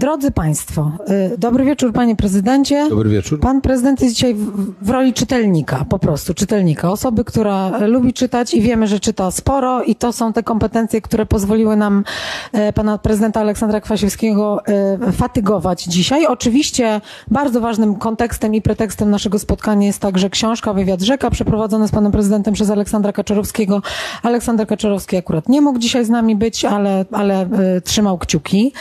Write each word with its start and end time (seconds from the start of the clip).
Drodzy 0.00 0.30
Państwo, 0.30 0.92
y, 1.34 1.38
dobry 1.38 1.64
wieczór 1.64 1.92
Panie 1.92 2.16
Prezydencie. 2.16 2.88
Dobry 2.88 3.10
wieczór. 3.10 3.40
Pan 3.40 3.60
prezydent 3.60 4.00
jest 4.00 4.14
dzisiaj 4.14 4.34
w, 4.34 4.74
w 4.82 4.90
roli 4.90 5.12
czytelnika, 5.12 5.84
po 5.88 5.98
prostu 5.98 6.34
czytelnika. 6.34 6.90
Osoby, 6.90 7.24
która 7.24 7.78
lubi 7.86 8.12
czytać 8.12 8.54
i 8.54 8.60
wiemy, 8.60 8.86
że 8.86 9.00
czyta 9.00 9.30
sporo 9.30 9.82
i 9.82 9.94
to 9.94 10.12
są 10.12 10.32
te 10.32 10.42
kompetencje, 10.42 11.00
które 11.00 11.26
pozwoliły 11.26 11.76
nam 11.76 12.04
e, 12.52 12.72
Pana 12.72 12.98
Prezydenta 12.98 13.40
Aleksandra 13.40 13.80
Kwasiewskiego 13.80 14.62
e, 14.66 15.12
fatygować 15.12 15.84
dzisiaj. 15.84 16.26
Oczywiście 16.26 17.00
bardzo 17.30 17.60
ważnym 17.60 17.94
kontekstem 17.94 18.54
i 18.54 18.62
pretekstem 18.62 19.10
naszego 19.10 19.38
spotkania 19.38 19.86
jest 19.86 19.98
także 19.98 20.30
książka 20.30 20.72
Wywiad 20.72 21.00
Rzeka, 21.00 21.30
przeprowadzona 21.30 21.86
z 21.86 21.90
Panem 21.90 22.12
Prezydentem 22.12 22.54
przez 22.54 22.70
Aleksandra 22.70 23.12
Kaczorowskiego. 23.12 23.82
Aleksander 24.22 24.66
Kaczorowski 24.66 25.16
akurat 25.16 25.48
nie 25.48 25.60
mógł 25.60 25.78
dzisiaj 25.78 26.04
z 26.04 26.10
nami 26.10 26.36
być, 26.36 26.64
ale, 26.64 27.04
ale 27.12 27.40
e, 27.40 27.80
trzymał 27.80 28.18
kciuki. 28.18 28.72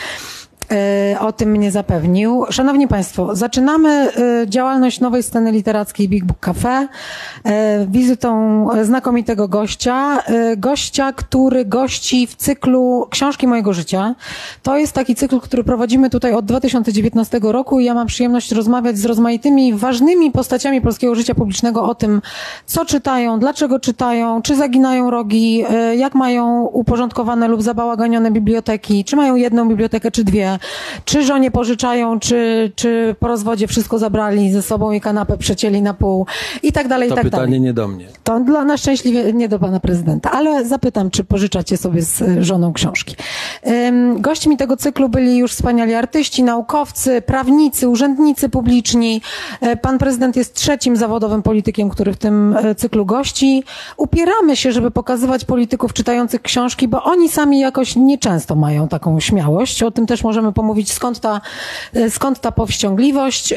E, 0.72 1.20
o 1.20 1.32
tym 1.32 1.50
mnie 1.50 1.72
zapewnił. 1.72 2.46
Szanowni 2.50 2.88
Państwo, 2.88 3.36
zaczynamy 3.36 3.90
e, 3.90 4.48
działalność 4.48 5.00
nowej 5.00 5.24
sceny 5.24 5.52
literackiej 5.52 6.10
Big 6.10 6.26
Book 6.26 6.40
Cafe 6.40 6.88
e, 7.44 7.88
wizytą 7.88 8.68
znakomitego 8.84 9.48
gościa. 9.48 10.24
Gościa, 10.58 11.14
który 11.14 11.66
gości 11.66 12.28
w 12.28 12.36
cyklu 12.36 13.08
Książki 13.10 13.48
mojego 13.48 13.74
życia. 13.74 14.16
To 14.64 14.78
jest 14.78 14.94
taki 14.94 15.16
cykl, 15.16 15.40
który 15.40 15.64
prowadzimy 15.64 16.10
tutaj 16.10 16.34
od 16.34 16.46
2019 16.46 17.40
roku 17.44 17.80
i 17.80 17.86
ja 17.86 17.94
mam 17.94 18.08
przyjemność 18.08 18.52
rozmawiać 18.52 18.98
z 18.98 19.06
rozmaitymi 19.06 19.74
ważnymi 19.74 20.32
postaciami 20.32 20.82
polskiego 20.82 21.16
życia 21.16 21.36
publicznego 21.36 21.84
o 21.84 21.96
tym, 21.96 22.22
co 22.66 22.86
czytają, 22.86 23.40
dlaczego 23.40 23.80
czytają, 23.80 24.42
czy 24.42 24.56
zaginają 24.56 25.10
rogi, 25.12 25.64
jak 25.98 26.16
mają 26.16 26.62
uporządkowane 26.64 27.48
lub 27.48 27.62
zabałaganione 27.62 28.32
biblioteki, 28.32 29.06
czy 29.06 29.16
mają 29.16 29.36
jedną 29.36 29.70
bibliotekę, 29.70 30.12
czy 30.12 30.24
dwie, 30.24 30.59
czy 31.06 31.24
żonie 31.24 31.52
pożyczają, 31.52 32.20
czy, 32.20 32.72
czy 32.76 33.16
po 33.20 33.28
rozwodzie 33.28 33.68
wszystko 33.68 34.00
zabrali 34.00 34.52
ze 34.52 34.62
sobą 34.62 34.92
i 34.92 35.02
kanapę 35.02 35.38
przecięli 35.38 35.82
na 35.82 35.94
pół 35.94 36.26
i 36.64 36.72
tak 36.72 36.88
dalej, 36.88 37.10
to 37.10 37.16
i 37.16 37.16
tak 37.16 37.24
pytanie 37.24 37.46
dalej. 37.46 37.62
nie 37.62 37.74
do 37.74 37.88
mnie. 37.88 38.08
To 38.24 38.40
dla 38.40 38.66
na 38.66 38.78
szczęśliwie 38.78 39.34
nie 39.34 39.50
do 39.50 39.60
pana 39.60 39.80
prezydenta, 39.80 40.32
ale 40.32 40.66
zapytam, 40.66 41.12
czy 41.12 41.24
pożyczacie 41.24 41.78
sobie 41.78 42.02
z 42.02 42.22
e, 42.22 42.44
żoną 42.44 42.74
książki. 42.74 43.16
Gośćmi 44.16 44.58
tego 44.58 44.78
cyklu 44.78 45.10
byli 45.10 45.38
już 45.38 45.52
wspaniali 45.52 45.94
artyści, 45.94 46.44
naukowcy, 46.44 47.22
prawnicy, 47.22 47.90
urzędnicy 47.90 48.50
publiczni. 48.50 49.22
E, 49.62 49.78
Pan 49.78 49.98
prezydent 49.98 50.36
jest 50.36 50.54
trzecim 50.54 50.96
zawodowym 50.96 51.42
politykiem, 51.42 51.90
który 51.90 52.14
w 52.14 52.18
tym 52.18 52.58
e, 52.58 52.76
cyklu 52.76 53.06
gości. 53.06 53.64
Upieramy 53.98 54.56
się, 54.56 54.72
żeby 54.72 54.92
pokazywać 54.92 55.46
polityków 55.46 55.94
czytających 55.94 56.42
książki, 56.42 56.88
bo 56.88 57.04
oni 57.04 57.30
sami 57.30 57.60
jakoś 57.60 57.96
nieczęsto 57.96 58.56
mają 58.56 58.88
taką 58.88 59.20
śmiałość. 59.20 59.84
O 59.84 59.92
tym 59.92 60.06
też 60.06 60.24
możemy 60.24 60.49
pomówić, 60.54 60.92
skąd 60.92 61.20
ta, 61.20 61.42
e, 61.94 62.10
skąd 62.10 62.40
ta 62.40 62.52
powściągliwość. 62.52 63.54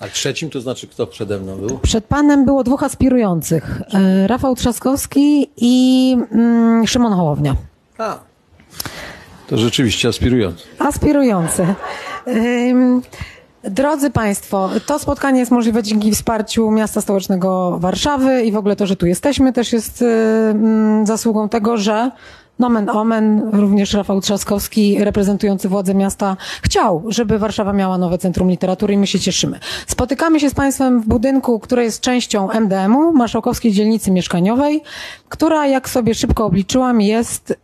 A 0.00 0.08
trzecim 0.08 0.50
to 0.50 0.60
znaczy 0.60 0.86
kto 0.86 1.06
przede 1.06 1.38
mną 1.38 1.56
był? 1.56 1.78
przed 1.78 2.04
panem 2.04 2.44
było 2.44 2.64
dwóch 2.64 2.82
aspirujących. 2.82 3.82
E, 3.94 4.26
Rafał 4.26 4.54
Trzaskowski 4.54 5.50
i 5.56 6.16
mm, 6.32 6.86
Szymon 6.86 7.12
Hołownia. 7.12 7.56
A. 7.98 8.18
To 9.48 9.58
rzeczywiście 9.58 10.08
aspirujący. 10.08 10.64
Aspirujący. 10.78 11.66
Drodzy 13.64 14.10
Państwo, 14.10 14.70
to 14.86 14.98
spotkanie 14.98 15.40
jest 15.40 15.52
możliwe 15.52 15.82
dzięki 15.82 16.12
wsparciu 16.12 16.70
miasta 16.70 17.00
stołecznego 17.00 17.78
Warszawy 17.78 18.42
i 18.42 18.52
w 18.52 18.56
ogóle 18.56 18.76
to, 18.76 18.86
że 18.86 18.96
tu 18.96 19.06
jesteśmy, 19.06 19.52
też 19.52 19.72
jest 19.72 20.02
y, 20.02 20.06
mm, 20.06 21.06
zasługą 21.06 21.48
tego, 21.48 21.76
że 21.76 22.10
Nomen 22.58 22.90
omen, 22.90 23.50
również 23.52 23.92
Rafał 23.92 24.20
Trzaskowski, 24.20 25.04
reprezentujący 25.04 25.68
władze 25.68 25.94
miasta, 25.94 26.36
chciał, 26.62 27.04
żeby 27.08 27.38
Warszawa 27.38 27.72
miała 27.72 27.98
nowe 27.98 28.18
Centrum 28.18 28.50
Literatury 28.50 28.94
i 28.94 28.98
my 28.98 29.06
się 29.06 29.20
cieszymy. 29.20 29.58
Spotykamy 29.86 30.40
się 30.40 30.50
z 30.50 30.54
Państwem 30.54 31.00
w 31.00 31.06
budynku, 31.06 31.60
który 31.60 31.84
jest 31.84 32.00
częścią 32.00 32.50
MDM-u, 32.50 33.12
Marszałkowskiej 33.12 33.72
Dzielnicy 33.72 34.10
Mieszkaniowej, 34.10 34.82
która, 35.28 35.66
jak 35.66 35.88
sobie 35.88 36.14
szybko 36.14 36.44
obliczyłam, 36.44 37.00
jest 37.00 37.58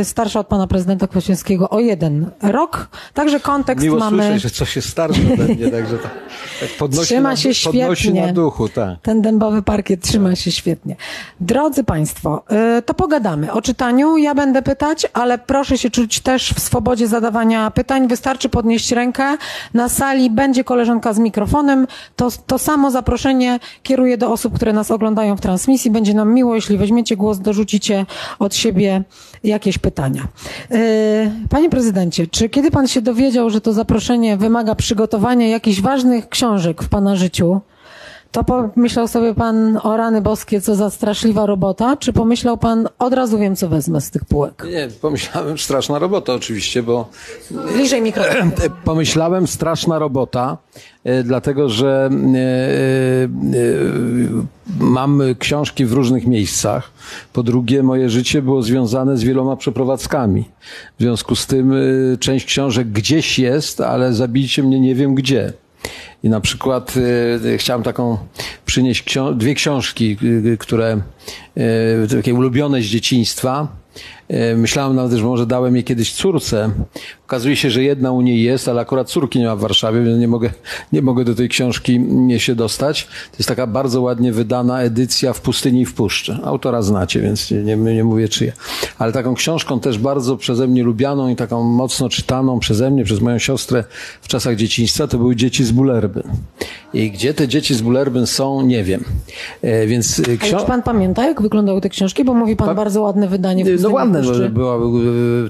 y, 0.00 0.04
starsza 0.04 0.40
od 0.40 0.46
Pana 0.46 0.66
Prezydenta 0.66 1.06
Kwaśniewskiego 1.06 1.70
o 1.70 1.80
jeden 1.80 2.30
rok. 2.42 2.88
Także 3.14 3.40
kontekst 3.40 3.84
Miło 3.84 3.98
mamy... 3.98 4.22
słyszeć, 4.22 4.42
że 4.42 4.50
coś 4.50 4.76
jest 4.76 4.88
starsze 4.88 5.20
ode 5.34 5.54
mnie, 5.54 5.70
także 5.78 5.98
to 5.98 6.08
tak 6.60 6.68
podnosi, 6.78 7.06
Trzyma 7.06 7.30
na, 7.30 7.36
się 7.36 7.48
podnosi 7.64 8.02
świetnie. 8.02 8.26
na 8.26 8.32
duchu, 8.32 8.68
tak. 8.68 8.98
Ten 9.02 9.22
dębowy 9.22 9.62
parkiet 9.62 10.02
trzyma 10.02 10.36
się 10.36 10.52
świetnie. 10.52 10.96
Drodzy 11.40 11.84
Państwo, 11.84 12.42
y, 12.78 12.82
to 12.82 12.94
pogadamy 12.94 13.52
o 13.52 13.62
czytaniu. 13.62 14.16
Ja 14.16 14.34
będę 14.36 14.62
pytać, 14.62 15.06
ale 15.12 15.38
proszę 15.38 15.78
się 15.78 15.90
czuć 15.90 16.20
też 16.20 16.52
w 16.54 16.60
swobodzie 16.60 17.06
zadawania 17.06 17.70
pytań. 17.70 18.08
Wystarczy 18.08 18.48
podnieść 18.48 18.92
rękę. 18.92 19.36
Na 19.74 19.88
sali 19.88 20.30
będzie 20.30 20.64
koleżanka 20.64 21.12
z 21.12 21.18
mikrofonem. 21.18 21.86
To, 22.16 22.28
to 22.46 22.58
samo 22.58 22.90
zaproszenie 22.90 23.60
kieruję 23.82 24.18
do 24.18 24.32
osób, 24.32 24.54
które 24.54 24.72
nas 24.72 24.90
oglądają 24.90 25.36
w 25.36 25.40
transmisji. 25.40 25.90
Będzie 25.90 26.14
nam 26.14 26.34
miło, 26.34 26.54
jeśli 26.54 26.78
weźmiecie 26.78 27.16
głos, 27.16 27.38
dorzucicie 27.38 28.06
od 28.38 28.54
siebie 28.54 29.02
jakieś 29.44 29.78
pytania. 29.78 30.22
Y, 30.72 31.30
Panie 31.50 31.70
prezydencie, 31.70 32.26
czy 32.26 32.48
kiedy 32.48 32.70
pan 32.70 32.88
się 32.88 33.02
dowiedział, 33.02 33.50
że 33.50 33.60
to 33.60 33.72
zaproszenie 33.72 34.36
wymaga 34.36 34.74
przygotowania 34.74 35.48
jakichś 35.48 35.80
ważnych 35.80 36.28
książek 36.28 36.82
w 36.82 36.88
pana 36.88 37.16
życiu? 37.16 37.60
To 38.32 38.44
pomyślał 38.44 39.08
sobie 39.08 39.34
pan 39.34 39.78
o 39.82 39.96
rany 39.96 40.20
boskie, 40.20 40.60
co 40.60 40.74
za 40.74 40.90
straszliwa 40.90 41.46
robota, 41.46 41.96
czy 41.96 42.12
pomyślał 42.12 42.58
pan 42.58 42.88
od 42.98 43.12
razu 43.12 43.38
wiem, 43.38 43.56
co 43.56 43.68
wezmę 43.68 44.00
z 44.00 44.10
tych 44.10 44.24
półek? 44.24 44.66
Nie, 44.70 44.88
pomyślałem, 45.00 45.58
straszna 45.58 45.98
robota 45.98 46.34
oczywiście, 46.34 46.82
bo 46.82 47.08
Bliżej 47.74 48.02
mikrofon. 48.02 48.48
E, 48.48 48.70
pomyślałem 48.84 49.46
straszna 49.46 49.98
robota, 49.98 50.58
e, 51.04 51.22
dlatego 51.22 51.68
że 51.68 52.10
e, 52.12 53.28
mam 54.80 55.22
książki 55.38 55.84
w 55.84 55.92
różnych 55.92 56.26
miejscach. 56.26 56.90
Po 57.32 57.42
drugie, 57.42 57.82
moje 57.82 58.10
życie 58.10 58.42
było 58.42 58.62
związane 58.62 59.16
z 59.16 59.22
wieloma 59.22 59.56
przeprowadzkami. 59.56 60.44
W 60.98 61.02
związku 61.02 61.36
z 61.36 61.46
tym 61.46 61.74
część 62.20 62.46
książek 62.46 62.88
gdzieś 62.88 63.38
jest, 63.38 63.80
ale 63.80 64.14
zabijcie 64.14 64.62
mnie 64.62 64.80
nie 64.80 64.94
wiem 64.94 65.14
gdzie. 65.14 65.52
I 66.22 66.28
na 66.28 66.40
przykład 66.40 66.94
e, 67.54 67.58
chciałem 67.58 67.82
taką 67.82 68.18
przynieść 68.66 69.04
dwie 69.34 69.54
książki, 69.54 70.16
e, 70.52 70.56
które 70.56 71.00
e, 71.56 72.16
takie 72.16 72.34
ulubione 72.34 72.82
z 72.82 72.84
dzieciństwa. 72.84 73.68
E, 74.28 74.56
Myślałem 74.56 74.96
nawet, 74.96 75.12
że 75.18 75.24
może 75.24 75.46
dałem 75.46 75.76
je 75.76 75.82
kiedyś 75.82 76.12
córce. 76.12 76.70
Okazuje 77.26 77.56
się, 77.56 77.70
że 77.70 77.82
jedna 77.82 78.12
u 78.12 78.20
niej 78.20 78.42
jest, 78.42 78.68
ale 78.68 78.80
akurat 78.80 79.08
córki 79.08 79.38
nie 79.38 79.46
ma 79.46 79.56
w 79.56 79.60
Warszawie, 79.60 80.02
więc 80.02 80.20
nie 80.20 80.28
mogę, 80.28 80.50
nie 80.92 81.02
mogę 81.02 81.24
do 81.24 81.34
tej 81.34 81.48
książki 81.48 82.00
nie 82.00 82.40
się 82.40 82.54
dostać. 82.54 83.04
To 83.04 83.36
jest 83.38 83.48
taka 83.48 83.66
bardzo 83.66 84.02
ładnie 84.02 84.32
wydana 84.32 84.82
edycja 84.82 85.32
w 85.32 85.40
pustyni 85.40 85.80
i 85.80 85.86
w 85.86 85.94
puszczy. 85.94 86.38
Autora 86.44 86.82
znacie, 86.82 87.20
więc 87.20 87.50
nie, 87.50 87.62
nie, 87.62 87.76
nie 87.76 88.04
mówię 88.04 88.28
czyja. 88.28 88.52
Ale 88.98 89.12
taką 89.12 89.34
książką 89.34 89.80
też 89.80 89.98
bardzo 89.98 90.36
przeze 90.36 90.66
mnie 90.66 90.82
lubianą 90.82 91.28
i 91.28 91.36
taką 91.36 91.62
mocno 91.64 92.08
czytaną 92.08 92.58
przeze 92.58 92.90
mnie, 92.90 93.04
przez 93.04 93.20
moją 93.20 93.38
siostrę 93.38 93.84
w 94.22 94.28
czasach 94.28 94.56
dzieciństwa, 94.56 95.06
to 95.06 95.18
były 95.18 95.36
Dzieci 95.36 95.64
z 95.64 95.72
Bulerbyn. 95.72 96.22
I 96.94 97.10
gdzie 97.10 97.34
te 97.34 97.48
dzieci 97.48 97.74
z 97.74 97.82
Bulerbyn 97.82 98.26
są, 98.26 98.62
nie 98.62 98.84
wiem. 98.84 99.04
E, 99.62 99.86
Więc 99.86 100.18
e, 100.18 100.22
A 100.22 100.26
ksio- 100.26 100.60
czy 100.60 100.66
pan 100.66 100.82
pamięta, 100.82 101.26
jak 101.26 101.42
wyglądały 101.42 101.80
te 101.80 101.88
książki? 101.88 102.24
Bo 102.24 102.34
mówi 102.34 102.56
pan 102.56 102.76
bardzo 102.76 103.02
ładne 103.02 103.28
wydanie 103.28 103.64
w 103.64 103.68
no 103.68 103.72
Pustyni 103.72 103.94
ładne, 104.16 104.32
Puszczy. 104.32 104.48
była 104.50 104.76
e, 104.76 104.80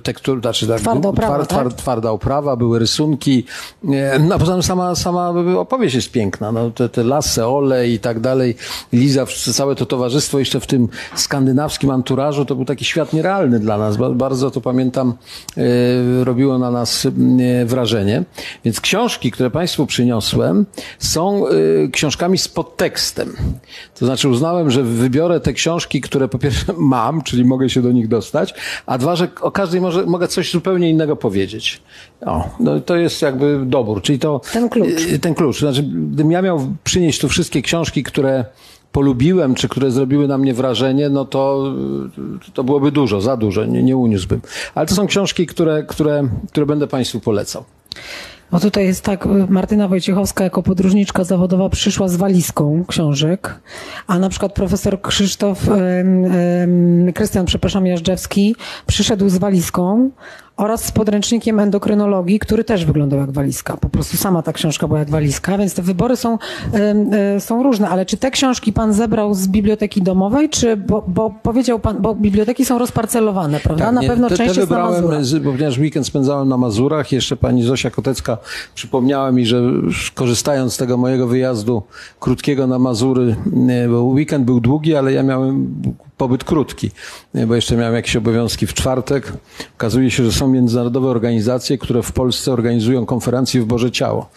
tektura, 0.03 0.41
znaczy 0.41 0.67
tak, 0.67 0.81
Twarda 0.81 1.09
oprawa, 1.09 1.47
tak? 1.47 1.73
twarda 1.73 2.11
oprawa, 2.11 2.57
były 2.57 2.79
rysunki. 2.79 3.45
E, 3.93 4.19
No 4.19 4.35
a 4.35 4.39
poza 4.39 4.53
tym 4.53 4.63
sama, 4.63 4.95
sama 4.95 5.29
opowieść 5.59 5.95
jest 5.95 6.11
piękna. 6.13 6.53
No, 6.53 6.71
te, 6.71 6.89
te 6.89 7.05
lasy, 7.05 7.47
ole 7.47 7.89
i 7.89 7.99
tak 7.99 8.21
dalej. 8.21 8.57
Liza, 8.93 9.27
całe 9.53 9.75
to 9.75 9.87
towarzystwo 9.87 10.39
jeszcze 10.39 10.61
w 10.61 10.67
tym 10.67 10.89
skandynawskim 11.15 11.91
anturażu, 11.91 12.45
to 12.45 12.55
był 12.57 12.65
taki 12.65 12.85
świat 12.85 13.13
nierealny 13.13 13.61
dla 13.61 13.79
nas. 13.79 13.97
Ba- 13.97 14.11
Bardzo 14.11 14.51
to 14.51 14.61
pamiętam, 14.61 15.15
e, 15.57 16.25
robiło 16.25 16.59
na 16.59 16.71
nas 16.71 17.07
wrażenie. 17.67 18.25
Więc 18.65 18.81
książki, 18.81 19.31
które 19.31 19.51
Państwu 19.51 19.87
przyniosłem, 19.87 20.67
są 20.99 21.45
książkami 21.93 22.39
z 22.39 22.49
podtekstem. 22.49 23.37
To 23.99 24.07
znaczy 24.07 24.29
uznałem, 24.29 24.71
że 24.71 24.83
wybiorę 24.83 25.41
te 25.41 25.53
książki, 25.53 26.01
które 26.01 26.29
po 26.29 26.39
pierwsze 26.39 26.73
mam, 26.97 27.23
czyli 27.23 27.45
mogę 27.45 27.71
się 27.71 27.83
do 27.83 27.93
nich 27.93 28.09
dostać, 28.09 28.55
a 28.87 28.99
dwa, 28.99 29.17
że 29.17 29.29
o 29.41 29.51
każdej 29.51 29.81
może, 29.81 30.07
mogę 30.07 30.29
coś 30.29 30.53
zupełnie 30.53 30.91
innego 30.91 31.17
powiedzieć. 31.17 31.83
O, 32.27 32.49
no 32.61 32.81
to 32.81 32.97
jest 32.97 33.23
jakby 33.23 33.61
dobór, 33.67 34.03
czyli 34.03 34.19
to... 34.19 34.41
Ten 34.53 34.69
klucz. 34.69 34.89
y, 35.13 35.19
Ten 35.19 35.35
klucz. 35.35 35.59
Znaczy, 35.59 35.83
gdybym 35.83 36.33
ja 36.33 36.43
miał 36.43 36.61
przynieść 36.85 37.21
tu 37.21 37.29
wszystkie 37.29 37.63
książki, 37.63 38.03
które 38.03 38.45
polubiłem, 38.93 39.55
czy 39.55 39.69
które 39.69 39.91
zrobiły 39.91 40.29
na 40.29 40.39
mnie 40.39 40.55
wrażenie, 40.55 41.09
no 41.09 41.25
to, 41.25 41.75
to 42.55 42.65
byłoby 42.65 42.93
dużo, 42.93 43.21
za 43.21 43.37
dużo, 43.37 43.65
nie, 43.65 43.83
nie 43.83 43.97
uniósłbym. 43.97 44.41
Ale 44.75 44.87
to 44.87 44.95
są 44.95 45.07
książki, 45.07 45.47
które, 45.47 45.83
które, 45.83 46.29
które 46.51 46.67
będę 46.67 46.87
Państwu 46.87 47.21
polecał. 47.21 47.65
No 48.53 48.61
tutaj 48.61 48.85
jest 48.85 49.05
tak, 49.05 49.27
Martyna 49.49 49.89
Wojciechowska 49.89 50.45
jako 50.45 50.63
podróżniczka 50.63 51.25
zawodowa 51.25 51.69
przyszła 51.69 52.09
z 52.09 52.17
walizką 52.17 52.85
książek, 52.89 53.61
a 54.07 54.19
na 54.19 54.29
przykład 54.29 54.53
profesor 54.53 55.03
Krzysztof, 55.03 55.69
Krystian, 57.15 57.47
przepraszam, 57.47 57.87
Jażdżewski 57.87 58.57
przyszedł 58.87 59.29
z 59.29 59.39
walizką 59.39 60.11
oraz 60.57 60.85
z 60.85 60.93
podręcznikiem 60.93 61.61
endokrynologii, 61.61 62.39
który 62.39 62.65
też 62.65 62.85
wyglądał 62.85 63.19
jak 63.19 63.31
walizka. 63.31 63.77
Po 63.77 63.89
prostu 63.89 64.17
sama 64.17 64.43
ta 64.43 64.53
książka 64.53 64.87
była 64.89 64.99
jak 64.99 65.11
walizka, 65.11 65.59
więc 65.59 65.75
te 65.75 65.83
wybory 65.83 66.17
są, 66.17 66.39
e, 66.73 67.41
są 67.41 67.63
różne. 67.63 67.89
Ale 67.89 68.07
czy 68.07 68.17
te 68.17 68.31
książki 68.31 68.73
pan 68.73 68.93
zebrał 68.93 69.35
z 69.35 69.49
biblioteki 69.49 70.03
domowej, 70.03 70.49
czy, 70.49 70.77
bo, 70.77 71.05
bo 71.09 71.31
powiedział 71.43 71.79
pan, 71.79 71.97
bo 72.03 72.15
biblioteki 72.15 72.65
są 72.65 72.79
rozparcelowane, 72.79 73.61
prawda? 73.61 73.93
na 73.93 73.93
Tak, 73.93 74.03
nie, 74.03 74.09
pewno 74.09 74.29
te, 74.29 74.37
część 74.37 74.55
te 74.55 74.61
jest 74.61 74.71
na 74.71 74.77
wybrałem, 74.77 75.03
Mazurach. 75.05 75.25
z- 75.25 75.39
bo 75.39 75.53
ponieważ 75.53 75.79
weekend 75.79 76.07
spędzałem 76.07 76.49
na 76.49 76.57
Mazurach. 76.57 77.13
Jeszcze 77.13 77.37
pani 77.37 77.63
Zosia 77.63 77.91
Kotecka 77.91 78.39
przypomniała 78.75 79.33
mi, 79.33 79.47
że 79.47 79.63
korzystając 80.15 80.73
z 80.73 80.77
tego 80.77 80.97
mojego 80.97 81.27
wyjazdu 81.27 81.83
krótkiego 82.21 82.67
na 82.67 82.79
Mazury, 82.79 83.37
nie, 83.53 83.89
bo 83.89 84.03
weekend 84.03 84.45
był 84.45 84.61
długi, 84.61 84.95
ale 84.97 85.13
ja 85.13 85.23
miałem 85.23 85.75
pobyt 86.17 86.45
krótki, 86.45 86.91
bo 87.47 87.55
jeszcze 87.55 87.77
miałem 87.77 87.95
jakieś 87.95 88.17
obowiązki 88.17 88.67
w 88.67 88.75
czwartek. 88.75 89.33
Okazuje 89.77 90.11
się, 90.11 90.25
że 90.25 90.33
są 90.33 90.49
międzynarodowe 90.49 91.09
organizacje, 91.09 91.79
które 91.79 92.03
w 92.03 92.13
Polsce 92.13 92.53
organizują 92.53 93.07
konferencje 93.07 93.63
w 93.63 93.65
Boże 93.67 93.91
Ciało. 93.91 94.29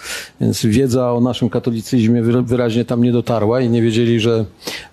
Więc 0.41 0.65
wiedza 0.65 1.13
o 1.13 1.21
naszym 1.21 1.49
katolicyzmie 1.49 2.23
wyra- 2.23 2.45
wyraźnie 2.45 2.85
tam 2.85 3.03
nie 3.03 3.11
dotarła 3.11 3.61
i 3.61 3.69
nie 3.69 3.81
wiedzieli, 3.81 4.19
że, 4.19 4.45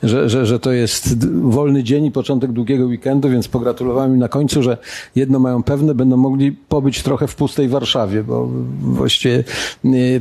że, 0.03 0.29
że, 0.29 0.47
że 0.47 0.59
to 0.59 0.73
jest 0.73 1.29
wolny 1.43 1.85
dzień 1.85 2.05
i 2.05 2.11
początek 2.11 2.53
długiego 2.53 2.87
weekendu, 2.87 3.29
więc 3.29 3.49
pogratulowałem 3.49 4.13
im 4.13 4.19
na 4.19 4.29
końcu, 4.29 4.63
że 4.63 4.79
jedno 5.17 5.39
mają 5.39 5.63
pewne, 5.63 5.95
będą 5.95 6.17
mogli 6.17 6.53
pobyć 6.53 7.03
trochę 7.03 7.27
w 7.27 7.35
pustej 7.35 7.69
Warszawie, 7.69 8.23
bo 8.23 8.51
właściwie 8.81 9.45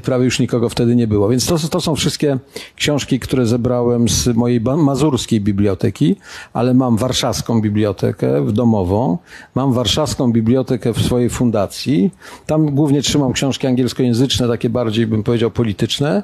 prawie 0.04 0.26
już 0.26 0.40
nikogo 0.40 0.70
wtedy 0.70 0.96
nie 0.96 1.08
było. 1.08 1.30
Więc 1.30 1.46
to, 1.46 1.58
to 1.60 1.82
są 1.82 1.96
wszystkie 1.96 2.38
książki, 2.76 3.20
które 3.20 3.46
zebrałem 3.46 4.10
z 4.10 4.28
mojej 4.28 4.62
mazurskiej 4.62 5.42
biblioteki, 5.42 6.16
ale 6.56 6.74
mam 6.74 6.98
warszawską 6.98 7.62
bibliotekę 7.62 8.42
w 8.42 8.52
domową, 8.52 9.18
mam 9.56 9.74
warszawską 9.74 10.32
bibliotekę 10.32 10.94
w 10.94 11.02
swojej 11.02 11.30
fundacji. 11.30 12.12
Tam 12.46 12.76
głównie 12.76 13.02
trzymam 13.02 13.34
książki 13.34 13.68
angielskojęzyczne, 13.68 14.48
takie 14.48 14.70
bardziej 14.70 15.08
bym 15.08 15.24
powiedział 15.24 15.52
polityczne. 15.52 16.24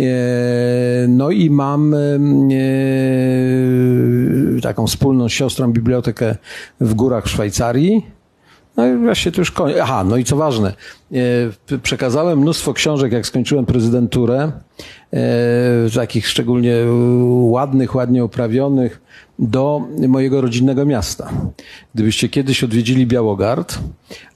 No 1.08 1.30
i 1.30 1.50
mam 1.50 1.94
e, 1.94 1.98
taką 4.62 4.86
wspólną 4.86 5.28
siostrą 5.28 5.72
bibliotekę 5.72 6.36
w 6.80 6.94
górach 6.94 7.24
w 7.24 7.30
Szwajcarii. 7.30 8.06
No 8.76 8.86
i 8.86 8.96
właśnie 8.96 9.32
to 9.32 9.40
już 9.40 9.50
koniec. 9.50 9.78
Aha, 9.82 10.04
no 10.04 10.16
i 10.16 10.24
co 10.24 10.36
ważne, 10.36 10.74
e, 11.72 11.78
przekazałem 11.82 12.38
mnóstwo 12.38 12.72
książek, 12.72 13.12
jak 13.12 13.26
skończyłem 13.26 13.66
prezydenturę, 13.66 14.42
e, 14.42 14.52
takich 15.94 16.28
szczególnie 16.28 16.74
e, 16.74 16.86
ładnych, 17.50 17.94
ładnie 17.94 18.24
oprawionych, 18.24 19.02
do 19.38 19.82
mojego 20.08 20.40
rodzinnego 20.40 20.86
miasta. 20.86 21.30
Gdybyście 21.94 22.28
kiedyś 22.28 22.64
odwiedzili 22.64 23.06
Białogard, 23.06 23.78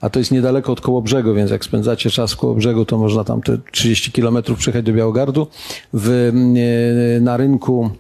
a 0.01 0.11
to 0.11 0.19
jest 0.19 0.31
niedaleko 0.31 0.73
od 0.73 0.81
Kołobrzegu, 0.81 1.35
więc 1.35 1.51
jak 1.51 1.65
spędzacie 1.65 2.11
czas 2.11 2.33
w 2.33 2.37
Kołobrzegu, 2.37 2.85
to 2.85 2.99
można 2.99 3.25
tam 3.25 3.43
te 3.43 3.59
30 3.73 4.13
kilometrów 4.13 4.59
przyjechać 4.59 4.85
do 4.85 4.93
Białogardu. 4.93 5.47
W, 5.93 6.33
e, 7.17 7.21
na 7.21 7.37
rynku 7.37 7.91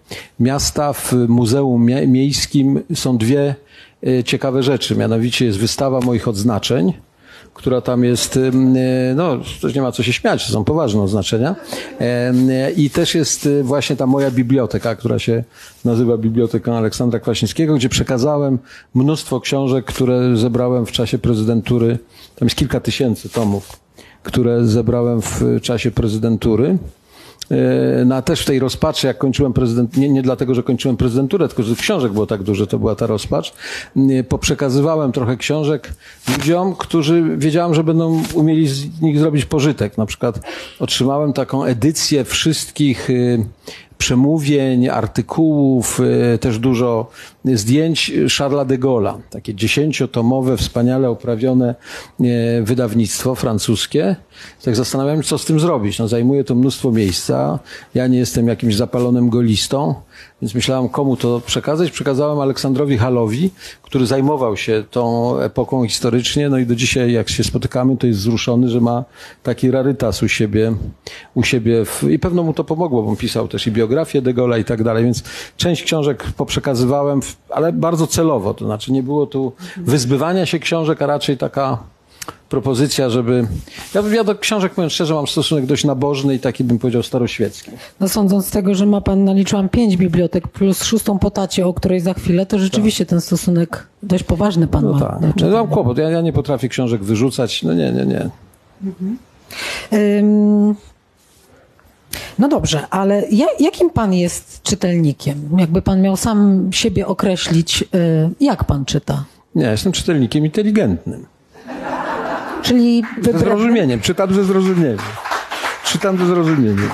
miasta, 0.41 0.93
w 0.93 1.13
Muzeum 1.29 1.87
Mie- 1.87 2.07
Miejskim 2.09 2.81
są 2.95 3.19
dwie 3.19 3.55
e, 4.07 4.25
ciekawe 4.25 4.63
rzeczy. 4.63 4.97
Mianowicie 4.97 5.45
jest 5.45 5.59
wystawa 5.59 6.01
moich 6.01 6.29
odznaczeń, 6.29 6.93
która 7.57 7.81
tam 7.81 8.05
jest, 8.05 8.37
e, 8.37 8.51
no, 9.15 9.39
też 9.63 9.75
nie 9.75 9.83
ma 9.83 9.93
co 9.93 10.03
się 10.03 10.13
śmiać, 10.13 10.47
są 10.47 10.65
poważne 10.65 11.03
oznaczenia. 11.03 11.57
E, 12.01 12.71
I 12.77 12.91
też 12.91 13.15
jest 13.15 13.47
e, 13.47 13.63
właśnie 13.63 13.97
ta 13.97 14.07
moja 14.07 14.31
biblioteka, 14.31 14.97
która 14.97 15.19
się 15.19 15.45
nazywa 15.85 16.19
Biblioteką 16.19 16.75
Aleksandra 16.75 17.21
Kwaśniewskiego, 17.21 17.75
gdzie 17.75 17.89
przekazałem 17.89 18.59
mnóstwo 18.95 19.41
książek, 19.41 19.85
które 19.85 20.37
zebrałem 20.37 20.87
w 20.87 20.93
czasie 20.93 21.19
prezydentury. 21.19 21.99
Tam 22.37 22.47
jest 22.47 22.57
kilka 22.57 22.81
tysięcy 22.81 23.29
tomów, 23.29 23.81
które 24.23 24.67
zebrałem 24.67 25.23
w 25.23 25.43
czasie 25.63 25.91
prezydentury. 25.91 26.79
E, 27.51 28.05
No 28.05 28.15
a 28.15 28.23
też 28.23 28.43
w 28.43 28.45
tej 28.45 28.59
rozpaczy, 28.59 29.07
jak 29.07 29.19
kończyłem 29.19 29.53
prezydent, 29.53 29.97
nie, 29.97 30.09
nie 30.09 30.23
dlatego, 30.23 30.55
że 30.55 30.63
kończyłem 30.63 30.97
prezydenturę, 30.97 31.49
tylko 31.49 31.63
że 31.63 31.75
książek 31.75 32.13
było 32.13 32.27
tak 32.27 32.43
dużo, 32.43 32.67
to 32.67 32.79
była 32.79 32.95
ta 32.95 33.07
rozpacz, 33.07 33.53
e, 33.97 34.25
poprzekazywałem 34.25 35.13
trochę 35.13 35.37
książek 35.37 35.93
ludziom, 36.33 36.75
którzy 36.75 37.23
wiedziałem, 37.37 37.75
że 37.75 37.85
będą 37.85 38.23
umieli 38.35 38.69
z 38.69 39.01
nich 39.01 39.19
zrobić 39.19 39.45
pożytek. 39.45 39.99
Na 39.99 40.07
przykład 40.07 40.41
otrzymałem 40.81 41.33
taką 41.33 41.65
edycję 41.65 42.25
wszystkich 42.25 43.11
e, 43.11 43.15
przemówień, 43.99 44.89
artykułów, 44.89 46.01
e, 46.35 46.39
też 46.39 46.59
dużo 46.59 47.11
zdjęć 47.45 48.13
Charlesa 48.39 48.65
de 48.65 48.79
Gaulle'a. 48.79 49.19
Takie 49.31 49.55
dziesięciotomowe, 49.55 50.57
wspaniale 50.57 51.11
oprawione 51.11 51.75
e, 52.21 52.63
wydawnictwo 52.63 53.35
francuskie. 53.35 54.17
Tak 54.65 54.77
zastanawiałem 54.77 55.23
się, 55.23 55.29
co 55.29 55.39
z 55.39 55.45
tym 55.45 55.61
zrobić. 55.61 55.99
No, 55.99 56.09
zajmuje 56.09 56.45
to 56.45 56.55
mnóstwo 56.55 56.93
miejsca. 56.93 57.59
Ja 57.95 58.07
nie 58.07 58.19
jestem 58.19 58.49
jakimś 58.49 58.77
zapalonym 58.77 59.29
golistą, 59.29 59.95
więc 60.43 60.55
myślałem, 60.55 60.89
komu 60.89 61.17
to 61.17 61.41
przekazać. 61.41 61.91
Przekazałem 61.91 62.41
Aleksandrowi 62.41 62.99
Halowi, 62.99 63.51
który 63.83 64.07
zajmował 64.07 64.57
się 64.57 64.85
tą 64.91 65.39
epoką 65.41 65.85
historycznie. 65.85 66.49
No 66.49 66.59
i 66.59 66.67
do 66.67 66.75
dzisiaj, 66.75 67.13
jak 67.13 67.29
się 67.29 67.45
spotykamy, 67.45 67.97
to 67.97 68.07
jest 68.07 68.19
wzruszony, 68.19 68.69
że 68.69 68.81
ma 68.81 69.05
taki 69.43 69.71
rarytas 69.71 70.23
u 70.23 70.29
siebie, 70.29 70.73
u 71.35 71.43
siebie 71.43 71.85
w, 71.85 72.03
i 72.11 72.19
pewno 72.19 72.43
mu 72.43 72.53
to 72.53 72.65
pomogło, 72.65 73.03
bo 73.03 73.17
pisał 73.17 73.49
też 73.49 73.67
i 73.67 73.73
biografię 73.73 74.23
de 74.23 74.35
Gaulle'a 74.35 74.61
i 74.61 74.65
tak 74.65 74.83
dalej, 74.83 75.05
więc 75.05 75.23
część 75.57 75.83
książek 75.83 76.25
poprzekazywałem, 76.37 77.21
ale 77.51 77.73
bardzo 77.73 78.07
celowo, 78.07 78.55
to 78.55 78.65
znaczy 78.65 78.93
nie 78.93 79.03
było 79.03 79.27
tu 79.27 79.53
wyzbywania 79.77 80.47
się 80.47 80.59
książek, 80.59 81.03
a 81.03 81.07
raczej 81.07 81.37
taka 81.37 81.79
propozycja, 82.49 83.11
żeby... 83.11 83.47
Ja, 83.95 84.03
ja 84.13 84.25
do 84.25 84.35
książek, 84.35 84.75
powiem 84.75 84.91
szczerze, 84.91 85.15
mam 85.15 85.27
stosunek 85.27 85.67
dość 85.67 85.85
nabożny 85.85 86.35
i 86.35 86.39
taki, 86.39 86.65
bym 86.65 86.79
powiedział, 86.79 87.03
staroświecki. 87.03 87.71
No 88.01 88.09
sądząc 88.09 88.47
z 88.47 88.51
tego, 88.51 88.75
że 88.75 88.87
ma 88.87 89.01
pan, 89.01 89.25
naliczyłam 89.25 89.69
pięć 89.69 89.97
bibliotek 89.97 90.49
plus 90.49 90.85
szóstą 90.85 91.19
potacie, 91.19 91.67
o 91.67 91.75
której 91.75 92.01
za 92.01 92.15
chwilę, 92.15 92.47
to 92.47 92.59
rzeczywiście 92.59 93.07
ten 93.07 93.21
stosunek 93.21 93.87
dość 94.03 94.25
poważny 94.25 94.67
pan 94.67 94.85
No 94.85 94.93
ma. 94.93 95.01
tak. 95.01 95.21
No, 95.41 95.49
mam 95.51 95.69
kłopot, 95.69 95.99
ja, 95.99 96.11
ja 96.11 96.21
nie 96.21 96.33
potrafię 96.33 96.69
książek 96.69 97.05
wyrzucać, 97.05 97.63
no 97.63 97.75
nie, 97.75 97.93
nie, 97.93 98.07
nie. 98.07 98.31
Ym, 99.93 100.75
No 102.39 102.49
dobrze, 102.49 102.87
ale 102.91 103.25
ja, 103.31 103.47
jakim 103.61 103.91
pan 103.91 104.15
jest 104.15 104.63
czytelnikiem? 104.63 105.49
Jakby 105.59 105.83
pan 105.83 106.03
miał 106.03 106.17
sam 106.17 106.69
siebie 106.73 107.07
określić, 107.07 107.83
y, 107.83 107.87
jak 108.41 108.65
pan 108.65 108.85
czyta? 108.85 109.25
Nie, 109.55 109.65
jestem 109.67 109.93
czytelnikiem 109.93 110.45
inteligentnym. 110.45 111.27
Czyli 112.63 113.03
Ze 113.23 113.33
wybra- 113.33 113.39
zrozumieniem, 113.39 114.01
czytam 114.01 114.35
ze 114.35 114.45
zrozumieniem. 114.45 114.97
Czytam 115.85 116.19
ze 116.19 116.27
zrozumieniem. 116.27 116.91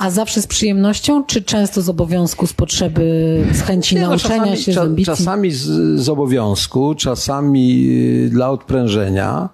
A 0.00 0.10
zawsze 0.10 0.42
z 0.42 0.46
przyjemnością, 0.46 1.24
czy 1.24 1.42
często 1.42 1.82
z 1.82 1.88
obowiązku, 1.88 2.46
z 2.46 2.52
potrzeby, 2.52 3.44
z 3.52 3.60
chęci 3.62 3.94
Nie, 3.94 4.00
no, 4.02 4.08
nauczenia 4.08 4.38
czasami, 4.38 4.56
się, 4.56 4.72
z 4.72 4.78
ambicji? 4.78 5.04
czasami 5.16 5.50
z, 5.50 5.64
z 6.00 6.08
obowiązku, 6.08 6.94
czasami 6.94 7.86
y, 8.26 8.30
dla 8.30 8.50
odprężenia. 8.50 9.48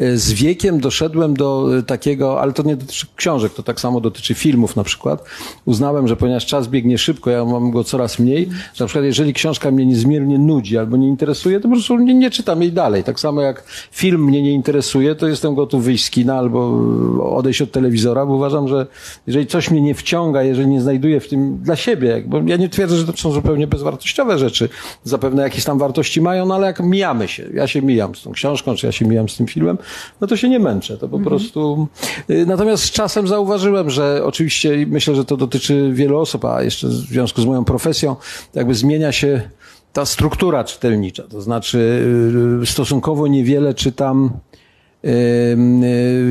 Y, 0.00 0.18
Z 0.18 0.32
wiekiem 0.32 0.80
doszedłem 0.80 1.34
do 1.34 1.76
y, 1.78 1.82
takiego, 1.82 2.40
ale 2.40 2.52
to 2.52 2.62
nie 2.62 2.76
dotyczy 2.76 3.06
książek, 3.16 3.54
to 3.54 3.62
tak 3.62 3.80
samo 3.80 4.00
dotyczy 4.00 4.34
filmów 4.34 4.76
na 4.76 4.84
przykład. 4.84 5.24
Uznałem, 5.64 6.08
że 6.08 6.16
ponieważ 6.16 6.46
czas 6.46 6.68
biegnie 6.68 6.98
szybko, 6.98 7.30
ja 7.30 7.44
mam 7.44 7.70
go 7.70 7.84
coraz 7.84 8.18
mniej, 8.18 8.48
że 8.74 8.84
na 8.84 8.86
przykład 8.86 9.04
jeżeli 9.04 9.34
książka 9.34 9.70
mnie 9.70 9.86
niezmiernie 9.86 10.38
nudzi 10.38 10.78
albo 10.78 10.96
nie 10.96 11.08
interesuje, 11.08 11.60
to 11.60 11.68
po 11.68 11.74
prostu 11.74 11.98
nie, 11.98 12.14
nie 12.14 12.30
czytam 12.30 12.62
jej 12.62 12.72
dalej. 12.72 13.04
Tak 13.04 13.20
samo 13.20 13.40
jak 13.42 13.64
film 13.92 14.24
mnie 14.24 14.42
nie 14.42 14.52
interesuje, 14.52 15.14
to 15.14 15.28
jestem 15.28 15.54
gotów 15.54 15.84
wyjść 15.84 16.04
z 16.04 16.10
kina 16.10 16.34
albo 16.38 16.80
odejść 17.36 17.62
od 17.62 17.72
telewizora, 17.72 18.26
bo 18.26 18.34
uważam, 18.34 18.68
że 18.68 18.86
jeżeli 19.26 19.46
coś 19.46 19.70
mnie 19.70 19.80
nie 19.80 19.89
nie 19.90 19.94
wciąga, 19.94 20.42
jeżeli 20.42 20.68
nie 20.68 20.80
znajduję 20.80 21.20
w 21.20 21.28
tym 21.28 21.58
dla 21.58 21.76
siebie, 21.76 22.22
bo 22.26 22.40
ja 22.46 22.56
nie 22.56 22.68
twierdzę, 22.68 22.96
że 22.96 23.04
to 23.06 23.12
są 23.16 23.32
zupełnie 23.32 23.66
bezwartościowe 23.66 24.38
rzeczy, 24.38 24.68
zapewne 25.04 25.42
jakieś 25.42 25.64
tam 25.64 25.78
wartości 25.78 26.20
mają, 26.20 26.46
no 26.46 26.54
ale 26.54 26.66
jak 26.66 26.80
mijamy 26.80 27.28
się, 27.28 27.48
ja 27.54 27.66
się 27.66 27.82
mijam 27.82 28.14
z 28.14 28.22
tą 28.22 28.32
książką, 28.32 28.74
czy 28.74 28.86
ja 28.86 28.92
się 28.92 29.04
mijam 29.06 29.28
z 29.28 29.36
tym 29.36 29.46
filmem, 29.46 29.78
no 30.20 30.26
to 30.26 30.36
się 30.36 30.48
nie 30.48 30.58
męczę, 30.58 30.98
to 30.98 31.08
po 31.08 31.16
Mhm. 31.16 31.24
prostu... 31.24 31.88
Y, 32.30 32.46
Natomiast 32.46 32.82
z 32.82 32.90
czasem 32.90 33.28
zauważyłem, 33.28 33.90
że 33.90 34.20
oczywiście 34.24 34.86
myślę, 34.88 35.14
że 35.14 35.24
to 35.24 35.36
dotyczy 35.36 35.90
wielu 35.92 36.18
osób, 36.18 36.44
a 36.44 36.62
jeszcze 36.62 36.88
w 36.88 36.90
związku 36.92 37.42
z 37.42 37.46
moją 37.46 37.64
profesją, 37.64 38.16
jakby 38.54 38.74
zmienia 38.74 39.12
się 39.12 39.40
ta 39.92 40.04
struktura 40.06 40.64
czytelnicza, 40.64 41.22
to 41.22 41.40
znaczy 41.40 42.02
y, 42.62 42.66
stosunkowo 42.66 43.26
niewiele 43.26 43.74
czytam 43.74 44.30
y, 45.04 45.56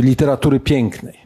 literatury 0.02 0.60
pięknej. 0.60 1.18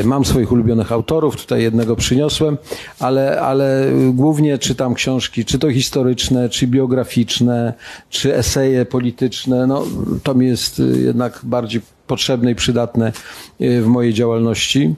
Y, 0.00 0.04
Mam 0.04 0.24
swoich 0.24 0.52
ulubionych 0.52 0.92
autorów, 0.92 1.36
tutaj 1.36 1.62
jednego 1.62 1.96
przyniosłem, 1.96 2.58
ale, 3.00 3.40
ale 3.40 3.86
głównie 4.12 4.58
czytam 4.58 4.94
książki, 4.94 5.44
czy 5.44 5.58
to 5.58 5.72
historyczne, 5.72 6.48
czy 6.48 6.66
biograficzne, 6.66 7.74
czy 8.10 8.36
eseje 8.36 8.84
polityczne. 8.84 9.66
No, 9.66 9.84
to 10.22 10.34
mi 10.34 10.46
jest 10.46 10.80
y, 10.80 11.02
jednak 11.02 11.40
bardziej 11.42 11.80
potrzebne 12.06 12.50
i 12.50 12.54
przydatne 12.54 13.12
y, 13.60 13.82
w 13.82 13.86
mojej 13.86 14.14
działalności. 14.14 14.94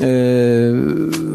E, 0.00 0.06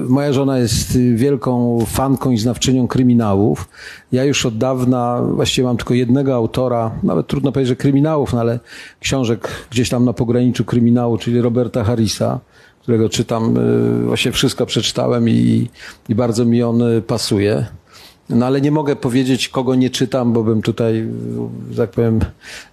Moja 0.07 0.34
żona 0.34 0.57
jest 0.57 0.98
wielką 1.15 1.79
fanką 1.86 2.31
i 2.31 2.38
znawczynią 2.38 2.88
kryminałów. 2.88 3.69
Ja 4.12 4.24
już 4.24 4.46
od 4.46 4.57
dawna 4.57 5.22
właściwie 5.22 5.67
mam 5.67 5.77
tylko 5.77 5.93
jednego 5.93 6.36
autora, 6.36 6.91
nawet 7.03 7.27
trudno 7.27 7.51
powiedzieć, 7.51 7.69
że 7.69 7.75
kryminałów, 7.75 8.34
no 8.34 8.39
ale 8.39 8.60
książek 9.00 9.50
gdzieś 9.72 9.89
tam 9.89 10.05
na 10.05 10.13
pograniczu 10.13 10.65
kryminału, 10.65 11.17
czyli 11.17 11.41
Roberta 11.41 11.84
Harrisa, 11.84 12.39
którego 12.88 13.10
czytam, 13.10 13.58
e, 13.58 14.06
właśnie 14.06 14.32
wszystko 14.32 14.65
przeczytałem 14.65 15.29
i, 15.29 15.70
i 16.10 16.15
bardzo 16.15 16.46
mi 16.46 16.63
on 16.63 16.82
e, 16.82 17.01
pasuje. 17.01 17.65
No 18.29 18.46
ale 18.46 18.62
nie 18.62 18.72
mogę 18.72 18.96
powiedzieć, 18.96 19.50
kogo 19.50 19.75
nie 19.75 19.89
czytam, 19.89 20.34
bo 20.34 20.44
bym 20.44 20.62
tutaj, 20.62 21.08
że 21.72 21.77
tak 21.77 21.91
powiem, 21.91 22.20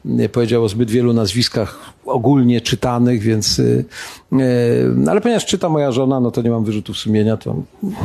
nie 0.04 0.28
powiedział 0.28 0.64
o 0.64 0.68
zbyt 0.68 0.90
wielu 0.90 1.12
nazwiskach 1.12 1.93
ogólnie 2.06 2.60
czytanych, 2.60 3.22
więc. 3.22 3.58
y, 3.58 3.84
y, 4.32 5.10
Ale 5.10 5.20
ponieważ 5.20 5.46
czyta 5.46 5.68
moja 5.68 5.92
żona, 5.92 6.20
no 6.20 6.30
to 6.30 6.42
nie 6.42 6.50
mam 6.50 6.64
wyrzutów 6.64 6.96
sumienia, 6.98 7.36
to 7.36 7.56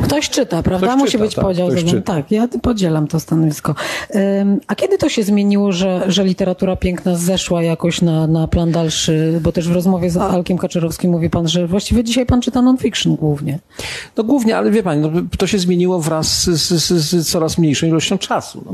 Ktoś 0.02 0.30
czyta, 0.30 0.62
prawda? 0.62 0.86
Ktoś 0.86 0.98
Musi 0.98 1.12
czyta, 1.12 1.24
być 1.24 1.34
tak, 1.34 1.44
podział. 1.44 1.70
zawodowy. 1.70 1.90
czyta. 1.96 2.14
Tak, 2.14 2.30
ja 2.30 2.48
podzielam 2.62 3.06
to 3.06 3.20
stanowisko. 3.20 3.74
A 4.66 4.74
kiedy 4.74 4.98
to 4.98 5.08
się 5.08 5.22
zmieniło, 5.22 5.72
że, 5.72 6.02
że 6.06 6.24
literatura 6.24 6.76
piękna 6.76 7.14
zeszła 7.16 7.62
jakoś 7.62 8.02
na, 8.02 8.26
na 8.26 8.48
plan 8.48 8.72
dalszy? 8.72 9.40
Bo 9.42 9.52
też 9.52 9.68
w 9.68 9.72
rozmowie 9.72 10.10
z 10.10 10.16
Alkiem 10.16 10.58
Kaczorowskim 10.58 11.10
mówi 11.10 11.30
pan, 11.30 11.48
że 11.48 11.66
właściwie 11.66 12.04
dzisiaj 12.04 12.26
pan 12.26 12.40
czyta 12.40 12.62
non-fiction 12.62 13.16
głównie. 13.16 13.58
No 14.16 14.24
głównie, 14.24 14.56
ale 14.56 14.70
wie 14.70 14.82
pani, 14.82 15.00
no, 15.00 15.10
to 15.38 15.46
się 15.46 15.58
zmieniło 15.58 16.00
wraz 16.00 16.42
z, 16.42 16.48
z, 16.60 16.84
z, 16.84 16.92
z 17.10 17.28
coraz 17.30 17.58
mniejszą 17.58 17.86
ilością 17.86 18.18
czasu. 18.18 18.62
No. 18.66 18.72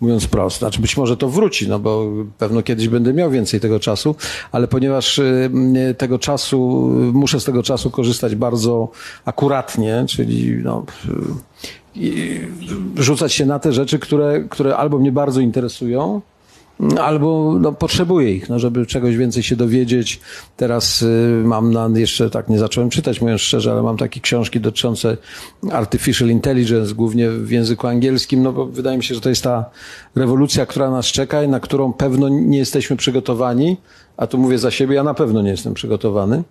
Mówiąc 0.00 0.26
prosto. 0.26 0.58
Znaczy 0.58 0.80
być 0.80 0.96
może 0.96 1.16
to 1.16 1.28
wróci, 1.28 1.68
no 1.68 1.78
bo 1.78 2.06
pewno 2.38 2.62
kiedyś 2.62 2.88
będę 2.88 3.14
miał 3.14 3.30
więcej 3.30 3.60
tego 3.60 3.80
czasu, 3.80 4.14
ale 4.52 4.68
ponieważ 4.68 5.18
y, 5.18 5.50
y, 5.90 5.94
tego 5.94 6.18
czasu, 6.18 6.90
y, 7.10 7.12
muszę 7.12 7.40
z 7.40 7.44
tego 7.44 7.62
czasu 7.62 7.90
korzystać 7.90 8.34
bardzo 8.34 8.88
akuratnie, 9.24 10.04
czyli 10.08 10.56
no, 10.64 10.84
rzucać 12.96 13.32
się 13.32 13.46
na 13.46 13.58
te 13.58 13.72
rzeczy, 13.72 13.98
które, 13.98 14.44
które 14.50 14.76
albo 14.76 14.98
mnie 14.98 15.12
bardzo 15.12 15.40
interesują, 15.40 16.20
Albo 17.00 17.56
no, 17.60 17.72
potrzebuję 17.72 18.32
ich, 18.32 18.48
no, 18.48 18.58
żeby 18.58 18.86
czegoś 18.86 19.16
więcej 19.16 19.42
się 19.42 19.56
dowiedzieć. 19.56 20.20
Teraz 20.56 21.02
y, 21.02 21.42
mam 21.44 21.72
na, 21.72 21.88
jeszcze 21.94 22.30
tak 22.30 22.48
nie 22.48 22.58
zacząłem 22.58 22.90
czytać, 22.90 23.20
mówiąc 23.20 23.40
szczerze, 23.40 23.72
ale 23.72 23.82
mam 23.82 23.96
takie 23.96 24.20
książki 24.20 24.60
dotyczące 24.60 25.16
artificial 25.70 26.28
intelligence, 26.28 26.94
głównie 26.94 27.30
w 27.30 27.50
języku 27.50 27.86
angielskim, 27.86 28.42
no 28.42 28.52
bo 28.52 28.66
wydaje 28.66 28.96
mi 28.96 29.04
się, 29.04 29.14
że 29.14 29.20
to 29.20 29.28
jest 29.28 29.42
ta 29.42 29.64
rewolucja, 30.14 30.66
która 30.66 30.90
nas 30.90 31.06
czeka 31.06 31.42
i 31.42 31.48
na 31.48 31.60
którą 31.60 31.92
pewno 31.92 32.28
nie 32.28 32.58
jesteśmy 32.58 32.96
przygotowani. 32.96 33.76
A 34.18 34.26
tu 34.26 34.38
mówię 34.38 34.58
za 34.58 34.70
siebie, 34.70 34.94
ja 34.94 35.02
na 35.02 35.14
pewno 35.14 35.42
nie 35.42 35.50
jestem 35.50 35.74
przygotowany. 35.74 36.42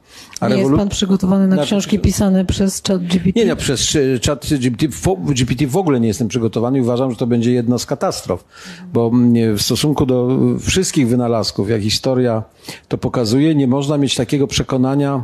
Nie 0.41 0.47
jest 0.49 0.59
rewolu- 0.69 0.77
pan 0.77 0.89
przygotowany 0.89 1.47
na 1.47 1.55
Na- 1.55 1.63
książki 1.63 1.99
pisane 1.99 2.45
przez 2.45 2.81
chat 2.87 3.03
GPT? 3.03 3.39
nie, 3.39 3.45
nie, 3.45 3.55
przez 3.55 3.97
czat 4.21 4.47
GPT, 4.59 4.87
w- 4.87 5.33
GPT 5.33 5.67
w 5.67 5.77
ogóle 5.77 5.99
nie 5.99 6.07
jestem 6.07 6.27
przygotowany 6.27 6.77
i 6.77 6.81
uważam, 6.81 7.11
że 7.11 7.17
to 7.17 7.27
będzie 7.27 7.51
jedna 7.51 7.77
z 7.77 7.85
katastrof, 7.85 8.45
bo 8.93 9.07
mm, 9.13 9.57
w 9.57 9.61
stosunku 9.61 10.05
do 10.05 10.37
wszystkich 10.59 11.07
wynalazków, 11.07 11.69
jak 11.69 11.81
historia 11.81 12.43
to 12.87 12.97
pokazuje, 12.97 13.55
nie 13.55 13.67
można 13.67 13.97
mieć 13.97 14.15
takiego 14.15 14.47
przekonania 14.47 15.23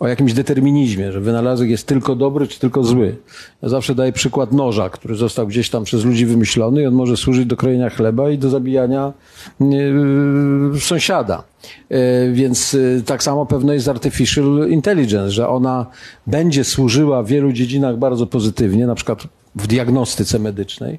o 0.00 0.08
jakimś 0.08 0.32
determinizmie, 0.32 1.12
że 1.12 1.20
wynalazek 1.20 1.70
jest 1.70 1.86
tylko 1.86 2.16
dobry 2.16 2.46
czy 2.46 2.60
tylko 2.60 2.84
zły. 2.84 3.16
Ja 3.62 3.68
zawsze 3.68 3.94
daję 3.94 4.12
przykład 4.12 4.52
noża, 4.52 4.90
który 4.90 5.14
został 5.14 5.46
gdzieś 5.46 5.70
tam 5.70 5.84
przez 5.84 6.04
ludzi 6.04 6.26
wymyślony 6.26 6.82
i 6.82 6.86
on 6.86 6.94
może 6.94 7.16
służyć 7.16 7.46
do 7.46 7.56
krojenia 7.56 7.90
chleba 7.90 8.30
i 8.30 8.38
do 8.38 8.50
zabijania 8.50 9.12
yy, 9.60 10.80
sąsiada. 10.80 11.42
Yy, 11.90 11.98
Więc 12.32 12.72
yy, 12.72 13.02
tak 13.06 13.22
samo 13.22 13.46
pewno 13.46 13.72
jest 13.72 13.88
artificial 13.88 14.68
intelligence, 14.68 15.30
że 15.30 15.48
ona 15.48 15.86
będzie 16.26 16.64
służyła 16.64 17.22
w 17.22 17.26
wielu 17.26 17.52
dziedzinach 17.52 17.98
bardzo 17.98 18.26
pozytywnie, 18.26 18.86
na 18.86 18.94
przykład 18.94 19.22
w 19.54 19.66
diagnostyce 19.66 20.38
medycznej, 20.38 20.98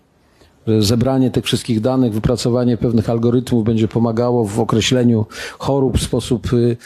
że 0.68 0.82
zebranie 0.82 1.32
tych 1.32 1.46
wszystkich 1.46 1.82
danych, 1.82 2.14
wypracowanie 2.14 2.78
pewnych 2.78 3.10
algorytmów 3.10 3.64
będzie 3.64 3.88
pomagało 3.88 4.46
w 4.46 4.60
określeniu 4.60 5.26
chorób 5.60 5.98
w 5.98 6.04
sposób 6.04 6.54
y, 6.54 6.78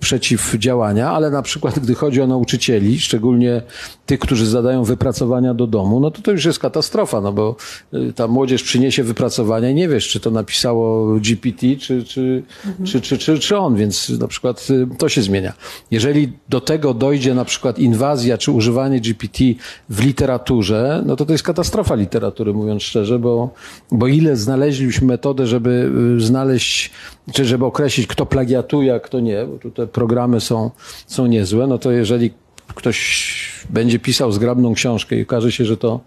przeciwdziałania, 0.00 1.10
ale 1.10 1.30
na 1.30 1.42
przykład 1.42 1.78
gdy 1.78 1.94
chodzi 1.94 2.20
o 2.22 2.26
nauczycieli, 2.26 3.00
szczególnie 3.00 3.62
tych, 4.06 4.20
którzy 4.20 4.46
zadają 4.46 4.84
wypracowania 4.84 5.54
do 5.54 5.66
domu, 5.66 6.00
no 6.00 6.10
to 6.10 6.22
to 6.22 6.30
już 6.30 6.44
jest 6.44 6.58
katastrofa, 6.58 7.20
no 7.20 7.32
bo 7.32 7.56
y, 7.94 8.12
ta 8.12 8.28
młodzież 8.28 8.62
przyniesie 8.62 9.02
wypracowania 9.02 9.70
i 9.70 9.74
nie 9.74 9.88
wiesz, 9.88 10.08
czy 10.08 10.20
to 10.20 10.30
napisało 10.30 11.14
GPT, 11.20 11.76
czy, 11.76 12.04
czy, 12.04 12.42
czy, 12.84 13.00
czy, 13.00 13.18
czy, 13.18 13.38
czy 13.38 13.58
on, 13.58 13.76
więc 13.76 14.08
na 14.08 14.28
przykład 14.28 14.68
y, 14.70 14.86
to 14.98 15.08
się 15.08 15.22
zmienia. 15.22 15.52
Jeżeli 15.90 16.32
do 16.48 16.60
tego 16.60 16.94
dojdzie 16.94 17.34
na 17.34 17.44
przykład 17.44 17.78
inwazja, 17.78 18.38
czy 18.38 18.52
używanie 18.52 19.00
GPT 19.00 19.44
w 19.88 20.04
literaturze, 20.04 21.02
no 21.06 21.16
to 21.16 21.26
to 21.26 21.32
jest 21.32 21.44
katastrofa 21.44 21.94
literatury, 21.94 22.52
mówiąc 22.52 22.82
szczerze, 22.82 23.18
bo, 23.18 23.50
bo 23.90 24.06
ile 24.06 24.36
znaleźliśmy 24.36 25.06
metodę, 25.06 25.46
żeby 25.46 25.90
y, 26.18 26.20
znaleźć, 26.20 26.90
czy 27.32 27.44
żeby 27.44 27.64
określić, 27.64 28.06
kto 28.06 28.26
plagiatuje, 28.26 28.94
a 28.94 29.00
kto 29.12 29.20
nie, 29.20 29.44
bo 29.44 29.58
tu 29.58 29.70
te 29.70 29.86
programy 29.86 30.40
są, 30.40 30.70
są 31.06 31.26
niezłe, 31.26 31.66
no 31.66 31.78
to 31.78 31.90
jeżeli 31.90 32.30
ktoś 32.74 33.64
będzie 33.70 33.98
pisał 33.98 34.32
zgrabną 34.32 34.74
książkę 34.74 35.16
i 35.16 35.22
okaże 35.22 35.52
się, 35.52 35.64
że 35.64 35.76
to, 35.76 36.00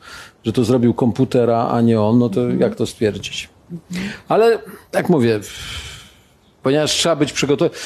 że 0.44 0.54
to 0.54 0.64
zrobił 0.64 0.94
komputer, 0.94 1.50
a 1.52 1.82
nie 1.82 2.02
on, 2.02 2.20
no 2.20 2.30
to 2.30 2.50
jak 2.50 2.76
to 2.76 2.86
stwierdzić? 2.86 3.50
Ale 4.28 4.60
jak 4.94 5.10
mówię, 5.10 5.40
ponieważ 6.64 6.92
trzeba 6.92 7.16
być 7.16 7.34
przygotowany. 7.34 7.80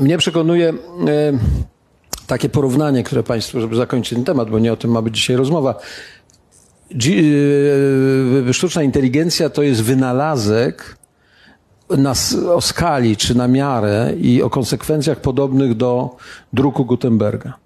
Mnie 0.00 0.18
przekonuje 0.18 0.68
e, 0.68 0.74
takie 2.26 2.48
porównanie, 2.48 3.02
które 3.02 3.22
Państwu, 3.22 3.60
żeby 3.60 3.76
zakończyć 3.76 4.14
ten 4.14 4.24
temat, 4.24 4.50
bo 4.50 4.58
nie 4.58 4.72
o 4.72 4.76
tym 4.76 4.90
ma 4.90 5.02
być 5.02 5.16
dzisiaj 5.16 5.36
rozmowa. 5.36 5.74
G- 6.90 7.22
e, 8.48 8.52
sztuczna 8.52 8.82
inteligencja 8.82 9.50
to 9.50 9.62
jest 9.62 9.82
wynalazek 9.82 10.96
na, 11.90 12.12
o 12.54 12.60
skali 12.60 13.16
czy 13.16 13.34
na 13.34 13.48
miarę 13.48 14.12
i 14.20 14.42
o 14.42 14.50
konsekwencjach 14.50 15.20
podobnych 15.20 15.74
do 15.76 16.16
druku 16.52 16.84
Gutenberga. 16.84 17.63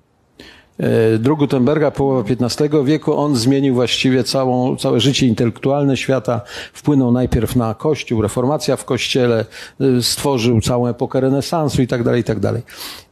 E, 0.78 1.18
Druk 1.18 1.38
Gutenberga, 1.38 1.90
połowa 1.90 2.28
XV 2.28 2.84
wieku, 2.84 3.16
on 3.16 3.36
zmienił 3.36 3.74
właściwie 3.74 4.24
całą, 4.24 4.76
całe 4.76 5.00
życie 5.00 5.26
intelektualne 5.26 5.96
świata. 5.96 6.40
Wpłynął 6.72 7.12
najpierw 7.12 7.56
na 7.56 7.74
Kościół, 7.74 8.22
reformacja 8.22 8.76
w 8.76 8.84
Kościele, 8.84 9.44
e, 9.80 10.02
stworzył 10.02 10.60
całą 10.60 10.86
epokę 10.86 11.20
renesansu 11.20 11.82
i 11.82 11.86
tak 11.86 12.02
dalej, 12.02 12.20
i 12.20 12.24
tak 12.24 12.40
dalej. 12.40 12.62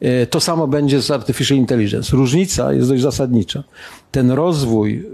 E, 0.01 0.27
To 0.27 0.41
samo 0.41 0.67
będzie 0.67 1.03
z 1.03 1.11
Artificial 1.11 1.59
Intelligence. 1.59 2.17
Różnica 2.17 2.73
jest 2.73 2.89
dość 2.89 3.03
zasadnicza. 3.03 3.65
Ten 4.11 4.31
rozwój 4.31 5.07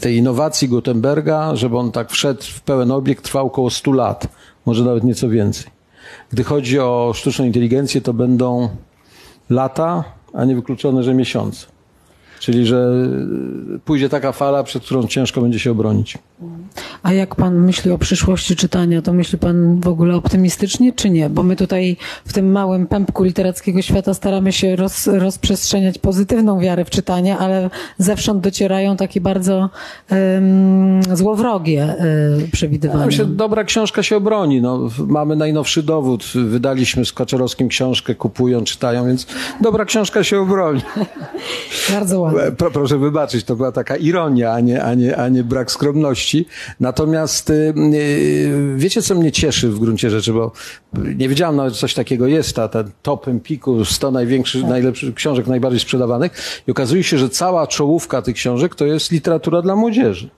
tej 0.00 0.16
innowacji 0.16 0.68
Gutenberga, 0.68 1.56
żeby 1.56 1.78
on 1.78 1.92
tak 1.92 2.10
wszedł 2.10 2.42
w 2.42 2.60
pełen 2.60 2.90
obieg, 2.90 3.20
trwał 3.20 3.46
około 3.46 3.70
100 3.70 3.92
lat, 3.92 4.28
może 4.66 4.84
nawet 4.84 5.04
nieco 5.04 5.28
więcej. 5.28 5.66
Gdy 6.32 6.44
chodzi 6.44 6.78
o 6.78 7.12
sztuczną 7.14 7.44
inteligencję, 7.44 8.00
to 8.00 8.12
będą 8.14 8.68
lata, 9.50 10.04
a 10.32 10.44
nie 10.44 10.54
wykluczone, 10.54 11.02
że 11.02 11.14
miesiące. 11.14 11.66
Czyli, 12.40 12.66
że 12.66 13.08
pójdzie 13.84 14.08
taka 14.08 14.32
fala, 14.32 14.64
przed 14.64 14.84
którą 14.84 15.06
ciężko 15.06 15.40
będzie 15.40 15.58
się 15.58 15.70
obronić. 15.70 16.18
A 17.02 17.12
jak 17.12 17.34
pan 17.34 17.58
myśli 17.58 17.90
o 17.90 17.98
przyszłości 17.98 18.56
czytania, 18.56 19.02
to 19.02 19.12
myśli 19.12 19.38
pan 19.38 19.80
w 19.80 19.88
ogóle 19.88 20.16
optymistycznie, 20.16 20.92
czy 20.92 21.10
nie? 21.10 21.30
Bo 21.30 21.42
my 21.42 21.56
tutaj 21.56 21.96
w 22.24 22.32
tym 22.32 22.52
małym 22.52 22.86
pępku 22.86 23.24
literackiego 23.24 23.82
świata 23.82 24.14
staramy 24.14 24.52
się 24.52 24.76
roz, 24.76 25.06
rozprzestrzeniać 25.06 25.98
pozytywną 25.98 26.60
wiarę 26.60 26.84
w 26.84 26.90
czytanie, 26.90 27.38
ale 27.38 27.70
zewsząd 27.98 28.40
docierają 28.40 28.96
takie 28.96 29.20
bardzo 29.20 29.70
um, 30.10 31.16
złowrogie 31.16 31.94
y, 32.44 32.48
przewidywania. 32.52 33.06
Myślę, 33.06 33.24
dobra 33.24 33.64
książka 33.64 34.02
się 34.02 34.16
obroni. 34.16 34.62
No, 34.62 34.88
mamy 35.06 35.36
najnowszy 35.36 35.82
dowód. 35.82 36.24
Wydaliśmy 36.34 37.04
z 37.04 37.12
Kaczorowskim 37.12 37.68
książkę, 37.68 38.14
kupują, 38.14 38.64
czytają, 38.64 39.06
więc 39.06 39.26
dobra 39.60 39.84
książka 39.84 40.24
się 40.24 40.40
obroni. 40.40 40.80
Bardzo 41.94 42.20
ładnie. 42.20 42.40
Pro, 42.56 42.70
proszę 42.70 42.98
wybaczyć, 42.98 43.44
to 43.44 43.56
była 43.56 43.72
taka 43.72 43.96
ironia, 43.96 44.52
a 44.52 44.60
nie, 44.60 44.82
a 44.82 44.94
nie, 44.94 45.16
a 45.16 45.28
nie 45.28 45.44
brak 45.44 45.70
skromności. 45.70 46.29
Natomiast 46.80 47.50
y, 47.50 47.74
y, 47.94 48.74
wiecie, 48.76 49.02
co 49.02 49.14
mnie 49.14 49.32
cieszy 49.32 49.68
w 49.68 49.78
gruncie 49.78 50.10
rzeczy, 50.10 50.32
bo 50.32 50.52
nie 51.16 51.28
wiedziałam 51.28 51.56
nawet, 51.56 51.74
że 51.74 51.80
coś 51.80 51.94
takiego 51.94 52.26
jest, 52.26 52.58
a 52.58 52.68
ten 52.68 52.90
top 53.02 53.28
Empiku, 53.28 53.84
100 53.84 54.10
największych, 54.10 54.64
najlepszych 54.64 55.14
książek, 55.14 55.46
najbardziej 55.46 55.80
sprzedawanych 55.80 56.62
i 56.68 56.70
okazuje 56.70 57.04
się, 57.04 57.18
że 57.18 57.28
cała 57.28 57.66
czołówka 57.66 58.22
tych 58.22 58.34
książek 58.34 58.74
to 58.74 58.86
jest 58.86 59.12
literatura 59.12 59.62
dla 59.62 59.76
młodzieży. 59.76 60.30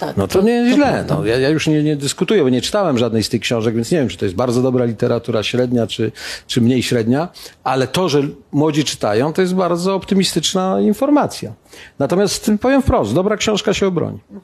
Tak, 0.00 0.16
No 0.16 0.28
to 0.28 0.42
nie 0.42 0.52
jest 0.52 0.76
źle. 0.76 1.04
No, 1.08 1.24
ja, 1.24 1.38
ja 1.38 1.48
już 1.48 1.66
nie, 1.66 1.82
nie 1.82 1.96
dyskutuję, 1.96 2.42
bo 2.42 2.48
nie 2.48 2.62
czytałem 2.62 2.98
żadnej 2.98 3.22
z 3.22 3.28
tych 3.28 3.40
książek, 3.40 3.74
więc 3.74 3.90
nie 3.90 3.98
wiem, 3.98 4.08
czy 4.08 4.16
to 4.16 4.24
jest 4.24 4.36
bardzo 4.36 4.62
dobra 4.62 4.84
literatura 4.84 5.42
średnia, 5.42 5.86
czy, 5.86 6.12
czy 6.46 6.60
mniej 6.60 6.82
średnia, 6.82 7.28
ale 7.64 7.86
to, 7.86 8.08
że 8.08 8.22
młodzi 8.52 8.84
czytają, 8.84 9.32
to 9.32 9.42
jest 9.42 9.54
bardzo 9.54 9.94
optymistyczna 9.94 10.80
informacja. 10.80 11.52
Natomiast 11.98 12.50
powiem 12.60 12.82
wprost, 12.82 13.14
dobra 13.14 13.36
książka 13.36 13.74
się 13.74 13.86
obroni. 13.86 14.18
Ym, 14.30 14.40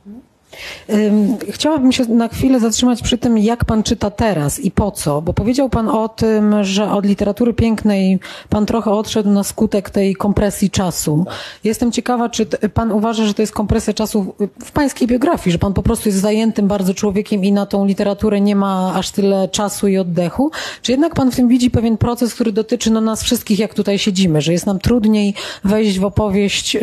Chciałabym 1.50 1.92
się 1.92 2.04
na 2.04 2.28
chwilę 2.28 2.60
zatrzymać 2.60 3.02
przy 3.02 3.18
tym, 3.18 3.38
jak 3.38 3.64
pan 3.64 3.82
czyta 3.82 4.10
teraz 4.10 4.60
i 4.60 4.70
po 4.70 4.90
co, 4.90 5.22
bo 5.22 5.32
powiedział 5.32 5.68
pan 5.68 5.88
o 5.88 6.08
tym, 6.08 6.64
że 6.64 6.92
od 6.92 7.06
literatury 7.06 7.54
pięknej 7.54 8.18
pan 8.48 8.66
trochę 8.66 8.90
odszedł 8.90 9.30
na 9.30 9.44
skutek 9.44 9.90
tej 9.90 10.14
kompresji 10.14 10.70
czasu. 10.70 11.24
Jestem 11.64 11.92
ciekawa, 11.92 12.28
czy 12.28 12.46
pan 12.46 12.92
uważa, 12.92 13.26
że 13.26 13.34
to 13.34 13.42
jest 13.42 13.52
kompresja 13.52 13.94
czasu 13.94 14.34
w 14.64 14.72
pańskiej 14.72 15.08
biografii, 15.08 15.52
że 15.52 15.58
pan 15.58 15.74
po 15.74 15.82
prostu 15.82 16.08
jest 16.08 16.20
zajętym 16.20 16.68
bardzo 16.68 16.94
człowiekiem 16.94 17.44
i 17.44 17.52
na 17.52 17.66
tą 17.66 17.86
literaturę 17.86 18.40
nie 18.40 18.56
ma 18.56 18.94
aż 18.94 19.10
tyle 19.10 19.48
czasu 19.48 19.88
i 19.88 19.98
oddechu, 19.98 20.50
czy 20.82 20.92
jednak 20.92 21.14
pan 21.14 21.30
w 21.30 21.36
tym 21.36 21.48
widzi 21.48 21.70
pewien 21.70 21.96
proces, 21.96 22.34
który 22.34 22.52
dotyczy 22.52 22.90
no, 22.90 23.00
nas 23.00 23.22
wszystkich, 23.22 23.58
jak 23.58 23.74
tutaj 23.74 23.98
siedzimy, 23.98 24.40
że 24.40 24.52
jest 24.52 24.66
nam 24.66 24.78
trudniej 24.78 25.34
wejść 25.64 25.98
w 25.98 26.04
opowieść 26.04 26.74
yy, 26.74 26.80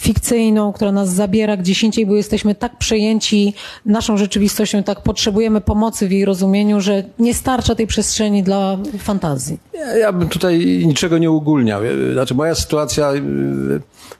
fikcyjną, 0.00 0.72
która 0.72 0.92
nas 0.92 1.14
zabiera 1.14 1.56
gdzieś 1.56 1.82
indziej, 1.82 2.06
bo 2.06 2.16
jesteśmy 2.16 2.54
tak 2.54 2.78
przejęci 2.78 3.54
naszą 3.86 4.16
rzeczywistością, 4.16 4.82
tak 4.82 5.02
potrzebujemy 5.02 5.60
pomocy 5.60 6.08
w 6.08 6.12
jej 6.12 6.24
rozumieniu, 6.24 6.80
że 6.80 7.04
nie 7.18 7.34
starcza 7.34 7.74
tej 7.74 7.86
przestrzeni 7.86 8.42
dla 8.42 8.78
fantazji. 8.98 9.58
Ja, 9.74 9.96
ja 9.96 10.12
bym 10.12 10.28
tutaj 10.28 10.82
niczego 10.86 11.18
nie 11.18 11.30
ugólniał. 11.30 11.82
Znaczy, 12.12 12.34
moja 12.34 12.54
sytuacja 12.54 13.12
y, 13.12 13.20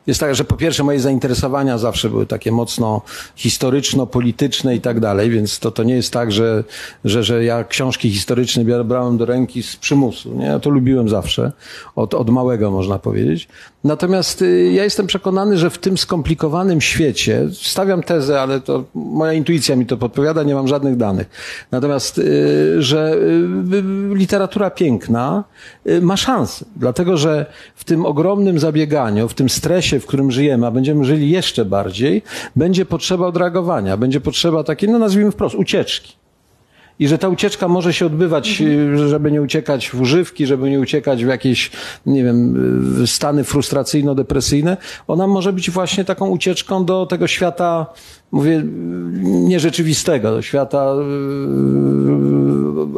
jest 0.07 0.21
taka, 0.21 0.35
że 0.35 0.45
po 0.45 0.57
pierwsze 0.57 0.85
moje 0.85 1.01
zainteresowania 1.01 1.79
zawsze 1.79 2.11
były 2.11 2.27
takie 2.27 2.53
mocno 2.53 3.03
historyczno-polityczne 3.37 4.77
i 4.77 4.81
tak 4.81 5.01
dalej, 5.01 5.31
więc 5.31 5.59
to, 5.59 5.71
to 5.71 5.83
nie 5.83 5.95
jest 5.95 6.13
tak, 6.13 6.33
że, 6.33 6.65
że, 7.05 7.25
że 7.25 7.45
ja 7.45 7.65
książki 7.65 8.11
historyczne 8.11 8.85
brałem 8.85 9.19
do 9.19 9.27
ręki 9.27 9.63
z 9.63 9.77
przymusu. 9.77 10.35
Nie? 10.35 10.47
Ja 10.47 10.59
to 10.59 10.71
lubiłem 10.71 11.09
zawsze, 11.09 11.53
od, 11.97 12.15
od 12.15 12.31
małego 12.31 12.71
można 12.71 12.99
powiedzieć. 12.99 13.49
Natomiast 13.85 14.43
y, 14.43 14.73
ja 14.73 14.85
jestem 14.85 15.07
przekonany, 15.07 15.59
że 15.59 15.71
w 15.71 15.79
tym 15.79 15.99
skomplikowanym 15.99 16.81
świecie, 16.81 17.49
stawiam 17.53 18.03
tezę, 18.03 18.41
ale 18.41 18.61
to 18.61 18.85
moja 18.95 19.33
intuicja 19.33 19.77
mi 19.77 19.87
to 19.87 19.97
podpowiada, 19.97 20.43
nie 20.43 20.55
mam 20.55 20.69
żadnych 20.69 20.97
danych. 20.97 21.31
Natomiast, 21.71 22.19
y, 22.19 22.83
że 22.83 23.15
y, 23.15 24.15
literatura 24.15 24.71
piękna 24.71 25.45
ma 26.03 26.17
szansę, 26.17 26.65
dlatego 26.77 27.17
że 27.17 27.47
w 27.75 27.85
tym 27.85 28.07
ogromnym 28.07 28.59
zabieganiu, 28.59 29.29
w 29.29 29.35
tym 29.35 29.49
stresie, 29.49 30.01
w 30.01 30.07
którym 30.07 30.31
żyjemy, 30.31 30.67
a 30.67 30.71
będziemy 30.71 31.05
żyli 31.05 31.31
jeszcze 31.31 31.65
bardziej, 31.65 32.23
będzie 32.57 32.85
potrzeba 32.87 33.27
odreagowania, 33.27 33.97
będzie 33.97 34.21
potrzeba 34.21 34.65
takiej, 34.65 34.89
no 34.89 34.99
nazwijmy 34.99 35.31
wprost, 35.31 35.55
ucieczki. 35.55 36.20
I 37.01 37.09
że 37.09 37.19
ta 37.19 37.29
ucieczka 37.29 37.69
może 37.69 37.93
się 37.93 38.07
odbywać, 38.07 38.61
y, 38.61 39.09
żeby 39.09 39.33
nie 39.33 39.43
uciekać 39.43 39.91
w 39.91 40.01
używki, 40.01 40.47
żeby 40.47 40.71
nie 40.71 40.81
uciekać 40.81 41.25
w 41.25 41.29
jakieś, 41.29 41.71
nie 42.07 42.25
wiem, 42.25 42.57
y, 43.03 43.07
stany 43.07 43.45
frustracyjno-depresyjne. 43.45 44.77
Ona 45.09 45.27
może 45.27 45.53
być 45.53 45.71
właśnie 45.71 46.05
taką 46.05 46.29
ucieczką 46.29 46.85
do 46.85 47.07
tego 47.07 47.27
świata, 47.27 47.87
mówię, 48.33 48.63
nierzeczywistego, 49.23 50.31
do 50.31 50.43
świata 50.43 50.95
y, 50.95 51.01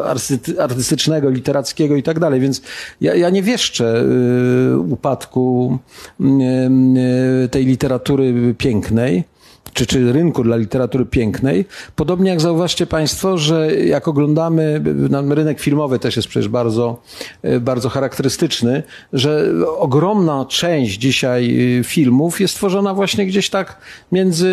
arty- 0.02 0.60
artystycznego, 0.60 1.30
literackiego 1.30 1.96
i 1.96 2.02
tak 2.02 2.20
dalej. 2.20 2.40
Więc 2.40 2.62
ja, 3.00 3.14
ja 3.14 3.30
nie 3.30 3.42
wieszczę 3.42 4.04
upadku 4.88 5.78
tej 7.50 7.66
literatury 7.66 8.54
pięknej 8.58 9.24
czy, 9.72 9.86
czy 9.86 10.12
rynku 10.12 10.42
dla 10.42 10.56
literatury 10.56 11.06
pięknej. 11.06 11.64
Podobnie 11.96 12.30
jak 12.30 12.40
zauważcie 12.40 12.86
Państwo, 12.86 13.38
że 13.38 13.74
jak 13.74 14.08
oglądamy, 14.08 14.82
rynek 15.30 15.60
filmowy 15.60 15.98
też 15.98 16.16
jest 16.16 16.28
przecież 16.28 16.48
bardzo, 16.48 17.02
e, 17.42 17.60
bardzo 17.60 17.88
charakterystyczny, 17.88 18.82
że 19.12 19.52
ogromna 19.78 20.44
część 20.48 20.98
dzisiaj 20.98 21.78
e, 21.80 21.84
filmów 21.84 22.40
jest 22.40 22.54
tworzona 22.54 22.94
właśnie 22.94 23.26
gdzieś 23.26 23.50
tak 23.50 23.78
między 24.12 24.48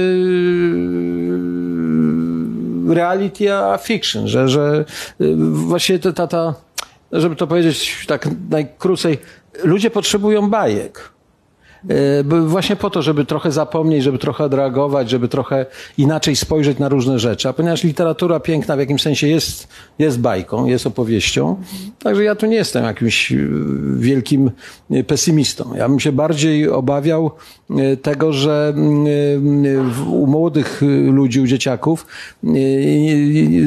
e, 2.90 2.94
reality 2.94 3.54
a 3.54 3.78
fiction, 3.78 4.28
że, 4.28 4.50
że 4.50 4.86
właśnie 5.40 6.00
ta, 6.00 6.28
ta, 6.28 6.54
żeby 7.12 7.36
to 7.36 7.48
powiedzieć 7.48 8.06
tak 8.08 8.28
najkrócej, 8.50 9.18
ludzie 9.64 9.90
potrzebują 9.90 10.50
bajek. 10.50 11.19
E, 11.90 12.24
Właśnie 12.48 12.76
po 12.76 12.90
to, 12.90 13.02
żeby 13.02 13.26
trochę 13.26 13.52
zapomnieć, 13.52 14.04
żeby 14.04 14.18
trochę 14.18 14.44
odreagować, 14.44 15.10
żeby 15.10 15.28
trochę 15.28 15.66
inaczej 15.98 16.36
spojrzeć 16.36 16.80
na 16.80 16.90
różne 16.90 17.20
rzeczy. 17.20 17.50
A 17.50 17.54
ponieważ 17.54 17.84
literatura 17.84 18.40
piękna 18.40 18.76
w 18.76 18.80
jakimś 18.80 19.02
sensie 19.02 19.28
jest, 19.28 19.68
jest 20.00 20.20
bajką, 20.20 20.66
jest 20.66 20.88
opowieścią, 20.88 21.56
także 22.00 22.24
ja 22.24 22.36
tu 22.36 22.46
nie 22.46 22.56
jestem 22.56 22.84
jakimś 22.84 23.32
e, 23.32 23.36
wielkim 23.98 24.52
e, 24.92 25.04
pesymistą. 25.04 25.76
Ja 25.76 25.90
bym 25.90 26.00
się 26.00 26.12
bardziej 26.12 26.70
obawiał 26.70 27.32
tego, 28.02 28.34
że 28.34 28.74
mm, 28.76 29.94
u 30.12 30.28
młodych 30.28 30.82
ludzi, 31.12 31.42
u 31.42 31.48
dzieciaków 31.48 32.08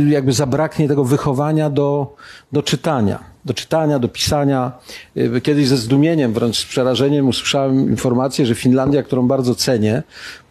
jakby 0.09 0.33
zabraknie 0.33 0.89
tego 0.89 1.05
wychowania 1.05 1.71
do, 1.71 2.17
do 2.53 2.63
czytania 2.63 3.32
do 3.45 3.55
czytania, 3.55 3.99
do 3.99 4.09
pisania. 4.09 4.73
Y, 5.17 5.41
Kiedyś 5.41 5.69
ze 5.69 5.77
zdumieniem, 5.77 6.33
wręcz 6.33 6.57
z 6.57 6.65
przerażeniem 6.65 7.29
usłyszałem 7.29 7.91
informację, 7.91 8.47
że 8.47 8.55
Finlandia, 8.55 9.03
którą 9.03 9.29
bardzo 9.29 9.55
cenię, 9.55 10.03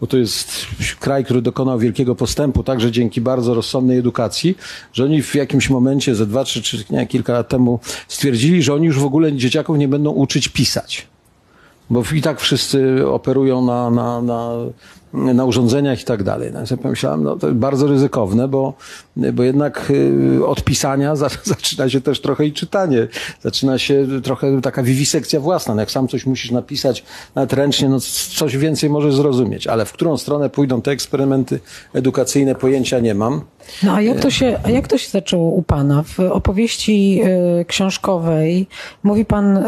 bo 0.01 0.07
to 0.07 0.17
jest 0.17 0.51
kraj, 0.99 1.25
który 1.25 1.41
dokonał 1.41 1.79
wielkiego 1.79 2.15
postępu, 2.15 2.63
także 2.63 2.91
dzięki 2.91 3.21
bardzo 3.21 3.53
rozsądnej 3.53 3.97
edukacji, 3.97 4.57
że 4.93 5.03
oni 5.03 5.23
w 5.23 5.35
jakimś 5.35 5.69
momencie, 5.69 6.15
ze 6.15 6.25
dwa, 6.25 6.43
trzy, 6.43 6.61
czy 6.61 6.83
nie, 6.89 7.07
kilka 7.07 7.33
lat 7.33 7.49
temu 7.49 7.79
stwierdzili, 8.07 8.63
że 8.63 8.73
oni 8.73 8.85
już 8.85 8.99
w 8.99 9.05
ogóle 9.05 9.33
dzieciaków 9.33 9.77
nie 9.77 9.87
będą 9.87 10.11
uczyć 10.11 10.47
pisać. 10.47 11.07
Bo 11.89 12.03
i 12.15 12.21
tak 12.21 12.39
wszyscy 12.39 13.07
operują 13.07 13.65
na, 13.65 13.89
na, 13.89 14.21
na, 14.21 14.51
na 15.13 15.45
urządzeniach 15.45 16.01
i 16.01 16.05
tak 16.05 16.23
dalej. 16.23 16.51
No, 16.53 16.59
ja 16.71 16.77
pomyślałem, 16.77 17.23
no 17.23 17.35
to 17.35 17.47
jest 17.47 17.59
bardzo 17.59 17.87
ryzykowne, 17.87 18.47
bo, 18.47 18.73
bo 19.33 19.43
jednak 19.43 19.91
y, 20.39 20.45
od 20.45 20.63
pisania 20.63 21.15
za, 21.21 21.29
zaczyna 21.43 21.89
się 21.89 22.01
też 22.01 22.21
trochę 22.21 22.45
i 22.45 22.53
czytanie. 22.53 23.07
Zaczyna 23.41 23.77
się 23.77 24.07
trochę 24.23 24.61
taka 24.61 24.83
wiwisekcja 24.83 25.39
własna. 25.39 25.75
No, 25.75 25.81
jak 25.81 25.91
sam 25.91 26.07
coś 26.07 26.25
musisz 26.25 26.51
napisać 26.51 27.03
nawet 27.35 27.53
ręcznie, 27.53 27.89
no 27.89 27.99
coś 28.35 28.57
więcej 28.57 28.89
możesz 28.89 29.15
zrozumieć. 29.15 29.67
Ale 29.67 29.85
w 29.85 29.93
którą 29.93 30.17
stronę 30.17 30.49
pójdą 30.49 30.81
te 30.81 30.91
eksperymenty 30.91 31.59
edukacyjne, 31.93 32.55
pojęcia 32.55 32.99
nie 32.99 33.15
mam. 33.15 33.41
No 33.83 33.93
a 33.93 34.01
jak 34.01 34.19
to 34.19 34.29
się, 34.29 34.59
a 34.63 34.69
jak 34.69 34.87
to 34.87 34.97
się 34.97 35.09
zaczęło 35.09 35.51
u 35.51 35.63
pana? 35.63 36.03
W 36.03 36.19
opowieści 36.19 37.21
y, 37.61 37.65
książkowej 37.65 38.67
mówi 39.03 39.25
pan 39.25 39.57
y, 39.57 39.61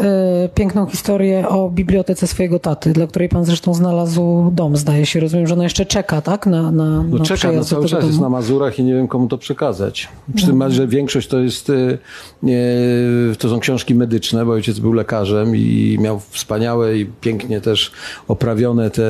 piękną 0.54 0.86
historię 0.86 1.48
o 1.48 1.70
bibliotece 1.70 2.26
swojego 2.26 2.58
taty, 2.58 2.92
dla 2.92 3.06
której 3.06 3.28
pan 3.28 3.44
zresztą 3.44 3.74
znalazł 3.74 4.50
dom, 4.52 4.76
zdaje 4.76 5.06
się. 5.06 5.20
Rozumiem, 5.20 5.33
że 5.46 5.54
ona 5.54 5.62
jeszcze 5.62 5.86
czeka, 5.86 6.20
tak? 6.20 6.46
Na, 6.46 6.70
na, 6.70 7.02
No 7.02 7.18
na 7.18 7.24
czeka, 7.24 7.52
no 7.52 7.64
cały 7.64 7.88
czas 7.88 8.04
jest 8.04 8.16
domu. 8.16 8.22
na 8.22 8.28
Mazurach 8.28 8.78
i 8.78 8.84
nie 8.84 8.94
wiem 8.94 9.08
komu 9.08 9.28
to 9.28 9.38
przekazać. 9.38 10.08
Przy 10.34 10.46
tym, 10.46 10.70
że 10.70 10.86
większość 10.88 11.28
to 11.28 11.38
jest, 11.40 11.70
y, 11.70 11.98
to 13.38 13.48
są 13.48 13.60
książki 13.60 13.94
medyczne, 13.94 14.46
bo 14.46 14.52
ojciec 14.52 14.78
był 14.78 14.92
lekarzem 14.92 15.56
i 15.56 15.98
miał 16.00 16.20
wspaniałe 16.30 16.98
i 16.98 17.06
pięknie 17.06 17.60
też 17.60 17.92
oprawione 18.28 18.90
te 18.90 19.02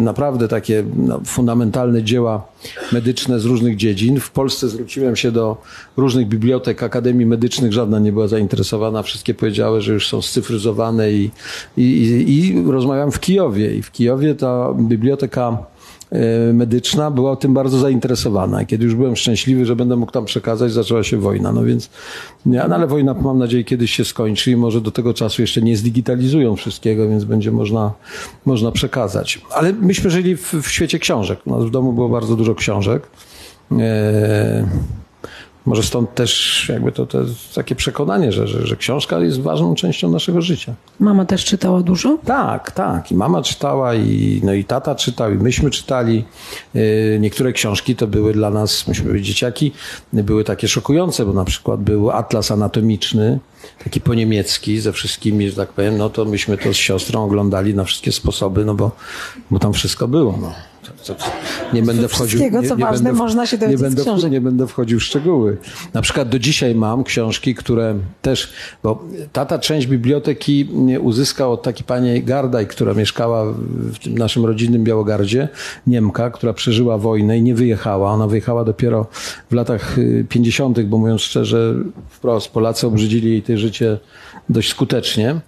naprawdę 0.00 0.48
takie 0.48 0.84
no, 0.96 1.20
fundamentalne 1.24 2.02
dzieła 2.02 2.46
medyczne 2.92 3.40
z 3.40 3.44
różnych 3.44 3.76
dziedzin. 3.76 4.20
W 4.20 4.30
Polsce 4.30 4.68
zwróciłem 4.68 5.16
się 5.16 5.32
do 5.32 5.56
różnych 5.96 6.28
bibliotek, 6.28 6.82
akademii 6.82 7.26
medycznych, 7.26 7.72
żadna 7.72 7.98
nie 7.98 8.12
była 8.12 8.28
zainteresowana. 8.28 9.02
Wszystkie 9.02 9.34
powiedziały, 9.34 9.80
że 9.80 9.92
już 9.92 10.08
są 10.08 10.22
scyfryzowane 10.22 11.12
i, 11.12 11.30
i, 11.76 11.82
i, 11.82 12.48
i 12.48 12.64
rozmawiam 12.72 13.12
w 13.12 13.20
Kijowie. 13.20 13.74
I 13.74 13.82
w 13.82 13.92
Kijowie 13.92 14.34
ta 14.34 14.74
biblioteka 14.74 15.58
medyczna 16.52 17.10
była 17.10 17.36
tym 17.36 17.54
bardzo 17.54 17.78
zainteresowana. 17.78 18.64
Kiedy 18.64 18.84
już 18.84 18.94
byłem 18.94 19.16
szczęśliwy, 19.16 19.66
że 19.66 19.76
będę 19.76 19.96
mógł 19.96 20.12
tam 20.12 20.24
przekazać, 20.24 20.72
zaczęła 20.72 21.02
się 21.02 21.16
wojna. 21.16 21.52
No 21.52 21.64
więc, 21.64 21.90
no 22.46 22.62
ale 22.62 22.86
wojna 22.86 23.14
mam 23.14 23.38
nadzieję 23.38 23.64
kiedyś 23.64 23.90
się 23.90 24.04
skończy 24.04 24.50
i 24.50 24.56
może 24.56 24.80
do 24.80 24.90
tego 24.90 25.14
czasu 25.14 25.42
jeszcze 25.42 25.62
nie 25.62 25.76
zdigitalizują 25.76 26.56
wszystkiego, 26.56 27.08
więc 27.08 27.24
będzie 27.24 27.50
można, 27.50 27.92
można 28.46 28.72
przekazać. 28.72 29.40
Ale 29.50 29.72
myśmy 29.72 30.10
żyli 30.10 30.36
w, 30.36 30.54
w 30.62 30.68
świecie 30.68 30.98
książek. 30.98 31.46
Nas 31.46 31.64
w 31.64 31.70
domu 31.70 31.92
było 31.92 32.08
bardzo 32.08 32.36
dużo 32.36 32.54
książek. 32.54 33.02
E, 33.80 34.66
może 35.66 35.82
stąd 35.82 36.14
też 36.14 36.64
jakby 36.72 36.92
to, 36.92 37.06
to 37.06 37.18
takie 37.54 37.74
przekonanie, 37.74 38.32
że, 38.32 38.46
że, 38.46 38.66
że 38.66 38.76
książka 38.76 39.18
jest 39.18 39.40
ważną 39.40 39.74
częścią 39.74 40.10
naszego 40.10 40.42
życia. 40.42 40.74
Mama 41.00 41.24
też 41.24 41.44
czytała 41.44 41.80
dużo? 41.80 42.18
Tak, 42.24 42.70
tak. 42.70 43.12
I 43.12 43.14
mama 43.14 43.42
czytała, 43.42 43.94
i, 43.94 44.40
no 44.44 44.52
i 44.52 44.64
tata 44.64 44.94
czytał, 44.94 45.32
i 45.32 45.34
myśmy 45.34 45.70
czytali. 45.70 46.24
Yy, 46.74 47.18
Niektóre 47.20 47.52
książki 47.52 47.96
to 47.96 48.06
były 48.06 48.32
dla 48.32 48.50
nas, 48.50 48.88
myśmy 48.88 49.10
byli 49.10 49.22
dzieciaki, 49.22 49.72
były 50.12 50.44
takie 50.44 50.68
szokujące, 50.68 51.26
bo 51.26 51.32
na 51.32 51.44
przykład 51.44 51.80
był 51.80 52.10
atlas 52.10 52.50
anatomiczny, 52.50 53.38
taki 53.84 54.00
po 54.00 54.14
niemiecki, 54.14 54.80
ze 54.80 54.92
wszystkimi, 54.92 55.50
że 55.50 55.56
tak 55.56 55.72
powiem, 55.72 55.98
no 55.98 56.10
to 56.10 56.24
myśmy 56.24 56.58
to 56.58 56.74
z 56.74 56.76
siostrą 56.76 57.24
oglądali 57.24 57.74
na 57.74 57.84
wszystkie 57.84 58.12
sposoby, 58.12 58.64
no 58.64 58.74
bo, 58.74 58.90
bo 59.50 59.58
tam 59.58 59.72
wszystko 59.72 60.08
było. 60.08 60.38
No. 60.40 60.71
Nie 61.72 61.82
będę 61.82 62.08
wchodził. 62.08 62.26
Wszystkiego, 62.38 62.62
co 62.62 62.76
ważne, 62.76 63.04
będę 63.04 63.18
można 63.18 63.46
się 63.46 63.58
nie 63.58 63.78
będę, 63.78 64.04
w- 64.04 64.30
nie 64.30 64.40
będę 64.40 64.66
wchodził 64.66 65.00
w 65.00 65.02
szczegóły. 65.02 65.56
Na 65.94 66.02
przykład 66.02 66.28
do 66.28 66.38
dzisiaj 66.38 66.74
mam 66.74 67.04
książki, 67.04 67.54
które 67.54 67.94
też, 68.22 68.52
bo 68.82 69.04
tata 69.32 69.58
część 69.58 69.86
biblioteki 69.86 70.68
uzyskał 71.00 71.52
od 71.52 71.62
takiej 71.62 71.84
pani 71.84 72.22
Gardaj, 72.22 72.66
która 72.66 72.94
mieszkała 72.94 73.44
w 73.92 73.98
tym 73.98 74.18
naszym 74.18 74.44
rodzinnym 74.46 74.84
Białogardzie, 74.84 75.48
Niemka, 75.86 76.30
która 76.30 76.52
przeżyła 76.52 76.98
wojnę 76.98 77.38
i 77.38 77.42
nie 77.42 77.54
wyjechała. 77.54 78.10
Ona 78.12 78.26
wyjechała 78.26 78.64
dopiero 78.64 79.06
w 79.50 79.54
latach 79.54 79.98
y, 79.98 80.26
50., 80.28 80.82
bo 80.82 80.98
mówiąc 80.98 81.20
szczerze, 81.20 81.74
wprost 82.10 82.48
Polacy 82.48 82.86
obrzydzili 82.86 83.30
jej 83.30 83.42
to 83.42 83.56
życie 83.56 83.98
dość 84.48 84.70
skutecznie. 84.70 85.40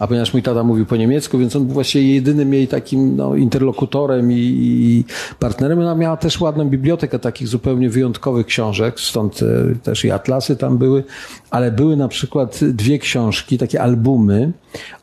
A 0.00 0.06
ponieważ 0.06 0.32
mój 0.32 0.42
tata 0.42 0.64
mówił 0.64 0.86
po 0.86 0.96
niemiecku, 0.96 1.38
więc 1.38 1.56
on 1.56 1.64
był 1.64 1.74
właściwie 1.74 2.14
jedynym 2.14 2.54
jej 2.54 2.68
takim 2.68 3.16
no, 3.16 3.34
interlokutorem 3.34 4.32
i, 4.32 4.36
i 4.36 5.04
partnerem. 5.38 5.78
Ona 5.78 5.94
miała 5.94 6.16
też 6.16 6.40
ładną 6.40 6.68
bibliotekę 6.68 7.18
takich 7.18 7.48
zupełnie 7.48 7.90
wyjątkowych 7.90 8.46
książek, 8.46 9.00
stąd 9.00 9.40
e, 9.42 9.74
też 9.82 10.04
i 10.04 10.10
atlasy 10.10 10.56
tam 10.56 10.78
były, 10.78 11.04
ale 11.50 11.70
były 11.70 11.96
na 11.96 12.08
przykład 12.08 12.60
dwie 12.64 12.98
książki, 12.98 13.58
takie 13.58 13.82
albumy 13.82 14.52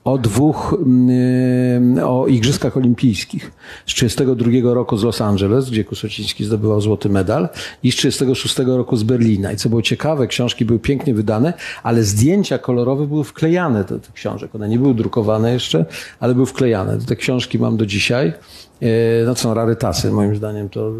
o 0.03 0.17
dwóch, 0.17 0.75
mm, 0.85 1.99
o 2.03 2.27
Igrzyskach 2.27 2.77
Olimpijskich 2.77 3.51
z 3.85 3.93
32 3.93 4.73
roku 4.73 4.97
z 4.97 5.03
Los 5.03 5.21
Angeles, 5.21 5.69
gdzie 5.69 5.83
Kusociński 5.83 6.45
zdobywał 6.45 6.81
złoty 6.81 7.09
medal 7.09 7.49
i 7.83 7.91
z 7.91 7.95
36 7.95 8.57
roku 8.77 8.97
z 8.97 9.03
Berlina. 9.03 9.51
I 9.51 9.57
co 9.57 9.69
było 9.69 9.81
ciekawe, 9.81 10.27
książki 10.27 10.65
były 10.65 10.79
pięknie 10.79 11.13
wydane, 11.13 11.53
ale 11.83 12.03
zdjęcia 12.03 12.57
kolorowe 12.57 13.07
były 13.07 13.23
wklejane 13.23 13.83
do 13.83 13.99
tych 13.99 14.13
książek. 14.13 14.55
One 14.55 14.69
nie 14.69 14.79
były 14.79 14.86
drukowane 14.93 15.53
jeszcze, 15.53 15.85
ale 16.19 16.33
były 16.35 16.45
wklejane. 16.45 16.97
Te 16.97 17.15
książki 17.15 17.59
mam 17.59 17.77
do 17.77 17.85
dzisiaj. 17.85 18.33
E, 18.81 18.87
No 19.25 19.35
są 19.35 19.53
rarytasy, 19.53 20.11
moim 20.11 20.35
zdaniem 20.35 20.69
to 20.69 20.91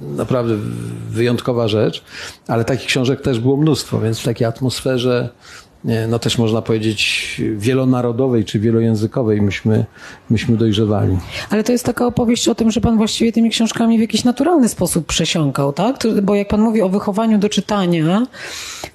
naprawdę 0.00 0.54
wyjątkowa 1.10 1.68
rzecz, 1.68 2.04
ale 2.48 2.64
takich 2.64 2.86
książek 2.86 3.20
też 3.20 3.40
było 3.40 3.56
mnóstwo, 3.56 4.00
więc 4.00 4.20
w 4.20 4.24
takiej 4.24 4.46
atmosferze, 4.46 5.28
no 6.08 6.18
też 6.18 6.38
można 6.38 6.62
powiedzieć 6.62 7.40
wielonarodowej 7.56 8.44
czy 8.44 8.58
wielojęzykowej 8.58 9.42
myśmy, 9.42 9.84
myśmy 10.30 10.56
dojrzewali. 10.56 11.18
Ale 11.50 11.64
to 11.64 11.72
jest 11.72 11.84
taka 11.84 12.06
opowieść 12.06 12.48
o 12.48 12.54
tym, 12.54 12.70
że 12.70 12.80
pan 12.80 12.96
właściwie 12.96 13.32
tymi 13.32 13.50
książkami 13.50 13.98
w 13.98 14.00
jakiś 14.00 14.24
naturalny 14.24 14.68
sposób 14.68 15.06
przesiąkał, 15.06 15.72
tak? 15.72 15.96
Bo 16.22 16.34
jak 16.34 16.48
pan 16.48 16.60
mówi 16.60 16.82
o 16.82 16.88
wychowaniu 16.88 17.38
do 17.38 17.48
czytania, 17.48 18.26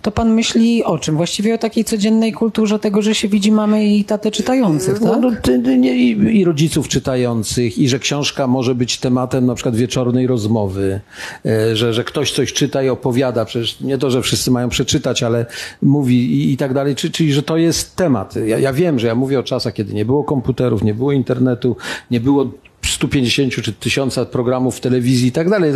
to 0.02 0.12
pan 0.12 0.34
myśli 0.34 0.84
o 0.84 1.00
czym? 1.00 1.17
Właściwie 1.17 1.56
o 1.56 1.58
takiej 1.58 1.86
codziennej 1.86 2.34
kulturze 2.34 2.80
tego, 2.80 3.02
że 3.02 3.15
się 3.15 3.28
widzi 3.28 3.52
mamy 3.52 3.86
i 3.86 4.04
tatę 4.04 4.32
czytających, 4.32 4.93
tak? 4.93 5.04
No, 5.04 5.19
no, 5.19 5.32
ty- 5.41 5.78
nie, 5.78 5.95
i, 5.95 6.45
rodziców 6.45 6.88
czytających, 6.88 7.78
i 7.78 7.89
że 7.89 8.00
książka 8.00 8.47
może 8.47 8.76
być 8.76 8.97
tematem 8.97 9.45
na 9.45 9.56
przykład 9.56 9.76
wieczornej 9.76 10.28
rozmowy, 10.28 11.00
e, 11.45 11.76
że, 11.76 11.93
że 11.93 12.04
ktoś 12.04 12.32
coś 12.32 12.54
czyta 12.54 12.84
i 12.84 12.89
opowiada, 12.89 13.45
przecież 13.45 13.82
nie 13.82 13.97
to, 13.97 14.12
że 14.12 14.21
wszyscy 14.21 14.52
mają 14.52 14.69
przeczytać, 14.69 15.23
ale 15.23 15.45
mówi 15.82 16.15
i, 16.15 16.54
i 16.54 16.58
tak 16.58 16.73
dalej, 16.78 16.96
Czy- 16.96 17.12
czyli 17.12 17.34
że 17.34 17.44
to 17.44 17.58
jest 17.58 17.96
temat. 17.96 18.36
Ja, 18.36 18.60
ja 18.60 18.74
wiem, 18.74 19.00
że 19.00 19.08
ja 19.08 19.16
mówię 19.16 19.40
o 19.40 19.44
czasach, 19.44 19.74
kiedy 19.74 19.94
nie 19.94 20.06
było 20.06 20.24
komputerów, 20.24 20.84
nie 20.84 20.94
było 20.94 21.12
internetu, 21.12 21.76
nie 22.12 22.20
było 22.20 22.52
150 22.86 23.54
czy 23.54 23.74
1000 23.74 24.20
programów 24.32 24.78
w 24.78 24.80
telewizji 24.80 25.28
i 25.28 25.32
tak 25.32 25.50
dalej. 25.50 25.74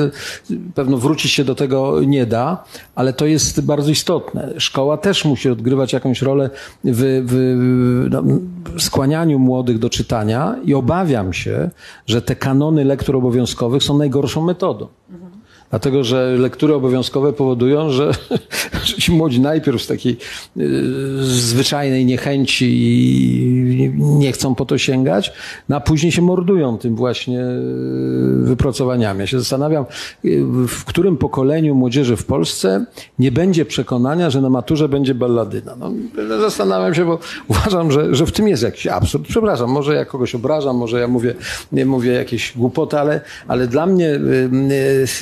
Pewno 0.75 0.97
wrócić 0.97 1.31
się 1.31 1.43
do 1.43 1.55
tego 1.55 2.01
nie 2.03 2.25
da, 2.25 2.63
ale 2.95 3.13
to 3.13 3.25
jest 3.25 3.61
bardzo 3.61 3.91
istotne. 3.91 4.53
Szkoła 4.57 4.97
też 4.97 5.25
musi 5.25 5.49
odgrywać 5.49 5.93
jakąś 5.93 6.21
rolę 6.21 6.49
w, 6.83 7.23
w 7.27 7.35
no, 8.11 8.23
skłanianiu 8.79 9.39
młodych 9.39 9.79
do 9.79 9.89
czytania 9.89 10.55
i 10.65 10.73
obawiam 10.73 11.33
się, 11.33 11.69
że 12.07 12.21
te 12.21 12.35
kanony 12.35 12.85
lektur 12.85 13.15
obowiązkowych 13.15 13.83
są 13.83 13.97
najgorszą 13.97 14.41
metodą. 14.41 14.87
Dlatego, 15.71 16.03
że 16.03 16.35
lektury 16.37 16.73
obowiązkowe 16.73 17.33
powodują, 17.33 17.89
że, 17.89 18.11
że 18.85 18.95
ci 18.95 19.11
młodzi 19.11 19.39
najpierw 19.39 19.81
z 19.81 19.87
takiej 19.87 20.17
y, 20.57 21.23
zwyczajnej 21.23 22.05
niechęci 22.05 22.65
i 22.71 23.93
nie 23.97 24.31
chcą 24.31 24.55
po 24.55 24.65
to 24.65 24.77
sięgać, 24.77 25.33
no 25.69 25.75
a 25.75 25.79
później 25.79 26.11
się 26.11 26.21
mordują 26.21 26.77
tym 26.77 26.95
właśnie 26.95 27.41
y, 27.41 28.43
wypracowaniami. 28.43 29.19
Ja 29.19 29.27
się 29.27 29.39
zastanawiam, 29.39 29.85
y, 30.25 30.43
w 30.67 30.85
którym 30.85 31.17
pokoleniu 31.17 31.75
młodzieży 31.75 32.15
w 32.15 32.25
Polsce 32.25 32.85
nie 33.19 33.31
będzie 33.31 33.65
przekonania, 33.65 34.29
że 34.29 34.41
na 34.41 34.49
maturze 34.49 34.89
będzie 34.89 35.15
balladyna. 35.15 35.75
No, 35.75 35.91
zastanawiam 36.39 36.93
się, 36.95 37.05
bo 37.05 37.19
uważam, 37.47 37.91
że, 37.91 38.15
że 38.15 38.25
w 38.25 38.31
tym 38.31 38.47
jest 38.47 38.63
jakiś 38.63 38.87
absurd. 38.87 39.27
Przepraszam, 39.27 39.69
może 39.69 39.95
ja 39.95 40.05
kogoś 40.05 40.35
obrażam, 40.35 40.77
może 40.77 40.99
ja 40.99 41.07
mówię, 41.07 41.35
nie 41.71 41.85
mówię 41.85 42.11
jakieś 42.11 42.53
głupoty, 42.57 42.99
ale, 42.99 43.21
ale 43.47 43.67
dla 43.67 43.85
mnie 43.85 44.19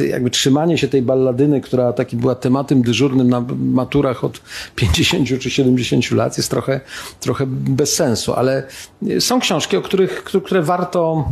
jakby 0.09 0.29
trzymanie 0.39 0.77
się 0.77 0.87
tej 0.87 1.01
balladyny, 1.01 1.61
która 1.61 1.93
taki 1.93 2.17
była 2.17 2.35
tematem 2.35 2.81
dyżurnym 2.81 3.29
na 3.29 3.45
maturach 3.57 4.23
od 4.23 4.41
50 4.75 5.39
czy 5.39 5.49
70 5.49 6.11
lat 6.11 6.37
jest 6.37 6.49
trochę, 6.49 6.79
trochę 7.19 7.45
bez 7.47 7.95
sensu, 7.95 8.33
ale 8.33 8.63
y, 9.07 9.21
są 9.21 9.39
książki, 9.39 9.77
o 9.77 9.81
których, 9.81 10.23
które 10.23 10.61
warto 10.61 11.27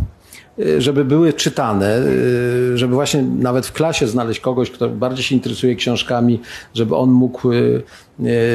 y, 0.60 0.82
żeby 0.82 1.06
były 1.06 1.34
czytane, 1.34 2.00
y, 2.00 2.78
żeby 2.78 2.94
właśnie 2.94 3.22
nawet 3.22 3.66
w 3.66 3.74
klasie 3.74 4.08
znaleźć 4.08 4.40
kogoś, 4.40 4.72
kto 4.72 4.90
bardziej 4.90 5.24
się 5.24 5.36
interesuje 5.36 5.76
książkami, 5.76 6.42
żeby 6.74 6.96
on 6.96 7.12
mógł 7.12 7.50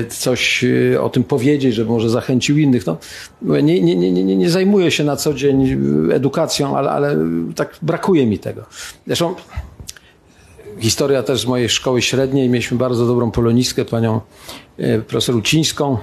coś 0.08 0.64
o 1.00 1.08
tym 1.08 1.24
powiedzieć, 1.24 1.74
żeby 1.74 1.90
może 1.90 2.10
zachęcił 2.10 2.58
innych. 2.58 2.86
No, 2.86 2.96
nie, 3.42 3.80
nie, 3.80 3.96
nie, 3.96 4.36
nie, 4.36 4.50
zajmuję 4.50 4.90
się 4.90 5.04
na 5.04 5.16
co 5.16 5.34
dzień 5.34 5.78
edukacją, 6.12 6.76
ale, 6.76 6.90
ale 6.90 7.16
tak 7.56 7.76
brakuje 7.82 8.26
mi 8.26 8.38
tego. 8.38 8.62
Zresztą 9.06 9.34
historia 10.82 11.22
też 11.22 11.40
z 11.40 11.46
mojej 11.46 11.68
szkoły 11.68 12.02
średniej. 12.02 12.48
Mieliśmy 12.48 12.76
bardzo 12.76 13.06
dobrą 13.06 13.30
polonistkę, 13.30 13.84
panią 13.84 14.20
e, 14.78 14.98
profesor 14.98 15.36
Ucińską. 15.36 15.98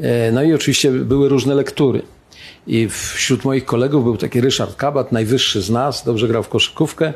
E, 0.00 0.32
No 0.32 0.42
i 0.42 0.54
oczywiście 0.54 0.90
były 0.90 1.28
różne 1.28 1.54
lektury. 1.54 2.02
I 2.66 2.88
wśród 2.88 3.44
moich 3.44 3.64
kolegów 3.64 4.04
był 4.04 4.16
taki 4.16 4.40
Ryszard 4.40 4.76
Kabat, 4.76 5.12
najwyższy 5.12 5.62
z 5.62 5.70
nas, 5.70 6.04
dobrze 6.04 6.28
grał 6.28 6.42
w 6.42 6.48
koszykówkę, 6.48 7.12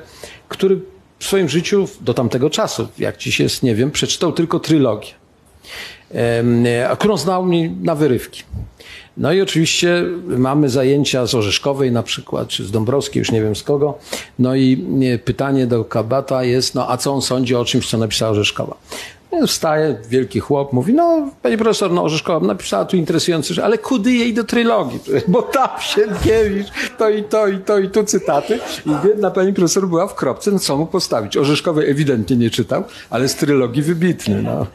który 0.49 0.81
w 1.19 1.25
swoim 1.25 1.49
życiu 1.49 1.89
do 2.01 2.15
tamtego 2.15 2.51
czasu, 2.51 2.89
jak 2.99 3.17
dziś 3.17 3.41
jest, 3.41 3.63
nie 3.63 3.75
wiem, 3.75 3.91
przeczytał 3.91 4.33
tylko 4.33 4.61
trylogię, 4.61 5.13
Em, 6.11 6.65
a 6.91 6.97
którą 6.97 7.17
znał 7.17 7.47
mi 7.47 7.71
na 7.71 7.95
wyrywki. 7.95 8.43
No 9.17 9.33
i 9.33 9.41
oczywiście 9.41 10.05
mamy 10.27 10.69
zajęcia 10.69 11.27
z 11.27 11.35
Orzeszkowej 11.35 11.93
na 11.93 12.03
przykład, 12.03 12.49
czy 12.49 12.65
z 12.65 12.71
Dąbrowskiej, 12.71 13.21
już 13.21 13.33
nie 13.33 13.43
wiem 13.43 13.57
z 13.57 13.63
kogo. 13.63 13.99
No 14.39 14.55
i 14.55 14.87
e, 15.15 15.19
pytanie 15.19 15.67
do 15.67 15.85
Kabata 15.85 16.45
jest, 16.45 16.75
no 16.75 16.91
a 16.91 16.97
co 16.97 17.13
on 17.13 17.23
sądzi 17.23 17.55
o 17.55 17.65
czymś, 17.65 17.91
co 17.91 17.99
napisała 17.99 18.31
Orzeszkowa? 18.31 18.77
No, 19.33 19.47
Wstaje 19.47 19.97
wielki 20.09 20.41
chłop, 20.41 20.73
mówi, 20.73 20.95
no 20.95 21.31
pani 21.43 21.57
profesor, 21.57 21.93
no 21.93 22.03
Orzeszkowa 22.03 22.47
napisała 22.47 22.85
tu 22.85 22.97
interesujący, 22.97 23.55
rzecz, 23.55 23.65
ale 23.65 23.79
kudy 23.79 24.13
jej 24.13 24.35
do 24.35 24.45
trylogii, 24.45 25.01
bo 25.29 25.43
tam 25.43 25.69
Sienkiewicz, 25.81 26.67
to 26.99 27.11
i 27.11 27.25
to, 27.25 27.49
i 27.49 27.59
to, 27.59 27.79
i 27.79 27.89
tu 27.89 28.05
cytaty. 28.05 28.59
I 28.87 29.07
biedna 29.07 29.31
pani 29.31 29.53
profesor 29.53 29.89
była 29.89 30.07
w 30.07 30.15
kropce, 30.15 30.51
no 30.51 30.59
co 30.59 30.77
mu 30.77 30.87
postawić? 30.87 31.37
Orzeszkowej 31.37 31.91
ewidentnie 31.91 32.37
nie 32.37 32.51
czytał, 32.51 32.85
ale 33.11 33.29
z 33.29 33.35
trylogii 33.35 33.83
wybitny, 33.83 34.43
no. 34.43 34.67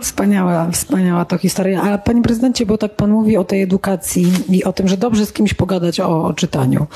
Wspaniała, 0.00 0.70
wspaniała 0.70 1.24
to 1.24 1.38
historia. 1.38 1.82
Ale 1.82 1.98
panie 1.98 2.22
prezydencie, 2.22 2.66
bo 2.66 2.78
tak 2.78 2.96
pan 2.96 3.10
mówi 3.10 3.36
o 3.36 3.44
tej 3.44 3.62
edukacji 3.62 4.32
i 4.48 4.64
o 4.64 4.72
tym, 4.72 4.88
że 4.88 4.96
dobrze 4.96 5.26
z 5.26 5.32
kimś 5.32 5.54
pogadać 5.54 6.00
o, 6.00 6.24
o 6.24 6.32
czytaniu, 6.32 6.86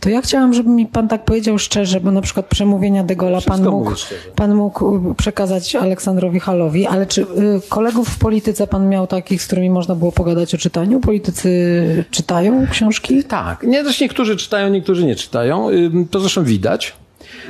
to 0.00 0.08
ja 0.08 0.22
chciałam, 0.22 0.54
żeby 0.54 0.70
mi 0.70 0.86
pan 0.86 1.08
tak 1.08 1.24
powiedział 1.24 1.58
szczerze, 1.58 2.00
bo 2.00 2.10
na 2.10 2.20
przykład 2.20 2.46
przemówienia 2.46 3.04
de 3.04 3.16
Gaulle'a 3.16 3.44
pan 3.44 3.64
mógł, 3.64 3.92
pan 4.34 4.54
mógł 4.54 5.14
przekazać 5.14 5.76
Aleksandrowi 5.76 6.40
Halowi, 6.40 6.86
ale 6.86 7.06
czy 7.06 7.22
y, 7.22 7.26
kolegów 7.68 8.08
w 8.08 8.18
polityce 8.18 8.66
pan 8.66 8.88
miał 8.88 9.06
takich, 9.06 9.42
z 9.42 9.46
którymi 9.46 9.70
można 9.70 9.94
było 9.94 10.12
pogadać 10.12 10.54
o 10.54 10.58
czytaniu? 10.58 11.00
Politycy 11.00 12.04
czytają 12.10 12.66
książki? 12.70 13.24
Tak, 13.24 13.62
nie, 13.62 13.84
też 13.84 14.00
niektórzy 14.00 14.36
czytają, 14.36 14.68
niektórzy 14.68 15.06
nie 15.06 15.16
czytają. 15.16 15.68
To 16.10 16.20
zresztą 16.20 16.44
widać. 16.44 16.96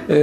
Yy, 0.09 0.14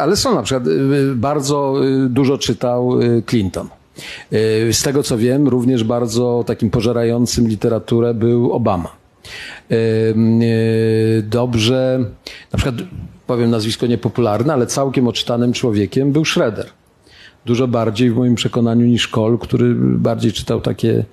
Ale 0.00 0.16
są 0.16 0.34
na 0.34 0.42
przykład, 0.42 0.66
y, 0.66 1.14
bardzo 1.14 1.74
y, 1.84 2.08
dużo 2.08 2.38
czytał 2.38 3.00
y, 3.00 3.22
Clinton. 3.26 3.68
Z 4.72 4.82
tego 4.82 5.02
co 5.02 5.18
wiem, 5.18 5.48
również 5.48 5.84
bardzo 5.84 6.44
takim 6.46 6.70
pożerającym 6.70 7.48
literaturę 7.48 8.14
był 8.14 8.52
Obama. 8.52 8.88
Dobrze, 11.22 12.04
na 12.52 12.56
przykład 12.56 12.74
powiem 13.26 13.50
nazwisko 13.50 13.86
niepopularne, 13.86 14.52
ale 14.52 14.66
całkiem 14.66 15.08
odczytanym 15.08 15.52
człowiekiem 15.52 16.12
był 16.12 16.24
Schroeder 16.24 16.66
dużo 17.46 17.68
bardziej 17.68 18.10
w 18.10 18.16
moim 18.16 18.34
przekonaniu 18.34 18.86
niż 18.86 19.08
Kohl, 19.08 19.38
który 19.38 19.74
bardziej 19.78 20.32
czytał 20.32 20.60
takie 20.60 21.04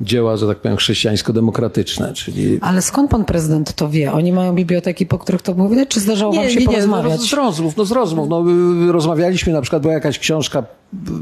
dzieła, 0.00 0.36
że 0.36 0.46
tak 0.46 0.58
powiem, 0.58 0.76
chrześcijańsko-demokratyczne, 0.76 2.12
czyli 2.12 2.58
Ale 2.60 2.82
skąd 2.82 3.10
pan 3.10 3.24
prezydent 3.24 3.72
to 3.72 3.88
wie? 3.88 4.12
Oni 4.12 4.32
mają 4.32 4.54
biblioteki, 4.54 5.06
po 5.06 5.18
których 5.18 5.42
to 5.42 5.54
było 5.54 5.68
widać, 5.68 5.88
czy 5.88 6.00
zdarzało 6.00 6.32
wam 6.32 6.50
się 6.50 6.60
no, 6.60 6.66
porozmawiać? 6.66 7.20
z 7.20 7.32
rozmów, 7.32 7.76
no 7.76 7.84
z 7.84 7.92
rozmów. 7.92 8.28
No, 8.28 8.44
y, 8.88 8.92
rozmawialiśmy, 8.92 9.52
na 9.52 9.60
przykład 9.60 9.82
była 9.82 9.94
jakaś 9.94 10.18
książka 10.18 10.64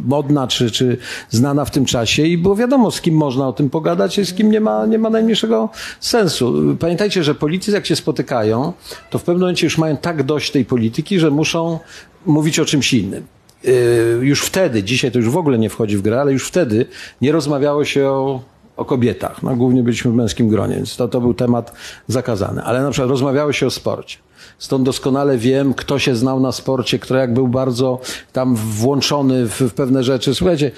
modna 0.04 0.46
czy, 0.46 0.70
czy 0.70 0.96
znana 1.30 1.64
w 1.64 1.70
tym 1.70 1.84
czasie 1.84 2.22
i 2.22 2.38
było 2.38 2.56
wiadomo, 2.56 2.90
z 2.90 3.00
kim 3.00 3.14
można 3.14 3.48
o 3.48 3.52
tym 3.52 3.70
pogadać 3.70 4.18
i 4.18 4.26
z 4.26 4.34
kim 4.34 4.50
nie 4.50 4.60
ma, 4.60 4.86
nie 4.86 4.98
ma 4.98 5.10
najmniejszego 5.10 5.68
sensu. 6.00 6.54
Pamiętajcie, 6.78 7.24
że 7.24 7.34
politycy 7.34 7.72
jak 7.72 7.86
się 7.86 7.96
spotykają, 7.96 8.72
to 9.10 9.18
w 9.18 9.22
pewnym 9.22 9.40
momencie 9.40 9.66
już 9.66 9.78
mają 9.78 9.96
tak 9.96 10.22
dość 10.22 10.50
tej 10.50 10.64
polityki, 10.64 11.18
że 11.18 11.30
muszą 11.30 11.78
mówić 12.26 12.58
o 12.58 12.64
czymś 12.64 12.94
innym. 12.94 13.26
Y, 13.68 14.18
Już 14.22 14.42
wtedy, 14.42 14.82
dzisiaj 14.82 15.12
to 15.12 15.18
już 15.18 15.30
w 15.30 15.36
ogóle 15.36 15.58
nie 15.58 15.70
wchodzi 15.70 15.96
w 15.96 16.02
grę, 16.02 16.20
ale 16.20 16.32
już 16.32 16.48
wtedy 16.48 16.86
nie 17.20 17.32
rozmawiało 17.32 17.84
się 17.84 18.08
o, 18.08 18.40
o 18.76 18.84
kobietach. 18.84 19.42
No, 19.42 19.56
głównie 19.56 19.82
byliśmy 19.82 20.10
w 20.10 20.14
męskim 20.14 20.48
gronie, 20.48 20.76
więc 20.76 20.96
to, 20.96 21.08
to 21.08 21.20
był 21.20 21.34
temat 21.34 21.72
zakazany. 22.08 22.62
Ale 22.62 22.82
na 22.82 22.90
przykład 22.90 23.10
rozmawiało 23.10 23.52
się 23.52 23.66
o 23.66 23.70
sporcie. 23.70 24.18
Stąd 24.58 24.84
doskonale 24.84 25.38
wiem, 25.38 25.74
kto 25.74 25.98
się 25.98 26.16
znał 26.16 26.40
na 26.40 26.52
sporcie, 26.52 26.98
kto 26.98 27.16
jak 27.16 27.34
był 27.34 27.48
bardzo 27.48 28.00
tam 28.32 28.56
włączony 28.56 29.46
w, 29.46 29.60
w 29.60 29.74
pewne 29.74 30.04
rzeczy. 30.04 30.34
Słuchajcie, 30.34 30.70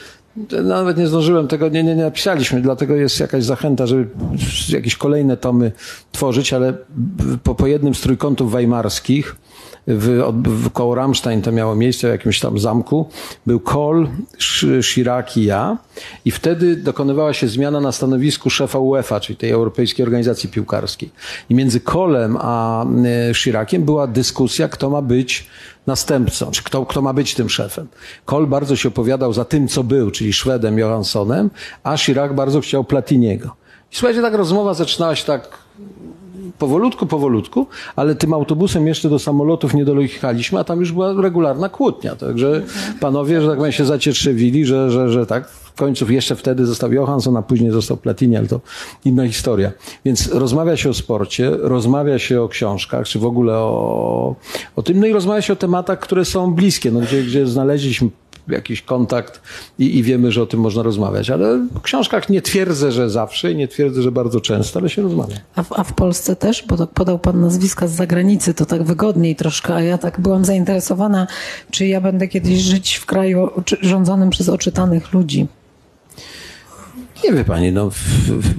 nawet 0.63 0.97
nie 0.97 1.07
zdążyłem 1.07 1.49
tego, 1.49 1.69
nie, 1.69 1.83
nie, 1.83 1.97
nie 1.97 2.03
napisaliśmy, 2.03 2.61
dlatego 2.61 2.95
jest 2.95 3.21
jakaś 3.21 3.45
zachęta, 3.45 3.87
żeby 3.87 4.09
jakieś 4.69 4.97
kolejne 4.97 5.37
tomy 5.37 5.73
tworzyć, 6.13 6.53
ale 6.53 6.75
po, 7.43 7.55
po 7.55 7.67
jednym 7.67 7.95
z 7.95 8.01
trójkątów 8.01 8.53
weimarskich, 8.53 9.37
w, 9.87 10.33
w 10.45 10.71
koło 10.71 10.95
Ramstein 10.95 11.43
to 11.43 11.53
miało 11.53 11.77
miejsce 11.77 12.09
w 12.09 12.11
jakimś 12.11 12.41
tam 12.41 12.59
zamku, 12.59 13.09
był 13.47 13.61
Kohl, 13.61 14.07
Chirac 14.83 15.37
i 15.37 15.45
ja 15.45 15.79
i 16.25 16.31
wtedy 16.31 16.77
dokonywała 16.77 17.33
się 17.33 17.49
zmiana 17.49 17.81
na 17.81 17.93
stanowisku 17.93 18.51
szefa 18.51 18.79
UEFA, 18.79 19.21
czyli 19.21 19.37
tej 19.37 19.51
Europejskiej 19.51 20.05
Organizacji 20.05 20.49
Piłkarskiej. 20.49 21.11
I 21.49 21.55
między 21.55 21.81
Kohlem 21.81 22.39
a 22.41 22.85
e, 23.31 23.35
Chiraciem 23.35 23.83
była 23.83 24.07
dyskusja, 24.07 24.69
kto 24.69 24.91
ma 24.91 25.03
być 25.03 25.47
następcą, 25.87 26.51
czy 26.51 26.63
kto, 26.63 26.87
kto 26.87 27.03
ma 27.03 27.13
być 27.13 27.35
tym 27.35 27.51
szefem. 27.51 27.87
Kohl 28.25 28.47
bardzo 28.47 28.77
się 28.77 28.89
opowiadał 28.89 29.33
za 29.33 29.45
tym, 29.45 29.69
co 29.69 29.85
był, 29.85 30.11
czyli 30.11 30.33
Szwedem 30.33 30.79
Johanssonem, 30.79 31.51
a 31.83 31.97
Chirac 31.97 32.33
bardzo 32.33 32.61
chciał 32.61 32.85
Platiniego. 32.85 33.57
I 33.93 33.97
słuchajcie, 33.97 34.23
tak 34.23 34.35
rozmowa 34.35 34.75
zaczynała 34.75 35.17
się 35.17 35.25
tak 35.25 35.49
powolutku, 36.59 37.07
powolutku, 37.07 37.67
ale 37.97 38.15
tym 38.15 38.35
autobusem 38.35 38.87
jeszcze 38.87 39.09
do 39.09 39.19
samolotów 39.19 39.75
nie 39.75 39.85
dojechaliśmy, 39.85 40.59
a 40.59 40.65
tam 40.65 40.81
już 40.81 40.93
była 40.93 41.23
regularna 41.23 41.69
kłótnia. 41.69 42.17
Także 42.17 42.63
panowie, 43.01 43.43
że 43.43 43.49
tak 43.49 43.57
powiem, 43.57 43.73
się 43.73 43.85
zacietrzewili, 43.85 44.67
że, 44.67 44.91
że, 44.91 45.09
że 45.09 45.27
tak. 45.27 45.49
W 45.49 45.79
końcu 45.79 46.13
jeszcze 46.13 46.37
wtedy 46.37 46.67
został 46.67 46.93
Johansson, 46.93 47.37
a 47.37 47.43
później 47.43 47.71
został 47.71 47.97
Platini, 47.97 48.37
ale 48.37 48.47
to 48.47 48.61
inna 49.05 49.27
historia. 49.27 49.73
Więc 50.05 50.29
rozmawia 50.33 50.77
się 50.77 50.91
o 50.91 50.95
sporcie, 50.95 51.51
rozmawia 51.51 52.19
się 52.19 52.43
o 52.43 52.49
książkach, 52.49 53.07
czy 53.07 53.19
w 53.19 53.25
ogóle 53.25 53.55
o, 53.55 54.35
o 54.77 54.83
tym, 54.83 55.01
no 55.01 55.07
i 55.07 55.13
rozmawia 55.13 55.43
się 55.43 55.53
o 55.53 55.57
tematach, 55.57 55.99
które 55.99 56.25
są 56.25 56.55
bliskie, 56.55 56.91
no, 56.91 57.01
gdzie, 57.01 57.23
gdzie 57.23 57.47
znaleźliśmy 57.47 58.09
jakiś 58.49 58.83
kontakt 58.83 59.41
i, 59.79 59.99
i 59.99 60.03
wiemy, 60.03 60.33
że 60.33 60.43
o 60.43 60.47
tym 60.47 60.61
można 60.61 60.83
rozmawiać. 60.83 61.31
Ale 61.31 61.59
w 61.59 61.81
książkach 61.81 62.29
nie 62.29 62.43
twierdzę, 62.43 62.93
że 62.93 63.11
zawsze 63.11 63.53
i 63.53 63.57
nie 63.57 63.69
twierdzę, 63.69 64.03
że 64.03 64.13
bardzo 64.13 64.41
często, 64.41 64.79
ale 64.81 64.89
się 64.89 65.03
rozmawia. 65.03 65.37
A 65.55 65.63
w, 65.63 65.73
a 65.73 65.85
w 65.85 65.93
Polsce 65.93 66.37
też? 66.37 66.65
Bo 66.69 66.87
podał 66.87 67.19
pan 67.19 67.41
nazwiska 67.41 67.89
z 67.89 67.93
zagranicy, 67.93 68.55
to 68.55 68.67
tak 68.67 68.83
wygodniej 68.83 69.37
troszkę, 69.37 69.75
a 69.75 69.81
ja 69.81 69.99
tak 69.99 70.21
byłam 70.21 70.45
zainteresowana, 70.45 71.27
czy 71.71 71.87
ja 71.87 72.01
będę 72.01 72.29
kiedyś 72.29 72.59
żyć 72.59 72.95
w 72.95 73.07
kraju 73.07 73.51
rządzonym 73.81 74.31
przez 74.31 74.49
oczytanych 74.49 75.13
ludzi. 75.13 75.47
Nie 77.25 77.33
wie 77.33 77.45
pani, 77.45 77.73
no. 77.73 77.91
W, 77.91 77.97
w, 77.97 78.55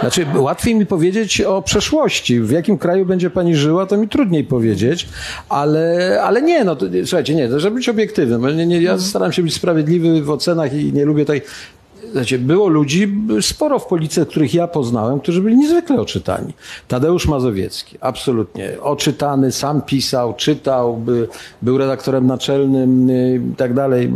znaczy, 0.00 0.26
łatwiej 0.34 0.74
mi 0.74 0.86
powiedzieć 0.86 1.40
o 1.40 1.62
przeszłości. 1.62 2.40
W 2.40 2.50
jakim 2.50 2.78
kraju 2.78 3.06
będzie 3.06 3.30
pani 3.30 3.56
żyła, 3.56 3.86
to 3.86 3.96
mi 3.96 4.08
trudniej 4.08 4.44
powiedzieć, 4.44 5.08
ale, 5.48 6.18
ale 6.22 6.42
nie, 6.42 6.64
no 6.64 6.76
to, 6.76 6.86
słuchajcie, 7.04 7.34
nie, 7.34 7.48
to 7.48 7.60
żeby 7.60 7.76
być 7.76 7.88
obiektywnym. 7.88 8.56
Nie, 8.56 8.66
nie, 8.66 8.82
ja 8.82 8.98
staram 8.98 9.32
się 9.32 9.42
być 9.42 9.54
sprawiedliwy 9.54 10.22
w 10.22 10.30
ocenach 10.30 10.74
i 10.74 10.92
nie 10.92 11.04
lubię 11.04 11.24
tej. 11.24 11.42
Znaczy, 12.12 12.38
było 12.38 12.68
ludzi 12.68 13.16
sporo 13.40 13.78
w 13.78 13.86
policji, 13.86 14.26
których 14.26 14.54
ja 14.54 14.66
poznałem, 14.68 15.20
którzy 15.20 15.42
byli 15.42 15.56
niezwykle 15.56 16.00
oczytani. 16.00 16.52
Tadeusz 16.88 17.26
Mazowiecki, 17.26 17.98
absolutnie. 18.00 18.70
Oczytany, 18.80 19.52
sam 19.52 19.82
pisał, 19.82 20.34
czytał, 20.34 20.96
by, 20.96 21.28
był 21.62 21.78
redaktorem 21.78 22.26
naczelnym 22.26 23.10
y, 23.10 23.40
i 23.52 23.56
tak 23.56 23.74
dalej. 23.74 24.12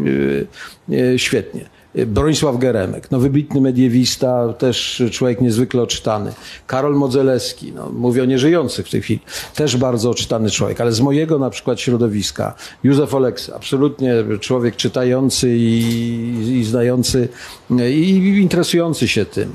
y, 0.88 0.94
y, 0.94 1.18
Świetnie. 1.18 1.73
Bronisław 2.06 2.58
Geremek, 2.58 3.10
no 3.10 3.18
wybitny 3.18 3.60
mediewista, 3.60 4.52
też 4.58 5.02
człowiek 5.10 5.40
niezwykle 5.40 5.82
oczytany. 5.82 6.32
Karol 6.66 6.94
Modzelewski, 6.94 7.72
no 7.72 7.90
mówię 7.90 8.22
o 8.22 8.24
nieżyjących 8.24 8.86
w 8.86 8.90
tej 8.90 9.02
chwili, 9.02 9.20
też 9.54 9.76
bardzo 9.76 10.10
oczytany 10.10 10.50
człowiek, 10.50 10.80
ale 10.80 10.92
z 10.92 11.00
mojego 11.00 11.38
na 11.38 11.50
przykład 11.50 11.80
środowiska, 11.80 12.54
Józef 12.84 13.14
Oleksy, 13.14 13.54
absolutnie 13.54 14.14
człowiek 14.40 14.76
czytający 14.76 15.56
i, 15.56 16.58
i 16.60 16.64
znający 16.64 17.28
i 17.70 18.38
interesujący 18.42 19.08
się 19.08 19.24
tym. 19.24 19.52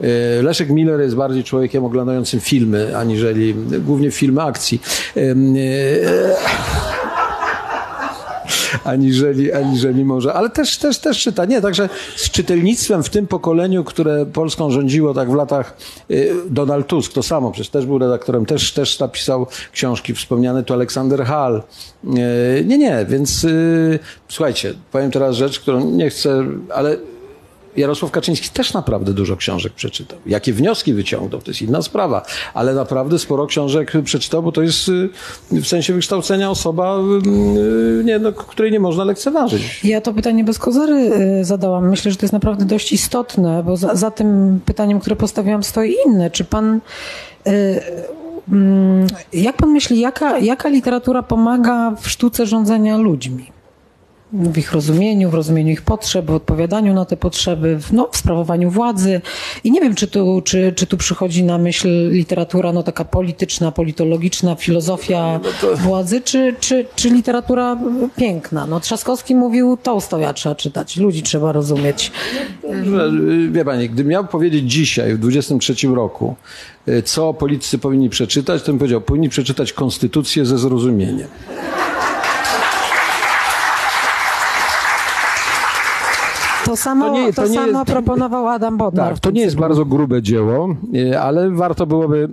E, 0.00 0.42
Leszek 0.42 0.70
Miller 0.70 1.00
jest 1.00 1.16
bardziej 1.16 1.44
człowiekiem 1.44 1.84
oglądającym 1.84 2.40
filmy, 2.40 2.96
aniżeli 2.96 3.54
głównie 3.80 4.10
filmy 4.10 4.42
akcji. 4.42 4.80
Aniżeli, 8.84 9.52
aniżeli 9.52 10.04
może, 10.04 10.32
ale 10.32 10.50
też, 10.50 10.78
też, 10.78 10.98
też 10.98 11.18
czyta. 11.18 11.44
Nie, 11.44 11.60
także 11.60 11.88
z 12.16 12.30
czytelnictwem 12.30 13.02
w 13.02 13.10
tym 13.10 13.26
pokoleniu, 13.26 13.84
które 13.84 14.26
Polską 14.26 14.70
rządziło 14.70 15.14
tak 15.14 15.30
w 15.30 15.34
latach 15.34 15.76
y, 16.10 16.32
Donald 16.50 16.86
Tusk, 16.86 17.12
to 17.12 17.22
samo, 17.22 17.50
przecież 17.50 17.70
też 17.70 17.86
był 17.86 17.98
redaktorem, 17.98 18.46
też, 18.46 18.72
też 18.72 18.98
napisał 18.98 19.46
książki, 19.72 20.14
wspomniany 20.14 20.62
tu 20.62 20.74
Aleksander 20.74 21.24
Hall. 21.24 21.62
Y, 22.04 22.64
Nie, 22.64 22.78
nie, 22.78 23.06
więc 23.08 23.44
y, 23.44 23.98
słuchajcie, 24.28 24.74
powiem 24.92 25.10
teraz 25.10 25.36
rzecz, 25.36 25.60
którą 25.60 25.90
nie 25.90 26.10
chcę, 26.10 26.44
ale 26.74 26.96
Jarosław 27.76 28.10
Kaczyński 28.10 28.48
też 28.50 28.74
naprawdę 28.74 29.12
dużo 29.12 29.36
książek 29.36 29.72
przeczytał. 29.72 30.18
Jakie 30.26 30.52
wnioski 30.52 30.94
wyciągnął, 30.94 31.40
to 31.40 31.50
jest 31.50 31.62
inna 31.62 31.82
sprawa, 31.82 32.22
ale 32.54 32.74
naprawdę 32.74 33.18
sporo 33.18 33.46
książek 33.46 33.92
przeczytał, 34.04 34.42
bo 34.42 34.52
to 34.52 34.62
jest 34.62 34.88
y, 34.88 35.08
w 35.52 35.66
sensie 35.66 35.92
wykształcenia 35.92 36.50
osoba, 36.50 36.98
y, 38.00 38.04
nie, 38.04 38.18
no, 38.18 38.32
której 38.32 38.72
nie 38.72 38.80
można 38.80 39.04
lekceważyć. 39.04 39.84
Ja 39.84 40.00
to 40.00 40.12
pytanie 40.12 40.44
bez 40.44 40.58
kozery 40.58 40.94
y, 41.40 41.44
zadałam. 41.44 41.88
Myślę, 41.90 42.10
że 42.10 42.16
to 42.16 42.26
jest 42.26 42.32
naprawdę 42.32 42.64
dość 42.64 42.92
istotne, 42.92 43.62
bo 43.66 43.76
za, 43.76 43.94
za 43.94 44.10
tym 44.10 44.60
pytaniem, 44.64 45.00
które 45.00 45.16
postawiłam, 45.16 45.62
stoi 45.62 45.94
inne. 46.06 46.30
Czy 46.30 46.44
pan. 46.44 46.80
y, 47.46 47.80
mm, 48.52 49.06
Jak 49.32 49.56
pan 49.56 49.70
myśli, 49.70 50.00
jaka, 50.00 50.38
jaka 50.38 50.68
literatura 50.68 51.22
pomaga 51.22 51.94
w 52.00 52.08
sztuce 52.08 52.46
rządzenia 52.46 52.96
ludźmi? 52.96 53.52
W 54.32 54.58
ich 54.58 54.72
rozumieniu, 54.72 55.30
w 55.30 55.34
rozumieniu 55.34 55.72
ich 55.72 55.82
potrzeb, 55.82 56.26
w 56.26 56.30
odpowiadaniu 56.30 56.94
na 56.94 57.04
te 57.04 57.16
potrzeby, 57.16 57.78
w, 57.80 57.92
no, 57.92 58.08
w 58.12 58.16
sprawowaniu 58.16 58.70
władzy. 58.70 59.20
I 59.64 59.70
nie 59.70 59.80
wiem, 59.80 59.94
czy 59.94 60.06
tu, 60.06 60.42
czy, 60.44 60.72
czy 60.76 60.86
tu 60.86 60.96
przychodzi 60.96 61.44
na 61.44 61.58
myśl 61.58 62.10
literatura 62.10 62.72
no, 62.72 62.82
taka 62.82 63.04
polityczna, 63.04 63.72
politologiczna, 63.72 64.54
filozofia 64.54 65.40
władzy, 65.74 66.20
czy, 66.20 66.54
czy, 66.60 66.86
czy 66.96 67.10
literatura 67.10 67.78
piękna. 68.16 68.66
No, 68.66 68.80
Trzaskowski 68.80 69.34
mówił, 69.34 69.76
Tołstoja 69.82 70.32
trzeba 70.32 70.54
czytać, 70.54 70.96
ludzi 70.96 71.22
trzeba 71.22 71.52
rozumieć. 71.52 72.12
Że, 72.84 73.06
y, 73.06 73.50
Wie 73.50 73.64
pani, 73.64 73.88
gdybym 73.88 74.10
miał 74.10 74.26
powiedzieć 74.26 74.70
dzisiaj, 74.72 75.14
w 75.14 75.18
23 75.18 75.88
roku, 75.94 76.36
y, 76.88 77.02
co 77.02 77.34
politycy 77.34 77.78
powinni 77.78 78.10
przeczytać, 78.10 78.62
to 78.62 78.72
bym 78.72 78.78
powiedział, 78.78 79.00
powinni 79.00 79.28
przeczytać 79.28 79.72
konstytucję 79.72 80.46
ze 80.46 80.58
zrozumieniem. 80.58 81.28
To 86.64 86.76
samo, 86.76 87.04
To 87.06 87.12
to 87.12 87.18
nie- 87.20 87.32
to 87.32 87.46
nie 87.46 87.54
samo 87.54 87.78
jest- 87.78 87.90
proponował 87.92 88.48
Adam 88.48 88.76
Bodnar. 88.76 89.08
Tak, 89.12 89.18
to 89.18 89.30
nie 89.30 89.40
jest 89.40 89.56
bardzo 89.56 89.84
grube 89.84 90.22
dzieło, 90.22 90.68
y, 90.94 91.20
ale 91.20 91.50
warto 91.50 91.86
byłoby... 91.86 92.28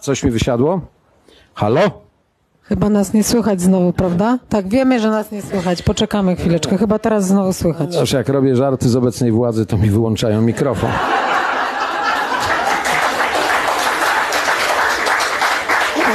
Coś 0.00 0.24
mi 0.24 0.30
wysiadło? 0.30 0.80
Halo? 1.54 1.80
Chyba 2.62 2.88
nas 2.88 3.12
nie 3.14 3.24
słychać 3.24 3.60
znowu, 3.60 3.92
prawda? 3.92 4.38
Tak, 4.48 4.68
wiemy, 4.68 5.00
że 5.00 5.10
nas 5.10 5.32
nie 5.32 5.42
słychać. 5.42 5.82
Poczekamy 5.82 6.36
chwileczkę. 6.36 6.78
Chyba 6.78 6.98
teraz 6.98 7.26
znowu 7.26 7.52
słychać. 7.52 7.96
Aż 7.96 8.12
jak 8.12 8.28
robię 8.28 8.56
żarty 8.56 8.88
z 8.88 8.96
obecnej 8.96 9.32
władzy, 9.32 9.66
to 9.66 9.78
mi 9.78 9.90
wyłączają 9.90 10.42
mikrofon. 10.42 10.90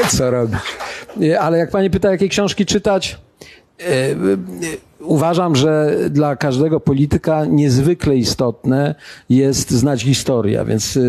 Co 0.10 0.32
robić? 0.32 0.60
Nie, 1.18 1.40
Ale 1.40 1.58
jak 1.58 1.70
pani 1.72 1.90
pyta, 1.90 2.12
jakie 2.12 2.30
książki 2.30 2.66
czytać, 2.66 3.18
uważam, 5.00 5.56
że 5.56 5.96
dla 6.10 6.36
każdego 6.36 6.80
polityka 6.80 7.46
niezwykle 7.46 8.16
istotne 8.16 8.96
jest 9.30 9.72
znać 9.72 10.04
historię, 10.04 10.66
więc 10.68 10.98
e, 10.98 11.02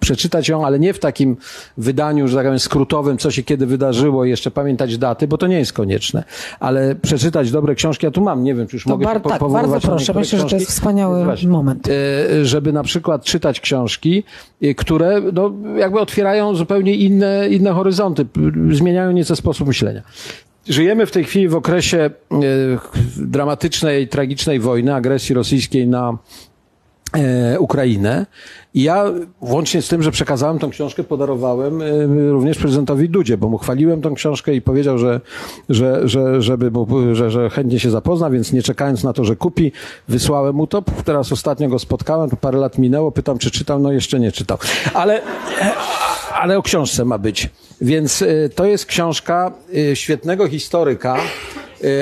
przeczytać 0.00 0.48
ją, 0.48 0.66
ale 0.66 0.78
nie 0.78 0.94
w 0.94 0.98
takim 0.98 1.36
wydaniu, 1.78 2.28
że 2.28 2.36
tak 2.36 2.44
powiem, 2.46 2.58
skrótowym, 2.58 3.18
co 3.18 3.30
się 3.30 3.42
kiedy 3.42 3.66
wydarzyło, 3.66 4.24
i 4.24 4.30
jeszcze 4.30 4.50
pamiętać 4.50 4.98
daty, 4.98 5.28
bo 5.28 5.38
to 5.38 5.46
nie 5.46 5.58
jest 5.58 5.72
konieczne, 5.72 6.24
ale 6.60 6.94
przeczytać 6.94 7.50
dobre 7.50 7.74
książki, 7.74 8.06
ja 8.06 8.10
tu 8.10 8.20
mam, 8.20 8.44
nie 8.44 8.54
wiem, 8.54 8.66
czy 8.66 8.76
już 8.76 8.84
To 8.84 8.90
mogę 8.90 9.04
bar- 9.04 9.16
się 9.16 9.20
po- 9.20 9.28
tak, 9.30 9.40
bardzo 9.50 9.80
proszę. 9.80 10.14
Myślę, 10.14 10.38
że 10.38 10.44
to 10.44 10.56
jest 10.56 10.70
wspaniały 10.70 11.24
Właśnie. 11.24 11.48
moment. 11.48 11.88
E, 11.88 12.44
żeby 12.44 12.72
na 12.72 12.82
przykład 12.82 13.24
czytać 13.24 13.60
książki, 13.60 14.22
e, 14.62 14.74
które 14.74 15.22
no, 15.32 15.52
jakby 15.76 16.00
otwierają 16.00 16.54
zupełnie 16.54 16.94
inne, 16.94 17.48
inne 17.48 17.72
horyzonty, 17.72 18.26
zmieniają 18.72 19.12
nieco 19.12 19.36
sposób 19.36 19.66
myślenia. 19.68 20.02
Żyjemy 20.68 21.06
w 21.06 21.10
tej 21.10 21.24
chwili 21.24 21.48
w 21.48 21.54
okresie 21.54 21.98
e, 21.98 22.10
dramatycznej, 23.16 24.08
tragicznej 24.08 24.60
wojny, 24.60 24.94
agresji 24.94 25.34
rosyjskiej 25.34 25.86
na 25.86 26.18
e, 27.12 27.60
Ukrainę. 27.60 28.26
I 28.76 28.82
ja, 28.82 29.04
włącznie 29.40 29.82
z 29.82 29.88
tym, 29.88 30.02
że 30.02 30.10
przekazałem 30.10 30.58
tą 30.58 30.70
książkę, 30.70 31.04
podarowałem 31.04 31.82
e, 31.82 31.86
również 32.30 32.58
prezydentowi 32.58 33.08
Dudzie, 33.08 33.38
bo 33.38 33.48
mu 33.48 33.58
chwaliłem 33.58 34.02
tą 34.02 34.14
książkę 34.14 34.54
i 34.54 34.62
powiedział, 34.62 34.98
że, 34.98 35.20
że, 35.68 36.08
że, 36.08 36.42
żeby 36.42 36.70
mu, 36.70 36.86
że, 37.12 37.30
że 37.30 37.50
chętnie 37.50 37.80
się 37.80 37.90
zapozna, 37.90 38.30
więc 38.30 38.52
nie 38.52 38.62
czekając 38.62 39.04
na 39.04 39.12
to, 39.12 39.24
że 39.24 39.36
kupi, 39.36 39.72
wysłałem 40.08 40.54
mu 40.54 40.66
to. 40.66 40.82
Teraz 41.04 41.32
ostatnio 41.32 41.68
go 41.68 41.78
spotkałem, 41.78 42.30
to 42.30 42.36
parę 42.36 42.58
lat 42.58 42.78
minęło, 42.78 43.12
pytam, 43.12 43.38
czy 43.38 43.50
czytał, 43.50 43.78
no 43.78 43.92
jeszcze 43.92 44.20
nie 44.20 44.32
czytał. 44.32 44.58
Ale, 44.94 45.22
ale 46.32 46.58
o 46.58 46.62
książce 46.62 47.04
ma 47.04 47.18
być. 47.18 47.50
Więc 47.80 48.22
e, 48.22 48.48
to 48.48 48.64
jest 48.64 48.86
książka 48.86 49.52
e, 49.90 49.96
świetnego 49.96 50.48
historyka 50.48 51.16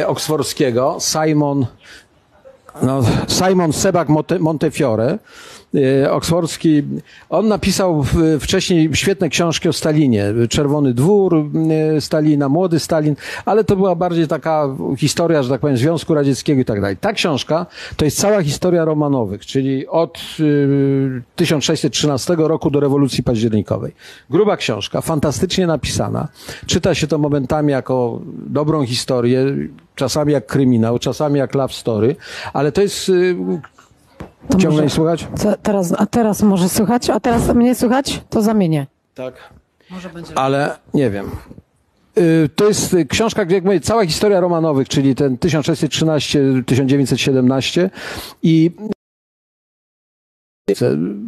oksfordzkiego, 0.06 0.96
Simon 1.00 1.66
no, 2.82 3.02
Simon 3.28 3.70
Monte- 4.08 4.38
Montefiore, 4.38 5.18
e, 5.74 6.10
oksfordzki, 6.12 6.82
on 7.30 7.48
napisał 7.48 8.04
wcześniej 8.40 8.90
świetne 8.94 9.28
książki 9.28 9.68
o 9.68 9.72
Stalinie. 9.72 10.24
Czerwony 10.48 10.94
Dwór 10.94 11.50
e, 11.96 12.00
Stalina, 12.00 12.48
Młody 12.48 12.80
Stalin, 12.80 13.16
ale 13.44 13.64
to 13.64 13.76
była 13.76 13.94
bardziej 13.94 14.28
taka 14.28 14.68
historia, 14.98 15.42
że 15.42 15.50
tak 15.50 15.60
powiem, 15.60 15.76
Związku 15.76 16.14
Radzieckiego 16.14 16.60
i 16.60 16.64
tak 16.64 16.80
dalej. 16.80 16.96
Ta 16.96 17.12
książka 17.12 17.66
to 17.96 18.04
jest 18.04 18.18
cała 18.18 18.42
historia 18.42 18.84
Romanowych, 18.84 19.46
czyli 19.46 19.86
od 19.86 20.18
y, 20.40 21.22
1613 21.36 22.34
roku 22.38 22.70
do 22.70 22.80
rewolucji 22.80 23.22
październikowej. 23.22 23.92
Gruba 24.30 24.56
książka, 24.56 25.00
fantastycznie 25.00 25.66
napisana. 25.66 26.28
Czyta 26.66 26.94
się 26.94 27.06
to 27.06 27.18
momentami 27.18 27.72
jako 27.72 28.20
dobrą 28.46 28.86
historię, 28.86 29.46
czasami 29.94 30.32
jak 30.32 30.46
kryminał, 30.46 30.98
czasami 30.98 31.38
jak 31.38 31.54
love 31.54 31.74
story, 31.74 32.16
ale 32.52 32.72
to 32.72 32.82
jest... 32.82 33.08
Y, 33.08 33.36
To 34.48 34.58
ciągle 34.58 34.70
może- 34.70 34.82
nie 34.82 34.90
słuchać? 34.90 35.26
Co, 35.36 35.54
teraz, 35.62 35.94
a 35.98 36.06
teraz 36.06 36.42
może 36.42 36.68
słychać? 36.68 37.10
A 37.10 37.20
teraz 37.20 37.54
mnie 37.54 37.74
słychać? 37.74 38.20
To 38.30 38.42
zamienię. 38.42 38.86
Tak. 39.14 39.34
Ale 40.34 40.76
nie 40.94 41.10
wiem. 41.10 41.30
Y, 42.18 42.48
To 42.56 42.68
jest 42.68 42.94
y, 42.94 43.06
książka, 43.06 43.42
jak 43.48 43.64
mówię, 43.64 43.80
cała 43.80 44.06
historia 44.06 44.40
Romanowych, 44.40 44.88
czyli 44.88 45.14
ten 45.14 45.36
1613-1917 45.36 47.90
i 48.42 48.70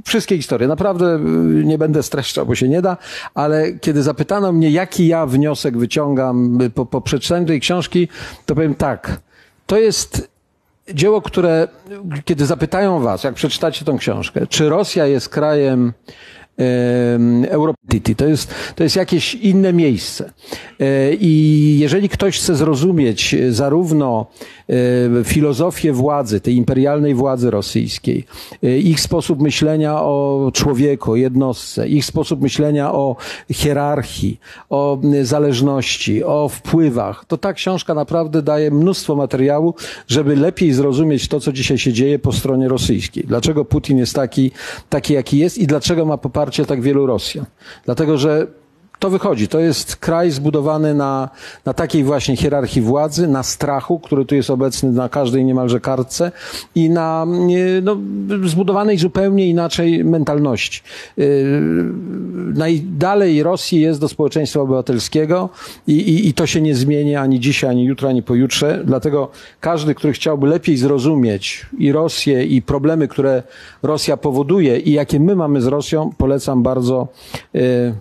Wszystkie 0.05 0.37
historie. 0.37 0.69
Naprawdę 0.69 1.15
y, 1.15 1.19
nie 1.65 1.79
będę 1.79 2.03
streszczał, 2.03 2.47
bo 2.47 2.55
się 2.55 2.69
nie 2.69 2.83
da, 2.83 2.97
ale 3.35 3.73
kiedy 3.73 4.03
zapytano 4.03 4.53
mnie, 4.53 4.71
jaki 4.71 5.07
ja 5.07 5.27
wniosek 5.27 5.79
wyciągam 5.79 6.61
y, 6.61 6.71
po, 6.71 6.87
po 6.87 7.01
przeczytaniu 7.01 7.47
tej 7.47 7.61
książki, 7.61 8.09
to 8.47 8.55
powiem 8.55 8.75
tak. 8.75 9.21
To 9.67 9.79
jest 9.79 10.29
dzieło, 10.95 11.23
które, 11.23 11.69
kiedy 12.25 12.47
zapytają 12.47 13.01
was, 13.01 13.25
jak 13.25 13.35
przeczytacie 13.35 13.85
tą 13.85 13.99
książkę, 13.99 14.47
czy 14.47 14.69
Rosja 14.69 15.07
jest 15.07 15.29
krajem 15.29 15.93
Europity. 17.49 18.15
To 18.15 18.27
jest, 18.27 18.55
to 18.75 18.83
jest 18.83 18.97
jakieś 18.97 19.35
inne 19.35 19.73
miejsce. 19.73 20.33
E, 20.81 21.15
I 21.15 21.79
jeżeli 21.79 22.09
ktoś 22.09 22.39
chce 22.39 22.57
zrozumieć 22.57 23.35
e, 23.35 23.53
zarówno 23.53 24.27
e, 24.69 24.75
filozofię 25.25 25.93
władzy, 25.93 26.41
tej 26.41 26.55
imperialnej 26.55 27.15
władzy 27.15 27.51
rosyjskiej, 27.51 28.25
ich 28.63 29.01
sposób 29.01 29.41
myślenia 29.41 30.03
o 30.03 30.51
człowieku, 30.55 31.17
jednostce, 31.17 31.89
ich 31.89 32.05
sposób 32.05 32.41
myślenia 32.41 32.93
o 32.93 33.17
hierarchii, 33.51 34.41
o 34.71 34.99
zależności, 35.23 36.25
o 36.25 36.49
wpływach, 36.49 37.25
to 37.25 37.39
ta 37.39 37.53
książka 37.53 37.95
naprawdę 37.95 38.43
daje 38.43 38.71
mnóstwo 38.71 39.17
materiału, 39.17 39.75
żeby 40.09 40.37
lepiej 40.37 40.73
zrozumieć 40.73 41.29
to, 41.29 41.41
co 41.41 41.53
dzisiaj 41.53 41.79
się 41.79 41.93
dzieje 41.93 42.19
po 42.19 42.33
stronie 42.33 42.69
rosyjskiej. 42.69 43.25
Dlaczego 43.27 43.65
Putin 43.65 43.99
jest 43.99 44.15
taki, 44.15 44.51
taki 44.89 45.15
jaki 45.15 45.39
jest 45.39 45.59
i 45.59 45.67
dlaczego 45.67 46.05
ma 46.05 46.19
poparcie 46.19 46.46
tak 46.67 46.81
wielu 46.81 47.07
Rosjan. 47.07 47.47
Dlatego, 47.85 48.19
że 48.19 48.47
to 48.99 49.11
wychodzi. 49.11 49.49
To 49.49 49.61
jest 49.61 49.97
kraj 49.97 50.31
zbudowany 50.31 50.95
na, 50.95 51.29
na 51.65 51.75
takiej 51.75 52.05
właśnie 52.05 52.37
hierarchii 52.37 52.83
władzy, 52.83 53.29
na 53.29 53.43
strachu, 53.43 53.99
który 53.99 54.25
tu 54.25 54.35
jest 54.35 54.51
obecny 54.51 54.93
na 54.93 55.09
każdej 55.09 55.45
niemalże 55.45 55.81
kartce 55.81 56.33
i 56.75 56.91
na 56.91 57.27
no, 57.83 57.97
zbudowanej 58.45 58.99
zupełnie 58.99 59.49
inaczej 59.49 60.05
mentalności. 60.05 60.83
Yy, 61.17 61.27
Najdalej 62.55 63.43
Rosji 63.43 63.81
jest 63.81 64.01
do 64.01 64.09
społeczeństwa 64.09 64.61
obywatelskiego 64.61 65.49
i, 65.87 65.93
i, 65.93 66.29
i 66.29 66.35
to 66.35 66.47
się 66.47 66.61
nie 66.61 66.75
zmieni 66.75 67.17
ani 67.17 67.41
dzisiaj, 67.41 67.71
ani 67.71 67.85
jutro, 67.85 68.09
ani 68.09 68.23
pojutrze. 68.23 68.83
Dlatego 68.85 69.31
każdy, 69.61 69.95
który 69.95 70.13
chciałby 70.13 70.47
lepiej 70.47 70.77
zrozumieć 70.77 71.67
i 71.79 71.93
Rosję, 71.93 72.45
i 72.45 72.63
problemy, 72.63 73.09
które 73.09 73.43
Rosja 73.83 74.17
powoduje 74.17 74.79
i 74.79 74.93
jakie 74.93 75.21
my 75.21 75.37
mamy 75.37 75.61
z 75.61 75.67
Rosją, 75.67 76.11
polecam 76.19 76.63
bardzo 76.63 77.09
yy, 77.55 77.95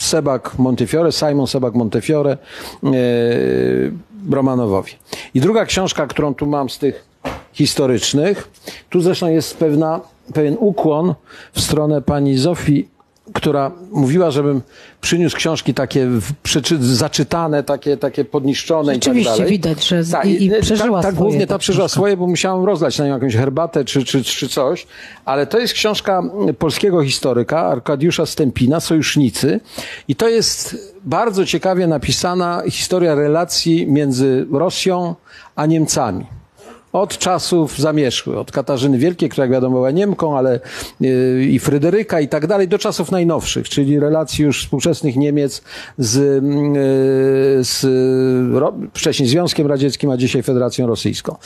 Sebak 0.00 0.58
Montefiore, 0.58 1.12
Simon 1.12 1.46
Sebak 1.46 1.74
Montefiore, 1.74 2.32
e, 2.32 2.88
Romanowowi. 4.30 4.92
I 5.34 5.40
druga 5.40 5.64
książka, 5.64 6.06
którą 6.06 6.34
tu 6.34 6.46
mam 6.46 6.70
z 6.70 6.78
tych 6.78 7.04
historycznych, 7.52 8.50
tu 8.90 9.00
zresztą 9.00 9.26
jest 9.26 9.56
pewna, 9.56 10.00
pewien 10.34 10.56
ukłon 10.58 11.14
w 11.52 11.60
stronę 11.60 12.02
pani 12.02 12.38
Zofii, 12.38 12.88
która 13.34 13.70
mówiła, 13.92 14.30
żebym 14.30 14.62
przyniósł 15.00 15.36
książki 15.36 15.74
takie 15.74 16.08
przeczy, 16.42 16.78
zaczytane, 16.80 17.62
takie, 17.62 17.96
takie 17.96 18.24
podniszczone 18.24 18.96
i 18.96 19.00
tak 19.00 19.22
dalej. 19.24 19.50
widać, 19.50 19.88
że 19.88 20.04
Tak, 20.04 20.26
i- 20.26 20.44
i 20.44 20.50
przeżyła 20.60 21.02
tak, 21.02 21.14
swoje 21.14 21.28
głównie 21.28 21.46
ta 21.46 21.54
ta 21.54 21.58
przeżyła 21.58 21.88
swoje, 21.88 22.16
bo 22.16 22.26
musiałem 22.26 22.64
rozlać 22.64 22.98
na 22.98 23.06
nią 23.06 23.14
jakąś 23.14 23.34
herbatę 23.36 23.84
czy, 23.84 24.04
czy, 24.04 24.24
czy 24.24 24.48
coś, 24.48 24.86
ale 25.24 25.46
to 25.46 25.58
jest 25.58 25.74
książka 25.74 26.22
polskiego 26.58 27.04
historyka 27.04 27.60
Arkadiusza 27.60 28.26
Stępina, 28.26 28.80
Sojusznicy 28.80 29.60
i 30.08 30.16
to 30.16 30.28
jest 30.28 30.76
bardzo 31.04 31.46
ciekawie 31.46 31.86
napisana 31.86 32.62
historia 32.70 33.14
relacji 33.14 33.86
między 33.86 34.46
Rosją 34.52 35.14
a 35.56 35.66
Niemcami. 35.66 36.26
Od 36.92 37.18
czasów 37.18 37.78
zamierzchłych, 37.78 38.38
od 38.38 38.52
Katarzyny 38.52 38.98
Wielkiej, 38.98 39.28
która 39.28 39.44
jak 39.44 39.52
wiadomo 39.52 39.76
była 39.76 39.90
Niemką, 39.90 40.38
ale 40.38 40.60
yy, 41.00 41.44
i 41.44 41.58
Fryderyka 41.58 42.20
i 42.20 42.28
tak 42.28 42.46
dalej, 42.46 42.68
do 42.68 42.78
czasów 42.78 43.10
najnowszych, 43.10 43.68
czyli 43.68 44.00
relacji 44.00 44.44
już 44.44 44.62
współczesnych 44.62 45.16
Niemiec 45.16 45.62
z, 45.98 46.16
yy, 46.16 47.64
z 47.64 47.86
wcześniej 48.94 49.28
Związkiem 49.28 49.66
Radzieckim, 49.66 50.10
a 50.10 50.16
dzisiaj 50.16 50.42
Federacją 50.42 50.86
Rosyjską. 50.86 51.36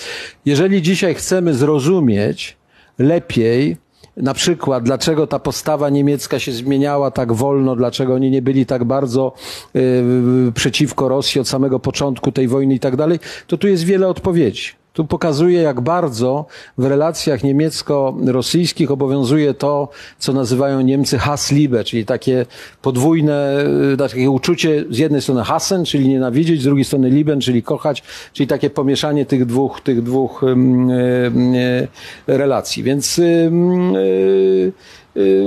Jeżeli 0.44 0.82
dzisiaj 0.82 1.14
chcemy 1.14 1.54
zrozumieć 1.54 2.56
lepiej, 2.98 3.76
na 4.16 4.34
przykład, 4.34 4.84
dlaczego 4.84 5.26
ta 5.26 5.38
postawa 5.38 5.90
niemiecka 5.90 6.38
się 6.38 6.52
zmieniała 6.52 7.10
tak 7.10 7.32
wolno, 7.32 7.76
dlaczego 7.76 8.14
oni 8.14 8.30
nie 8.30 8.42
byli 8.42 8.66
tak 8.66 8.84
bardzo 8.84 9.32
y, 9.76 10.52
przeciwko 10.54 11.08
Rosji 11.08 11.40
od 11.40 11.48
samego 11.48 11.80
początku 11.80 12.32
tej 12.32 12.48
wojny 12.48 12.74
i 12.74 12.80
tak 12.80 12.96
dalej, 12.96 13.18
to 13.46 13.56
tu 13.56 13.68
jest 13.68 13.84
wiele 13.84 14.08
odpowiedzi. 14.08 14.83
Tu 14.94 15.04
pokazuje, 15.04 15.62
jak 15.62 15.80
bardzo 15.80 16.46
w 16.78 16.84
relacjach 16.84 17.42
niemiecko-rosyjskich 17.44 18.90
obowiązuje 18.90 19.54
to, 19.54 19.88
co 20.18 20.32
nazywają 20.32 20.80
Niemcy 20.80 21.18
Hassliebe, 21.18 21.84
czyli 21.84 22.04
takie 22.04 22.46
podwójne, 22.82 23.64
y, 23.92 23.96
takie 23.96 24.30
uczucie 24.30 24.84
z 24.90 24.98
jednej 24.98 25.22
strony 25.22 25.44
Hassen, 25.44 25.84
czyli 25.84 26.08
nienawidzieć, 26.08 26.60
z 26.60 26.64
drugiej 26.64 26.84
strony 26.84 27.10
Lieben, 27.10 27.40
czyli 27.40 27.62
kochać, 27.62 28.02
czyli 28.32 28.46
takie 28.46 28.70
pomieszanie 28.70 29.26
tych 29.26 29.46
dwóch, 29.46 29.80
tych 29.80 30.02
dwóch 30.02 30.42
y, 30.42 30.46
y, 30.46 31.88
relacji. 32.26 32.82
Więc 32.82 33.20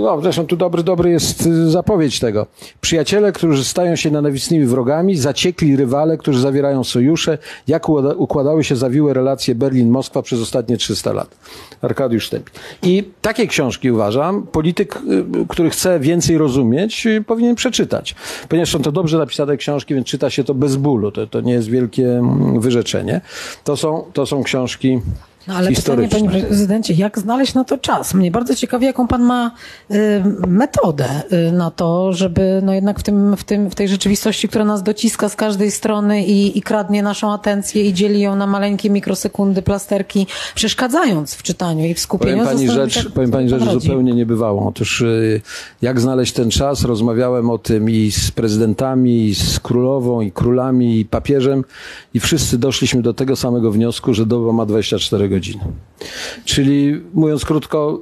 no, 0.02 0.22
zresztą 0.22 0.48
tu 0.48 0.58
dobry, 0.58 0.84
dobry 0.84 1.10
jest 1.10 1.46
y, 1.46 1.70
zapowiedź 1.70 2.20
tego. 2.20 2.48
Przyjaciele, 2.82 3.32
którzy 3.32 3.64
stają 3.64 3.96
się 3.96 4.12
nenawistnymi 4.12 4.66
wrogami, 4.66 5.18
zaciekli 5.18 5.76
rywale, 5.76 6.18
którzy 6.18 6.42
zawierają 6.42 6.84
sojusze, 6.84 7.38
jak 7.68 7.90
układały 8.18 8.64
się 8.64 8.76
zawiłe 8.76 9.14
relacje 9.14 9.56
Berlin-Moskwa 9.56 10.22
przez 10.22 10.42
ostatnie 10.42 10.78
300 10.78 11.14
lat. 11.14 11.38
Arkadiusz 11.82 12.28
Stępi. 12.28 12.52
I 12.84 13.04
takie 13.22 13.48
książki 13.48 13.92
uważam, 13.92 14.48
polityk, 14.48 14.96
y, 14.96 15.46
który 15.50 15.70
chce 15.70 16.00
więcej 16.00 16.38
rozumieć, 16.38 17.08
powinien 17.28 17.56
przeczytać. 17.56 18.16
Ponieważ 18.50 18.72
są 18.72 18.80
to 18.80 18.92
dobrze 18.92 19.18
napisane 19.18 19.58
książki, 19.58 19.96
więc 19.96 20.08
czyta 20.08 20.30
się 20.30 20.44
to 20.44 20.54
bez 20.54 20.76
bólu. 20.76 21.12
To, 21.12 21.28
to 21.28 21.42
nie 21.42 21.54
jest 21.54 21.70
wielkie 21.70 22.18
mm, 22.18 22.60
wyrzeczenie. 22.60 23.22
To 23.64 23.78
są, 23.78 24.04
to 24.14 24.26
są 24.26 24.44
książki 24.44 25.00
no 25.48 25.56
ale 25.56 25.72
pytanie, 25.72 26.08
panie 26.08 26.30
prezydencie, 26.30 26.94
jak 26.94 27.20
znaleźć 27.20 27.54
na 27.54 27.64
to 27.64 27.78
czas? 27.78 28.14
Mnie 28.14 28.32
bardzo 28.32 28.56
ciekawi, 28.56 28.86
jaką 28.86 29.08
pan 29.08 29.22
ma 29.22 29.52
y, 29.92 30.24
metodę 30.48 31.22
y, 31.50 31.52
na 31.52 31.72
to, 31.72 32.14
żeby 32.14 32.62
no 32.64 32.74
jednak 32.74 33.00
w, 33.00 33.04
tym, 33.04 33.38
w, 33.38 33.44
tym, 33.44 33.70
w 33.70 33.76
tej 33.76 33.88
rzeczywistości, 33.88 34.48
która 34.48 34.66
nas 34.66 34.84
dociska 34.84 35.30
z 35.30 35.36
każdej 35.36 35.72
strony 35.72 36.26
i, 36.26 36.58
i 36.58 36.62
kradnie 36.62 37.04
naszą 37.04 37.34
atencję 37.34 37.84
i 37.84 37.94
dzieli 37.94 38.20
ją 38.20 38.36
na 38.36 38.48
maleńkie 38.48 38.90
mikrosekundy, 38.90 39.62
plasterki, 39.62 40.28
przeszkadzając 40.56 41.36
w 41.36 41.44
czytaniu 41.44 41.86
i 41.86 41.94
w 41.94 42.00
skupieniu. 42.00 42.44
Powiem 42.44 42.58
pani 42.58 42.70
rzecz, 42.70 43.10
powiem 43.10 43.32
pani 43.32 43.50
rzecz 43.50 43.64
zupełnie 43.64 44.14
niebywałą. 44.14 44.68
Otóż 44.68 45.02
y, 45.02 45.42
jak 45.82 46.02
znaleźć 46.02 46.34
ten 46.34 46.50
czas? 46.50 46.84
Rozmawiałem 46.84 47.50
o 47.50 47.58
tym 47.58 47.90
i 47.90 48.12
z 48.12 48.32
prezydentami, 48.32 49.26
i 49.26 49.36
z 49.36 49.60
królową, 49.60 50.22
i 50.22 50.32
królami, 50.32 51.00
i 51.00 51.06
papieżem 51.06 51.64
i 52.14 52.20
wszyscy 52.20 52.58
doszliśmy 52.58 53.02
do 53.02 53.14
tego 53.14 53.36
samego 53.36 53.72
wniosku, 53.72 54.14
że 54.14 54.26
doba 54.26 54.54
ma 54.54 54.66
24 54.66 55.30
godziny 55.30 55.37
Czyli 56.46 57.02
mówiąc 57.14 57.46
krótko, 57.46 58.02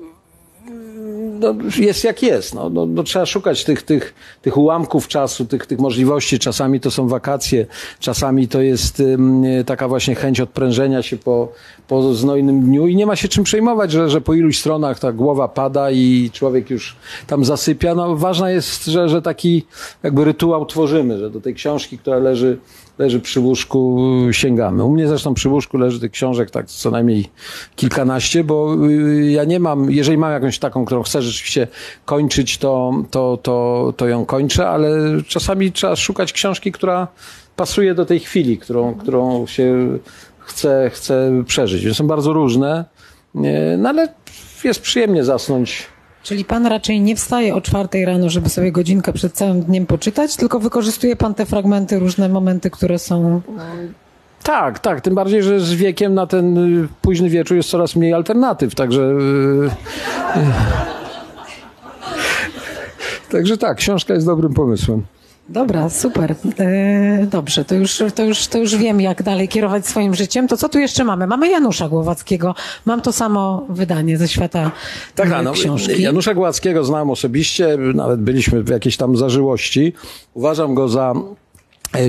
no, 1.40 1.56
jest 1.78 2.04
jak 2.04 2.24
jest. 2.24 2.56
No, 2.56 2.70
no, 2.70 2.86
no, 2.86 3.04
trzeba 3.04 3.26
szukać 3.26 3.64
tych, 3.64 3.82
tych, 3.82 4.14
tych 4.42 4.58
ułamków 4.58 5.08
czasu, 5.08 5.46
tych, 5.46 5.66
tych 5.66 5.80
możliwości. 5.80 6.40
Czasami 6.40 6.80
to 6.80 6.92
są 6.92 7.08
wakacje, 7.08 7.66
czasami 8.00 8.48
to 8.48 8.62
jest 8.62 9.04
taka 9.66 9.88
właśnie 9.88 10.16
chęć 10.16 10.40
odprężenia 10.40 11.02
się 11.02 11.18
po, 11.18 11.52
po 11.88 12.14
znojnym 12.14 12.62
dniu 12.62 12.88
i 12.88 12.96
nie 12.96 13.06
ma 13.06 13.16
się 13.16 13.28
czym 13.28 13.44
przejmować, 13.44 13.92
że, 13.92 14.10
że 14.10 14.22
po 14.22 14.34
iluś 14.34 14.60
stronach 14.60 15.00
ta 15.00 15.12
głowa 15.12 15.48
pada 15.48 15.92
i 15.92 16.30
człowiek 16.34 16.70
już 16.70 16.96
tam 17.28 17.46
zasypia. 17.46 17.96
No, 17.96 18.16
ważne 18.16 18.54
jest, 18.54 18.86
że, 18.86 19.10
że 19.10 19.22
taki 19.22 19.64
jakby 20.04 20.26
rytuał 20.26 20.66
tworzymy, 20.66 21.18
że 21.18 21.30
do 21.30 21.42
tej 21.42 21.54
książki, 21.54 21.98
która 21.98 22.18
leży 22.18 22.58
leży 22.98 23.20
przy 23.20 23.40
łóżku, 23.40 24.00
sięgamy. 24.32 24.84
U 24.84 24.92
mnie 24.92 25.08
zresztą 25.08 25.34
przy 25.34 25.50
łóżku 25.50 25.78
leży 25.78 26.00
tych 26.00 26.12
książek 26.12 26.52
tak 26.52 26.66
co 26.66 26.92
najmniej 26.92 27.30
kilkanaście, 27.76 28.44
bo 28.44 28.76
y, 28.90 29.32
ja 29.32 29.44
nie 29.44 29.60
mam, 29.60 29.92
jeżeli 29.92 30.18
mam 30.18 30.32
jakąś 30.32 30.60
taką, 30.60 30.86
którą 30.86 31.04
chcę 31.04 31.22
rzeczywiście 31.22 31.68
kończyć, 32.06 32.58
to, 32.58 32.94
to, 33.12 33.40
to, 33.44 33.94
to 33.98 34.08
ją 34.08 34.26
kończę, 34.26 34.68
ale 34.68 34.90
czasami 35.28 35.72
trzeba 35.72 35.96
szukać 35.96 36.34
książki, 36.34 36.72
która 36.72 37.08
pasuje 37.56 37.96
do 37.96 38.06
tej 38.06 38.20
chwili, 38.20 38.58
którą, 38.58 38.96
którą 38.96 39.48
się 39.48 39.98
chce, 40.40 40.92
chce 40.94 41.44
przeżyć. 41.48 41.86
One 41.86 41.94
są 41.94 42.08
bardzo 42.08 42.34
różne, 42.34 42.86
no 43.78 43.90
ale 43.90 44.08
jest 44.64 44.82
przyjemnie 44.82 45.24
zasnąć 45.24 45.95
Czyli 46.26 46.46
pan 46.46 46.66
raczej 46.66 47.02
nie 47.02 47.16
wstaje 47.16 47.56
o 47.56 47.62
czwartej 47.62 48.06
rano, 48.06 48.30
żeby 48.30 48.50
sobie 48.50 48.72
godzinkę 48.72 49.14
przed 49.14 49.34
całym 49.34 49.62
dniem 49.62 49.86
poczytać, 49.86 50.36
tylko 50.36 50.60
wykorzystuje 50.60 51.16
pan 51.16 51.34
te 51.34 51.46
fragmenty, 51.46 52.00
różne 52.00 52.30
momenty, 52.30 52.70
które 52.70 53.00
są. 53.00 53.42
Tak, 54.44 54.80
tak. 54.80 55.02
Tym 55.02 55.16
bardziej, 55.16 55.44
że 55.44 55.60
z 55.60 55.74
wiekiem 55.74 56.14
na 56.14 56.28
ten 56.28 56.58
y, 56.84 56.88
późny 57.02 57.30
wieczór 57.30 57.58
jest 57.58 57.70
coraz 57.70 57.96
mniej 57.96 58.14
alternatyw, 58.14 58.76
także. 58.76 59.02
Yy, 59.02 59.70
yy. 60.36 60.42
Także 63.32 63.58
tak, 63.58 63.78
książka 63.78 64.14
jest 64.14 64.26
dobrym 64.26 64.54
pomysłem. 64.54 65.04
Dobra, 65.50 65.90
super. 65.90 66.36
E, 66.60 67.28
dobrze, 67.32 67.66
to 67.66 67.76
już, 67.76 68.04
to, 68.16 68.24
już, 68.24 68.48
to 68.48 68.58
już 68.58 68.76
wiem, 68.76 69.02
jak 69.02 69.24
dalej 69.24 69.48
kierować 69.48 69.88
swoim 69.88 70.16
życiem. 70.16 70.48
To 70.48 70.58
co 70.58 70.70
tu 70.70 70.80
jeszcze 70.80 71.04
mamy? 71.04 71.28
Mamy 71.28 71.50
Janusza 71.50 71.90
Głowackiego. 71.90 72.56
Mam 72.86 73.02
to 73.02 73.12
samo 73.12 73.66
wydanie 73.70 74.18
ze 74.18 74.28
świata 74.28 74.72
tak, 75.16 75.32
e, 75.32 75.42
no, 75.44 75.52
książki. 75.52 76.02
Janusza 76.02 76.34
Głowackiego 76.34 76.84
znam 76.84 77.10
osobiście, 77.10 77.78
nawet 77.94 78.22
byliśmy 78.22 78.64
w 78.64 78.70
jakiejś 78.70 78.98
tam 78.98 79.18
zażyłości. 79.18 79.94
Uważam 80.34 80.76
go 80.76 80.90
za 80.90 81.14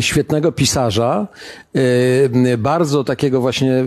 świetnego 0.00 0.52
pisarza, 0.52 1.26
e, 2.44 2.58
bardzo 2.58 3.04
takiego 3.04 3.40
właśnie 3.40 3.72
e, 3.72 3.84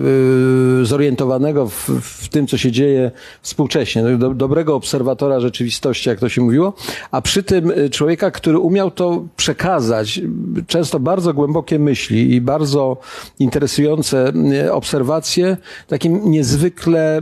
zorientowanego 0.86 1.68
w, 1.68 1.89
w 2.02 2.30
tym, 2.30 2.47
co 2.47 2.58
się 2.58 2.72
dzieje 2.72 3.12
współcześnie, 3.41 4.04
do, 4.04 4.34
dobrego 4.34 4.76
obserwatora 4.76 5.39
rzeczywistości, 5.39 6.10
jak 6.10 6.20
to 6.20 6.30
się 6.30 6.41
mówiło, 6.41 6.74
a 7.12 7.22
przy 7.22 7.43
tym 7.43 7.74
człowieka, 7.91 8.32
który 8.32 8.60
umiał 8.60 8.91
to 8.91 9.26
przekazać, 9.38 10.22
często 10.68 11.00
bardzo 11.00 11.34
głębokie 11.34 11.80
myśli 11.80 12.34
i 12.34 12.41
bardzo 12.41 12.97
interesujące 13.39 14.34
obserwacje, 14.72 15.58
takim 15.88 16.32
niezwykle 16.32 17.22